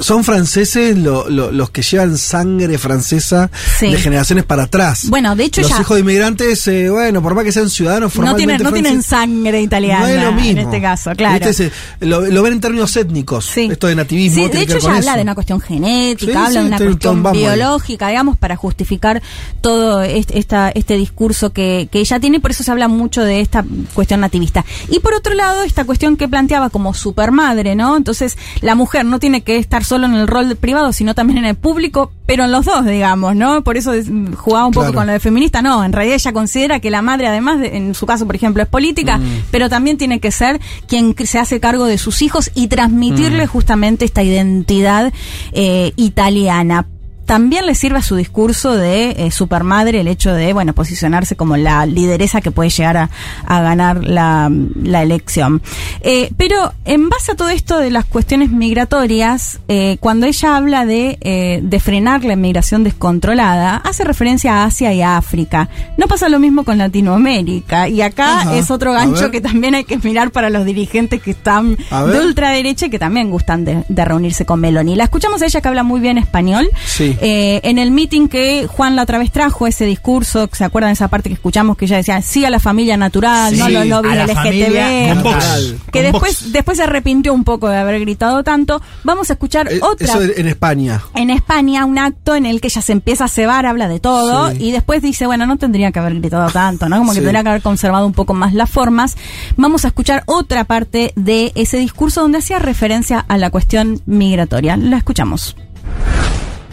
[0.00, 3.90] son franceses lo- lo- los que llevan sangre francesa Sí.
[3.90, 5.06] de generaciones para atrás.
[5.08, 8.08] Bueno, de hecho los ya- hijos de inmigrantes, eh, bueno, por más que sean ciudadanos
[8.08, 10.50] No formalmente tienen, no tienen sangre italiana no es lo mismo.
[10.50, 11.34] en este caso, claro.
[11.46, 11.52] ¿Viste?
[11.54, 13.56] Se- lo, lo ven en términos étnicos.
[13.56, 14.44] Esto de nativismo.
[14.44, 15.16] Sí, de hecho ya habla eso.
[15.16, 17.44] de una cuestión genética, Sí, habla sí, de una cuestión vamos ahí.
[17.44, 19.22] biológica, digamos, para justificar
[19.60, 23.40] todo este, esta, este discurso que, que ella tiene, por eso se habla mucho de
[23.40, 23.64] esta
[23.94, 24.64] cuestión nativista.
[24.88, 27.96] Y por otro lado, esta cuestión que planteaba como supermadre, ¿no?
[27.96, 31.44] Entonces, la mujer no tiene que estar solo en el rol privado, sino también en
[31.44, 33.62] el público, pero en los dos, digamos, ¿no?
[33.62, 34.98] Por eso es- jugaba un poco Claro.
[34.98, 37.94] con lo de feminista, no, en realidad ella considera que la madre, además, de- en
[37.94, 39.22] su caso, por ejemplo, es política, Mm.
[39.50, 43.48] pero también tiene que ser quien se hace cargo de sus hijos y transmitirle Mm.
[43.48, 45.12] justamente esta identidad
[45.52, 46.86] eh, italiana.
[47.30, 51.56] También le sirve a su discurso de eh, supermadre el hecho de, bueno, posicionarse como
[51.56, 53.10] la lideresa que puede llegar a,
[53.46, 54.50] a ganar la,
[54.82, 55.62] la elección.
[56.00, 60.84] Eh, pero en base a todo esto de las cuestiones migratorias, eh, cuando ella habla
[60.86, 65.68] de, eh, de frenar la inmigración descontrolada, hace referencia a Asia y a África.
[65.98, 67.88] No pasa lo mismo con Latinoamérica.
[67.88, 68.56] Y acá Ajá.
[68.56, 72.86] es otro gancho que también hay que mirar para los dirigentes que están de ultraderecha
[72.86, 74.96] y que también gustan de, de reunirse con Meloni.
[74.96, 76.68] La escuchamos a ella que habla muy bien español.
[76.86, 77.16] Sí.
[77.22, 80.94] Eh, en el meeting que Juan la otra vez trajo, ese discurso, ¿se acuerdan de
[80.94, 83.86] esa parte que escuchamos que ella decía sí a la familia natural, no a los
[83.86, 85.22] lobbies a LGTB?
[85.22, 85.74] Vox.
[85.92, 86.52] Que después, Vox.
[86.52, 88.80] después se arrepintió un poco de haber gritado tanto.
[89.04, 91.02] Vamos a escuchar Eh, otra Eso en España.
[91.14, 94.50] en España un acto en el que ella se empieza a cebar, habla de todo
[94.52, 94.56] Sí.
[94.60, 96.98] y después dice, bueno, no tendría que haber gritado tanto, ¿no?
[96.98, 97.20] Como que Sí.
[97.22, 99.16] tendría que haber conservado un poco más las formas.
[99.56, 104.76] Vamos a escuchar otra parte de ese discurso donde hacía referencia a la cuestión migratoria.
[104.76, 105.54] La escuchamos.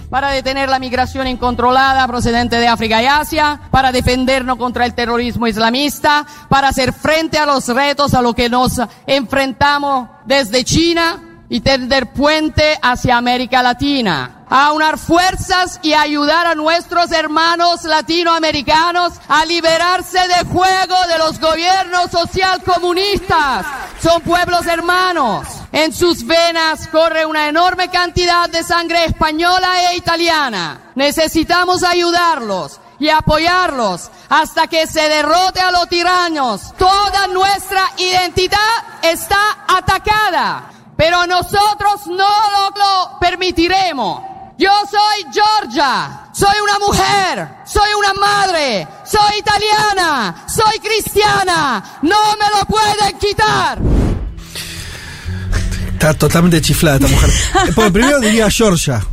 [0.10, 5.48] Para detener la migración incontrolada procedente de África y Asia, para defendernos contra el terrorismo
[5.48, 11.62] islamista, para hacer frente a los retos a los que nos enfrentamos desde China y
[11.62, 14.46] tender puente hacia América Latina.
[14.50, 21.40] A unar fuerzas y ayudar a nuestros hermanos latinoamericanos a liberarse de juego de los
[21.40, 23.66] gobiernos socialcomunistas.
[24.02, 25.48] Son pueblos hermanos.
[25.74, 30.80] En sus venas corre una enorme cantidad de sangre española e italiana.
[30.96, 36.74] Necesitamos ayudarlos y apoyarlos hasta que se derrote a los tiranos.
[36.78, 38.58] Toda nuestra identidad
[39.04, 44.22] está atacada, pero nosotros no lo, lo permitiremos.
[44.58, 52.60] Yo soy Georgia, soy una mujer, soy una madre, soy italiana, soy cristiana, no me
[52.60, 53.78] lo pueden quitar.
[55.94, 57.30] Está totalmente chiflada esta mujer.
[57.76, 59.06] Porque primero diría Georgia.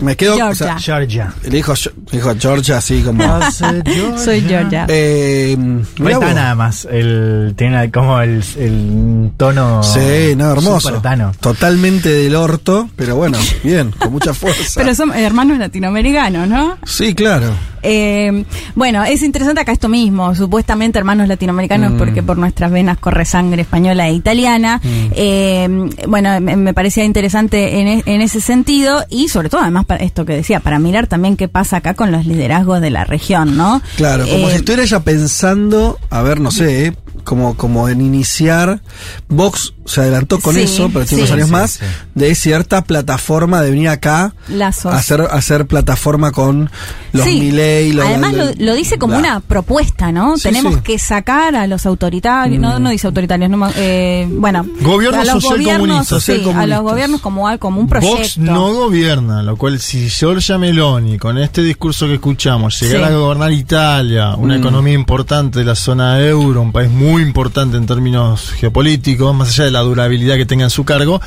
[0.00, 0.36] Me quedo.
[0.36, 0.78] Georgia.
[0.78, 1.32] Georgia.
[1.42, 1.74] le dijo,
[2.12, 3.22] dijo Georgia así como.
[4.24, 4.86] Soy Georgia.
[4.88, 6.34] Eh, No está vos.
[6.34, 6.84] nada más.
[6.90, 9.82] El, tiene como el, el tono.
[9.82, 10.88] Sí, no, hermoso.
[10.88, 11.32] supertano.
[11.40, 14.72] Totalmente del orto, pero bueno, bien, con mucha fuerza.
[14.80, 16.78] Pero son hermanos latinoamericanos, ¿no?
[16.84, 17.50] Sí, claro.
[17.82, 18.44] Eh,
[18.74, 21.98] bueno, es interesante acá esto mismo, supuestamente hermanos latinoamericanos, Mm.
[21.98, 24.80] porque por nuestras venas corre sangre española e italiana.
[25.12, 25.68] Eh,
[26.08, 30.04] bueno, me, me parecía interesante en, e- en ese sentido y sobre todo además para
[30.04, 33.56] esto que decía, para mirar también qué pasa acá con los liderazgos de la región,
[33.56, 33.80] ¿no?
[33.96, 36.92] Claro, como Eh, si estuviera ella pensando, a ver, no sé, eh,
[37.22, 38.80] como, como en iniciar.
[39.28, 41.32] Vox se adelantó con Sí, eso, pero tiene sí.
[41.32, 41.84] unos años Sí, más, sí.
[42.14, 44.92] de cierta plataforma de venir acá Lazos.
[44.92, 46.70] a hacer, a hacer plataforma con
[47.12, 47.40] los Sí.
[47.40, 47.92] Milei.
[47.92, 49.18] los- Además lo, dice como bla.
[49.18, 50.36] una propuesta, ¿no?
[50.36, 50.80] Sí, Tenemos sí.
[50.82, 55.42] que sacar a los autoritarios, no, no dice autoritarios, no, eh, bueno, Gobierno a los
[55.42, 58.16] social gobiernos, comunista, sí, social a los gobiernos como, al- como un proyecto.
[58.16, 63.12] Vox no gobierna, lo cual si Giorgia Meloni, con este discurso que escuchamos, llegara Sí.
[63.14, 64.60] a gobernar Italia, una Mm.
[64.60, 69.64] economía importante de la zona euro, un país muy importante en términos geopolíticos, más allá
[69.64, 71.20] de la durabilidad que tenga en su cargo,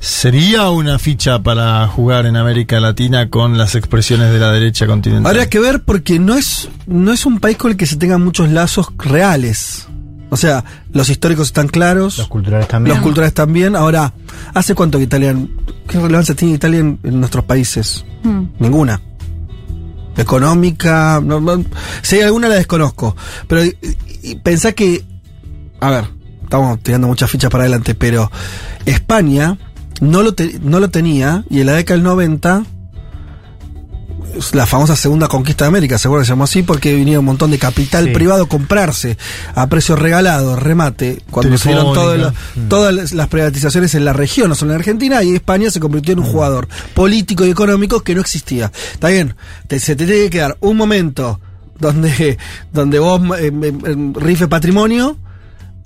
[0.00, 5.30] sería una ficha para jugar en América Latina con las expresiones de la derecha continental.
[5.30, 8.22] Habría que ver porque no es, no es un país con el que se tengan
[8.22, 9.88] muchos lazos reales.
[10.30, 12.18] O sea, los históricos están claros.
[12.18, 12.96] Los culturales también.
[12.96, 13.76] Los culturales también.
[13.76, 14.12] Ahora,
[14.52, 15.34] ¿hace cuánto que Italia,
[15.88, 18.04] qué relevancia tiene Italia en, en nuestros países?
[18.24, 18.42] Mm.
[18.58, 19.00] Ninguna.
[20.16, 21.42] Económica, no,
[22.02, 23.16] si alguna la desconozco.
[23.48, 23.62] Pero
[24.42, 25.04] pensá que,
[25.80, 26.04] a ver,
[26.42, 28.30] estamos tirando muchas fichas para adelante, pero
[28.86, 29.58] España
[30.00, 32.64] no lo, te- no lo tenía y en la década del 90
[34.52, 37.50] la famosa segunda conquista de América, seguro que se llamó así, porque venía un montón
[37.50, 38.10] de capital Sí.
[38.12, 39.16] privado a comprarse
[39.54, 41.92] a precio regalado, remate, cuando se dieron
[42.68, 46.12] todas las- las privatizaciones en la región, no solo en Argentina, y España se convirtió
[46.12, 48.70] en un jugador político y económico que no existía.
[48.92, 49.34] Está bien,
[49.68, 51.40] te- se te tiene que dar un momento
[51.78, 52.38] donde,
[52.72, 55.16] donde vos eh, eh, rife patrimonio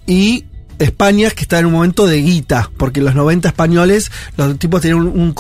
[0.06, 0.44] y
[0.78, 4.80] España que está en un momento de guita, porque en los 90 españoles los tipos
[4.80, 5.34] tenían un,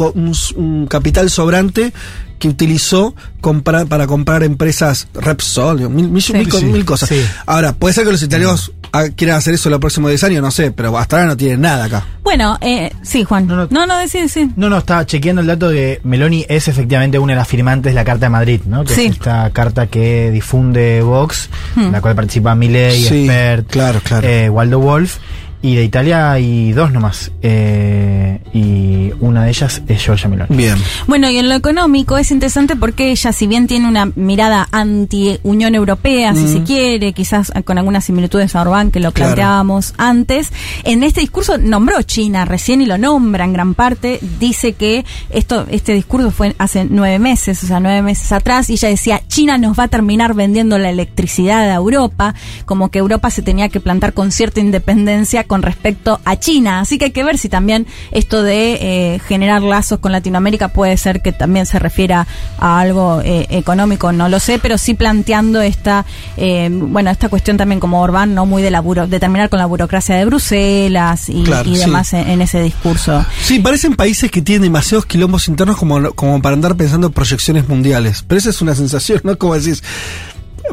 [0.56, 1.92] un capital sobrante
[2.38, 6.32] que utilizó comprar, para comprar empresas Repsol, mil, mil- Sí.
[6.32, 7.08] mil co- Sí, mil cosas.
[7.08, 7.20] sí.
[7.46, 8.72] Ahora, puede ser que los italianos
[9.16, 11.84] quieran hacer eso los próximos 10 años, no sé, pero hasta ahora no tienen nada
[11.84, 12.06] acá.
[12.22, 13.46] Bueno, eh, sí, Juan.
[13.46, 14.50] No, no, sí, sí.
[14.56, 17.94] No, no, estaba chequeando el dato de Meloni es efectivamente una de las firmantes de
[17.94, 18.84] la Carta de Madrid, ¿no?
[18.84, 19.06] Que Sí.
[19.06, 21.80] es esta carta que difunde Vox, Hmm.
[21.82, 24.26] en la cual participa Milei, Sí, Expert, claro, claro.
[24.26, 25.16] eh, Waldo Wolf.
[25.60, 27.32] Y de Italia hay dos nomás.
[27.42, 30.56] eh, y una de ellas es Giorgia Meloni.
[30.56, 30.76] Bien.
[31.06, 35.74] Bueno, y en lo económico es interesante porque ella, si bien tiene una mirada anti-Unión
[35.74, 39.34] Europea, si se quiere, quizás con algunas similitudes a Orbán, que lo Claro.
[39.34, 40.52] planteábamos antes,
[40.84, 44.20] en este discurso nombró China recién y lo nombra en gran parte.
[44.38, 48.74] Dice que esto, este discurso fue hace nueve meses, o sea, nueve meses atrás, y
[48.74, 52.34] ella decía, China nos va a terminar vendiendo la electricidad a Europa,
[52.66, 56.78] como que Europa se tenía que plantar con cierta independencia con respecto a China.
[56.78, 58.74] Así que hay que ver si también esto de
[59.14, 62.28] eh, generar lazos con Latinoamérica puede ser que también se refiera
[62.58, 67.56] a algo eh, económico, no lo sé, pero sí planteando esta, eh, bueno, esta cuestión
[67.56, 71.28] también como Orbán, no muy de la buro- de terminar con la burocracia de Bruselas
[71.28, 71.80] y, Claro, y sí.
[71.80, 73.24] demás en, en ese discurso.
[73.42, 77.68] Sí, parecen países que tienen demasiados quilombos internos como, como para andar pensando en proyecciones
[77.68, 78.22] mundiales.
[78.28, 79.36] Pero esa es una sensación, ¿no?
[79.38, 79.82] Como decís.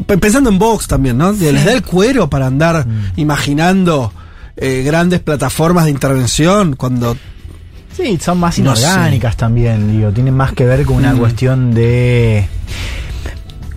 [0.06, 1.32] Pensando en Vox también, ¿no?
[1.32, 4.12] Les da el cuero para andar imaginando
[4.56, 7.16] eh, grandes plataformas de intervención cuando.
[7.96, 8.82] Sí, son más No sé.
[8.82, 11.18] inorgánicas también, digo, tienen más que ver con una Mm.
[11.18, 12.46] cuestión de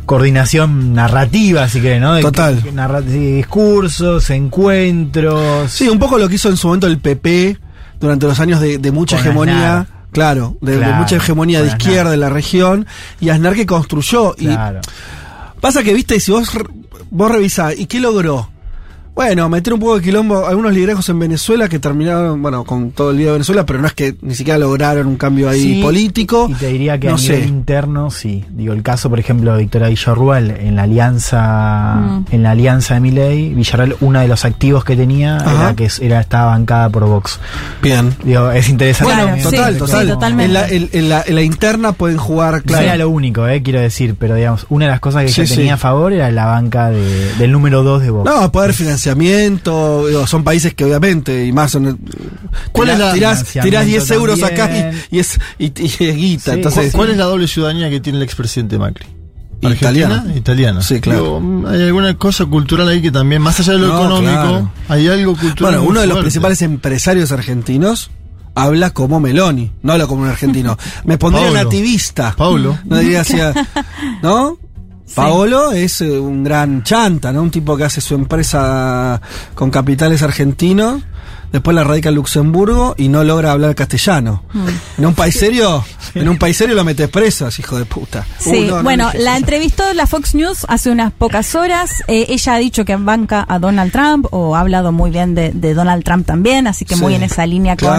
[0.05, 2.15] coordinación narrativa, si querés, ¿no?
[2.15, 2.61] De Total.
[2.63, 5.71] que- narra- discursos, encuentros.
[5.71, 7.57] Sí, un poco lo que hizo en su momento el PP
[7.99, 9.79] durante los años de, de mucha Con hegemonía.
[9.81, 9.99] Aznar.
[10.11, 12.87] Claro, de, mucha hegemonía de izquierda de la región.
[13.21, 14.33] Y Aznar que construyó.
[14.33, 14.81] Claro.
[15.55, 16.49] Y pasa que, viste, si vos,
[17.11, 18.49] vos revisás, ¿y qué logró?
[19.19, 23.11] Bueno, meter un poco de quilombo, algunos liderazgos en Venezuela que terminaron, bueno, con todo
[23.11, 25.81] el día de Venezuela, pero no es que ni siquiera lograron un cambio ahí Sí,
[25.81, 26.47] político.
[26.49, 27.47] Y te diría que no a nivel sé.
[27.49, 28.45] interno, sí.
[28.49, 32.25] Digo, el caso, por ejemplo, de Victoria Villarruel en la alianza, Mm.
[32.31, 35.51] en la alianza de Milei, Villarruel, uno de los activos que tenía Ajá.
[35.63, 37.41] era que era, estaba bancada por Vox.
[37.81, 38.15] Bien.
[38.23, 39.13] Digo, es interesante.
[39.13, 40.07] Bueno, total, total.
[40.07, 40.45] totalmente.
[40.45, 42.85] En, la, en- en la- en la interna pueden jugar, No claro.
[42.85, 45.55] era lo único, eh, quiero decir, pero digamos, una de las cosas que Sí, ella
[45.55, 48.23] tenía a favor era la banca de- del número 2 de Vox.
[48.31, 48.73] No, poder
[49.15, 51.99] financiamiento, son países que obviamente, y más son...
[52.71, 56.15] ¿Cuál es la- tirás, tirás 10 financiamiento euros acá y, y es, y, y es
[56.15, 56.57] guita, Sí.
[56.57, 56.93] entonces...
[56.93, 59.05] ¿Cuál es la doble ciudadanía que tiene el expresidente Macri?
[59.61, 60.15] Italiana.
[60.15, 60.37] ¿Argentina?
[60.37, 60.81] Italiana.
[60.81, 61.41] Sí, claro.
[61.67, 64.71] Hay alguna cosa cultural ahí que también, más allá de lo No, económico, claro.
[64.87, 65.73] hay algo cultural.
[65.75, 66.23] Bueno, uno de los fuerte.
[66.27, 68.09] principales empresarios argentinos
[68.55, 70.77] habla como Meloni, no habla como un argentino.
[71.03, 71.63] Me pondría Paolo.
[71.63, 72.33] nativista.
[72.37, 72.77] Paulo.
[72.85, 73.35] No diría así,
[74.23, 74.57] ¿no?
[75.15, 77.41] Paolo es eh, un gran chanta, ¿no?
[77.41, 79.21] Un tipo que hace su empresa
[79.55, 81.01] con capitales argentinos,
[81.51, 84.43] después la radica en Luxemburgo y no logra hablar castellano.
[84.97, 85.83] En un país serio,
[86.15, 88.25] en un país serio lo metes preso, hijo de puta.
[88.37, 89.37] Sí, Uh, no, no bueno, la eso.
[89.37, 91.91] entrevistó la Fox News hace unas pocas horas.
[92.07, 95.51] Eh, ella ha dicho que banca a Donald Trump o ha hablado muy bien de,
[95.51, 97.97] de Donald Trump también, así que Sí, muy en esa línea con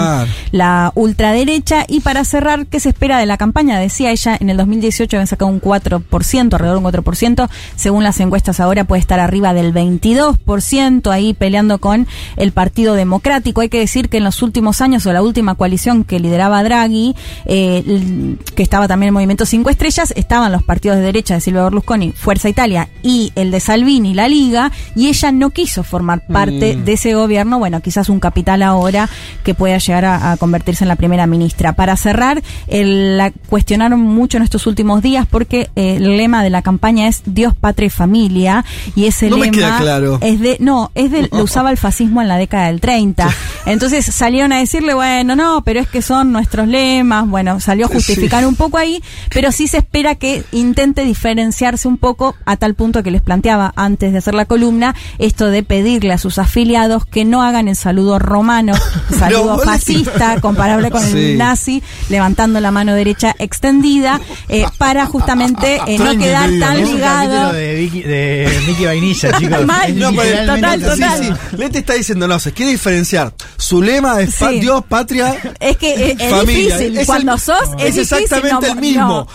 [0.52, 1.84] la ultraderecha.
[1.88, 3.78] Y para cerrar, ¿qué se espera de la campaña?
[3.78, 7.48] Decía ella, en el 2018 habían sacado un 4%, alrededor de un 4%.
[7.76, 12.06] Según las encuestas ahora puede estar arriba del 22%, ahí peleando con
[12.36, 13.40] el Partido Democrático.
[13.60, 17.15] Hay que decir que en los últimos años, o la última coalición que lideraba Draghi,
[17.47, 21.65] eh, que estaba también en Movimiento 5 Estrellas, estaban los partidos de derecha de Silvio
[21.65, 26.77] Berlusconi, Fuerza Italia y el de Salvini, la Liga, y ella no quiso formar parte
[26.77, 26.85] Mm.
[26.85, 27.59] de ese gobierno.
[27.59, 29.09] Bueno, quizás un capital ahora
[29.44, 31.73] que pueda llegar a, a convertirse en la primera ministra.
[31.75, 36.51] Para cerrar, el- la cuestionaron mucho en estos últimos días porque eh, el lema de
[36.51, 40.19] la campaña es Dios, patria y familia, y ese No me lema queda claro.
[40.20, 43.30] es de, no, es de, lo usaba el fascismo en la década del 30.
[43.67, 47.89] Entonces salieron a decirle, bueno, no, pero es que son nuestros lemas, bueno, salió a
[47.89, 48.47] justificar Sí.
[48.47, 53.02] un poco ahí, pero sí se espera que intente diferenciarse un poco a tal punto
[53.02, 57.25] que les planteaba antes de hacer la columna, esto de pedirle a sus afiliados que
[57.25, 58.73] no hagan el saludo romano,
[59.18, 61.18] saludo fascista, comparable con Sí.
[61.33, 66.52] el nazi, levantando la mano derecha extendida, eh, para justamente eh, no Tranqui, quedar te
[66.55, 66.86] digo, tan ¿no?
[66.92, 67.52] Ligado.
[67.52, 69.67] de Vicky, de Vicky Vainilla, chicos.
[69.67, 69.99] Mal.
[69.99, 71.18] No, pero- literalmente total, total.
[71.18, 71.57] Sí, sí.
[71.57, 73.19] Lete está diciendo, no, se quiere diferenciar.
[73.57, 74.60] Su lema es Sí.
[74.60, 76.76] Dios, patria, Es que eh, es, familia.
[76.78, 76.99] difícil.
[76.99, 79.07] Es Cuando el- sos, es, es difícil, exactamente no, el mismo.
[79.07, 79.28] no.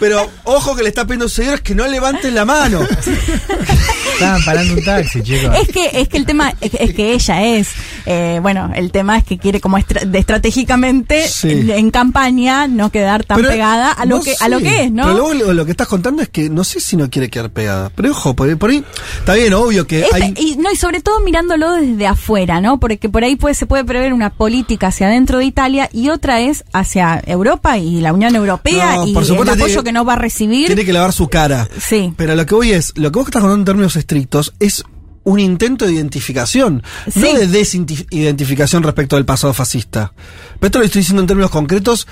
[0.00, 2.80] Pero ojo que le está pidiendo seguidores que no levanten la mano.
[4.14, 5.54] Estaban parando un taxi, chicos.
[5.60, 7.68] Es que, es que el tema es, es que ella es,
[8.06, 11.70] eh, bueno, el tema es que quiere como estra- de estratégicamente Sí.
[11.70, 14.92] en, campaña no quedar tan Pero pegada a lo no que a lo que es,
[14.92, 15.04] ¿no?
[15.04, 17.50] Pero luego lo, lo que estás contando es que no sé si no quiere quedar
[17.50, 17.90] pegada.
[17.94, 18.84] Pero ojo, por ahí, por ahí
[19.18, 20.34] está bien, obvio que Este- hay.
[20.36, 22.78] y no y sobre todo mirándolo desde afuera, ¿no?
[22.80, 26.40] Porque por ahí puede, se puede prever una política hacia adentro de Italia y otra
[26.40, 29.92] es hacia Europa y la Unión Europea No, y por supuesto el apoyo tiene- que
[29.92, 30.66] no va a recibir.
[30.66, 31.68] Tiene que lavar su cara.
[31.80, 32.12] Sí.
[32.16, 34.84] Pero lo que voy es, lo que vos estás contando en términos estrictos es
[35.24, 36.82] un intento de identificación,
[37.12, 37.20] Sí.
[37.20, 40.12] no de desidentificación respecto del pasado fascista.
[40.58, 42.06] Pero esto lo estoy diciendo en términos concretos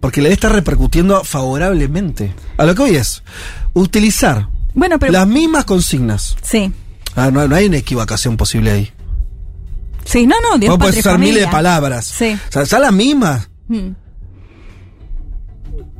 [0.00, 2.34] porque le está repercutiendo favorablemente.
[2.58, 3.22] A lo que voy es,
[3.72, 6.36] utilizar Bueno, pero las mismas consignas.
[6.42, 6.72] sí.
[7.18, 8.92] Ah, no, no hay una equivocación posible ahí.
[10.06, 11.34] Sí, no, no, Dios Vos podés usar familia.
[11.34, 12.06] miles de palabras.
[12.06, 12.38] Sí.
[12.48, 13.48] O sea, son las mismas.
[13.68, 13.90] Mm.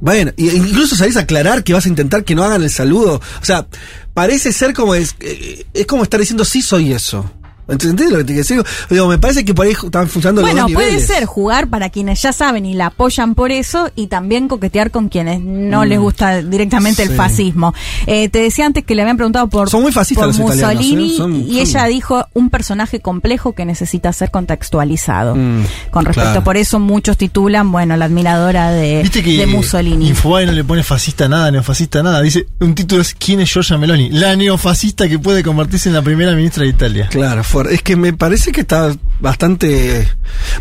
[0.00, 3.20] Bueno, e incluso salís a aclarar que vas a intentar que no hagan el saludo.
[3.40, 3.66] O sea,
[4.14, 7.30] parece ser como es, eh, es como estar diciendo sí soy eso.
[7.68, 8.62] ¿Entendés lo que te quiero decir?
[8.90, 11.06] Digo, me parece que por ahí están funcionando los Bueno, dos puede niveles.
[11.08, 15.08] ser jugar para quienes ya saben y la apoyan por eso y también coquetear con
[15.08, 15.88] quienes no Mm.
[15.88, 17.74] les gusta directamente el fascismo.
[18.06, 20.74] Eh, te decía antes que le habían preguntado por, Son muy fascistas por los italianos,
[20.76, 21.16] Mussolini ¿eh?
[21.16, 25.34] Son- y son- ella dijo un personaje complejo que necesita ser contextualizado.
[25.34, 26.44] Mm, con respecto, claro.
[26.44, 30.08] por eso muchos titulan, bueno, la admiradora de, Viste que de Mussolini.
[30.08, 32.20] Infobae no le pone fascista nada, neofascista nada.
[32.22, 34.10] Dice, un título es ¿Quién es Giorgia Meloni?
[34.10, 37.08] La neofascista que puede convertirse en la primera ministra de Italia.
[37.10, 37.74] Claro, fuerte.
[37.74, 40.08] es que me parece que está bastante...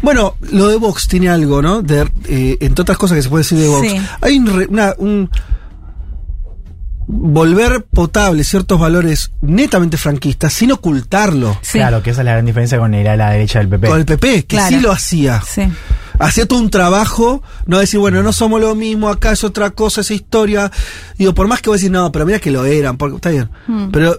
[0.01, 1.81] Bueno, lo de Vox tiene algo, ¿no?
[1.81, 3.87] De, eh, entre otras cosas que se puede decir de Vox.
[3.89, 3.97] Sí.
[4.21, 5.29] Hay un, re- una- un
[7.07, 11.59] volver potable ciertos valores netamente franquistas sin ocultarlo.
[11.71, 13.87] Claro, que esa es la gran diferencia con el a la derecha del PP.
[13.87, 14.69] Con el PP, que Claro.
[14.69, 15.41] sí lo hacía.
[15.47, 15.61] Sí.
[16.17, 20.01] Hacía todo un trabajo, no decir, bueno, no somos lo mismo, acá es otra cosa,
[20.01, 20.71] esa historia.
[21.17, 23.49] Digo, por más que vos decís, no, pero mira que lo eran, porque está bien.
[23.67, 23.89] Mm.
[23.91, 24.17] Pero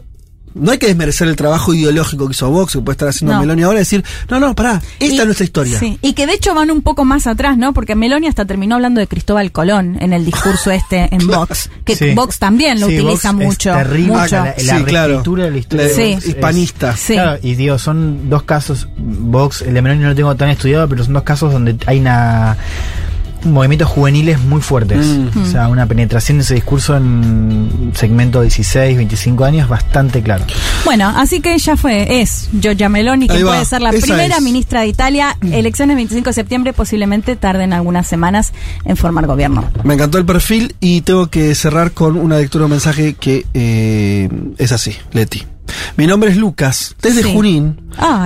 [0.59, 3.41] no hay que desmerecer el trabajo ideológico que hizo Vox, que puede estar haciendo No.
[3.41, 5.79] Meloni ahora, y decir, no, no, pará, esta Y- es nuestra historia.
[5.79, 7.73] Sí, y que de hecho van un poco más atrás, ¿no?
[7.73, 11.95] Porque Meloni hasta terminó hablando de Cristóbal Colón en el discurso este en Vox, que
[11.97, 12.15] Sí.
[12.15, 13.71] Vox también lo Sí, utiliza Vox mucho.
[13.73, 14.37] Es terrible mucho.
[14.37, 15.09] la, la Sí, claro.
[15.09, 16.13] reescritura de la historia La- de Sí.
[16.15, 16.97] Vox es- hispanista.
[16.97, 17.13] Sí.
[17.13, 20.89] Claro, y digo, son dos casos, Vox, el de Meloni no lo tengo tan estudiado,
[20.89, 22.57] pero son dos casos donde hay una
[23.47, 25.07] movimientos juveniles muy fuertes.
[25.07, 25.43] Mm.
[25.43, 30.45] O sea, una penetración de ese discurso en segmento 16, 25 años bastante claro.
[30.85, 34.43] Bueno, así que ella fue, es Giorgia Meloni, que puede ser la esa primera es.
[34.43, 35.37] ministra de Italia.
[35.43, 38.53] Elecciones 25 de septiembre, posiblemente tarden algunas semanas
[38.85, 39.65] en formar gobierno.
[39.85, 43.47] Me encantó el perfil y tengo que cerrar con una lectura de un mensaje que
[43.55, 45.45] eh, es así, Leti.
[45.97, 47.33] Mi nombre es Lucas, desde Sí.
[47.35, 47.81] Junín.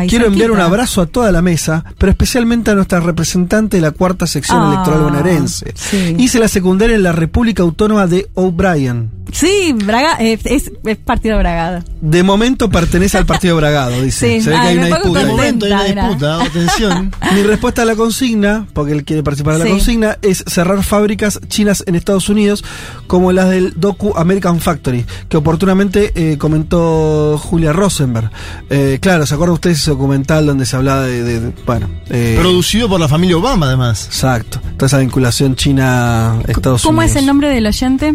[0.09, 3.93] Quiero enviar un abrazo a toda la mesa, pero especialmente a nuestra representante de la
[3.93, 5.73] cuarta sección Ah, electoral bonaerense.
[5.77, 6.17] sí.
[6.19, 9.11] Hice la secundaria en la República Autónoma de O'Brien.
[9.33, 11.85] Sí, Braga, eh, es, es partido Bragado.
[12.01, 14.39] De momento pertenece al partido Bragado, dice.
[14.39, 15.21] Sí, Se ve que ay, hay una disputa.
[15.21, 15.27] ahí.
[15.27, 17.13] momento hay una disputa, atención.
[17.35, 19.71] Mi respuesta a la consigna, porque él quiere participar de la Sí.
[19.71, 22.65] consigna, es cerrar fábricas chinas en Estados Unidos,
[23.07, 28.31] como las del Doku American Factory, que oportunamente eh, comentó Julia Rosenberg.
[28.69, 31.23] Eh, claro, ¿se acuerdan ustedes ese documental donde se hablaba de.
[31.23, 31.89] de- de- bueno.
[32.09, 34.07] eh, Producido por la familia Obama, además.
[34.07, 34.61] Exacto.
[34.77, 36.83] Toda esa vinculación China-Estados Unidos.
[36.83, 38.15] ¿Cómo es el nombre del oyente?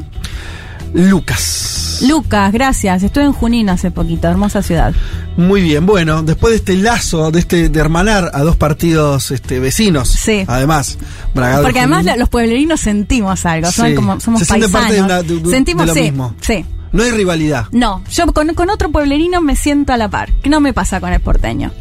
[0.94, 2.00] Lucas.
[2.08, 3.04] Lucas, gracias.
[3.04, 4.94] Estuve en Junín hace poquito, hermosa ciudad.
[5.38, 9.60] Muy bien, bueno, después de este lazo, de este de hermanar a dos partidos este,
[9.60, 10.44] vecinos, Sí.
[10.48, 10.98] además,
[11.34, 13.96] Bragado y Porque además la- los pueblerinos sentimos algo, son Sí.
[13.96, 14.82] como, somos Se siente paisanos.
[14.84, 16.36] parte de una- de- de- sentimos de lo sí, mismo.
[16.42, 16.66] sí.
[16.96, 17.66] No hay rivalidad.
[17.72, 21.00] No, yo con, con otro pueblerino me siento a la par, que no me pasa
[21.00, 21.72] con el porteño.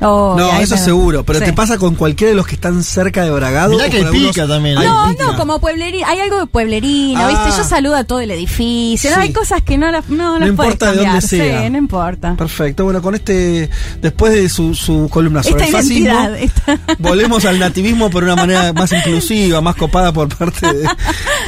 [0.00, 1.44] Oh, no, eso me- seguro, pero sí.
[1.46, 3.70] te pasa con cualquiera de los que están cerca de Bragado.
[3.74, 4.76] Mirá que algunos- pica también.
[4.76, 5.24] Hay No, pica.
[5.24, 7.28] no, como pueblerino, hay algo de pueblerino, Ah.
[7.28, 7.56] ¿viste?
[7.56, 9.18] Yo saludo a todo el edificio, ¿no?
[9.22, 11.62] Hay cosas que no las no, No las importa de dónde sea.
[11.62, 12.34] Sí, no importa.
[12.36, 13.70] Perfecto, bueno, con este,
[14.02, 18.34] después de su, su columna sobre Esta el fascismo, esta- volvemos al nativismo por una
[18.36, 20.88] manera más inclusiva, más copada por parte de,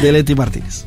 [0.03, 0.87] de Leti Martínez.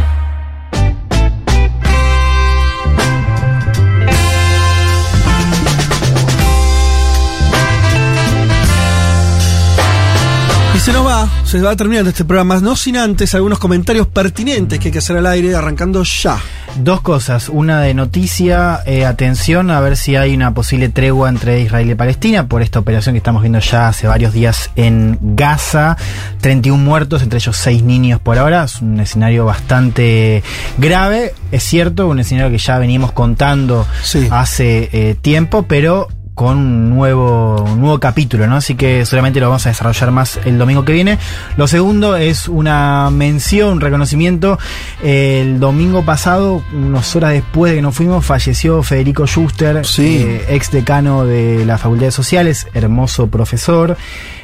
[10.81, 14.87] Se nos va, se va terminando este programa, no sin antes algunos comentarios pertinentes que
[14.87, 16.39] hay que hacer al aire, arrancando ya.
[16.77, 21.61] Dos cosas, una de noticia, eh, atención a ver si hay una posible tregua entre
[21.61, 25.97] Israel y Palestina por esta operación que estamos viendo ya hace varios días en Gaza,
[26.39, 30.41] 31 muertos, entre ellos 6 niños por ahora, es un escenario bastante
[30.79, 33.85] grave, es cierto, un escenario que ya veníamos contando
[34.31, 38.55] hace eh, tiempo, pero con un nuevo, un nuevo capítulo, ¿no?
[38.55, 41.17] Así que seguramente lo vamos a desarrollar más el domingo que viene.
[41.57, 44.57] Lo segundo es una mención, un reconocimiento.
[45.03, 50.71] El domingo pasado, unas horas después de que nos fuimos, falleció Federico Schuster, eh, ex
[50.71, 53.97] decano de la Facultad de Sociales, hermoso profesor.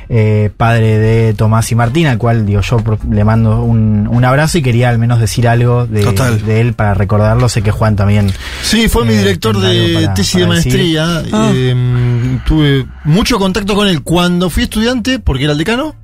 [0.10, 4.58] Eh, padre de Tomás y Martín, al cual digo yo le mando un, un abrazo
[4.58, 6.46] y quería al menos decir algo de, Total.
[6.46, 7.50] de él para recordarlo.
[7.50, 8.32] Sé que Juan también.
[8.64, 11.24] Sí, fue mi eh, director de para- tesis para de maestría.
[11.34, 11.52] Ah.
[11.54, 15.96] Eh, tuve mucho contacto con él cuando fui estudiante, porque era el decano.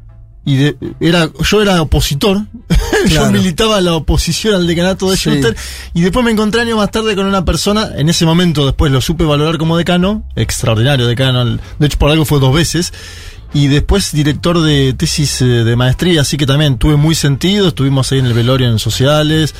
[0.45, 2.41] Y de- era, yo era opositor.
[3.07, 5.29] yo militaba la oposición al decanato de Sí.
[5.29, 5.55] Schuster.
[5.93, 7.91] Y después me encontré años más tarde con una persona.
[7.95, 10.27] En ese momento, después lo supe valorar como decano.
[10.35, 11.45] Extraordinario decano.
[11.45, 12.91] De hecho, por algo fue dos veces.
[13.53, 16.21] Y después director de tesis eh, de maestría.
[16.21, 17.67] Así que también tuve muy sentido.
[17.67, 19.53] Estuvimos ahí en el velorio en sociales.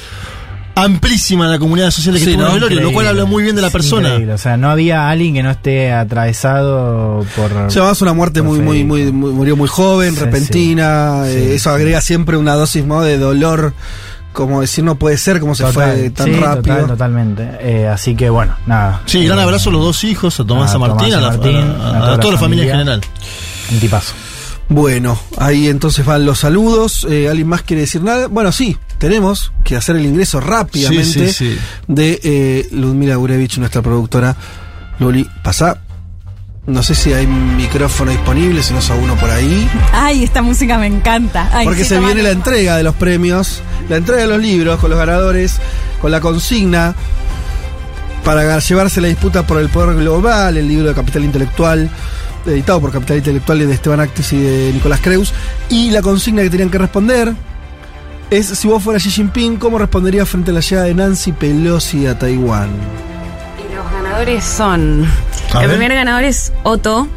[0.76, 3.70] Amplísima la comunidad social que Sí, el velorio, lo cual habla muy bien de la
[3.70, 4.10] persona.
[4.10, 7.72] increíble, O sea, no había alguien que no esté atravesado por.
[7.72, 11.26] Se va una muerte muy, muy, muy, muy- murió muy joven, Sí, repentina.
[11.26, 11.30] sí.
[11.32, 13.02] eh, Sí, eso agrega siempre una dosis ¿no?
[13.04, 13.74] de dolor.
[14.32, 16.74] Como decir, no puede ser, como se Total, fue tan sí, rápido.
[16.76, 17.50] total, totalmente.
[17.62, 19.02] Eh, así que bueno, nada.
[19.06, 21.14] Sí, gran Eh, abrazo a los dos hijos, a Tomás, a a Martín, Tomás y
[21.14, 21.66] a, la- Martín, a- a-
[21.98, 22.96] a toda a toda la familia en familia.
[22.98, 23.02] general.
[23.74, 24.14] Un tipazo.
[24.70, 27.06] Bueno, ahí entonces van los saludos.
[27.10, 28.28] Eh, ¿Alguien más quiere decir nada?
[28.28, 31.60] Bueno, sí, tenemos que hacer el ingreso rápidamente Sí, sí, sí.
[31.88, 34.36] de eh, Ludmila Gurevich, nuestra productora.
[35.00, 35.80] Luli, pasá.
[36.66, 39.70] No sé si hay micrófono disponible, si no es uno por ahí.
[39.92, 41.50] Ay, esta música me encanta.
[41.52, 44.80] Ay, Porque sí, se viene la entrega de los premios, la entrega de los libros
[44.80, 45.58] con los ganadores,
[46.02, 46.96] con la consigna
[48.24, 51.90] para llevarse la disputa por el poder global, el libro de Capital Intelectual,
[52.46, 55.34] editado por Capital Intelectual de Esteban Actis y de Nicolás Creus.
[55.70, 57.34] Y la consigna que tenían que responder
[58.30, 62.08] es, si vos fueras Xi Jinping, ¿cómo responderías frente a la llegada de Nancy Pelosi
[62.08, 62.70] a Taiwán?
[63.60, 65.06] Y los ganadores son.
[65.54, 65.78] A el ver.
[65.78, 67.08] primer ganador es Otto,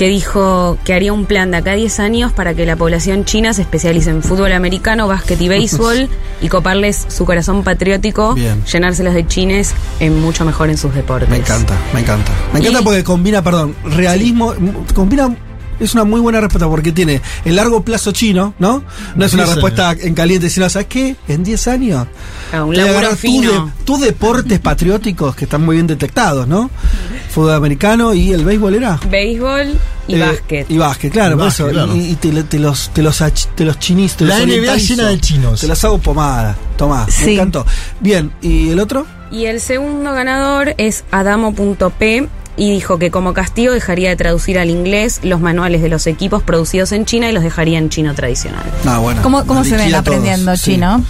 [0.00, 3.26] que dijo que haría un plan de acá a 10 años para que la población
[3.26, 6.08] china se especialice en fútbol americano, básquet y béisbol
[6.40, 8.64] y coparles su corazón patriótico, Bien.
[8.64, 11.28] llenárselos de chines en mucho mejor en sus deportes.
[11.28, 12.32] Me encanta, me encanta.
[12.54, 14.54] Me encanta Y- porque combina, perdón, realismo,
[14.94, 15.36] combina.
[15.80, 18.82] Es una muy buena respuesta porque tiene el largo plazo chino, ¿no?
[19.16, 21.16] No es una respuesta en caliente, sino, ¿sabes qué?
[21.26, 22.06] En 10 años.
[22.52, 23.66] Ah, un laburo tus fino.
[23.66, 26.70] de- tus deportes patrióticos que están muy bien detectados, ¿no?
[27.30, 29.00] Fútbol americano y el béisbol era.
[29.08, 29.78] Béisbol
[30.08, 30.70] y Eh, básquet.
[30.70, 31.74] Y básquet, claro, Y por básquet, eso.
[31.74, 31.96] claro.
[31.96, 33.18] Y, y te, lo- te los, te los,
[33.54, 35.60] te los chinis, te La los NBA llena de chinos.
[35.60, 36.56] Te los hago pomada.
[36.76, 37.34] Tomá, me Sí.
[37.34, 37.64] encantó.
[38.00, 39.06] Bien, ¿y el otro?
[39.32, 44.70] Y el segundo ganador es Adamo.p y dijo que como castigo dejaría de traducir al
[44.70, 48.62] inglés los manuales de los equipos producidos en China y los dejaría en chino tradicional.
[48.86, 49.22] Ah, bueno.
[49.22, 50.72] ¿Cómo, cómo se ven todos, aprendiendo sí.
[50.72, 51.04] chino?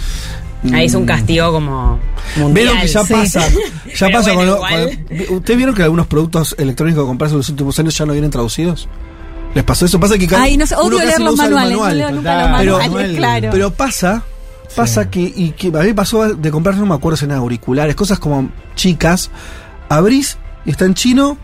[0.73, 1.99] Ahí es un castigo como
[2.37, 2.53] mundial.
[2.67, 3.13] Vieron que ya Sí.
[3.13, 3.41] pasa.
[3.93, 5.05] Ya Pero pasa bueno, con, lo- igual.
[5.27, 8.13] con- ¿Ustedes vieron que algunos productos electrónicos que compraron en los últimos años ya no
[8.13, 8.87] vienen traducidos?
[9.53, 9.99] ¿Les pasó eso?
[9.99, 11.97] Pasa que cada- Ay, no sé, uno odio leer los manuales, no manual.
[11.97, 13.49] leo nunca los Pero- manuales, claro.
[13.51, 14.23] Pero pasa,
[14.75, 17.95] pasa que, y que a mí pasó de comprar, no me acuerdo si eran auriculares,
[17.95, 19.29] cosas como chicas,
[19.89, 21.37] abrís y está en chino,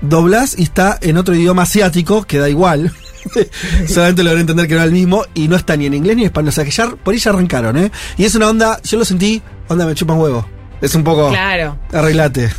[0.00, 2.92] doblás y está en otro idioma asiático, que da igual.
[3.88, 5.94] Solamente lo van a entender que no era el mismo y no está ni en
[5.94, 6.50] inglés ni en español.
[6.50, 7.90] O sea que ya por ahí ya arrancaron, ¿eh?
[8.16, 10.46] Y es una onda, yo lo sentí, onda me chupan huevo.
[10.80, 11.30] Es un poco.
[11.30, 11.78] Claro.
[11.92, 12.50] Arreglate.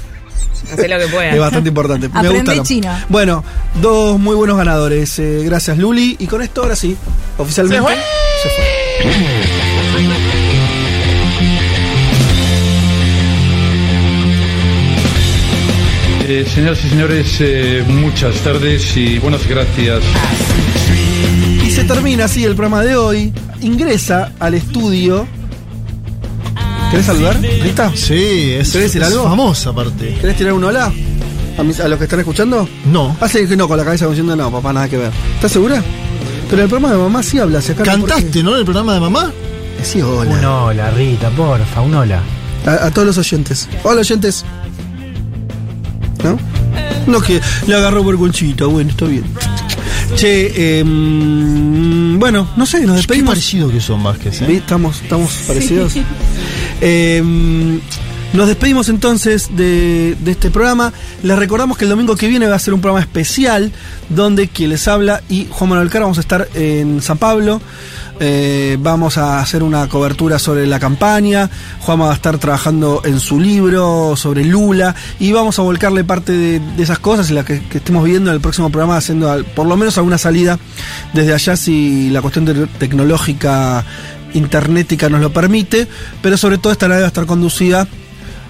[0.72, 1.34] Hacé lo que puedas.
[1.34, 2.10] Es bastante importante.
[2.10, 2.92] Me chino.
[3.10, 3.44] Bueno,
[3.82, 5.20] dos muy buenos ganadores.
[5.20, 6.16] Eh, gracias, Luli.
[6.20, 6.98] Y con esto, ahora sí,
[7.38, 7.88] oficialmente.
[7.88, 7.96] ¿Se fue?
[8.42, 9.35] se fue.
[16.38, 20.02] Eh, señoras y señores, eh, muchas tardes y buenas gracias.
[21.66, 23.32] Y se termina así el programa de hoy.
[23.62, 25.26] Ingresa al estudio.
[26.92, 27.40] ¿Querés saludar?
[27.40, 27.90] ¿Lista?
[27.96, 29.24] Sí, es, ¿Querés decir es algo?
[29.24, 30.18] famosa aparte.
[30.20, 30.92] ¿Querés tirar un hola?
[31.58, 32.68] ¿A, mis- a los que están escuchando?
[32.92, 33.16] No.
[33.22, 35.12] Hace que no, con la cabeza como diciendo no, papá, nada que ver.
[35.36, 35.82] ¿Estás segura?
[36.50, 37.62] Pero el programa de mamá sí habla.
[37.62, 39.32] ¿por ¿Cantaste, no, en el programa de mamá?
[39.84, 40.32] Sí, hola.
[40.32, 42.20] Un hola, Rita, porfa, un hola.
[42.66, 43.70] A, a todos los oyentes.
[43.84, 44.44] Hola, oyentes.
[46.26, 46.40] ¿No?
[47.08, 48.66] No, que le agarró por conchita.
[48.66, 49.24] Bueno, está bien.
[50.16, 53.30] Che, em, bueno, no sé, nos Qué despedimos.
[53.30, 54.46] parecido que son Vázquez, ¿eh?
[54.48, 54.54] ¿Sí?
[54.56, 55.94] Estamos, estamos parecidos.
[56.82, 57.80] Em,
[58.36, 60.92] nos despedimos entonces de, de este programa.
[61.24, 63.72] Les recordamos que el domingo que viene va a ser un programa especial
[64.10, 67.62] donde quien les habla y Juan Manuel Cara vamos a estar en San Pablo.
[68.20, 71.50] Eh, vamos a hacer una cobertura sobre la campaña.
[71.82, 76.32] Juan va a estar trabajando en su libro sobre Lula y vamos a volcarle parte
[76.32, 79.68] de, de esas cosas y la que, estemos viendo en el próximo programa, haciendo por
[79.68, 80.58] lo menos alguna salida
[81.14, 83.84] desde allá si la cuestión te- tecnológica
[84.34, 85.88] internetica nos lo permite,
[86.22, 87.88] pero sobre todo esta nave va a estar conducida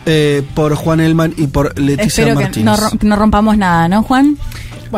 [0.05, 2.79] eh, por Juan Elman y por Leticia Espero que Martínez.
[2.79, 4.37] rom- no rompamos nada, ¿no, Juan?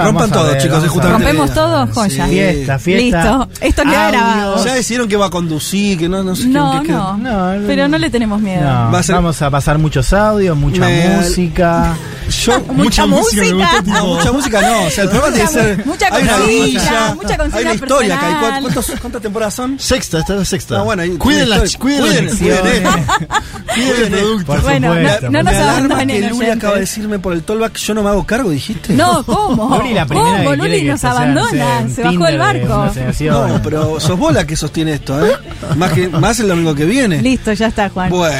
[0.05, 1.87] Rompan Vamos todo, ver, chicos, justamente ¿Rompemos todo?
[1.93, 2.25] Joya.
[2.25, 2.31] Sí.
[2.31, 3.17] Fiesta, fiesta.
[3.23, 3.49] Listo.
[3.61, 4.65] Esto queda grabado.
[4.65, 7.53] Ya decidieron que va a conducir, que no, no sé qué- No, qué- qué- no,
[7.67, 8.61] Pero no le tenemos miedo.
[8.61, 11.93] No, Va a ser- Vamos a pasar muchos audios, mucha Me- música.
[12.45, 13.41] Yo, Mucha música.
[13.41, 13.47] me
[13.79, 14.83] tipo- No, mucha música no.
[14.87, 15.85] O sea, el programa tiene que ser.
[15.85, 18.19] mucha hay una grilla, mucha Hay una historia.
[18.61, 19.79] ¿Cuántos- ¿Cuántas temporadas son?
[19.79, 20.79] Sexta, esta es la sexta.
[20.79, 21.99] Ah, bueno, cuiden la, historia.
[22.01, 23.27] cuiden, Cuiden, cuiden, eh.
[23.73, 24.45] cuiden el producto.
[24.45, 25.25] Por Bueno, supuesto.
[25.29, 28.09] no- no nos abandonen, que Luli acaba de decirme por el tollback, yo no me
[28.09, 28.93] hago cargo, dijiste.
[28.93, 29.69] No, ¿cómo?
[29.87, 30.49] Luli la primera ¿Cómo?
[30.51, 32.91] que Luli nos abandona, se bajó del de barco.
[33.31, 35.31] No, pero sos vos la que sostiene esto, ¿eh?
[35.75, 37.21] Más, que, más el domingo que viene.
[37.21, 38.09] Listo, ya está, Juan.
[38.09, 38.35] Bueno.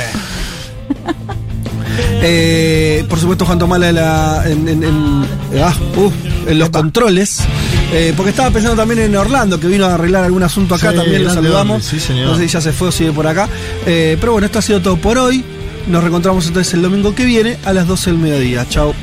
[2.22, 5.26] Eh, por supuesto, Juan Tomala en, la- en, en- en-
[5.64, 6.12] ah, uh,
[6.50, 7.40] en los controles.
[7.92, 10.98] Eh, porque estaba pensando también en Orlando, que vino a arreglar algún asunto acá, Sí,
[10.98, 11.76] también lo saludamos.
[11.78, 12.28] hombre, sí, señor.
[12.28, 13.48] No sé si ya se fue o sigue por acá.
[13.86, 15.44] Eh, pero bueno, esto ha sido todo por hoy.
[15.88, 18.66] Nos reencontramos entonces el domingo que viene a las 12 del mediodía.
[18.70, 18.94] Chao.